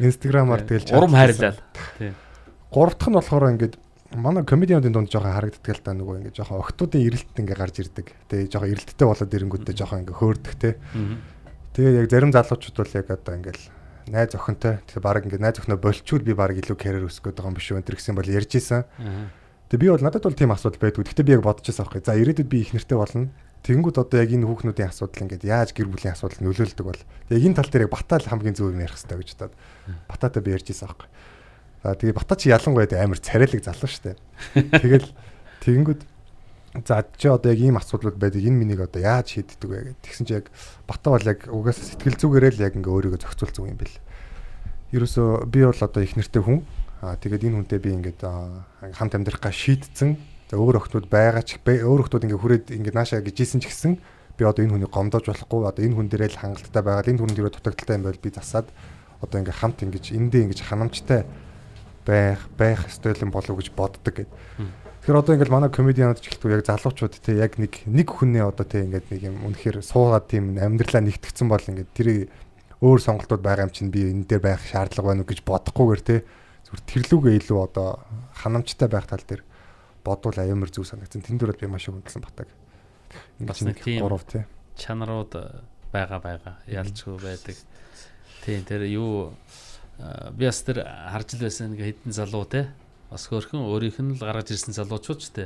[0.00, 1.60] инстаграмаар тэгэл Урам хайрлал.
[2.00, 2.12] Тий.
[2.70, 3.74] Гурав дахь нь болохоор ингээд
[4.14, 8.06] манай комедиануудын дунд жоохон харагддаг л да нөгөө ингээд жоохон октоудын эрэлт ингээ гарч ирдэг.
[8.30, 10.78] Тэгээ жоохон эрэлттэй болоод ирэнгүүтээ жоохон ингээ хөөрдөг те.
[11.74, 13.64] Тэгээ яг зарим залуучууд бол яг одоо ингээл
[14.10, 17.58] найз охинтой тэгээ баг ингээ найз охиноо болчвол би баг илүү карьер өсгөх байгаа юм
[17.58, 18.86] биш үү энэ гэсэн бол ярьж исэн.
[19.70, 21.06] Тэгээ би бол надад бол тийм асуудал байдгүй.
[21.06, 22.02] Гэхдээ би яг бодож байсан байхгүй.
[22.02, 23.30] За ирээдүйд би их нэртэй болно.
[23.62, 27.02] Тэгэнгүүт одоо яг энэ хүүхнүүдийн асуудал ингээд яаж гэр бүлийн асуудал нөлөөлдөг бол.
[27.30, 29.54] Тэгээ энэ тал дээр яг батал хамгийн зөв юм ярих хэрэгтэй гэж бодоод
[30.10, 31.08] бататай би ярьж байсан байхгүй.
[31.80, 34.16] За тэгээ бата чи ялангуяа амар царайлаг залуу штэ.
[34.52, 35.08] Тэгэл
[35.64, 36.04] тэгэнгүүт
[36.84, 40.04] за чи одоо яг ийм асуудлууд байдаг энэ минийг одоо яаж шийддэг вэ гэдэг.
[40.04, 40.52] Тэгсэн чи яг
[40.84, 43.96] бата бол яг угаасаа сэтгэл зүгээрээ л яг ингээ өөрийгөө зохицуулсан юм бэл.
[44.92, 46.60] Ерөөсөө би бол одоо их нэртэй хүн.
[47.00, 48.20] Аа тэгээд энэ хүнтэй би ингээд
[48.92, 50.20] хамт амьдрахгаа шийдсэн.
[50.52, 53.96] За өөр охтууд байгаа ч өөр охтууд ингээ хүрээд ингээ наашаа гэжсэн ч гэсэн
[54.36, 55.64] би одоо энэ хүнийг гомдоож болохгүй.
[55.64, 57.08] Одоо энэ хүн дээрээ л хангалттай байгаа.
[57.08, 58.68] Энэ хүн дээрээ дутагдaltaй юм бол би засаад
[59.24, 61.24] одоо ингээ хамт ингэж эндээ ингэж ханамжтай
[62.10, 62.80] байх байх
[63.22, 64.30] юм болов гэж боддог гэд.
[65.00, 68.66] Тэгэхээр одоо ингээл манай комедианууд ч гэлтгүй яг залуучууд те яг нэг нэг хүнээ одоо
[68.66, 72.08] те ингээд нэг юм үнэхээр суугаад тийм амьдралаа нэгтгэцэн бол ингээд тэр
[72.84, 76.16] өөр сонголтууд байгаа юм чинь би энэ дээр байх шаардлага байна уу гэж бодохгүйгээр те
[76.68, 77.88] зүгээр тэрлүүгээ илүү одоо
[78.44, 79.42] ханамжтай байх тал дээр
[80.04, 81.24] бодвол аюумэр зүг санагдсан.
[81.24, 82.48] Тэн дөрөд би маш их хөндлсөн батаг.
[83.40, 84.44] Бас Ингэж нэг тийм- гурав тий.
[84.76, 87.56] чанарууд э, байгаа байгаа ялчгүй байдаг.
[88.44, 89.32] Тийм тэр юу
[90.36, 92.72] би бас тэр харж л байсан нэг хэдэн залуу те
[93.10, 95.44] бас хөрхөн өөрийнх нь л гаргаж ирсэн залуучууд ч те.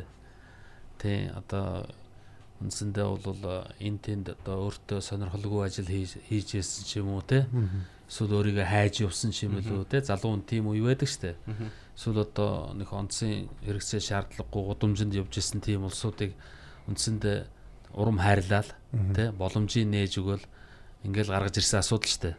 [1.01, 1.89] Тий одоо
[2.61, 7.25] үндсэндээ бол э, энэ тэнд одоо өөртөө сонирхолгүй ажил хийж хийж ирсэн ч юм уу
[7.25, 7.49] те.
[8.05, 10.05] Эсвэл өөрийгөө хайж явсан ч юм уу те.
[10.05, 11.41] Залуу хүн тийм үе байдаг штэ.
[11.97, 16.37] Эсвэл одоо нэг онцгийн хэрэгцээ шаардлагагүй гудамжинд явж исэн тийм улсуудыг
[16.87, 17.49] үндсэндээ
[17.97, 18.69] урам хайрлал
[19.17, 20.45] тий боломжийг нээж өгөөл
[21.09, 22.37] ингээл гаргаж ирсэн асуудал дээ.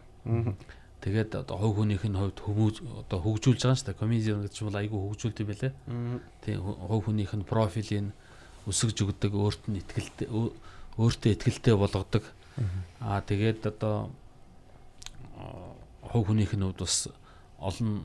[1.02, 4.00] Тэгээд одоо хувь хүнийх нь хувьд хүмүүж одоо хөгжүүлж байгаа шүү дээ.
[4.00, 5.74] Комедиан гэж бол айгүй хөгжүүлд юм байлээ.
[6.42, 8.08] Тий ху- хувь хүнийх нь профилийн
[8.66, 10.56] өсгөж өгдөг, өөрт нь ихтгэлтэй өө-
[10.98, 12.24] өөртөө ихтгэлтэй болгодог.
[13.04, 14.10] Аа тэгээд одоо
[16.02, 17.08] хувь хүнийх нь хувьд бас
[17.60, 18.04] олон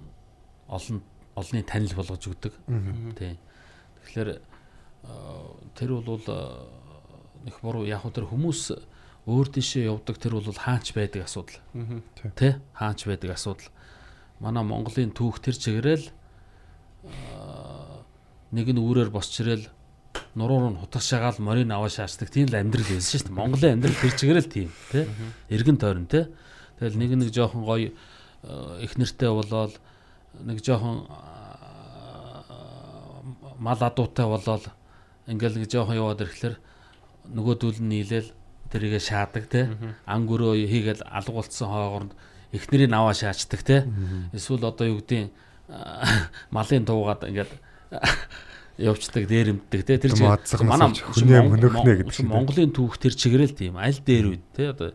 [0.69, 1.01] олон
[1.37, 2.53] олонний танил болгож өгдөг.
[3.17, 3.39] Тий.
[4.05, 4.31] Тэгэхээр
[5.79, 6.21] тэр бол
[7.47, 8.77] их буруу яг хөө тэр хүмүүс
[9.31, 11.63] өөр дэшээ явдаг тэр бол хаач байдаг асуудал.
[12.35, 13.71] Тэ хаач байдаг асуудал.
[14.43, 16.11] Манай Монголын түүх тэр чигээрэл
[18.51, 19.71] нэг нь үүрээр босч ирэл
[20.35, 23.39] нуруур нь хутгаш шагаал морин аваа шаачдаг тийм л амьдрал байсан шүү дээ.
[23.39, 25.07] Монголын амьдрал тэр чигээрэл тийм тэ.
[25.47, 26.35] Иргэн тойрон тэ.
[26.83, 27.95] Тэгэл нэг нэг жоохон гоё
[28.43, 29.79] э, их нэртэй болоод
[30.43, 31.07] нэг жоохон
[33.61, 34.65] мал адуутай болоод
[35.29, 36.57] ингээл нэг жоохон яваад ирэхлээр
[37.37, 38.29] нөгөөдүүл нь нийлээл
[38.71, 39.69] тэрийгэ шаадаг те.
[40.07, 42.13] Ангөрөө хийгээл алгуулсан хоогоорнд
[42.55, 43.87] эхнэрийг аваа шаачдаг те.
[44.33, 45.31] Эсвэл одоо юу гэдгийг
[46.51, 47.53] малын туугаад ингээд
[48.79, 49.99] явцдаг дээрэмддэг те.
[49.99, 50.15] Тэр
[51.15, 52.27] хүний юм хөнөөхнэ гэдэг шиг.
[52.27, 53.75] Монголын түүх тэр чигээрэл тийм.
[53.77, 54.95] Аль дээр үед те одоо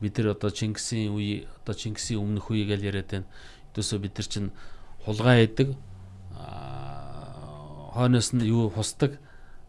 [0.00, 3.28] бид нар одоо Чингисийн үе одоо Чингисийн өмнөх үе гэж яриад байна.
[3.70, 4.50] Өдөөсөө бид нар чинь
[5.04, 5.46] хулгай
[6.40, 9.20] аа, хойноос нь юу хусдаг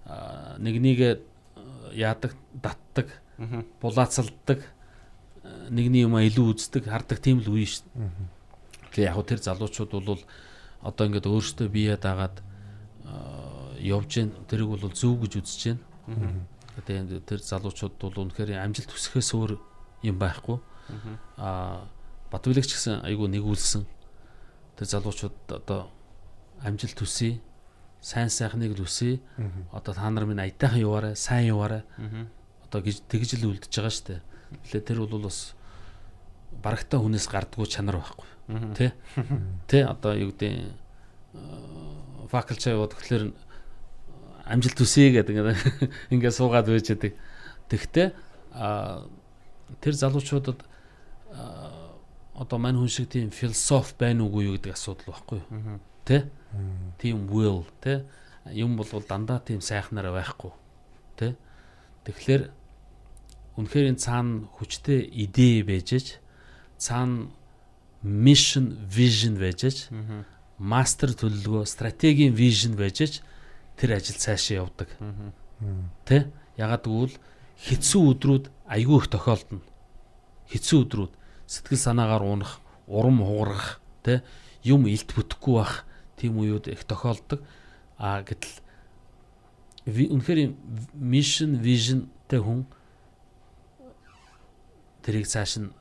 [0.05, 1.19] аа, нэгнийгээ
[1.93, 3.20] яадаг датдаг
[3.81, 8.09] булаацалдаг аа, нэгний юм илүү үздэг хардаг тийм л үе шүү дээ.
[8.91, 10.22] Тэгээ яг хөө тэр залуучууд бол
[10.81, 12.43] одоо ингээд өөрсдөө бие дагаад
[13.05, 15.81] аа, явж гин тэрийг бол зөв гэж үзэж байна.
[16.85, 19.51] Тэгээ тэр залуучууд бол үнэхээр амжилт хүсэхээс өөр
[20.03, 20.57] юм байхгүй.
[21.38, 21.88] Аа
[22.31, 23.84] Батбилагч гэсэн айгүй нэгүүлсэн.
[24.80, 25.91] Тэр залуучууд одоо
[26.63, 27.43] амжилт хүсье.
[27.99, 29.19] Сайн сайхныг л хүсье.
[29.76, 31.84] Одоо та нар минь аятайхан яваарай, сайн яваарай.
[32.72, 34.22] Одоо тэгж л үлдэж байгаа шүү дээ.
[34.64, 35.60] Тэгэхээр тэр бол бас
[36.64, 38.28] барагтаа хүнээс гардггүй чанар байхгүй.
[38.79, 38.96] Тэ?
[39.68, 40.71] Тэ одоо юу гэдэг
[42.31, 43.36] факулч яваад тэгэхээр
[44.47, 45.36] амжилт хүсье гэдэг
[46.15, 47.13] ингээд суугаад байж байдаг.
[47.68, 48.07] Тэгтээ
[49.79, 50.63] тэр залуучуудад
[52.36, 55.79] одоо мань хүн шиг тийм философи байна уугүй юу гэдэг асуудал байхгүй юу?
[56.07, 56.28] Тэ?
[56.99, 58.07] Тийм will тэ?
[58.52, 60.52] Юм болвол дандаа тийм сайхнараа байхгүй.
[61.15, 61.36] Тэ?
[62.04, 62.61] Тэгэхээр
[63.57, 66.20] үнэхээр энэ цаана хүчтэй идэ байжж
[66.78, 67.30] цаана
[68.04, 69.91] mission vision байжж
[70.57, 73.21] мастер төлөвлөгөө стратегийн vision байжж
[73.78, 74.89] тэр ажил цаашаа явдаг.
[76.05, 76.30] Тэ?
[76.57, 77.18] Ягаад гэвэл
[77.65, 79.62] хэцүү өдрүүд айгүй их тохиолдно.
[80.49, 81.13] Хэцүү өдрүүд
[81.46, 84.21] сэтгэл санаагаар унах, урам хугарах, тэ
[84.63, 85.86] юм илт бүтэхгүй бах
[86.18, 87.41] тийм үеуд их тохиолддог.
[87.97, 88.62] А гэтэл
[89.86, 90.54] үнэхээр
[90.94, 92.65] mission visionтэй хүн
[95.02, 95.73] тэрийг цааш нь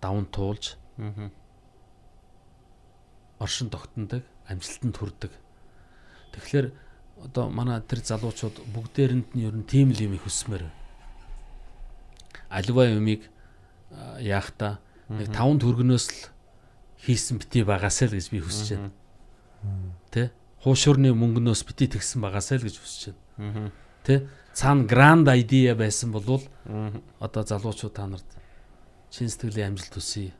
[0.00, 0.78] даван туулж
[3.38, 5.32] оршин тогтнодог, амжилтанд хүрдэг.
[6.32, 6.72] Тэгэхээр
[7.24, 10.68] одоо манай тэр залуучууд бүгдээрэнд нь ер нь тийм л юм их хүсмээр.
[12.48, 13.28] Аливаа юмыг
[14.20, 16.20] яахта нэг таван төгрөгнөөс л
[17.04, 18.92] хийсэн бити багасаа л гэж би хүсэж байна.
[20.12, 20.32] Тэ?
[20.64, 23.02] Хуушурны мөнгнөөс бити тэгсэн багасаа л гэж хүсэж
[23.36, 23.72] байна.
[24.04, 24.28] Тэ?
[24.56, 26.40] Цаана гранд идея байсан бол
[27.20, 28.28] одоо залуучууд та нарт
[29.10, 30.32] чин сэтгэлийн амжилт хүсье.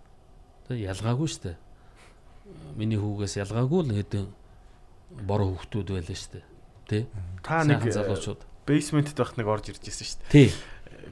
[0.69, 1.57] Тэ ялгаагүй шүү дээ.
[2.77, 4.27] Миний хүүгээс ялгаагүй л хэдэн
[5.27, 6.45] бороо хүүхдүүд байлаа шүү дээ.
[6.87, 6.99] Тэ?
[7.43, 8.41] Та нэг Сайхан залуучууд.
[8.67, 10.31] бейсментэд байх нэг орж ирж ирсэн шүү дээ.
[10.35, 10.49] Тий.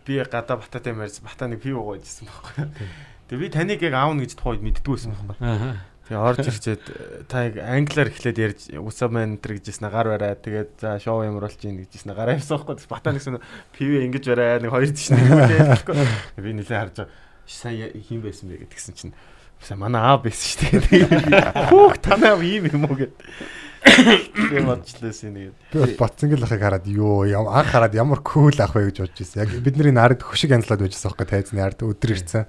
[0.06, 2.66] Би гадаа бататай мэрс бата нэг пив уугаад ирсэн байхгүй.
[3.30, 5.38] Тэгээ би таныг яг аавна гэж тухайд мэддгүй байсан байхгүй.
[5.46, 5.78] Аа.
[6.04, 6.84] Тэгээ орж ирчээд
[7.30, 10.36] та яг англиар эхлээд ярьж усаа мэн энэ гэжсэн гар барай.
[10.36, 12.84] Тэгээд за шоу ямар болж ийн гэжсэн гараа явсан байхгүй.
[12.90, 13.40] Бата нэгсэн
[13.72, 15.96] пив ингэж барай нэг хоёр тийш нэг байхгүй.
[16.44, 17.23] Би нэлээ харж байгаа.
[17.46, 19.14] Сая хин байсан бэ гэдгсэн чинь
[19.64, 21.04] Сая манай аа байсан шүү дээ.
[21.72, 23.14] Хүүх танаа ийм юм уу гэд.
[23.84, 25.52] Тийм бодлоос нэг.
[25.72, 29.44] Би бол Батцангил ахыг хараад ёо анх хараад ямар кул ах вэ гэж бодож ирсэн.
[29.44, 32.44] Яг бидний нард хөшиг янзлаад байжсан байхгүй тайзны ард өдөр ирсэн.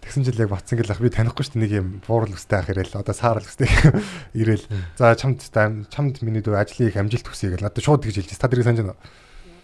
[0.00, 2.72] Тэгсэн жил яг батсан гэл ах би танихгүй шүү дээ нэг юм буурал өстэй ах
[2.72, 3.68] ирээл одоо саарал өстэй
[4.40, 4.64] ирээл
[4.96, 8.48] за чамд чамд миний дүү ажлын их амжилт хүсье гэл надад шууд гэж хэлж та
[8.48, 8.96] тэрийг санаж байна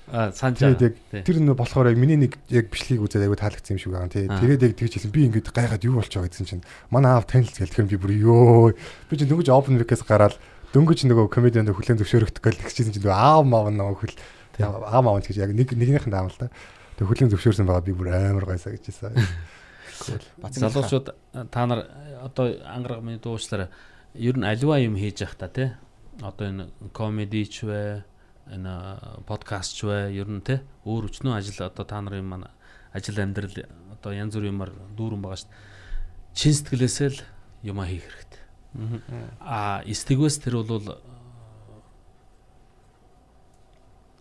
[0.06, 0.14] уу?
[0.14, 0.94] А санаж байгаа.
[1.10, 4.10] тэр нь болохоор яг миний нэг яг бичлэгийг үзээд аягүй таалагдсан юм шиг байгаа.
[4.10, 4.26] Тий.
[4.30, 4.38] Аа.
[4.38, 7.50] Тэгээд яг тэгж хэлсэн би ингээд гайхаад юу болчих вэ гэсэн чинь манай аав танил
[7.50, 8.70] гэлтгэн би бүр ёо
[9.10, 10.38] би чинь дөнгөж open mic-ээс гараад
[10.70, 14.16] дөнгөж нөгөө комедианд хүлэн зөвшөөрөгдөх гэл тэгчихсэн чинь нөгөө аав маав нөгөө хөл
[14.62, 16.54] аав маав гэж яг нэг нэгнийх нь даамал та.
[16.96, 19.18] Тэг хүлэн зөвшөөрсөн байгаа би бүр амар гайсаа гэж хэлсэн.
[20.60, 21.16] Залуучууд
[21.50, 21.88] та нар
[22.22, 23.68] одоо ангараг миний дуучлаараа
[24.14, 25.72] ер нь аливаа юм хийж явах та тий.
[26.20, 28.04] Одоо энэ комеди ч вэ,
[28.50, 30.62] энэ подкаст ч вэ ер нь тий.
[30.86, 32.48] Өөр өчнөө ажил одоо та нарын маань
[32.94, 35.64] ажил амьдрал одоо янз бүрийн юмар дүүрэн байгаа шүү дээ.
[36.36, 37.20] Чин сэтгэлээсээ л
[37.66, 38.42] юм хийх хэрэгтэй.
[39.40, 40.96] Аа стигвэс тэр бол э,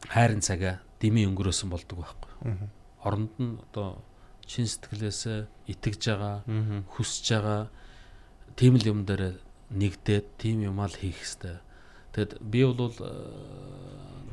[0.09, 2.31] хайрын цагаа дими өнгөрөөсөн болдог байхгүй.
[3.03, 4.01] Оронд нь одоо
[4.47, 6.35] чин сэтгэлээсээ итгэж байгаа,
[6.93, 7.61] хүсэж байгаа
[8.55, 9.41] тийм л юм дээр
[9.75, 11.59] нэгдээд тийм юм аа л хийх хэрэгтэй.
[12.15, 13.11] Тэгэд би бол э,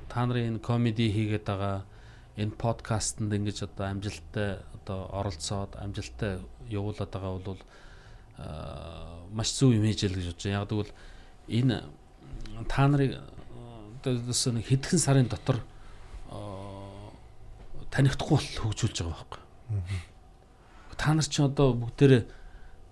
[0.07, 1.83] та нарын энэ комеди хийгээд байгаа
[2.39, 6.39] энэ подкастэнд ингэж одоо амжилттай одоо оролцоод амжилттай
[6.71, 8.47] явуулаад байгаа бол э,
[9.35, 10.63] маш зөв юм хийж л гэж бодож байна.
[10.63, 10.95] Яг тэгвэл
[11.51, 11.77] энэ
[12.71, 13.23] та нарыг э,
[13.99, 15.59] одоо хэдхэн сарын дотор
[17.91, 19.43] танихдахгүй бол хөгжүүлж байгаа байхгүй.
[21.03, 22.23] Та нар ч одоо бүгдээрээ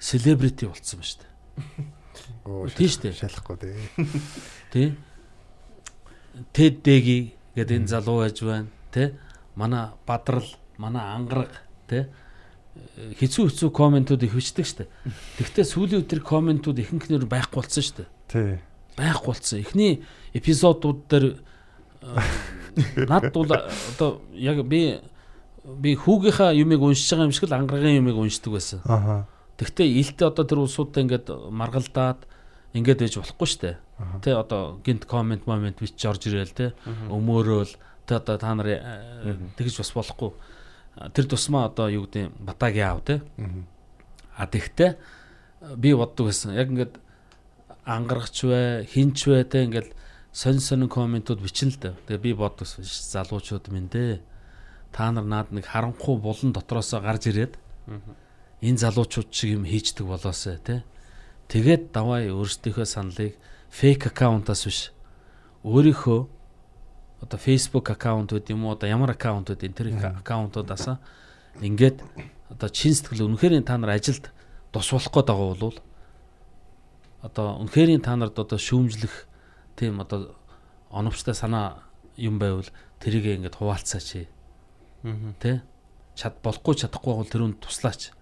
[0.02, 1.31] селебрити болцсон ба шүү дээ.
[2.76, 3.15] Тийм шүү дээ.
[3.18, 3.74] Шалахгүй тий.
[4.73, 4.82] Тэ?
[6.55, 7.18] Тэд дэги
[7.55, 9.15] гэдэг энэ залуу байж байна, тэ?
[9.58, 10.47] Манай бадрал,
[10.78, 11.52] манай ангараг,
[11.90, 12.08] тэ?
[13.18, 14.86] Хизүү хизүү комментууд их бичдэг штэ.
[15.36, 18.07] Тэгвэл сүүлийн үеэр комментууд ихэнхнэр байхгүй болсон штэ.
[18.31, 18.62] Тий.
[18.94, 19.58] Байхгүй болсон.
[19.58, 25.02] Эхний эпизодууд дээр э, над бол одоо яг би
[25.65, 28.81] би хүүгийнхаа юмыг уншиж байгаа юм шиг л ангарагын юмыг уншдаг байсан.
[28.86, 29.26] Аха.
[29.61, 32.25] Тэгтээ илтээ одоо тэр улсуудаа ингээд маргалдаад
[32.73, 33.77] ингээд байж болохгүй штэ.
[34.25, 36.73] Тэ одоо гинт комент момент бич орж ирээл тэ
[37.13, 37.77] өмөөрөөл
[38.09, 38.81] тэ одоо та нар э,
[39.61, 40.33] тэгж бас болохгүй.
[41.13, 43.21] Тэр тусмаа одоо юу гэдэг батагийн аав тэ.
[44.33, 44.97] А тэгтээ
[45.77, 46.57] би боддог байсан.
[46.57, 46.97] Яг ингээд
[47.85, 49.93] ангаргач вэ, хинч вэ тэ ингээд
[50.33, 51.95] сонь сонь комментууд бичэн л дээ.
[52.09, 52.81] Тэгээ би боддог байсан.
[52.81, 54.25] «Ш, Залуучууд минь дээ.
[54.89, 57.61] Та нар наад нэг харанхуй булан дотроосоо гарч ирээд
[58.63, 60.81] энэ залуучууд шиг юм хийждэг болоосай тий.
[61.49, 63.35] Тэгээд давай өөрсдийнхөө саналыг
[63.71, 64.93] фейк аккаунтаас биш
[65.65, 66.21] өөрийнхөө
[67.21, 69.89] одоо Facebook аккаунт үт юм уу одоо ямар аккаунт үт энэ тэр
[70.25, 70.97] аккаунтуудаас
[71.61, 72.01] ингээд
[72.49, 74.33] одоо чин сэтгэл үнэхээр та нар ажилд
[74.73, 75.79] тус болох гээд байгаа бол
[77.21, 79.29] одоо үнэхээр та нарт одоо шүүмжлэх
[79.77, 80.33] тийм одоо
[80.89, 81.85] оновчтой санаа
[82.17, 82.69] юм байвал
[83.01, 84.29] тэрийг ингээд хуваалцаач.
[85.41, 85.61] Тэ?
[86.20, 88.12] Чад болохгүй чадахгүй бол тэр үнд туслаач.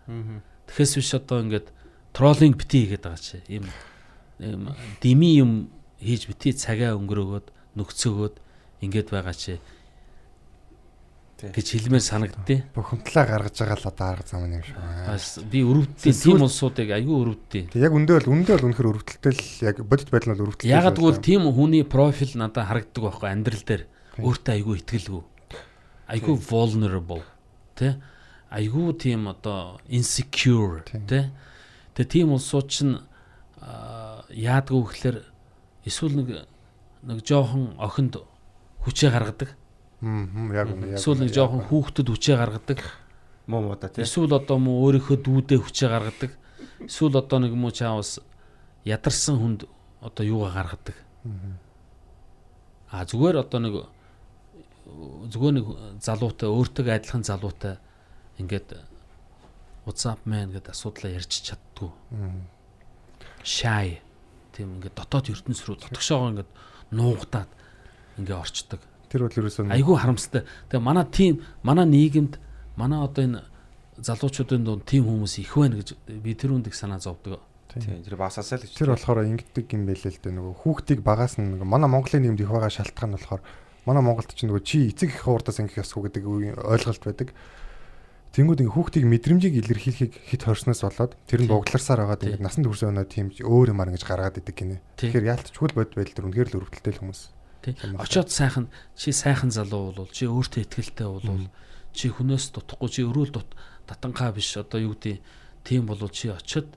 [0.70, 1.74] Тэгэхээс биш одоо ингээд
[2.14, 3.42] троллинг бити хийгээд байгаа чи.
[3.50, 3.66] Ийм
[4.38, 4.70] ийм
[5.02, 8.34] дими юм хийж бити цагаа өнгөрөөгөөд нөхцөөгөөд
[8.86, 9.58] ингээд байгаа чи
[11.38, 12.66] гэж хэлмээр санагдтыг.
[12.74, 14.74] Бухимдлаа гаргаж байгаа л одоо арга зам юм шиг.
[14.78, 17.70] Бас би өрөвддөг тийм улсуудыг аюу өрөвддөг.
[17.74, 20.70] Тэг яг өндөө бол өндөө бол үнэхэр өрөвдөлтэй л яг бодит байдал нь бол өрөвдөлтэй.
[20.74, 23.82] Ягаад гэвэл тийм хүний профил надад харагддаг байхгүй амьдрал дээр
[24.18, 25.22] өөртөө айгүй итгэлгүй.
[26.10, 27.22] Айгүй vulnerable
[27.78, 28.02] тэ
[28.50, 31.30] айгүй тийм одоо insecure тэ
[31.98, 33.02] Тэгээ тийм улсууд чинь
[33.58, 35.18] аа, яадгүй гэхээр
[35.82, 36.46] эсвэл нэг
[37.02, 38.22] нэг жоохон охинд
[38.86, 39.50] хүчээ гаргадаг.
[39.98, 41.02] Аа яг үнэ яг.
[41.02, 42.86] Эсвэл нэг жоохон хүүхдэд хүчээ гаргадаг.
[43.50, 44.06] Муу муу да тий.
[44.06, 46.30] Эсвэл одоо муу өөрийнхөө дүүдээ хүчээ гаргадаг.
[46.86, 48.22] Эсвэл одоо нэг муу чаавас
[48.86, 49.66] ядарсан хүнд
[49.98, 50.94] одоо юугаа гаргадаг.
[52.94, 53.74] А зүгээр одоо нэг
[55.28, 55.66] зүгээр нэг
[56.00, 57.74] залуутай өөртөө адилхан залуутай
[58.40, 58.68] ингээд
[59.84, 61.90] WhatsApp man гэдэг асуудлаа ярьж чаддгүй.
[63.44, 64.00] Shy
[64.52, 66.50] тийм ингээд дотоод ертөнц рүү дотгошоогоо ингээд
[66.92, 67.50] нуугдаад
[68.20, 68.80] ингээ орчдөг.
[69.08, 70.42] Тэр бол ерөөсөө Айгүй харамсалтай.
[70.68, 72.36] Тэгээ манай тим манай нийгэмд
[72.76, 73.40] манай одоо энэ
[73.96, 77.40] залуучуудын дунд тим хүмүүс их байна гэж би тэр үндийг санаа зовдөг.
[77.72, 78.76] Тийм тэр басаасаа л гэж.
[78.76, 82.42] тэр болохоор ингэдэг юм байлээ л дээ нөгөө хүүхдийг багаас нь нөгөө манай Монголын нийгэмд
[82.44, 83.42] их байгаа шалтгаан нь болохоор
[83.88, 86.24] манай Монголд ч нөгөө чи эцэг их хуурдаас ингэх ёсгүй гэдэг
[86.60, 87.32] ойлголт байдаг.
[88.36, 91.56] Тэнгүүд ингээ хүүхдийг мэдрэмжийг илэрхийлэхийг хит хорсноос болоод тэр нь Тийм.
[91.56, 94.84] бугдларсаар байгаад ингээ насанд хүрсэн өнөө тийм өөр юмар ингэж гаргаад идэг гинэ.
[95.00, 97.20] Тэгэхээр яалтчгүй бод байдал төр үнэхээр л өрөвдөлтэй л хүмүүс.
[97.98, 101.48] Очоод сайхан чи сайхан залуу бол чи өөртөө ихтэй бол
[101.96, 103.50] чи хүнээс дутхгүй чи өрөөл дут
[103.88, 105.18] татангаа биш одоо юу гэдэг
[105.64, 106.68] тийм бол чи очоод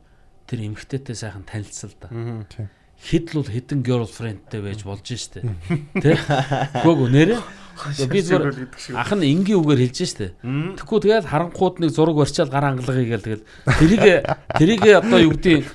[0.48, 2.10] тэр эмгтээтэй сайхан танилцсал да.
[2.10, 2.72] Тийм.
[3.02, 5.42] Хэд л хэдэн girlfriendтэй байж болж штэ.
[5.98, 6.18] Тэ?
[6.86, 7.42] Гүг нэрэ.
[7.82, 10.38] Би зүгээр ах нь энгийн үгээр хэлж штэ.
[10.78, 13.46] Тэгэхгүй тэгэл харанхууд нэг зураг барьчаал гар ангалгыг гээл тэгэл
[13.82, 14.06] тэрийг
[14.54, 15.66] тэрийг одоо юу гэдэг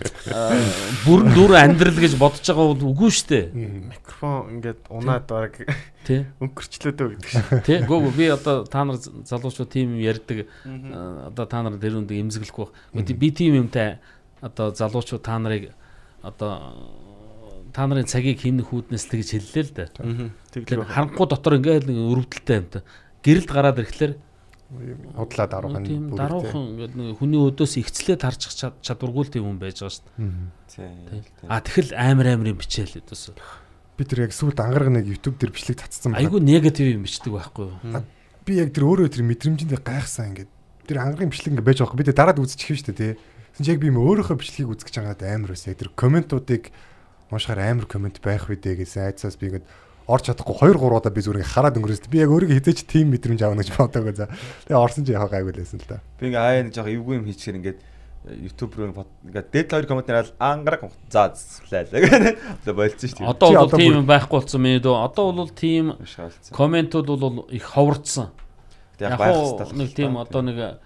[1.02, 3.50] бүрэн дүр амьдрал гэж бодож байгаа бол үгүй штэ.
[3.50, 5.66] Микрофон ингээд унаад баг
[6.06, 6.30] Тэ?
[6.38, 7.46] өнгөрчлөөдөө гэдэг шиг.
[7.66, 7.82] Тэ?
[7.90, 12.70] Гүг би одоо та нар залуучууд тим юм ярьдаг одоо та нар дэр үндэ эмзэглэхгүй.
[12.94, 13.98] Би тим юмтай
[14.38, 15.74] одоо залуучууд та нарыг
[16.22, 16.70] одоо
[17.76, 19.88] та нарын цагийг химнэх хүүднээс тэгж хэллээ л дээ.
[19.92, 20.32] Тэглээ.
[20.56, 22.82] Тэгэхээр харанхуу дотор ингээд нэг өрөвдөлтэй юмтай.
[23.20, 24.14] Гэрэлд гараад ирэхлээр
[25.14, 29.60] Удлаа даруухан тийм даруухан ингээд нэг хүний өдөөс ихцлээд харчих чад- чадваргүй л тийм хүн
[29.62, 30.08] байж байгаа шүү
[30.74, 31.46] дээ.
[31.46, 33.30] А тэгэл амар амар юм бичээл өдөөс.
[33.94, 36.26] Би тэр яг сүүлд ангараг нэг YouTube дээр бичлэг татсан байна.
[36.26, 38.02] Айгу негатив юм бичдэг байхгүй юу?
[38.42, 40.50] би яг тэр өөрөө тэр мэдрэмжиндээ гайхсан ингээд
[40.86, 43.12] тэр ангаргийн бичлэг ингээд байж байгаа би тэр дараад үзчих юм шүү дээ тий.
[43.54, 45.74] Тэгсэн чи яг би юм өөрийнхөө бичлэгийг үзэж байгаа надад амар байсан.
[45.78, 46.74] Тэр комментуудыг
[47.30, 49.66] уншихаар амар коммент байх үедээ гэсэн айцаас би ингээд
[50.06, 52.06] орч чадахгүй 2 3 удаа би зүгээр хараад өнгөрөөс.
[52.06, 54.30] Би яг өөрийгөө хизээч тим мэдрэмж авах гэж бодоагүй за.
[54.70, 55.98] Тэгээ орсон чи яхаа гайгүй лээсэн л да.
[56.22, 57.78] Би ингээ аа нэг жоох эвгүй юм хийчихэр ингээд
[58.26, 62.38] YouTube руу ингээд дээд хоёр коммент нараад ангараг за гэнэ.
[62.62, 63.30] Тэгээ болцсон шүү дээ.
[63.34, 64.94] Одоо бол юм байхгүй болсон мэд үү?
[64.94, 65.50] Одоо бол
[66.06, 66.52] Шаалцсан.
[66.54, 68.30] комментууд бол их ховорцсон.
[69.02, 70.78] Яг байх нэг тийм одоо нэг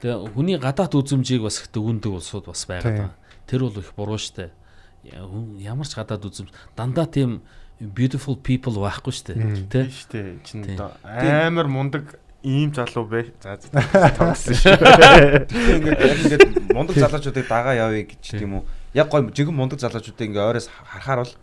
[0.00, 3.12] тэгээ хүний гадаад үзмжийг бас их дүгндэг улсууд бас байгаа.
[3.48, 4.16] Тэр бол их буруу.
[4.16, 4.61] Я- хүн
[5.02, 7.42] Ямар ч гадаад үзмж дандаа тийм
[7.82, 9.34] beautiful people байхгүй штэ.
[9.34, 9.66] Мм.
[9.66, 9.90] Тэ?
[9.90, 10.78] Штэ чин Тийм.
[10.78, 13.34] одоо амар мундаг ийм залуу бай.
[13.42, 13.58] За.
[14.18, 14.78] Тогсон шүү.
[14.78, 18.62] Ингээд яг ингээд мундаг залуучуудыг дагаа явъя гэж тийм үү.
[18.94, 21.34] Яг гой жигэн мундаг залуучуудыг ингээ ойроос харахаар бол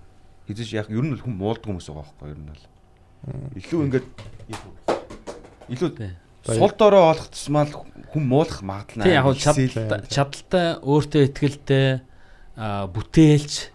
[0.48, 2.64] хэзээ яг ер нь хүн муулдаг хүмүүс байгаа байхгүй ер нь бол.
[3.60, 4.08] Илүү ингээд
[5.76, 5.90] илүү
[6.48, 12.08] сул дорой олох тусмал хүн муулах магадлал Тийм яг чадaltaй өөртөө аа,
[12.60, 13.72] бүтээлч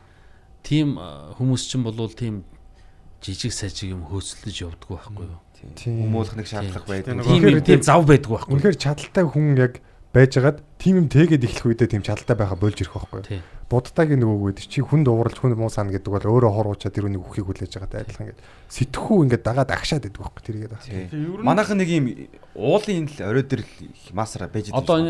[0.64, 0.98] тийм
[1.40, 2.44] хүмүүс чинь болвол тийм
[3.24, 5.40] жижиг сажиг юм хөөцөлдөж явдггүй байхгүй юу?
[5.72, 5.96] Тийм.
[6.04, 7.24] Хүмүүлх нэг шаардлага байдаг.
[7.24, 8.56] Тийм, Тийм юм тийм зав байдгүй байхгүй юу?
[8.60, 9.80] Үнэхээр чадaltaй хүн яг
[10.12, 13.28] байжгаад тим юм тэгээд эхлэх үедээ тийм чадaltaй байха болж ирэх байхгүй юу?
[13.32, 13.42] Тийм.
[13.64, 17.24] Будтаагийн нөгөө үед чи хүн дууралж хүн муу сана гэдэг бол өөрөө хоруучаад тэр үнийг
[17.24, 21.48] үхийг хүлээж байгаатай адилхан ингээд сэтгхүү ингээд дагаад агшаад байдаг байхгүй тэргээд байна.
[21.48, 22.06] Манайхан нэг юм
[22.52, 25.00] уулын л орой дээр л масра байж идэв Одоо.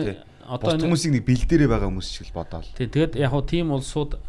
[0.49, 2.69] Одоо хүмүүсийг нэг бэлдээрээ байгаа хүмүүс шиг л бодоол.
[2.77, 4.21] Тийм тэгээд яг хуу тийм улсууд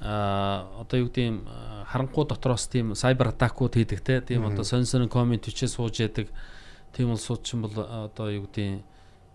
[0.00, 4.20] аа одоо юу аа, харанхуй дотроос тийм сайбер атакууд хийдэг те.
[4.20, 6.28] Тийм одоо сонин сонин коммент бичээ сууж яадаг.
[6.92, 8.82] Тийм улсууд ч юм бол одоо юу гэдэг юм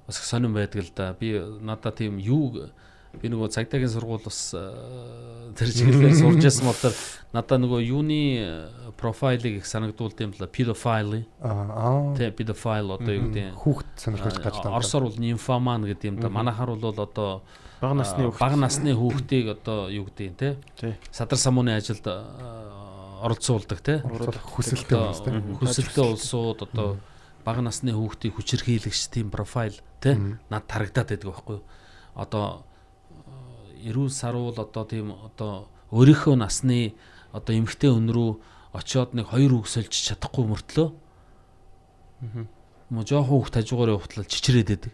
[0.08, 1.14] бас сонирн байдаг л да.
[1.14, 2.72] Би надаа тийм юу
[3.20, 6.96] би нөгөө цагдаагийн сургууль бас аа, тэр чиглэлээр сурж ясан бол тэр
[7.36, 12.16] надаа нөгөө юуны аа, профайлыг их санагдуулд юм л pedophile Аа.
[12.16, 14.78] те pedophile одоо юу гэдэг юм Хүүхд сонирхож таа.
[14.80, 16.30] Оросоор бол нимфоман гэдэг юм да.
[16.32, 17.42] Манайхаар бол одоо
[17.82, 20.98] Бага насны аа, бага насны хүүхдийг одоо юу гэдэг те.
[21.10, 24.00] Садар самууны ажилд аа, оролцуулдаг те.
[24.06, 25.58] Хүсэлтэй.
[25.58, 26.98] Хүсэлтэй улсууд одоо
[27.42, 31.60] бага насны хүүхдийг хүчирхийлэгч тийм профайл те над тарагдаад байдаг байхгүй.
[32.14, 32.70] Одоо
[33.86, 36.94] эрүүл сарвал одоо тийм одоо өөрийнхөө насны
[37.34, 38.32] одоо эмгтэй өн рүү
[38.74, 40.90] очиод нэг хоёр үг сольж чадахгүй мөртлөө
[42.92, 44.94] Мо жоохон хүүхд хажуугаар явахтлаа чичрээд байдаг.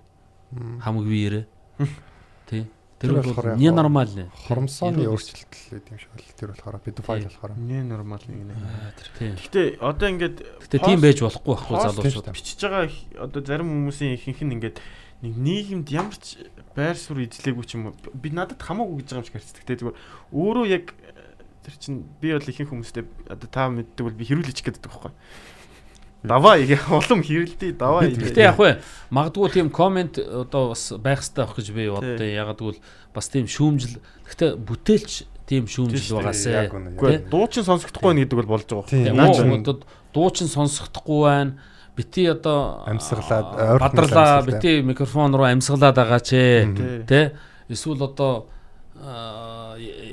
[0.79, 1.45] Хамаг биеэрээ.
[2.49, 2.69] Тий.
[3.01, 4.29] Тэр Тэр бол не нормальны.
[4.47, 7.53] Хормсооны Эрүүл- өөрчлөлт л гэдэг юм шиг бол тэр болохоор педофайл болохоор.
[7.57, 8.55] Не нормал нэг нэ.
[9.37, 12.29] Гэтэ одоо ингээд Гэтэ тийм байж болохгүй байхгүй залуучууд.
[12.33, 12.89] бичиж байгаа
[13.21, 14.77] одоо зарим хүмүүсийн ихэнх нь ингээд
[15.21, 16.37] нэг нийгэмд ямар ч
[16.77, 19.75] байр суурь эзлээгүй ч юм уу би надад хамаагүй гэж байгаа юм шиг харцдаг те
[19.81, 19.97] зүгээр
[20.29, 24.61] өөрөө яг э, тэр чин би бол ихэнх хүмүүстэй одоо та мэддэг бол би хэрүүлж
[24.61, 25.11] гэдэг байхгүй
[26.27, 28.81] даваа яг улам хэрэлдээ даваа Гэтэ яг вэ
[29.13, 32.25] магадгүй тийм комент одоо бас байх хэрэгтэй байх гэж би боддоо.
[32.25, 32.81] Ягаад гэвэл
[33.13, 34.01] бас тийм шүүмжил.
[34.25, 35.11] Гэтэ бүтээлч
[35.45, 36.19] тийм шүүмжил
[36.97, 37.29] Тэ?
[37.29, 38.89] дуучин сонсогдохгүй байна гэдэг бол болж байгаа.
[38.89, 39.05] Тийм.
[39.05, 39.75] Тийм, Наа уу, чинь- одоо
[40.11, 41.51] дуучин сонсохдохгүй байна.
[41.97, 44.61] Бити одоо Амьсгалаад, аа, ойрхон бадралаа амьсгалтай.
[44.61, 46.29] бити микрофон руу амьсгалаад байгаа ч
[47.09, 47.33] Тий.
[47.73, 48.45] эсвэл одоо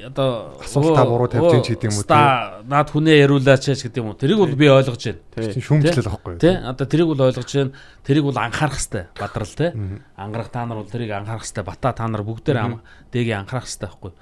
[0.04, 4.00] одоо Асуултаа буруу тавьж ийн ч гэдэг юм уу, Ста наад хүнээ яриулаач ч гэдэг
[4.00, 4.20] юм уу.
[4.20, 5.20] Тэрийг бол би ойлгож байна.
[5.32, 5.60] Тий.
[5.60, 6.36] шүүмжлэл юу?
[6.36, 7.72] Тэ одоо тэрийг бол ойлгож байна.
[8.04, 9.72] Тэрийг бол анхаарах хэвээр бадрал тэ.
[10.16, 13.88] Ангарах та нар бол тэрийг анхаарах хэвээр бата та нар бүгдээр ам дэгийг анхаарах хэвээр
[13.88, 14.12] байхгүй.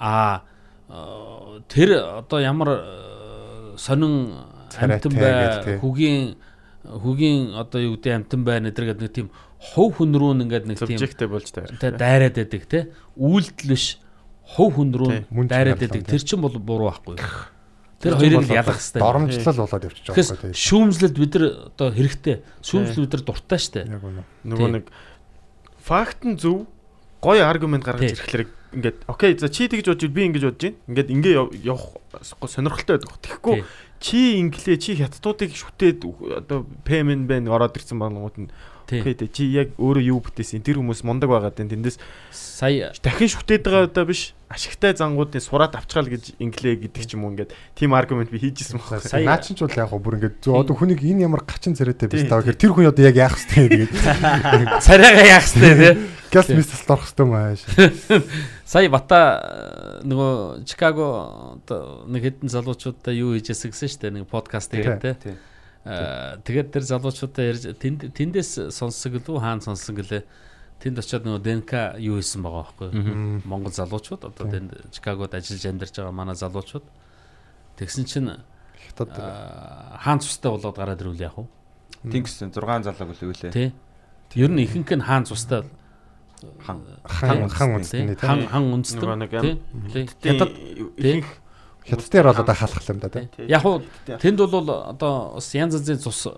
[0.00, 0.44] Аа
[0.88, 1.88] э, тэр
[2.24, 4.32] одоо ямар э, сонин
[4.80, 5.32] амтан бай
[5.64, 5.76] тий.
[6.86, 10.98] Хүүгийн одоо юу гэдэг амтан байна эдэргээд нэг тийм хов хүн рүү ингээд нэг тийм
[10.98, 11.70] Субжекттэй болж таар.
[11.74, 12.78] тэ дайраад байдаг тэ
[13.18, 13.98] үйлдэл биш
[14.56, 17.24] хов хүн рүү дайраад байдаг тэр чинь бол буруу байхгүй юу?
[17.96, 20.52] Тэр хоёрыг л ялах хэвээр Доромжлол болоод явчих жоохгүй тийм.
[20.52, 22.36] шүүмжлэлд бид нар одоо хэрэгтэй.
[22.60, 23.80] Шүүмжлэл бид нар дуртай штэ.
[24.44, 24.84] Нөгөө нэг
[25.80, 26.66] факт нь зөв
[27.24, 30.76] гоё аргумент гаргаж ирэхлээр ингээд окей за чи тэгж бодож би ингэж бодож байна.
[30.92, 31.84] Ингээд ингээ яв- явах
[32.44, 33.16] сонирхолтой байдаг.
[33.24, 33.64] Тэгэхгүй.
[34.00, 38.50] Чи инглээ чи хятадуудыг шүтээд одоо пэмен бэн ороод ирсэн болгонгууд нь
[38.86, 39.00] Тий.
[39.02, 41.98] окей тэ чи яг өөрөө юу бүтээсэн тэр хүмүүс мундаг байгаа дээ тэндээс
[42.30, 47.26] Сая дахин шүтээд байгаа даа биш ашигтай зангуудын сураат авчгаал гэж инглээ гэдэг ч юм
[47.26, 49.02] уу ингээд тим аргумент би хийжсэн байна.
[49.02, 51.74] Сая- Наа чинь ч бол яг гоо бүр ингээд зөө одоо хүнийг энэ ямар гачин
[51.74, 52.54] царайтай биш Тий, таа тий.
[52.54, 53.92] гэхээр тэр хүн одоо яг яах вэ тэгээд
[54.86, 55.90] царайгаа яах вэ те.
[56.30, 56.54] газ Тий.
[56.62, 57.60] мисс орох хэвээр мааш.
[58.70, 61.58] Сая бата э, нөгөө Чикаго
[62.06, 65.14] нэг хэдэн залуучуудаа юу хийжсэн гэсэн шүү дээ нэг подкаст тэгээд те.
[65.18, 65.34] Тий.
[65.86, 70.26] Э, Тэгээд тэр залуучуудаа ярьж тэнд тэндээс сонссон гэлөө хаана сонссон гэлээ.
[70.82, 73.46] Тэнд очиод нөгөө ДНК юу хийсэн байгаа байхгүй юу?
[73.46, 76.84] Монгол залуучууд одоо тэнд Чикагод ажиллаж амьдарч байгаа манай залуучууд
[77.78, 78.34] тэгсэн чинь
[78.76, 81.46] Хятад э, хаан цустай болоод гараад ирвэл яах вэ?
[82.10, 82.50] Тэнгис 6
[82.82, 83.54] залаг үл үлээ.
[83.54, 83.72] Тэ.
[84.34, 85.64] Ер нь ихэнх нь хаан цустай
[86.60, 86.84] Хан.
[87.06, 88.04] хан хан тий.
[88.04, 88.26] үндэсний тий.
[88.26, 89.54] хан хан үндэстэн Нөгөө нэг тий.
[89.94, 90.04] Тий.
[90.20, 90.50] Хятад
[91.86, 93.28] Хятад Хятадээр бол одоо халах юм да тий.
[93.46, 96.34] яг уу тэнд бол одоо бас янз янзын цус э,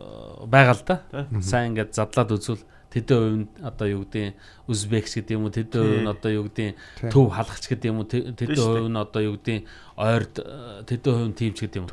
[0.47, 0.97] байгаа л да.
[1.41, 2.62] Сайн ингээд задлаад үзвэл
[2.93, 4.35] тэдэн хувь нь одоо юу гэдэг
[4.68, 6.77] Узбекс гэдэг юм уу тэдэн хувь нь одоо юу гэдэг
[7.12, 9.65] төв халагч гэдэг юм уу тэ- тэдэн хувь нь одоо юу гэдэг
[9.97, 11.86] ойрд э, тэдэн хувь нь тимч гэдэг юм.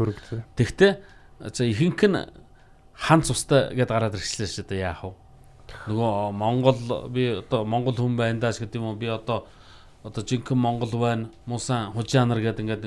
[0.56, 0.92] Тэгтээ
[1.52, 2.20] за ихэнх нь
[2.96, 5.12] хан цустай гэдээ гараад ирчихлээ шүү дээ яах вэ?
[5.92, 6.80] Нөгөө Монгол
[7.12, 9.48] би одоо Монгол хүн байна даа гэдэг юм уу би одоо
[10.04, 12.86] одоо жинхэнэ Монгол байна муусан хужаанар гэдэг ингээд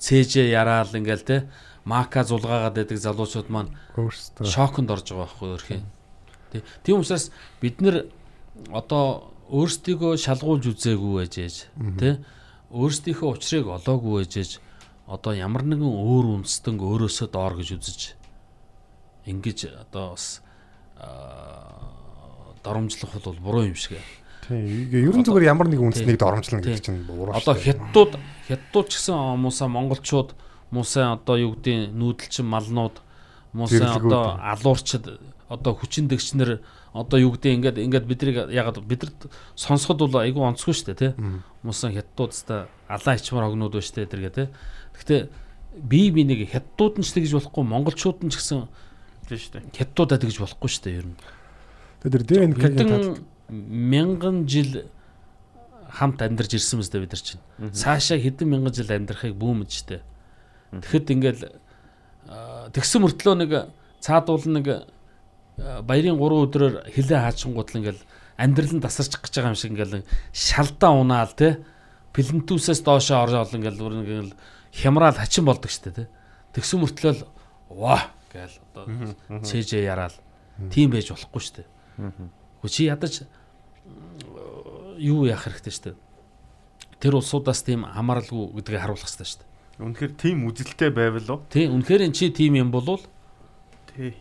[0.00, 1.36] цээжээ яраал ингээл те
[1.84, 4.44] мака зулгаагаад байдаг залуучууд маань Өөрсдөө.
[4.48, 5.80] шоконд орж байгаа байхгүй өөрхий.
[6.52, 6.62] Тий.
[6.84, 7.30] Тийм учраас
[7.60, 8.08] бид нэр
[8.72, 11.56] одоо өөрсдийгөө шалгуулж үзээгүй байж ээж
[12.00, 12.14] тий.
[12.70, 14.50] Өөрсдийнхөө учрыг олоогүй байж ээж
[15.10, 18.00] одоо ямар нэгэн өөр үндэстэн өөрөөсөө доор гэж үзэж
[19.26, 20.40] ингэж одоо бас
[22.62, 23.98] доромжлох бол буруу юм шиг.
[24.50, 24.90] Тий.
[24.90, 26.74] Ерөн зүгээр ямар нэг үндэснийг доромжлно Тий.
[26.74, 27.38] гэдэг чинь буруу.
[27.38, 28.18] Одоо хятадууд
[28.50, 30.34] хятадууд ч гэсэн муусаа монголчууд
[30.74, 32.98] муусаа одоо юу гэдэг нүүдэлчин малнууд
[33.54, 35.06] муусаа одоо алуурчд
[35.46, 36.58] одоо хүчин дэгчнэр
[36.90, 41.12] одоо юу гэдэг ингээд ингээд бидрийг ягаад бидэд сонсоход бол айгүй онцгүй шүү дээ тий.
[41.62, 44.48] Муусаа хятадууд та алаа ичмар хогнууд ба шүү дээ тэргээ тий.
[44.98, 45.20] Гэхдээ
[45.78, 48.66] би би нэг хятадууд нь ч тэгж болохгүй монголчууд нь ч гэсэн
[49.30, 49.62] тийм шүү дээ.
[49.78, 51.18] хятадуудаа тэгж болохгүй шүү дээ ер нь.
[52.02, 54.86] Тэр ДНК-гийн мянган жил
[55.90, 57.42] хамт амьдарч ирсэн мэт бид нар чинь.
[57.58, 60.02] Цаашаа хэдэн мянган жил амьдрахыг бүүмэж штэ.
[60.70, 61.42] Тэгэхэд ингээл
[62.70, 63.52] тэгсэн мөртлөө нэг
[63.98, 64.86] цаадуул нэг
[65.58, 68.02] баярын 3 өдрөөр хилээ хаачингууд л ингээл
[68.38, 71.58] амьдрал нь тасарч гэж байгаа юм шиг ингээл шалдаа унаал те
[72.14, 74.32] плентүүсээс доошоо ороод ингээл бүр ингээл
[74.72, 76.04] хямраал хачин болдог штэ те.
[76.54, 77.22] Тэгсэн мөртлөө л
[77.68, 80.14] ваа гээл одоо цээжээ яраал
[80.70, 81.62] тийм байж болохгүй штэ.
[82.62, 83.26] Хөө чи ядаж
[85.00, 85.98] юу яах хэрэгтэй штэ.
[87.00, 89.44] Тэр улсуудаас тийм хамааралгүй гэдгийг харуулах хэрэгтэй штэ.
[89.80, 91.40] Үнэхээр тийм үзэлтэй байвал уу?
[91.48, 93.00] Тий, үнэхээр эн чи тийм юм болвол
[93.96, 94.14] Тий.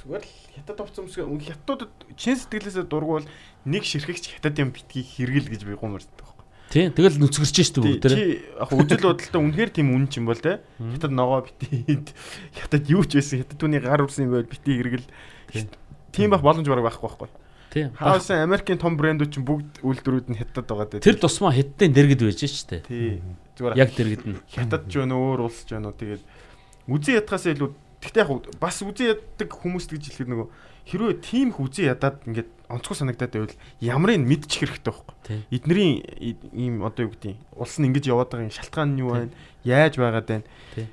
[0.00, 3.26] Зүгээр л хятад овц өмсгөө үн хятадууд чин сэтгэлээсээ дургуул
[3.68, 6.46] нэг ширхэгч хятад юм битгий хэрэгэл гэж би гомордог байхгүй.
[6.72, 8.04] тий, тэгэл нүцгэрч штэ Тий, бүгд.
[8.10, 8.24] Чи
[8.56, 10.64] яг үжил бодолтой үнэхээр тийм үн чинь бол те.
[10.80, 11.84] Хятад ногоо битий.
[12.58, 15.08] Хятад юу ч байсан хятад түүний гар үрсэн юм байл битий хэрэгэл.
[16.10, 17.30] Тийм байх боломж бараг байхгүй байхгүй.
[17.70, 17.86] Тий.
[17.94, 21.06] Хаасан Америкийн том брэндүүд чинь бүгд үйлдвэрүүд нь хятад байгаа дээ.
[21.06, 22.82] Тэр тусмаа хэдтэн дэргэд байж штэ.
[22.82, 23.22] тий.
[23.54, 24.38] Зүгээр Яг дэргэд нь.
[24.50, 26.22] хятад ч өнөө өөр улс ч өнөө тэгээд
[26.90, 27.70] үзэн ядхаас илүү
[28.02, 30.48] тэгтээ яг бас үзэн яддаг хүмүүс гэж хэлэхэд нөгөө
[30.90, 35.14] хэрвээ тийм их үзэн ядаад ингээд онцгой санагдаад байвал ямрыг мэдчих хэрэгтэй байхгүй.
[35.54, 35.94] Эднэрийн
[36.56, 39.30] ийм одоо юу гэдэг улс нь ингэж яваад байгаа шалтгаан нь юу байна?
[39.62, 40.46] Яаж байгаад байна?
[40.74, 40.88] Тий.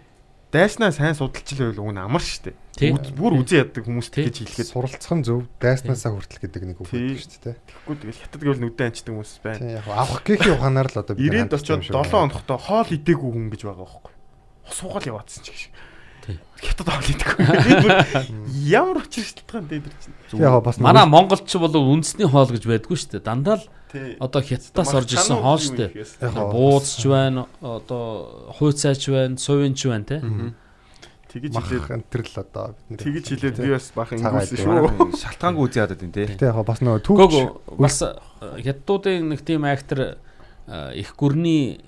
[0.51, 2.24] Дайснаа сайн судалж байвал уг нь амар.
[2.77, 2.93] Тий.
[2.93, 4.30] Үз- Бүр үзэн яддаг хүмүүс Тий.
[4.30, 7.56] гэж хэлэхэд суралцах нь зөв дайснаасаа хүртэл гэдэг нэг үг байдаг шүү дээ.
[7.67, 9.66] тэгэхгүй тэгэл хятад гэвэл нүдэн анчдаг хүмүүс байна.
[9.82, 12.14] Яг авах гэхийн ухаанаар л одоо бид 90-д хандсан очоод юм шиг 7 байна.
[12.32, 14.14] хоногтой хоол идээгүй хүн гэж байгаа байхгүй.
[14.72, 15.61] Суугаал яваадсан ч гэж.
[16.61, 17.43] Хятад хоол идээгүй.
[18.77, 20.38] Ямар учир шалтгаан дээр чинь.
[20.38, 23.19] Яг бас Манай монголч бол үндэсний хоол гэж байдгүй штэ.
[23.26, 23.66] Дандаа л.
[24.19, 25.85] Одоо хятадаас орж ирсэн хоол штэ.
[26.22, 30.17] Яг хоо- Бууцч байна, одоо хуйцаач байна, сувинч байна те.
[31.27, 34.48] Тэгэж мах хэлээд энтер л одоо бид тэгэж хэлээд би бас бахан байна.
[34.48, 35.11] шүү.
[35.11, 36.25] Шалтгаангүй үзээ ядаад байна те.
[36.40, 37.19] Тий яг бас нөгөө түүх
[37.77, 38.16] бас э,
[38.64, 40.17] хятадуудын нэг тийм актер
[40.72, 41.83] э, их гүрний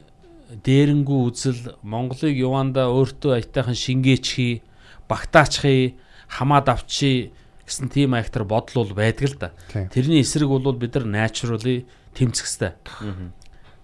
[0.51, 4.59] дээрэнгүү үзэл Монголыг Юванда өөртөө аятайхан шингээчхий,
[5.07, 5.95] багтаачхий,
[6.27, 7.31] хамаад авчи
[7.69, 9.53] гэсэн тийм актер бодол бол байдаг л да.
[9.69, 11.85] Тэрний эсрэг бол бид нар naturally
[12.17, 13.31] тэмцэх хэвээр.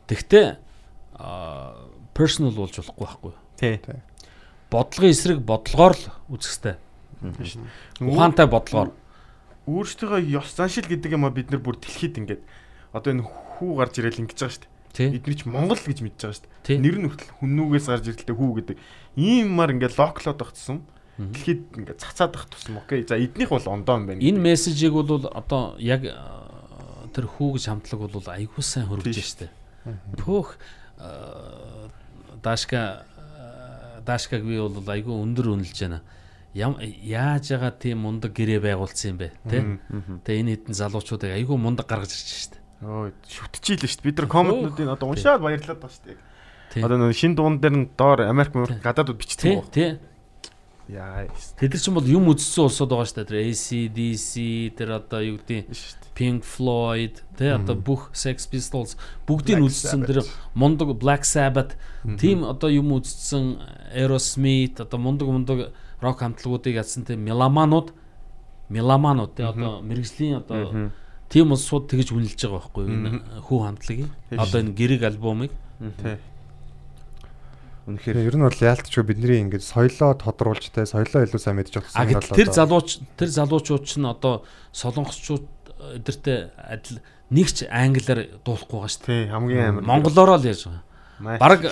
[0.09, 0.45] Тэгтээ
[2.17, 3.33] personal болж болохгүй байхгүй.
[3.61, 3.80] Тий.
[4.73, 6.77] Бодлогын эсрэг бодлогоор л үзэх хэвээр.
[8.01, 8.91] Ухаантай бодлогоор.
[9.65, 12.41] Өөрсдөө ёс заншил гэдэг юм а бид нар бүр дэлхийд ингээд
[12.93, 14.73] одоо энэ хүү гарч ирээл ингэж байгаа шүү дээ.
[14.93, 15.09] Тий.
[15.17, 16.80] Эдний ч Монгол гэж мэдж байгаа шүү дээ.
[16.85, 18.77] Нэр нь хүртэл хүннүүгээс гарч ирэлтэй хүү гэдэг.
[19.17, 20.85] Иймар ингээд локлоод тусам.
[21.18, 22.77] Дэлхийд ингээд цацаад байх тусам.
[22.84, 23.06] Окей.
[23.08, 24.19] За эднийх бол ондоо юм байна.
[24.19, 26.03] Энэ мессежийг бол одоо яг
[27.16, 29.24] тэр хүүгж хамтлаг бол айгүй сайн Тий.
[29.24, 29.48] штэ.
[30.19, 30.60] Пөөх
[31.00, 31.88] э,
[32.44, 33.06] дашка
[34.06, 36.02] дашкаг би бол айгүй өндөр үнэлж байна.
[36.56, 39.60] Яаж яга тийм мундаг гэрээ байгуулсан юм бэ, тэ?
[40.24, 42.60] Тэгээ энэ хэдэн залуучуудыг айгүй мундаг гаргаж ирж штэ.
[42.85, 44.08] Өө шүтчихийлээ дээ.
[44.08, 46.18] Бид нар комментнуудыг одоо уншаад баярлаад дээ.
[46.72, 46.82] Тий.
[46.85, 48.80] Одоо нэг шин дуун дээр нь доор Америк Тий.
[48.80, 49.72] Тэ, бичсэн байна.
[49.74, 50.00] тэ.
[50.88, 51.25] Яа.
[51.57, 53.25] Тэд нар ч бол юм үзсэн улсууд байгаа штэ.
[53.25, 54.31] Тэр ACDC,
[54.77, 56.14] тэр одоо юу гэдэг шүү дээ.
[56.15, 58.95] Pink Floyd, тэ одоо бүх Sex Pistols
[59.27, 60.22] бүгдийг үзсэн тэр
[60.53, 61.73] мундаг Black Sabbath.
[62.22, 63.59] Тийм одоо юм үзсэн
[63.91, 65.59] Aerosmith одоо мундаг мундаг
[65.99, 67.91] рок хамтлагуудыг ядсан тийм меломанууд.
[68.69, 70.93] Меломанууд тэ одоо мэрэгжлийн одоо
[71.27, 73.19] тийм улсууд тэгж үнэлж байгаа байхгүй юу?
[73.41, 74.11] Хүү хамтлагийг.
[74.38, 75.51] Одоо энэ гэрэг альбомыг.
[75.99, 76.22] Тий.
[77.85, 81.85] Үнэхээр ер нь бол яалтчгүй бидний ингээд соёлоо тодруулж те соёлоо илүү сайн мэдж а
[81.85, 84.41] олсон гэтэл тэр залууч тэр залуучууд ч нь одоо
[84.73, 85.45] солонгосчууд
[86.01, 86.97] эдэртэй адил
[87.30, 89.30] нэг ч англиар дуулахгүй байгаа шүү дээ.
[89.30, 89.85] Хамгийн амар.
[89.85, 90.83] монголоор л яаж байгаа
[91.39, 91.72] Бараг э,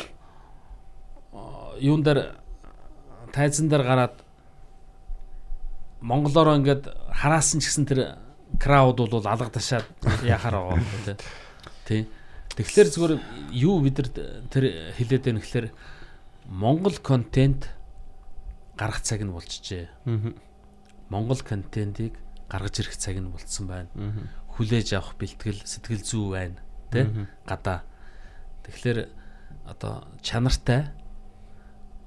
[1.82, 2.38] юун дээр
[3.34, 4.16] тайзан дээр гараад
[6.00, 8.00] монголоор ингээд хараасан ч гэсэн тэр
[8.60, 9.90] крауд бол алга ташаад
[10.24, 11.18] яхаар байгаа
[11.84, 12.08] тий.
[12.56, 13.14] Тэгэхээр зүгээр
[13.52, 14.10] юу бид нар
[14.48, 14.64] тэр
[14.96, 15.68] хэлээд байна гэхээр
[16.46, 17.70] монгол контент
[18.78, 19.90] гаргах цаг нь болчихжээ.
[20.06, 20.36] Мгм.
[21.10, 22.18] Монгол контентийг
[22.50, 23.90] гаргаж ирэх цаг нь болцсон байна.
[24.58, 26.60] Хүлээж авах бэлтгэл сэтгэл зүй байна.
[26.92, 27.28] Тэ?
[27.46, 27.84] Гадаа.
[28.64, 29.10] Тэгэхээр
[29.66, 30.92] одоо чанартай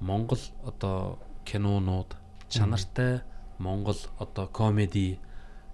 [0.01, 2.17] Монгол одоо кинонууд,
[2.49, 3.23] чанартай
[3.59, 5.19] Монгол одоо комеди,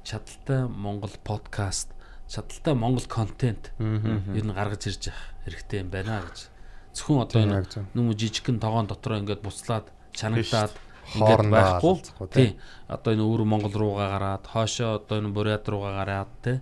[0.04, 1.90] чадaltaй Монгол подкаст,
[2.28, 6.51] чадaltaй Монгол контент ер нь гаргаж ирж явах хэрэгтэй юм байна гэж.
[6.92, 7.54] Зөвхөн одоо энэ
[7.96, 10.72] нүм жижигхэн тогоон дотроо ингээд буцлаад чанагдаад
[11.16, 11.94] ингээд байхгүй.
[12.32, 12.50] Тий.
[12.88, 16.56] Одоо энэ өвөр Монгол руугаа гараад, хоошоо одоо энэ Бурят руугаа гараад тий.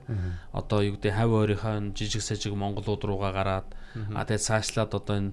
[0.54, 3.66] Одоо юу гэдэг хав өөрийнхөө энэ жижиг сажиг монголууд руугаа гараад
[4.14, 5.32] а тэгээд цаашлаад одоо энэ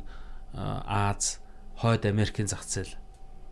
[0.58, 1.40] Аз,
[1.78, 2.96] Хойд Америкийн зах зээл.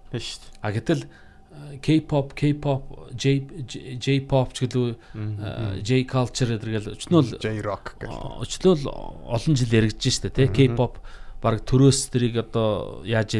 [0.09, 0.21] Дээ.
[0.65, 7.37] А гэтэл э, K-pop, K-pop, J J- J-pop ч гэлөө э, J culture гэдэргээл өчнөл
[7.37, 8.09] J-rock гэх.
[8.41, 10.97] өчнөл олон жил яригдж штэ тий K-pop
[11.45, 13.37] баг төрөөс тэрийг одоо яаж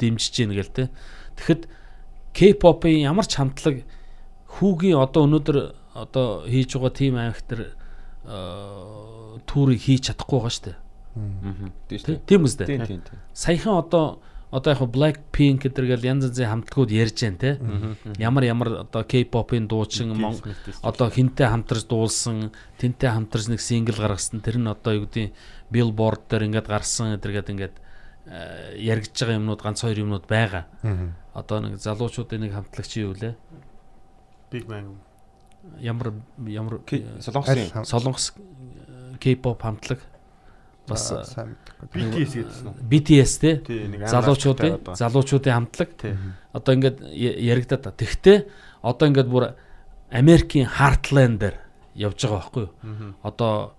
[0.00, 0.88] дэмжиж гин гээл тий
[1.36, 1.68] Тэгэхэд
[2.32, 3.84] K-pop-ын ямар ч хамтлаг
[4.56, 5.58] хүүгийн одоо өнөөдөр
[5.92, 7.76] одоо хийж байгаа team амхтар
[9.48, 10.78] түүрийг хийж чадахгүй байгаа шүү дээ.
[12.24, 13.20] тийм үстэй Тийм тийм тийм.
[13.36, 17.50] саяхан одоо одоо яг Blackpink гэдэргээл янз янзын хамтлагууд ярьж байна те.
[18.20, 20.12] Ямар ямар одоо K-pop-ын дуучин
[20.84, 24.44] одоо хинтээ хамтарч дуулсан, тэнтэй хамтарч нэг сингл гаргасан.
[24.44, 25.32] Тэр нь одоо юу гэдэг
[25.72, 27.76] Billboard дээр ингээд гарсан эдэргээд ингээд
[28.28, 30.68] э, яригдж байгаа юмнууд ганц хоёр юмнууд байгаа.
[31.32, 33.34] Одоо нэг залуучуудын нэг хамтлагч юу вэ?
[34.52, 35.00] Big Bang.
[35.80, 36.12] Ямар
[36.44, 40.00] ямар э, Солонгосын солонгос э, K-pop хамтлаг
[40.88, 41.08] бас.
[41.94, 42.74] BTS гэдсэн үү?
[42.90, 43.50] BTS те
[44.10, 45.90] залуучуудын залуучуудын хамтлаг
[46.52, 47.90] одоо ингээд яригадаад та.
[47.94, 48.38] Тэгтээ
[48.82, 49.54] одоо ингээд бүр
[50.12, 51.56] Америкийн Heartland дээр
[51.94, 52.72] явж байгаа байхгүй юу?
[53.22, 53.72] Одоо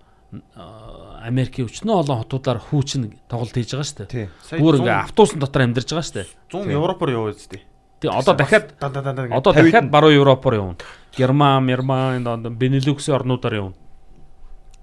[1.24, 4.10] Америкийн өчнөө олон хотуудаар хүүчин тоглолт хийж байгаа шүү дээ.
[4.12, 4.26] тий.
[4.60, 6.28] Бүр 100 ингээд автобусын дотор амьдарч байгаа шүү дээ.
[6.52, 7.62] 100 Европоор яваа үстэй.
[8.00, 9.22] Тэг одоо дахиад да да да да.
[9.32, 10.76] одоо дахиад баруун Европоор явна.
[11.16, 13.74] Герман, Герман, Бенилюксийн орнуудаар явна.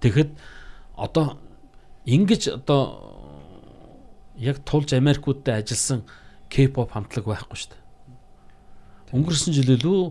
[0.01, 0.29] Тэгэхэд
[0.95, 1.37] одоо
[2.05, 2.81] ингэж одоо
[4.37, 6.01] яг тулж Америкуудтай ажилласан
[6.49, 7.81] K-pop хамтлаг байхгүй шүү дээ.
[9.13, 10.01] Өнгөрсөн жил лөө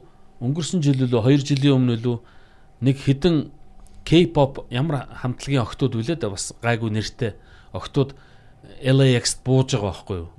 [0.41, 2.19] өнгөрсөн жил лөө 2 жилийн өмнө лөө
[2.81, 3.51] нэг хідэн
[4.11, 7.39] K-pop ямар хамтлагийн охтууд үлээ да бас гайгүй нэртэй
[7.71, 8.19] охтууд
[8.83, 10.31] LAX-д бууж байгаа байхгүй юу?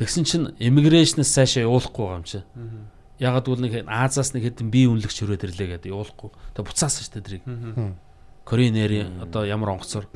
[0.00, 2.40] Тэгсэн чинь immigration-аас цаашаа явуулахгүй байгаа юм чи.
[3.20, 6.30] Ягаад гэвэл нэг Азаас нэг хэдэн бие үнэлэгч хөрөөд ирлээ гэдэг явуулахгүй.
[6.56, 7.44] Тэг буцаасан шүү дээ тэрийг.
[8.48, 10.08] Кореan Air одоо ямар онгоцоор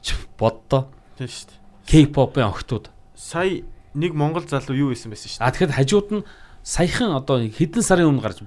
[0.00, 0.88] Ч боддоо
[1.20, 2.08] Тий шүү дээ.
[2.08, 2.88] K-pop-ын охтууд.
[3.12, 3.60] Сая
[3.92, 6.26] нэг монгол залуу юу хийсэн байсан шүү А тэгэхэд хажууд нь
[6.64, 8.40] саяхан одоо хэдэн сарын өмнө гарч.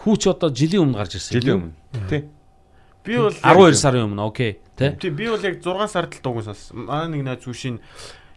[0.00, 1.34] Хүүч одоо жилийн өмнө гарч ирсэн.
[1.36, 2.08] Жилийн өмнө.
[2.08, 2.22] Тий.
[3.04, 4.90] Би бол 12 сарын өмнө окей тий.
[4.96, 6.86] Тий би бол яг 6 сард л дууган сонссон.
[6.88, 7.80] Манай нэг найз зүшийн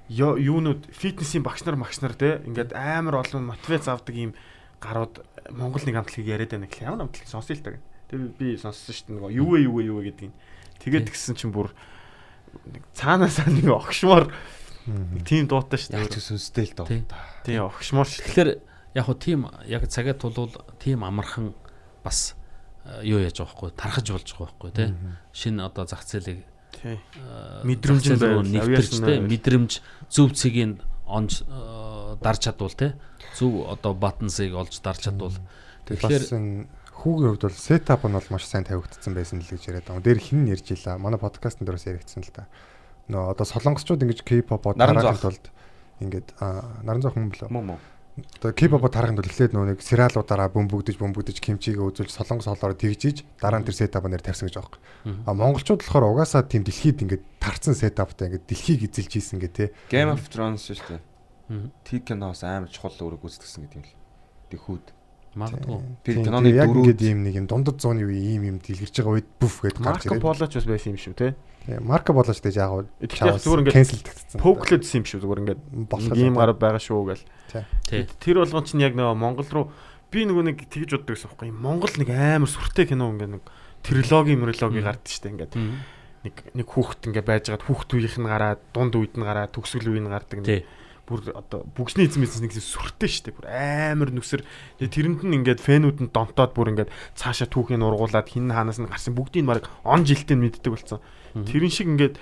[0.10, 4.32] юунууд фитнесийн багш нар багш нар те ингээд амар олон мотивац авдаг ийм
[4.84, 7.76] гарууд Монгол нэг хамтлагийг яриад байна гэхэл ямар хамтлаг сонсъё л таг.
[8.12, 10.34] Тэгээ би сонссон шүү дээ нөгөө юу вэ юу вэ юу вэ гэдгийг.
[10.84, 11.72] Тэгээд тэгсэн чинь бүр
[12.68, 14.28] нэг цаанаасаа нэг огшмоор
[15.24, 16.20] тийм дуутай шүү Яг дээ.
[16.20, 16.88] ч сүнстэй л доо.
[16.92, 17.02] Тий.
[17.48, 18.28] Тийм огшмоор шүү.
[18.28, 18.50] Тэгэхээр
[18.94, 21.54] яг хөө тийм яг цагаа тулвал тийм амархан
[22.04, 22.36] бас
[22.86, 24.90] э, юу яаж байгаа байхгүй тархаж болж байгаа байхгүй тий.
[25.34, 27.00] Шинэ одоо зах зээлийг Тий.
[27.16, 28.46] э, Мэдрэмж байвал.
[29.30, 29.72] мэдрэмж
[30.10, 32.94] зөв цэгийг онж э, дарж чадвал тий
[33.38, 35.34] зөв одоо батансыг олж дарж чадвал
[35.86, 40.06] тэгэхээр хүүгийн хувьд бол сетап нь бол маш сайн тавигдсан байсан л гэж яриад байгаа.
[40.08, 40.96] Дээр хин нэрж илаа.
[41.02, 42.48] Манай подкастн дээрээс яригдсан л та.
[43.12, 45.20] Нөө одоо солонгосчууд ингэж тарахын зоох.
[45.20, 45.46] тулд
[46.00, 47.50] ингээд наран зоох юм болоо.
[48.14, 53.26] Одоо K-pop-од тарахын тулд эхлээд нөө нэг сериалуудаараа бөмбөгдөж бөмбөгдөж кимчигээ үзүүлж солонгос хоолоор тэгжиж
[53.42, 54.70] дараа нь тэр сетап нэр тавьсан гэж юм.
[55.26, 59.74] А монголчууд болохоор угаасаа тийм дэлхийд ингээд тарцсан сетаптай ингээд дэлхийг эзэлж ийсэн гэ тэ.
[59.90, 61.02] Game of Thrones шүү дээ.
[61.90, 63.98] Тэг киноос амар чухал үүрэг гүйцэтгэсэн гэдэг юм л.
[64.54, 64.86] Тэхүүд.
[65.34, 68.94] магадгүй Тэр киноны тэгээ дөрөв ингээд ийм нэг юм дундад зууны үе ийм юм дэлгэрч
[69.02, 70.26] байгаа үед бүф гээд гарч Марко ирээд.
[70.30, 71.28] Полоч бас байсан юм шүү те.
[71.64, 74.40] Тийм, Марко болооч гэж яг зүгээр ингээд кэнселдэгдсэн.
[74.44, 77.24] Поклэдсэн юм шүү зүгээр ингээд болох ийм гараа байгаа шүү гэл.
[78.20, 79.66] Тэр болгон чинь яг нөгөө Монгол руу
[80.12, 81.56] би нөгөө нэг тэгж боддог гэсэн байхгүй.
[81.56, 83.44] Монгол нэг амар сүртэй кино ингээд нэг
[83.80, 85.56] трилоги мрилоги гардаг штэ ингээд.
[85.56, 90.12] Нэг нэг хүүхэд ингээд байжгаад хүүхэд үеийнх нь гараад дунд үед нь гараад төгсгөл үеийн
[90.12, 90.44] гардаг.
[90.44, 90.68] тий
[91.04, 94.48] бүр одоо бүгсний эзэн бизнес нэг сүртэй штэ бүр амар нүсэр
[94.80, 99.12] тэрэнд нь ингээд фэнүүд нь донтоод бүр ингээд цаашаа түүхийг ургуулад хин хаанаас нь гарсан
[99.12, 101.04] бүгдийг баг он жилтэй нь мэддэг болсон
[101.34, 102.16] тэрэн шиг ингээд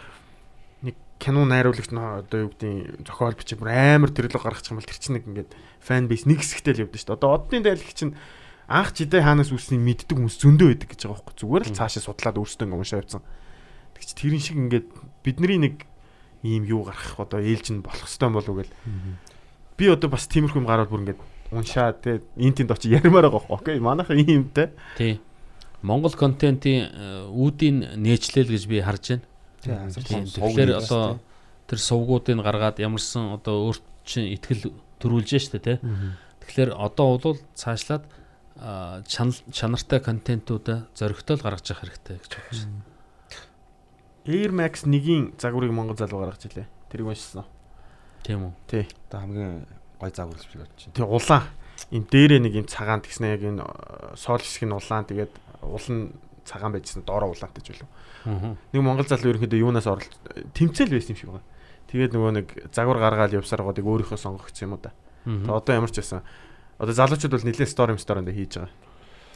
[0.87, 4.99] нэг кино найруулагч одоо юу гэдэг зохиол бичиг бүр амар тэрлэг гаргачих юм бол тэр
[4.99, 5.51] чинь нэг ингээд
[5.83, 8.15] фэн бейс нэг хэсэгтэй л явдсан штэ одоо одны дайлгч чинь
[8.71, 11.35] анх жидээ хаанаас үүснийг мэддэг хүмүүс зөндөө байдаг гэж байгаа байхгүй.
[11.43, 13.23] Зүгээр л цаашаа судлаад өөрсдөө ингээд уншаа явцсан.
[13.99, 14.87] Тэгч тэрэн шиг ингээд
[15.27, 15.75] бидний нэг
[16.47, 18.75] ийм юу гарах одоо ээлж нь болох хэвээр болов уу гэл.
[19.75, 21.19] Би одоо бас тиймэрхүү юм гараад бүр ингээд
[21.51, 23.75] уншаа те эн тэнд очи ярмаар байгаа байхгүй.
[23.75, 25.19] Окей манайхаа ийм те тий
[25.81, 29.25] Монгол контентын э, үүдийн нээчлэл гэж би харж байна.
[29.61, 30.25] Тийм.
[30.25, 31.19] Тэгэхээр одоо
[31.69, 35.77] тэр сувгуудыг гаргаад ямарсан одоо өөрт чинь ихтгэл төрүүлж штэ тий.
[36.41, 38.05] Тэгэхээр одоо бол цаашлаад
[38.57, 42.85] чанартай контентуудаа зөрөгтэй л гаргаж явах хэрэгтэй гэж бодож байна.
[44.29, 47.45] Air Max 1-ийн загварыг Монгол залуу гаргаж илээ тэрийг уншсан
[48.21, 48.53] Тийм үү.
[48.69, 49.65] тий Одоо хамгийн
[49.97, 50.93] гой загварлж би бодож байна.
[50.93, 51.43] тэг улаан
[51.89, 55.87] энэ дээрээ нэг юм цагаан тэгснэ яг энэ э, соол хэсэг нь улаан тэгээд уул
[55.89, 56.13] нь
[56.45, 57.89] цагаан байжсэн доороо улаантай ч үлээ
[58.25, 58.57] Аа.
[58.73, 60.13] нэг монгол залуу ерөнхийдөө юунаас оролт
[60.57, 61.45] тэмцэл байсан юм шиг байна
[61.89, 64.91] тэгээд нөгөө нэг загвар гаргаад явсаар гоодыг өөрийнхөө сонгогдсон юм уу да
[65.25, 65.45] Мгм.
[65.45, 66.25] Тэг одоо ямар ч байсан
[66.81, 68.73] одоо залуучууд бол нэлээд стори сторонд хийж байгаа.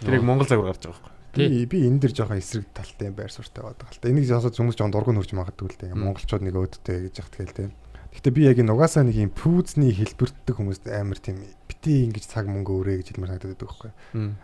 [0.02, 1.14] Тэр яг монгол загвар гарч байгаа байхгүй.
[1.36, 4.10] Би би энэ дэр жоохон эсрэг талтай байр суурьтай байдаг л та.
[4.10, 5.94] Энийг сонсоод хүмүүс жоон дургуй нөрж магадгүй л дээ.
[5.94, 7.70] Ингээ монголчууд нэг өөдтэй гэж яхад гээл дээ.
[8.16, 12.48] Гэхдээ би яг энэ угаасаа нэг юм пүүзний хэлбэртдэг хүмүүст амар тийм бити ингэж цаг
[12.48, 13.92] мөнгө өрөө гэж хэлмээр санагдаад байдаг байхгүй.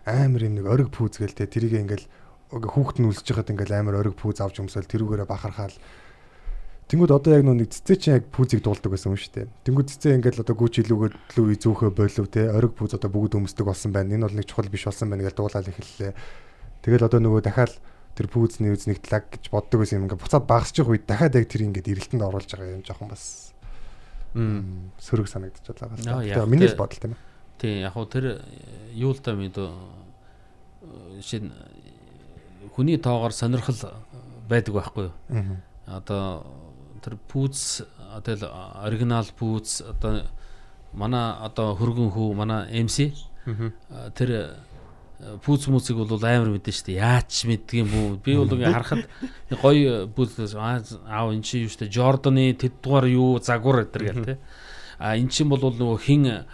[0.03, 1.47] Амар юм нэг ориг пүүз гээл дээ.
[1.47, 2.07] Тэрийг ингээл
[2.51, 5.77] ингээ хүүхэд нь үлсэж байхад ингээл амар ориг пүүз авч өмсөөл тэрүүгээрээ бахархаал.
[6.91, 9.47] Тэнгүүд одоо яг нэг цэцээ чинь яг пүүзийг дуулдаг байсан юм шүү дээ.
[9.63, 13.63] Тэнгүүд цэцээ ингээл одоо гүүч илүүгээд лүү зөөхөө болов те ориг пүүз одоо бүгд өмсдөг
[13.63, 14.11] болсон байна.
[14.11, 16.11] Энэ бол нэг чухал биш болсон байна гэж дуулаад эхэллээ.
[16.83, 17.79] Тэгэл одоо нөгөө дахиад
[18.19, 21.63] тэр пүүзний үзнийг тлаг гэж боддог байсан юм ингээ буцаад багасчих үед дахиад яг тэр
[21.71, 23.50] ингээд эргэлтэнд оруулж байгаа юм жоохон бас
[24.33, 27.19] сөрөг санагдчихад байгаа л Тэгээ миний л бодол тийм ээ.
[27.59, 29.69] Тийм яг хуу тэр э, юу л да мэдөө
[31.21, 31.51] шин
[32.75, 33.91] хүний тоогоор сонирхол э,
[34.47, 35.57] байдаг байхгүй юу?
[35.85, 36.47] Одоо
[37.03, 37.83] тэр пүүц
[38.15, 38.49] одоо
[38.85, 40.23] оригинал пүүц одоо
[40.93, 43.11] манай одоо хөргөн хүү манай MC
[44.15, 44.43] тэр э,
[45.21, 46.97] пүүц музик бол амар мэдэн штэ.
[46.97, 48.07] Яач мэддэг юм бүү.
[48.25, 49.05] Би бол ингээ харахад
[49.61, 51.93] гоё пүүц аа аав эн чи юу штэ?
[51.93, 53.37] Жорданы тэддугаар юу?
[53.37, 54.37] Загвар гэтэр гэл те.
[54.97, 56.45] А эн чин бол нөгөө хин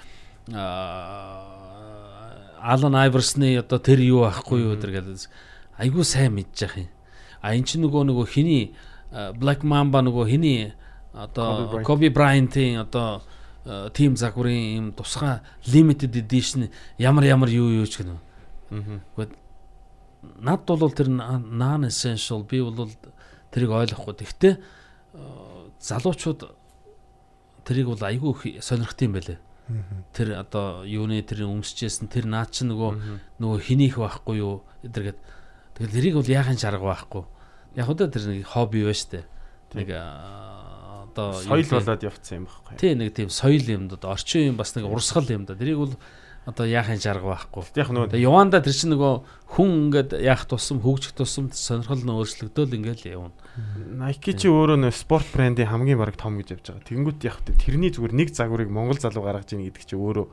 [2.67, 5.15] Алан Айверсны одоо тэр юу ахгүй юу гэтэр гэл
[5.79, 6.89] айгуу сайн мэдж явах юм.
[7.39, 8.75] А эн чин нөгөө нөгөө хиний
[9.11, 10.73] а, Black Mamba нөгөө хиний
[11.13, 13.21] одоо Kobe Bryant-ийн одоо
[13.65, 18.26] э, тим загварын юм тусгай limited edition ямар ямар юу юу ч гэнэ.
[18.71, 19.45] Гэхдээ
[20.41, 22.89] над бол тэр non essential би бол
[23.51, 24.13] тэрийг ойлгохгүй.
[24.17, 24.61] Гэхдээ э,
[25.79, 26.41] залуучууд
[27.63, 29.39] тэрийг бол айгүй сонирхт юм байлээ.
[30.15, 35.19] Тэр одоо юуны тэр өмсчээсэн тэр наа чи нөгөө нөгөө хинийх байхгүй юу эдэргээд
[35.75, 37.23] тэгэл тэрийг бол яахын шарга байхгүй.
[37.75, 39.27] Яг одоо тэр нэг хобби ба штэ.
[39.75, 42.79] Нэг а, одоо юу Соёл болоод явцсан юм байхгүй.
[42.79, 45.59] Тий нэг тийм соёл юм да орчин юм бас нэг урсгал юм да.
[45.59, 45.93] Тэрийг бол
[46.47, 47.67] одоо яахын шарга байхгүй.
[47.75, 49.13] Яг нөгөө Яванда тэр чинь нөгөө
[49.51, 53.35] хүн ингээд яах тусам хөгжих тусам сонирхол нь өөрчлөгдөөл ингээд явна.
[53.99, 56.87] Nike чи өөрөө нөө спорт брендийн хамгийн баг том гэж явж байгаа.
[56.87, 60.27] Тэнгүүт яг тэ тэрний зүгээр нэг загварыг Монгол залуу гаргаж ийн гэдэг чи өөрөө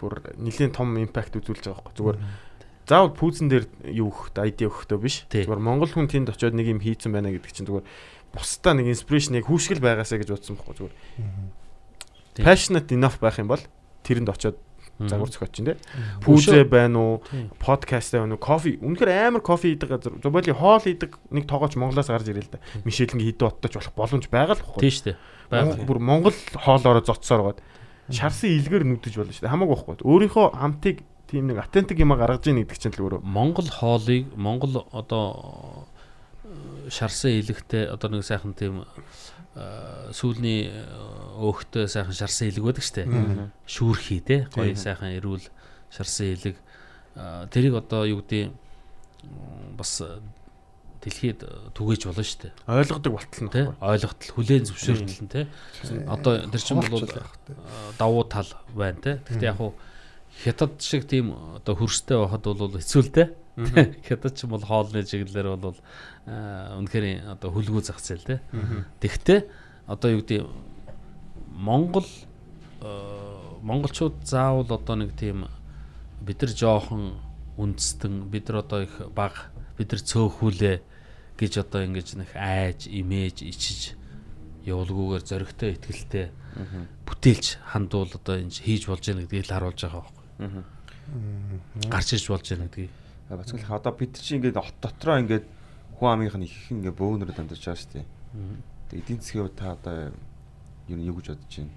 [0.00, 1.96] бүр нэлийн том импакт үзүүлж байгаа байхгүй.
[2.00, 2.18] Зүгээр
[2.88, 5.28] заавал пүүзэн дээр юу өгөх ID өгөхдөө биш.
[5.28, 7.84] Зүгээр Монгол хүн тэнд очиод нэг юм хийцэн байна гэдэг чинь зүгээр
[8.32, 10.94] бусдаа нэг инспирэшн яг хүүшгэл байгаасаа гэж бодсон байхгүй зүгээр.
[12.42, 13.62] Passionate enough байх юм бол
[14.02, 14.56] тэрэнд очиод
[14.98, 15.76] загвар зохиоч чинь те.
[16.22, 17.14] Пүүзэ байна уу?
[17.58, 18.42] Подкаст байна уу?
[18.42, 18.76] Кофе.
[18.78, 20.14] Үнэхээр амар кофе хийдэг газар.
[20.22, 22.62] Зоболи хоол хийдэг нэг тоогооч Монголоос гарч ирэл л да.
[22.84, 25.86] Мишелингийн хідэн отточ болох боломж байгаа л Тийм шүү дээ.
[25.88, 27.60] Бүр Монгол хоолоороо зоцсоор гоод
[28.10, 29.52] шарсан илгээр нүдэж болно шүү дээ.
[29.52, 30.04] Хамаагүй байхгүй.
[30.04, 30.96] Өөрийнхөө хамтыг
[31.32, 33.20] тийм нэг автентик юм гаргаж ийн гэдэг чинь л өөрөө.
[33.24, 35.88] Монгол хоолыг Монгол одоо
[36.44, 38.84] э, шарсан илэгтэй одоо нэг сайхан тийм
[40.12, 40.86] сүүлний э,
[41.38, 43.04] өөхтэй сайхан шарсан илэг байдаг штэ.
[43.68, 45.44] Шүүрхий те гоё сайхан эрүүл
[45.92, 46.56] шарсан илэг
[47.14, 48.52] Э, тэрийг одоо юу гэдэг
[49.76, 50.20] бас э,
[51.04, 52.56] дэлхийд э, түгээж болно штэ.
[52.64, 53.84] Ойлгодог болтол нь Тэ байхгүй.
[53.84, 55.44] ойлгохтол хүлээн зөвшөөрөл нь те.
[56.08, 57.20] Одоо тэр чинь бол э,
[58.00, 59.20] давуу тал байна те.
[59.28, 59.76] Гэхдээ яг хуу
[60.40, 63.24] хятад шиг тийм одоо хөрстэй байхад бол хэцүү л те.
[64.08, 65.84] Хятад ч юм бол хоолны чиглэлээр бол э,
[66.26, 68.40] үнэхээр одоо хүлгүү зах зээл те.
[69.00, 69.50] Тэгвэл
[69.86, 70.46] одоо юу гэдэг
[71.52, 72.88] Монгол э,
[73.62, 75.50] монголчууд заавал одоо нэг тийм
[76.22, 77.18] бид нар жоохон
[77.58, 80.76] үндэстэн бид нар одоо их баг бид нар цөөхүүлээ
[81.38, 83.98] гэж одоо ингэж нэг айж имэж ичиж
[84.62, 86.26] явуулгүйгээр зөрөгтэй ихтгэлтэй
[87.06, 90.62] бүтээлч хандуул одоо энэ хийж болж яах гэдгийг л харуулж байгаа байхгүй
[91.90, 92.90] гарч ирж болж яах гэдгийг.
[93.28, 95.46] Бацгалах одоо бид чинь ингээд хот дотроо ингээд
[96.02, 98.06] хүн амынх нь их ингээд бөөнөрөд амьдарч байгаа шүү дээ.
[98.90, 100.10] Тэгээ эдийн засгийн хувьд та одоо
[100.90, 101.70] юу юу гэж бодож байна?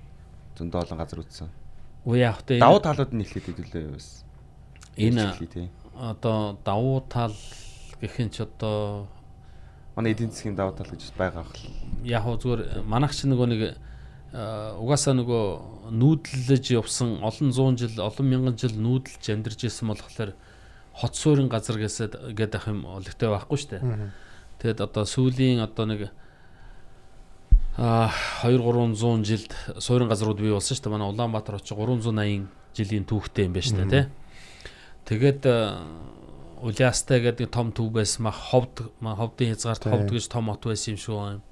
[0.57, 1.49] Зөндөө олон газар үтсэн.
[2.09, 4.25] уу яах вэ Давуу талууд нь хэлээд хэдүүлээ бас.
[4.97, 7.37] энэ одоо давуу тал
[8.01, 9.05] гэх юм ч одоо
[9.95, 11.69] Манай эдийн засгийн давуу тал гэж байгаа хэл.
[12.03, 13.61] яг хөө зүгээр манайх ч нөгөө нэг
[14.33, 20.35] э, угаасаа нөгөө нүүдлэж явсан олон зуун жил олон мянган жил нүүдэлж амьдарч ирсэн болохоор
[20.95, 24.11] хот суурин газар гэсэд гэдэг ах юм олигтой байхгүй дээ.
[24.63, 26.01] Тэгэд одоо сүүлийн одоо нэг
[27.75, 28.07] а
[28.41, 29.51] 2 300 жилд
[29.83, 30.95] суурин газрууд бий болсон шүү дээ.
[30.95, 34.05] Манай Улаанбаатар очиж 380 жилийн түүхтэй юм байна шүү дээ, тий.
[35.11, 35.41] Тэгээд
[36.63, 40.99] Улаастай гэдэг том төв байсан мах ховд ховдын хязгаарт ховд гэж том хот байсан юм
[41.03, 41.43] шүү.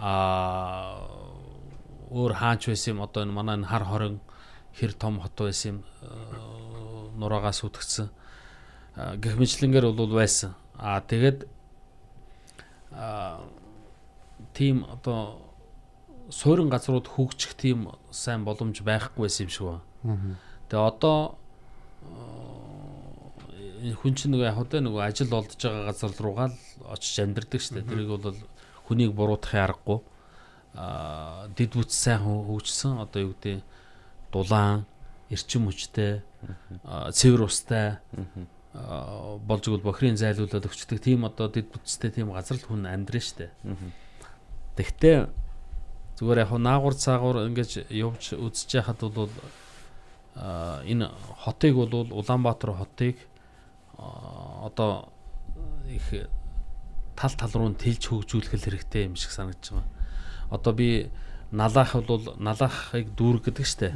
[0.00, 0.96] А
[2.08, 4.24] өөр хаач байсан юм одоо энэ манай энэ хар хорон
[4.72, 5.78] хэр том хот байсан юм
[7.20, 8.08] нураагаас үтгцэн
[9.22, 10.54] гэх мэтлэнгээр бол байсан.
[10.76, 11.46] А тэгээд
[12.92, 13.40] а
[14.54, 15.38] тийм одоо
[16.30, 19.82] суурин газрууд хөгжих тийм сайн боломж байхгүй байсан юм шиг байна.
[20.68, 21.38] Тэгээ одоо
[22.02, 26.56] э, хүн чинь нөгөө яг одоо нөгөө ажил олдож байгаа газар руугаа л
[26.92, 27.88] очиж амьдардаг шүү дээ.
[27.88, 28.36] Тэрийг бол
[28.88, 29.98] хүнийг буруутахын аргагүй.
[30.74, 33.62] Аа дид бүц сайн хө- хөгжсөн одоо юу гэдэг
[34.32, 34.86] дулаан,
[35.30, 36.22] эрчим хүчтэй,
[36.84, 38.00] аа, цэвэр устай аа,
[38.72, 43.50] болж игэл бохрийн зайлуулаад өгчдөг тийм одоо дид бүтцтэй тийм газар л хүн амьдрын штэ.
[44.78, 45.26] Тэгтээ
[46.20, 49.32] зүгээр яг наагур цаагур ингэж явж үзэж яхад бол
[50.36, 51.10] аа, энэ
[51.42, 53.18] хотыг бол Улаанбаатар хотыг
[53.98, 55.10] аа, одоо
[55.90, 56.30] их
[57.16, 59.90] тал тал руу тэлж хөгжүүлэх хэрэгтэй юм шиг санагдаж байгаа.
[60.50, 61.10] Одоо би
[61.50, 63.88] налаах бол налаахыг дүүрэг гэдэг штэ.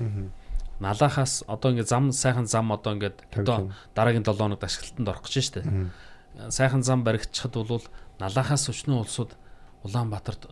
[0.81, 5.35] Налаахаас одоо ингээд зам сайхан зам одоо ингээд одоо дараагийн 7 хоногт ашиглалтанд орох гэж
[5.43, 5.61] штэ.
[6.51, 7.85] Сайхан зам баригдчихад бол
[8.19, 9.37] налаахаас өчнөө улсууд
[9.85, 10.49] Улаанбаатарт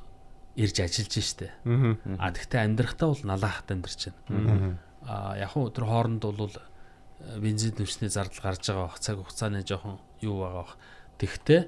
[0.56, 1.50] ирж ажиллаж штэ.
[1.64, 1.96] Аа.
[2.18, 4.78] А тэгтээ амьдрахтаа бол налаахад амьдарч байна.
[5.02, 9.64] А яг хуу өдөр хооронд бол э, бензин түвшний зардал гарч байгаа бах цаг хугацааны
[9.64, 10.76] жоохон юу байгаа бах.
[11.18, 11.62] Тэгтээ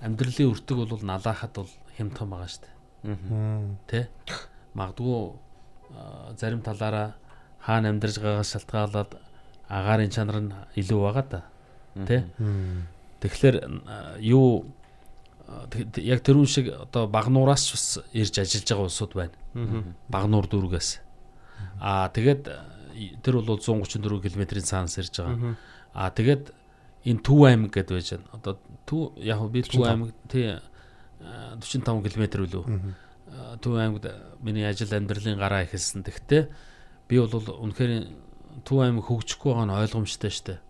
[0.00, 2.68] амьдралын өртөг бол налаахад бол хямдхан байгаа штэ.
[3.88, 4.08] Тэ?
[4.76, 5.40] Магадгүй а,
[6.38, 7.14] зарим талаараа
[7.60, 9.10] хаана амьдарж байгаагаас шалтгаалаад
[9.68, 11.40] агаарын чанар нь илүү байгаа да.
[12.06, 12.24] Тэ?
[13.20, 13.56] Тэгэхээр
[14.22, 14.64] юу
[15.98, 19.34] яг тэрүүн шиг одоо багнуураас ч бас ирж ажиллаж байгаа улсууд байна.
[20.08, 20.90] Багнуур дүүргээс.
[21.80, 22.42] Аа тэгээд
[23.22, 25.54] тэр бол 134 км-ийн цаанаас ирж байгаа.
[25.94, 26.54] Аа тэгээд
[27.04, 28.28] энэ Төв аймаг гэдээ байж байна.
[28.32, 28.52] Одоо
[28.86, 30.60] Төв яг би Төв аймаг тий э,
[31.58, 32.64] 45 км үлээ.
[33.58, 34.06] Төв аймагт
[34.40, 36.06] миний ажил амьдралын гараа эхэлсэн.
[36.06, 36.42] Тэгтээ
[37.10, 38.06] би бол үнэхээр
[38.64, 40.60] Төв аймаг хөгжихгүй байгаа нь ойлгомжтой шүү дээ.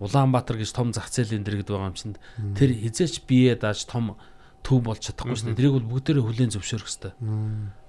[0.00, 2.16] Улаанбаатар гэж том зах зээлийн дэргэд байгаа юм чинь
[2.56, 4.16] тэр хизээч бие дааж том
[4.62, 5.58] төв болж чадахгүй шүү дээ.
[5.58, 7.12] Тэрийг бол бүгдээрээ хүлээн зөвшөөрөх хэрэгтэй.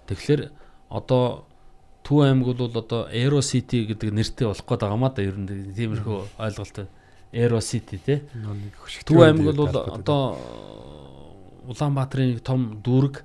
[0.10, 0.42] Тэгэхээр
[0.90, 1.48] одоо
[2.04, 5.48] Төв аймаг бол одоо Aero City гэдэг нэртэй болох гээд байгаа маа да ер нь
[5.48, 6.78] тиймэрхүү ойлголт
[7.32, 8.20] Aero City тий.
[9.08, 10.36] Төв аймаг бол одоо
[11.64, 13.24] Улаанбаатарын том дүүрэг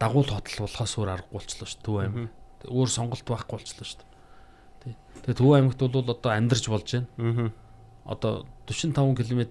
[0.00, 2.30] дагуул хотол болохоос өөр аргагүй болчихлоо шүү Төв аймаг.
[2.64, 4.06] Өөр сонголт байхгүй болчихлоо шүү.
[4.84, 4.96] Тий.
[5.26, 7.52] Тэгээ Төв аймагт бол одоо амьдарч болж байна.
[8.08, 9.42] Одоо 45 км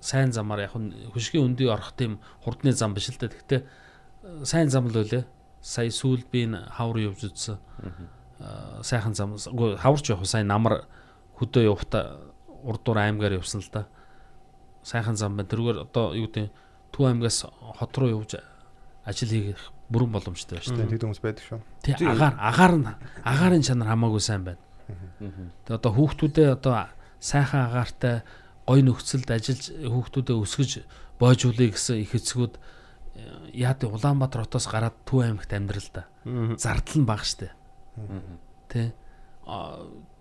[0.00, 0.76] сайн замаар яг
[1.14, 3.32] хөшгийн өндий орох тийм хурдны зам биш л дээ.
[3.32, 5.24] Гэхдээ э, сайн зам л үлээ.
[5.60, 7.56] Сая сүүл би энэ хавар явж үзсэн.
[8.40, 10.88] аа, сайхан зам хаварч явах сайн намар
[11.36, 12.20] хөдөө явахта
[12.64, 13.88] урдуур аймгаар явсан л да.
[14.82, 15.48] Сайхан зам байна.
[15.48, 16.52] Тэрүүгээр одоо юу гэдэг
[16.92, 17.44] Төв аймгаас
[17.76, 18.40] хот руу явж
[19.04, 20.90] ажил хийх бүрэн боломжтой байна шүү дээ.
[20.94, 21.60] Тэд хүмүүс байдаг шүү.
[21.82, 22.86] Тий агаар агаар нь
[23.24, 24.62] агаарын чанар хамаагүй сайн байна.
[25.66, 26.74] Тэгээ одоо хүүхдүүдээ одоо
[27.18, 28.22] сайхан агаартай
[28.66, 30.70] гой нөхцөлд ажиллаж хүүхдүүдээ өсгөж
[31.18, 32.54] боожуулъя гэсэн их эцгүүд
[33.52, 36.06] яа тий Улаанбаатар хотоос гараад Төв аймагт амьдрал да.
[36.56, 37.50] Зардал нь бага штэ.
[38.70, 38.94] Тэ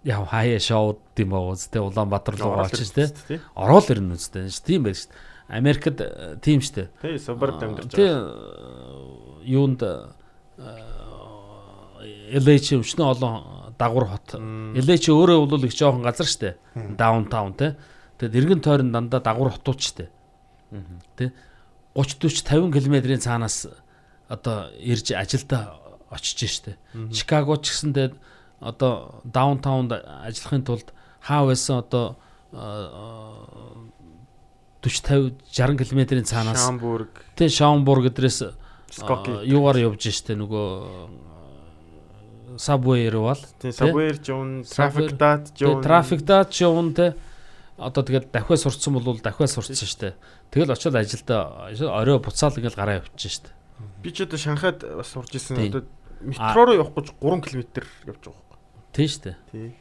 [0.03, 4.97] яа хаяа шоуд юм үст тэ Улаанбаатар руу очиж тэ ороод ирнэ үстэй тийм байх
[4.97, 5.13] штэ.
[5.49, 6.89] Америкт э, тийм штэ.
[7.01, 9.41] Тий, субард амьдарч байгаа.
[9.43, 9.81] юунд
[12.29, 14.37] LH өчнө олон дагвар хот.
[14.37, 16.55] LH өөрөө бол их жоохон газар штэ.
[16.75, 17.75] Даунтаун тэ.
[18.21, 20.09] Тэгэд эргэн тойрон дандаа дагвар хотууд штэ.
[21.17, 21.33] Тэ
[21.97, 23.67] 30 40 50 км-ийн цаанаас
[24.29, 25.81] одоо ирж ажилдаа
[26.13, 26.77] очиж штэ.
[27.09, 28.13] Чикаго ч гэсэндээ
[28.61, 30.93] одоо даунтаунд ажиллахын тулд
[31.25, 32.17] хаа байсан одоо
[34.81, 38.39] 40 50 60 км-ийн цаанаас Шамбург, Тэ Шаунбург гэдрээс
[39.45, 40.67] юугаар явж штэ нөгөө
[42.59, 45.83] сабвейэр бол тий, Subway Jones, Subway- Traffic Dot Jones.
[45.83, 47.15] трафик дат жуун тэ
[47.77, 50.13] одоо тэгэл дахиад сурцсан бол дахиад сурцсан штэ
[50.51, 53.49] тэгэл очиод ажилдаа орой буцаал ингээл гараа явчих штэ
[54.03, 55.55] Би ч одоо Шанхайд бас сурж исэн.
[55.71, 55.83] Одоо
[56.19, 57.63] метро руу явах гэж 3 км
[58.11, 58.57] явж байгаа байхгүй.
[58.91, 59.71] тий штэ Тий.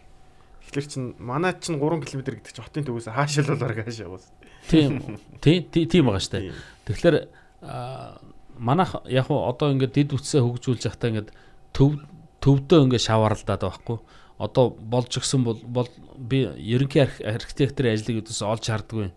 [0.71, 4.31] Тэгэхээр чин манай чин 3 км гэдэг чинь хотын төвөөс хаашаа л бараг хаашаа яваас.
[4.69, 5.19] Тийм.
[5.41, 6.53] Тий тий- тийм байгаа штэ.
[6.87, 7.17] Тэгэхээр
[8.59, 11.31] манайх яг одоо ингээд дид үтсээ хөгжүүлж явахдаа ингээд
[11.73, 11.99] төв
[12.43, 13.99] төвдөө ингээд шаваарлаад байгаа байхгүй.
[14.39, 15.89] Одоо болж гисэн бол
[16.19, 19.11] би ерөнхий арх- архитекторын ажлыг өдөөс олж хардггүй.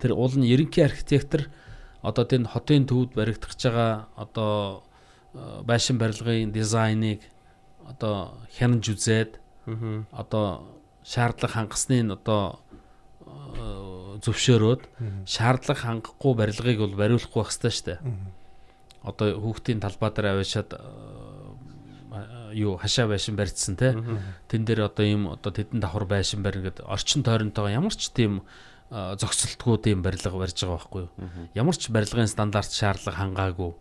[0.00, 1.48] Тэр уул нь ерөнхий архитектор
[2.02, 4.08] одоо тэнд хотын төвд баригдах байгаа.
[4.16, 4.82] Одоо
[5.64, 7.20] байшин барилгын дизайныг
[7.88, 9.40] одоо хянаж үзээд
[10.12, 12.60] одоо шаардлага хангасны нь одоо
[14.20, 14.82] зөвшөөрөөд
[15.24, 18.00] шаардлага хангахгүй барилгыг бол бариулахгүй байх хэрэгтэй шүү дээ.
[19.00, 20.80] Одоо хүүхдийн талбай дээр аваашаад э,
[22.52, 23.96] юу хашаа байшин барьцсан те.
[24.48, 28.44] Тэн дээр одоо ийм одоо тэдэн давхар байшин барина гэд орчин тойронтойгоо ямар ч тийм
[28.92, 31.10] э, зогсолтгүй тийм барилга барьж байгаа байхгүй юу.
[31.56, 33.72] Ямар ч барилгын стандарт шаардлага хангаагүй.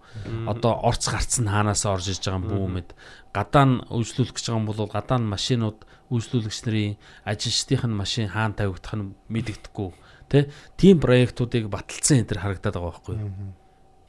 [0.48, 2.90] Одоо орц гарц нь хаанаас орж иж байгаа юм бүү мэд.
[3.36, 8.58] Гадаа нь үйлчлүүлэх гэж байгаа юм бол гадаа нь машинууд үйлчлүүлэгч нарын ажилчдын машин хаана
[8.58, 9.90] тавигдах нь мэдэгдэхгүй.
[10.30, 13.32] Тэ тийм проектуудыг баталсан энэ төр харагдаад байгаа байхгүй юу.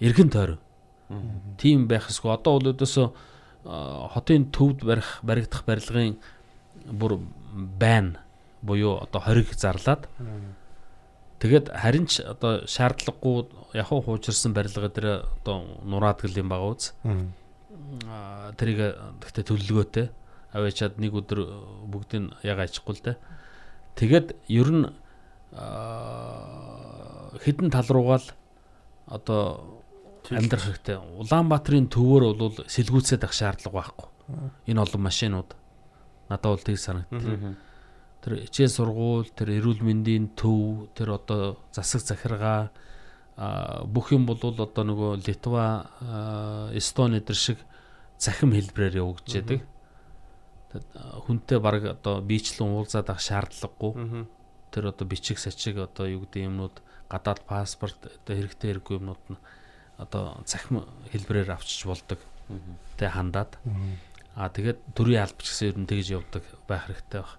[0.00, 0.60] Иргэн тойрон.
[1.56, 3.06] Тийм байх эсгүй одоо бол өдөөсөө
[4.14, 6.16] хотын төвд барих баригдах барилгын
[6.86, 7.18] бүр
[7.80, 8.16] байн
[8.62, 10.08] буюу одоо хориг зарлаад.
[11.40, 16.68] Тэгээд харин ч одоо шаардлагагүй яг хуу хуучирсан барилга дээр одоо нураад гэл юм байгаа
[16.68, 16.92] үз.
[18.06, 20.06] А, тэрийг гэхдээ төлөлгөөтэй
[20.52, 21.40] аваачаад нэг өдөр
[21.90, 23.16] бүгдийг яг ачихгүй л дээ
[23.94, 24.86] тэгээд ер нь
[27.40, 28.28] хідэн тал руугаа л
[29.10, 29.82] одоо
[30.30, 30.96] амьдрах хэрэгтэй.
[31.18, 34.08] Улаанбаатарын төвөр бол сэлгүүцээд ах шаардлага байхгүй.
[34.70, 35.50] Энэ олон машинууд
[36.30, 37.58] надад бол тийг санагдтыг.
[38.20, 42.70] Тэр хичээл сургууль, тэр эрүүл мэндийн төв, тэр одоо засаг захиргаа
[43.88, 45.88] бүх юм бол одоо нөгөө Литва,
[46.76, 47.58] Эстони төр шиг
[48.20, 49.64] захим хэлбрээр явагдаж байдаг.
[51.26, 54.28] Хүнтэй баг одоо биечлэн уулзаад ах шаардлагагүй
[54.70, 56.76] тэр одоо бичиг сачиг одоо юу гэдэг юмнууд
[57.10, 59.38] гадаад паспорт одоо хэрэгтэй хэрэггүй юмнууд нь
[59.98, 62.18] одоо захим хэлбэрээр авчиж болдог.
[62.96, 63.58] Тэ хандаад.
[64.34, 67.36] Аа тэгээд төрийн албач гэсэн ер нь тэгж явдаг байх хэрэгтэй баг.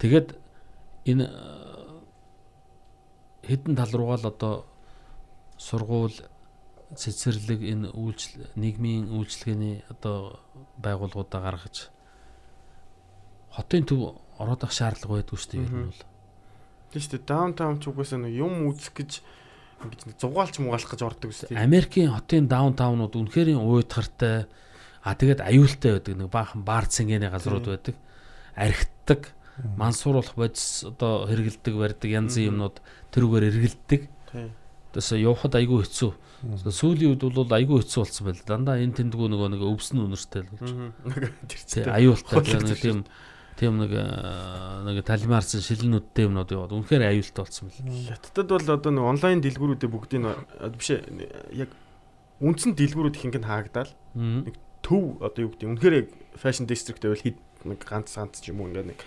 [0.00, 0.28] Тэгээд
[1.10, 1.90] энэ э,
[3.44, 4.54] хэдэн тал руугаа л одоо
[5.58, 6.16] сургууль
[6.96, 10.40] цэцэрлэг энэ үйлчил нийгмийн үйлчлэгээний одоо
[10.80, 11.92] байгууллагуудаа гаргаж
[13.54, 16.02] хотын төв ороод ах шаардлага байдгүй шүү дээ ер нь бол.
[16.90, 17.28] Тийм шүү дээ.
[17.30, 19.10] Даунтаун ч угаасаа нэг юм үзэх гэж
[19.80, 21.62] ингэж нэг зугаалч мугаалах гэж ордог шүү дээ.
[21.62, 24.50] Америкийн хотын даунтаунууд үнэхээр уйдгартай
[25.00, 27.96] а тэгээд аюултай байдаг нэг баахан бар цэнгэний газрууд байдаг.
[28.52, 29.32] Архитдаг,
[29.78, 32.76] мансууруулах бодис одоо хэрэгэлдэг барьдаг янзын юмнууд
[33.14, 34.02] тэрүүгээр эргэлддэг.
[34.34, 34.50] Тийм.
[34.92, 36.12] Тэс явхад айгүй хэцүү.
[36.66, 38.42] Сүүлийн үед бол айгүй хэцүү болсон байл.
[38.44, 40.72] Дандаа энэ тэндгүү нөгөө нэг өвсөн үнэртэй л болж.
[41.48, 43.06] Тэр Тэ чинь аюултай тийм
[43.60, 48.08] тийм нэг аа, нэг талимаарсан шилнүүдтэй юмнууд яваад үнэхээр аюултай болсон байл.
[48.08, 51.70] Хятадд бол одоо нэг онлайн дэлгүүрүүдээ бүгдийг а, биш яг
[52.40, 54.48] үндсэн дэлгүүрүүд ихэнх нь хаагдаад Мм.
[54.48, 56.08] нэг төв одоо юу гэдэг үнэхээр яг
[56.40, 57.36] fashion district байвал хэд
[57.68, 59.00] нэг ганц ганц ч юм уу ингээд нэг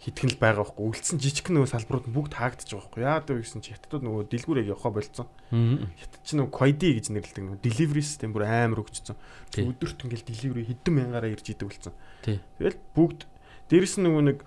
[0.00, 0.96] хитгэн л байгаа байхгүй.
[0.96, 3.04] Үлдсэн жижиг нөгөө салбарууд нь бүгд хаагдчих байгаа байхгүй.
[3.04, 5.28] Яагаад вэ гэсэн чи хятадууд нөгөө дэлгүүрээ явахаа болцсон.
[5.52, 9.20] Хятад чи нөгөө Koidi гэж нэрлэдэг нөгөө delivery system бүр амар хөгжсөн.
[9.52, 9.68] Тий.
[9.68, 11.92] Өдөрт ингээл delivery хэдэн мянгаараа ирж идэг болсон.
[12.24, 13.28] Тэгэл бүгд
[13.70, 14.38] дээрэс нь нөгөө нэг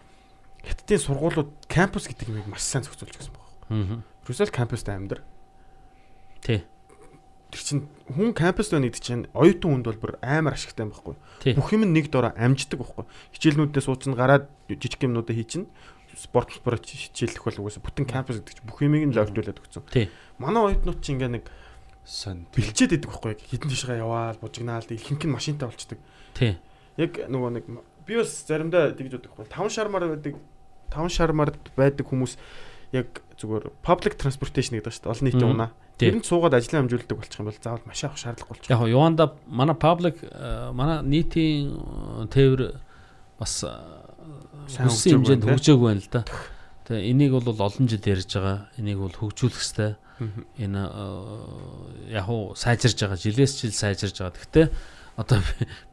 [0.63, 4.03] хятадын сургуулиуд кампус гэдэг юмыг маш сайн зохицуулж гисэн байгаа.
[4.23, 5.23] Ерөөсөө л кампустай амьдар.
[6.43, 6.63] Тий.
[7.51, 11.15] Тэр чин хүн кампуст байна гэдэг чинь оюутан хүнд бол бүр амар ашигтай юм байхгүй.
[11.55, 13.05] Бүх юм нэг дороо амждаг байхгүй.
[13.35, 15.67] Хичээлнүүдээ суучин гараад жижиг юмнуудаа хий чинь
[16.17, 19.83] спорт спорт хичээлэх бол угаасаа бүтэн кампус гэдэг чинь бүх юмыг нь логдуулаад өгсөн.
[19.91, 20.09] Тий.
[20.39, 21.45] Манай оюутнууд чинь ингээ нэг
[22.05, 22.45] Сон.
[22.51, 23.37] бэлчээд идэг байхгүй.
[23.39, 25.99] Хитэн тишгээ яваал бужигнаал ихэнх нь машинтай болчдөг.
[26.35, 26.59] Тий.
[26.97, 27.65] Яг нөгөө нэг
[28.07, 29.51] би бас заримдаа тэгж боддог байхгүй.
[29.53, 30.37] Таван шармаар байдаг
[30.93, 32.37] таван шармаар байдаг хүмүүс
[32.93, 35.13] яг зүгээр public transportation гэдэг шүү дээ.
[35.13, 35.71] Олон нийтийн унаа.
[35.97, 38.69] Тэр нь суугаад ажлын амжуулдаг болчих юм бол заавал машин авах шаардлага болчих.
[38.69, 40.21] Яг Юанда манай паблик
[40.73, 42.77] манай нийтийн э, тээвэр
[43.41, 43.73] бас э,
[44.69, 46.21] хүссэн хэмжээнд хөгжөөгүй байна л да.
[46.89, 48.69] Тэгээ энийг бол олон жил ярьж байгаа.
[48.77, 49.91] Энийг бол хөгжүүлэх хэрэгтэй.
[50.61, 53.17] Энэ э, яг уу сайжирж байгаа.
[53.17, 54.37] Жилээс жил сайжирж байгаа.
[54.37, 54.67] Гэхдээ
[55.15, 55.39] одоо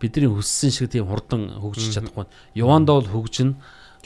[0.00, 2.24] бидний хүссэн шиг тийм хурдан хөгжиж чадахгүй.
[2.54, 3.54] Юанда бол хөгжинэ.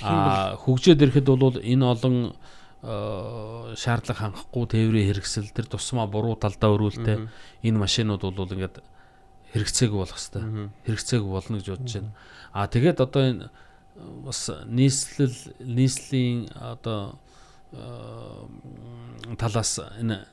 [0.03, 2.35] А хөгжөөд ирэхэд бол энэ олон
[2.83, 7.31] э, шаардлага хангахгүй тээврийн хэрэгсэл тэр тусмаа буруу талдаа өрүүлтэй
[7.63, 8.83] энэ машинууд бол ингээд
[9.55, 12.13] хэрэгцээгүй болох хэвээр хэрэгцээгүй болно гэж бодож байна.
[12.51, 13.51] А тэгээд одоо энэ э,
[14.27, 17.23] бас нийслэл нийслэлийн одоо
[17.71, 20.27] э, талаас энэ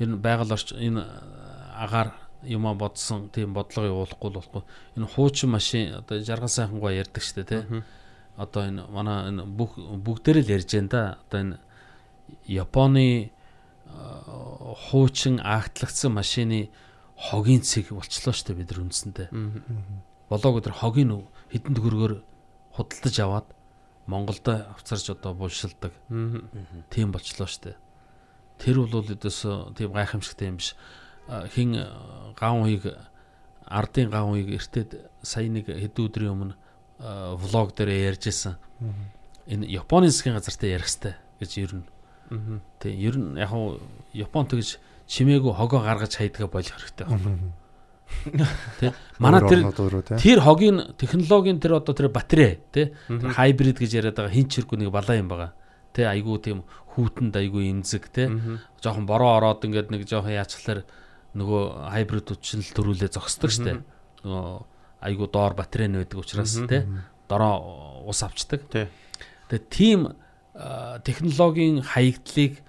[0.00, 1.04] ер нь байгаль орч энэ
[1.76, 4.62] агаар юма бодсон тийм бодлого явуулахгүй л болохгүй.
[4.96, 7.62] Энэ хуучин машин одоо жаргал сайхангаа ярьдаг штэ тий.
[8.36, 11.18] Одоо энэ манай энэ бүх бүгдээр л ярьж байна да.
[11.26, 11.56] Одоо энэ
[12.46, 13.90] Японы э,
[14.90, 16.70] хуучин агтлагдсан машины
[17.16, 19.28] хогийн цэг болчлоо штэ бид нар үндсэндээ.
[20.28, 22.14] Болоог өдр хогийн хідэн төгрөгөөр
[22.74, 23.46] худалдаж аваад
[24.06, 25.92] Монголда авцарч одоо булшилдаг.
[26.90, 27.76] Тийм болчлоо штэ.
[28.58, 30.74] Тэр бол өдөөс тийм гайхамшигтай юм биш.
[31.54, 31.86] Хин э,
[32.38, 32.86] ган уийг
[33.66, 38.56] ардын ган уийг эртээд сая нэг хэдэн өдрийн өмнө э, влог дээр ярьж исэн.
[39.46, 41.86] Энэ Японы засгийн газартай ярих хэрэгтэй гэж ер нь.
[42.78, 43.78] Тэг ер нь яг хуу
[44.12, 47.54] Япон тэгж чимээгүй хогоо гаргаж хайдгаа болох хэрэгтэй байна.
[48.78, 49.66] Тэ манай тэр
[50.18, 54.90] Тэр хогийн технологийн тэр одоо тэр батарей тэр хайбрид гэж яриад байгаа хин чиргүй нэг
[54.94, 55.54] балаа юм байгаа.
[55.90, 56.62] Тэ айгүй тийм
[56.94, 58.30] хүүтэнд айгүй имзэг тий
[58.82, 60.86] жоохон бороо ороод ингээд нэг жоохон яачлаар
[61.36, 63.84] нөгөө хайбрид үчнэл төрүүлээ зогсдог штэ.
[64.24, 64.64] Нөгөө
[65.04, 66.82] айгүй доор батарей нь байдаг учраас тий
[67.28, 68.64] дороо ус авчдаг.
[68.70, 70.16] Тэгээ тийм
[71.04, 72.62] технологийн хаягдлыг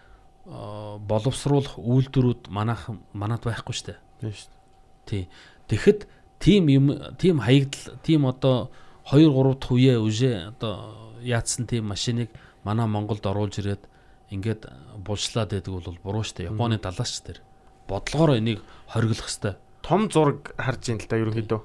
[0.45, 3.95] боловсруулах үйлдвэрүүд манайх манад байхгүй штэ.
[4.19, 4.47] Тийм дээ.
[5.05, 5.23] Тий.
[5.67, 6.07] Тэгэхэд
[6.39, 6.85] тийм юм
[7.17, 8.71] тийм хаягдал тийм одоо
[9.11, 12.29] 2 3 дахь үе үжээ одоо яатсан тийм машиныг
[12.63, 13.83] манай Монголд оруулж ирээд
[14.31, 14.67] ингээд
[15.03, 16.51] булшлаад байдаг бол буруу дээ.
[16.51, 17.41] Японы далаач тэр.
[17.87, 19.57] Бодлогоор энийг хориглох хэвээр.
[19.81, 21.61] Том зураг харж ийн л та ерөнхийдөө.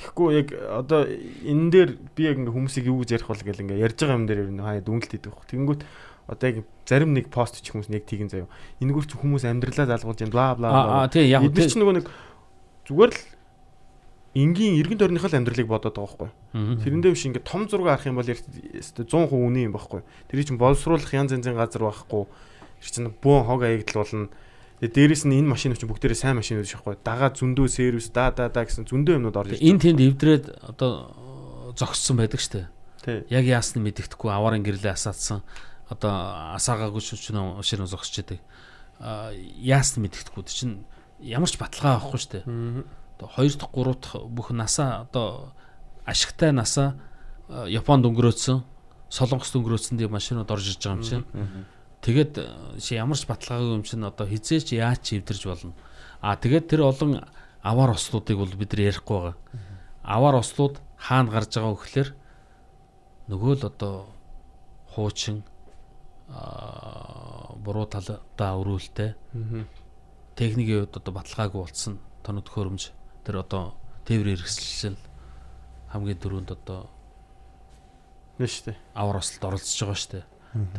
[0.00, 3.84] Тэгэхгүй яг одоо энэ дээр би яг ингээ хүмүүсийг юу гэж ярих бол гэл ингээ
[3.84, 5.44] ярьж байгаа юм дээр ер нь хаяа дүнэлт хийдэг баг.
[5.48, 5.82] Тэгэнгүүт
[6.30, 8.48] одоо яг зарим нэг пост ч хүмүүс нэг тийгэн заяа.
[8.80, 12.06] Энэгээр ч хүмүүс амьдралаа залгуулж юм бла бла Аа тий яг Эдгээр ч нөгөө нэг
[12.86, 13.20] зүгээр л
[14.34, 16.30] энгийн эргэн тойрных л амьдралыг бодоод байгаа байхгүй.
[16.86, 20.06] Тэрэндээ биш ингээ том зураг харах юм бол ёстой 100% үний юм байхгүй.
[20.30, 22.30] Тэрийг чинь боловсруулах янз янзын газар байхгүй.
[22.78, 24.30] Тэр чинь бөөн хог аягдал болно.
[24.80, 26.96] Тэгээ дээрэс нь энэ машин чинь бүгдээрээ сайн машин биш байхгүй.
[27.04, 31.72] Дагаа зөндөө сервис да да да гэсэн зөндөө юмнууд орж ирж энэ тэнд эвдрээд одоо
[31.76, 32.72] зогссон байдаг штэ.
[33.04, 33.28] Тий.
[33.28, 35.44] Яг яасныг мэддэхгүй авааран гэрлээ асаадсан.
[35.92, 38.40] Одоо асаагаагүй шүчнөө машин зогсож идэг.
[38.96, 40.88] А яасныг мэддэхгүй чинь
[41.20, 42.40] ямар ч баталгаа авахгүй штэ.
[43.20, 45.52] Одоо 2 дахь 3 дахь бүх насаа одоо
[46.08, 46.96] ашигтай насаа
[47.52, 48.64] а, Японд өнгөрөөцсөн,
[49.12, 51.24] Солонгост өнгөрөөцсөн тийм машинууд орж иж байгаа юм чинь.
[52.00, 52.46] Тэгээд э,
[52.96, 55.72] ямар ч баталгаагүй юм чинь одоо хизээч яаж ч эвдэрж болно.
[56.20, 57.24] А тэгээд тэр олон
[57.60, 59.36] аваар ослуудыг бол бид нар ярихгүй байгаа.
[60.04, 62.10] Аваар ослууд хаана гарч байгаа вэ гэхээр
[63.28, 63.94] нөгөө л одоо
[64.96, 65.44] хуучин
[67.64, 69.14] буруу талдаа өрөөлтэй
[70.36, 72.82] техникийн хувьд одоо баталгаагүй болсон тоног төхөөрөмж
[73.26, 73.74] тэр одоо
[74.06, 74.96] тээврийн хэрэгсэл
[75.92, 76.88] хамгийн дөрөнд одоо
[78.38, 78.72] Нэ штэ.
[78.94, 80.24] авар ослолд оролцож байгаа штэ.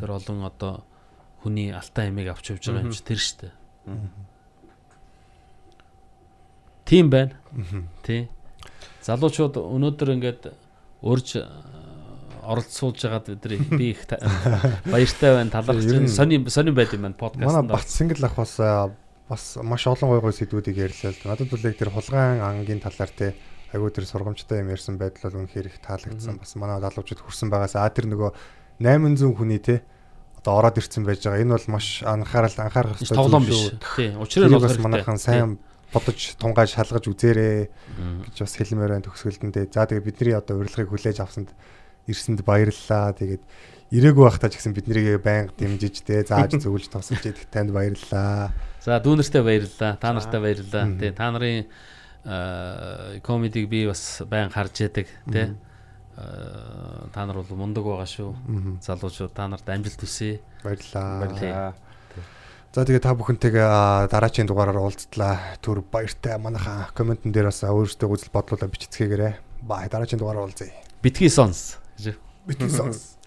[0.00, 0.82] Тэр олон одоо
[1.42, 3.50] хүний алтан эмийг авч явж байгаа юм чи тэр штэ.
[6.86, 7.36] Тийм байна.
[8.02, 8.28] Тий.
[9.02, 10.42] Залуучууд өнөөдөр ингээд
[11.02, 11.46] урьж э,
[12.42, 14.22] оролцуулж байгаад бидний би их та-
[14.86, 16.08] баяртай байна талархаж байна.
[16.08, 17.70] Сони сони байд юм байна Манай подкастт.
[17.70, 18.94] Бат Сингл ах бас аа,
[19.28, 21.34] бас маш олон гой гой сэдвүүдийг да.
[21.34, 23.34] Надад бол яг тэр хулгайн ангийн талаар те
[23.72, 26.36] Айгуу тэр сургамжтай юм ярьсан байдал бол үнэхээр их таалагдсан.
[26.36, 28.30] Бас манай залуучууд хүрсэн байгаас а тэр нөгөө
[28.84, 29.80] 800 хүний те
[30.42, 31.42] одоо ороод ирсэн байж байгаа.
[31.46, 33.70] Энэ бол маш анхаарал анхаарах Биш тоглоом биш.
[33.94, 34.10] Тий.
[34.18, 35.58] Учир нь бас манайхан сайн
[35.94, 37.70] бодож тунгааж шалгаж үзээрэй
[38.26, 39.70] гэж бас хэлмээр байна төгсгөлдөндөө.
[39.70, 41.54] За тэгээ бидний одоо урилгыг хүлээж авсанд
[42.10, 43.14] ирсэнд баярлалаа.
[43.14, 43.42] Тэгээд
[43.94, 48.50] ирээгүй байхдаа ч гэсэн биднийг байнга дэмжиж тэ зааж зөвлөж тусалж идэх танд баярлалаа.
[48.82, 49.94] За дүүнэртээ баярлалаа.
[50.00, 50.84] Та нартай баярлалаа.
[50.98, 51.10] Тий.
[51.14, 51.70] Та нарын
[53.22, 55.54] комедиг би бас байн харж яадаг тий.
[56.16, 58.30] Та нар бол мундаг байгаа шүү.
[58.84, 60.40] Залуучууд та нарт амжилт хүсье.
[60.62, 61.24] Баярлалаа.
[61.24, 61.74] Баярлалаа.
[62.72, 65.60] За тэгээ та бүхэнтэйгээ дараагийн дугаараар уулзтлаа.
[65.60, 69.34] Түр баяртай манайха комментэн дээр бас өөрсдөө үзэл бодлуулаа бичицгээгээрэй.
[69.64, 70.72] Бай дараагийн дугаараар уулзъя.
[71.04, 71.76] Битгий сонс.
[72.48, 73.20] Битгий сонс.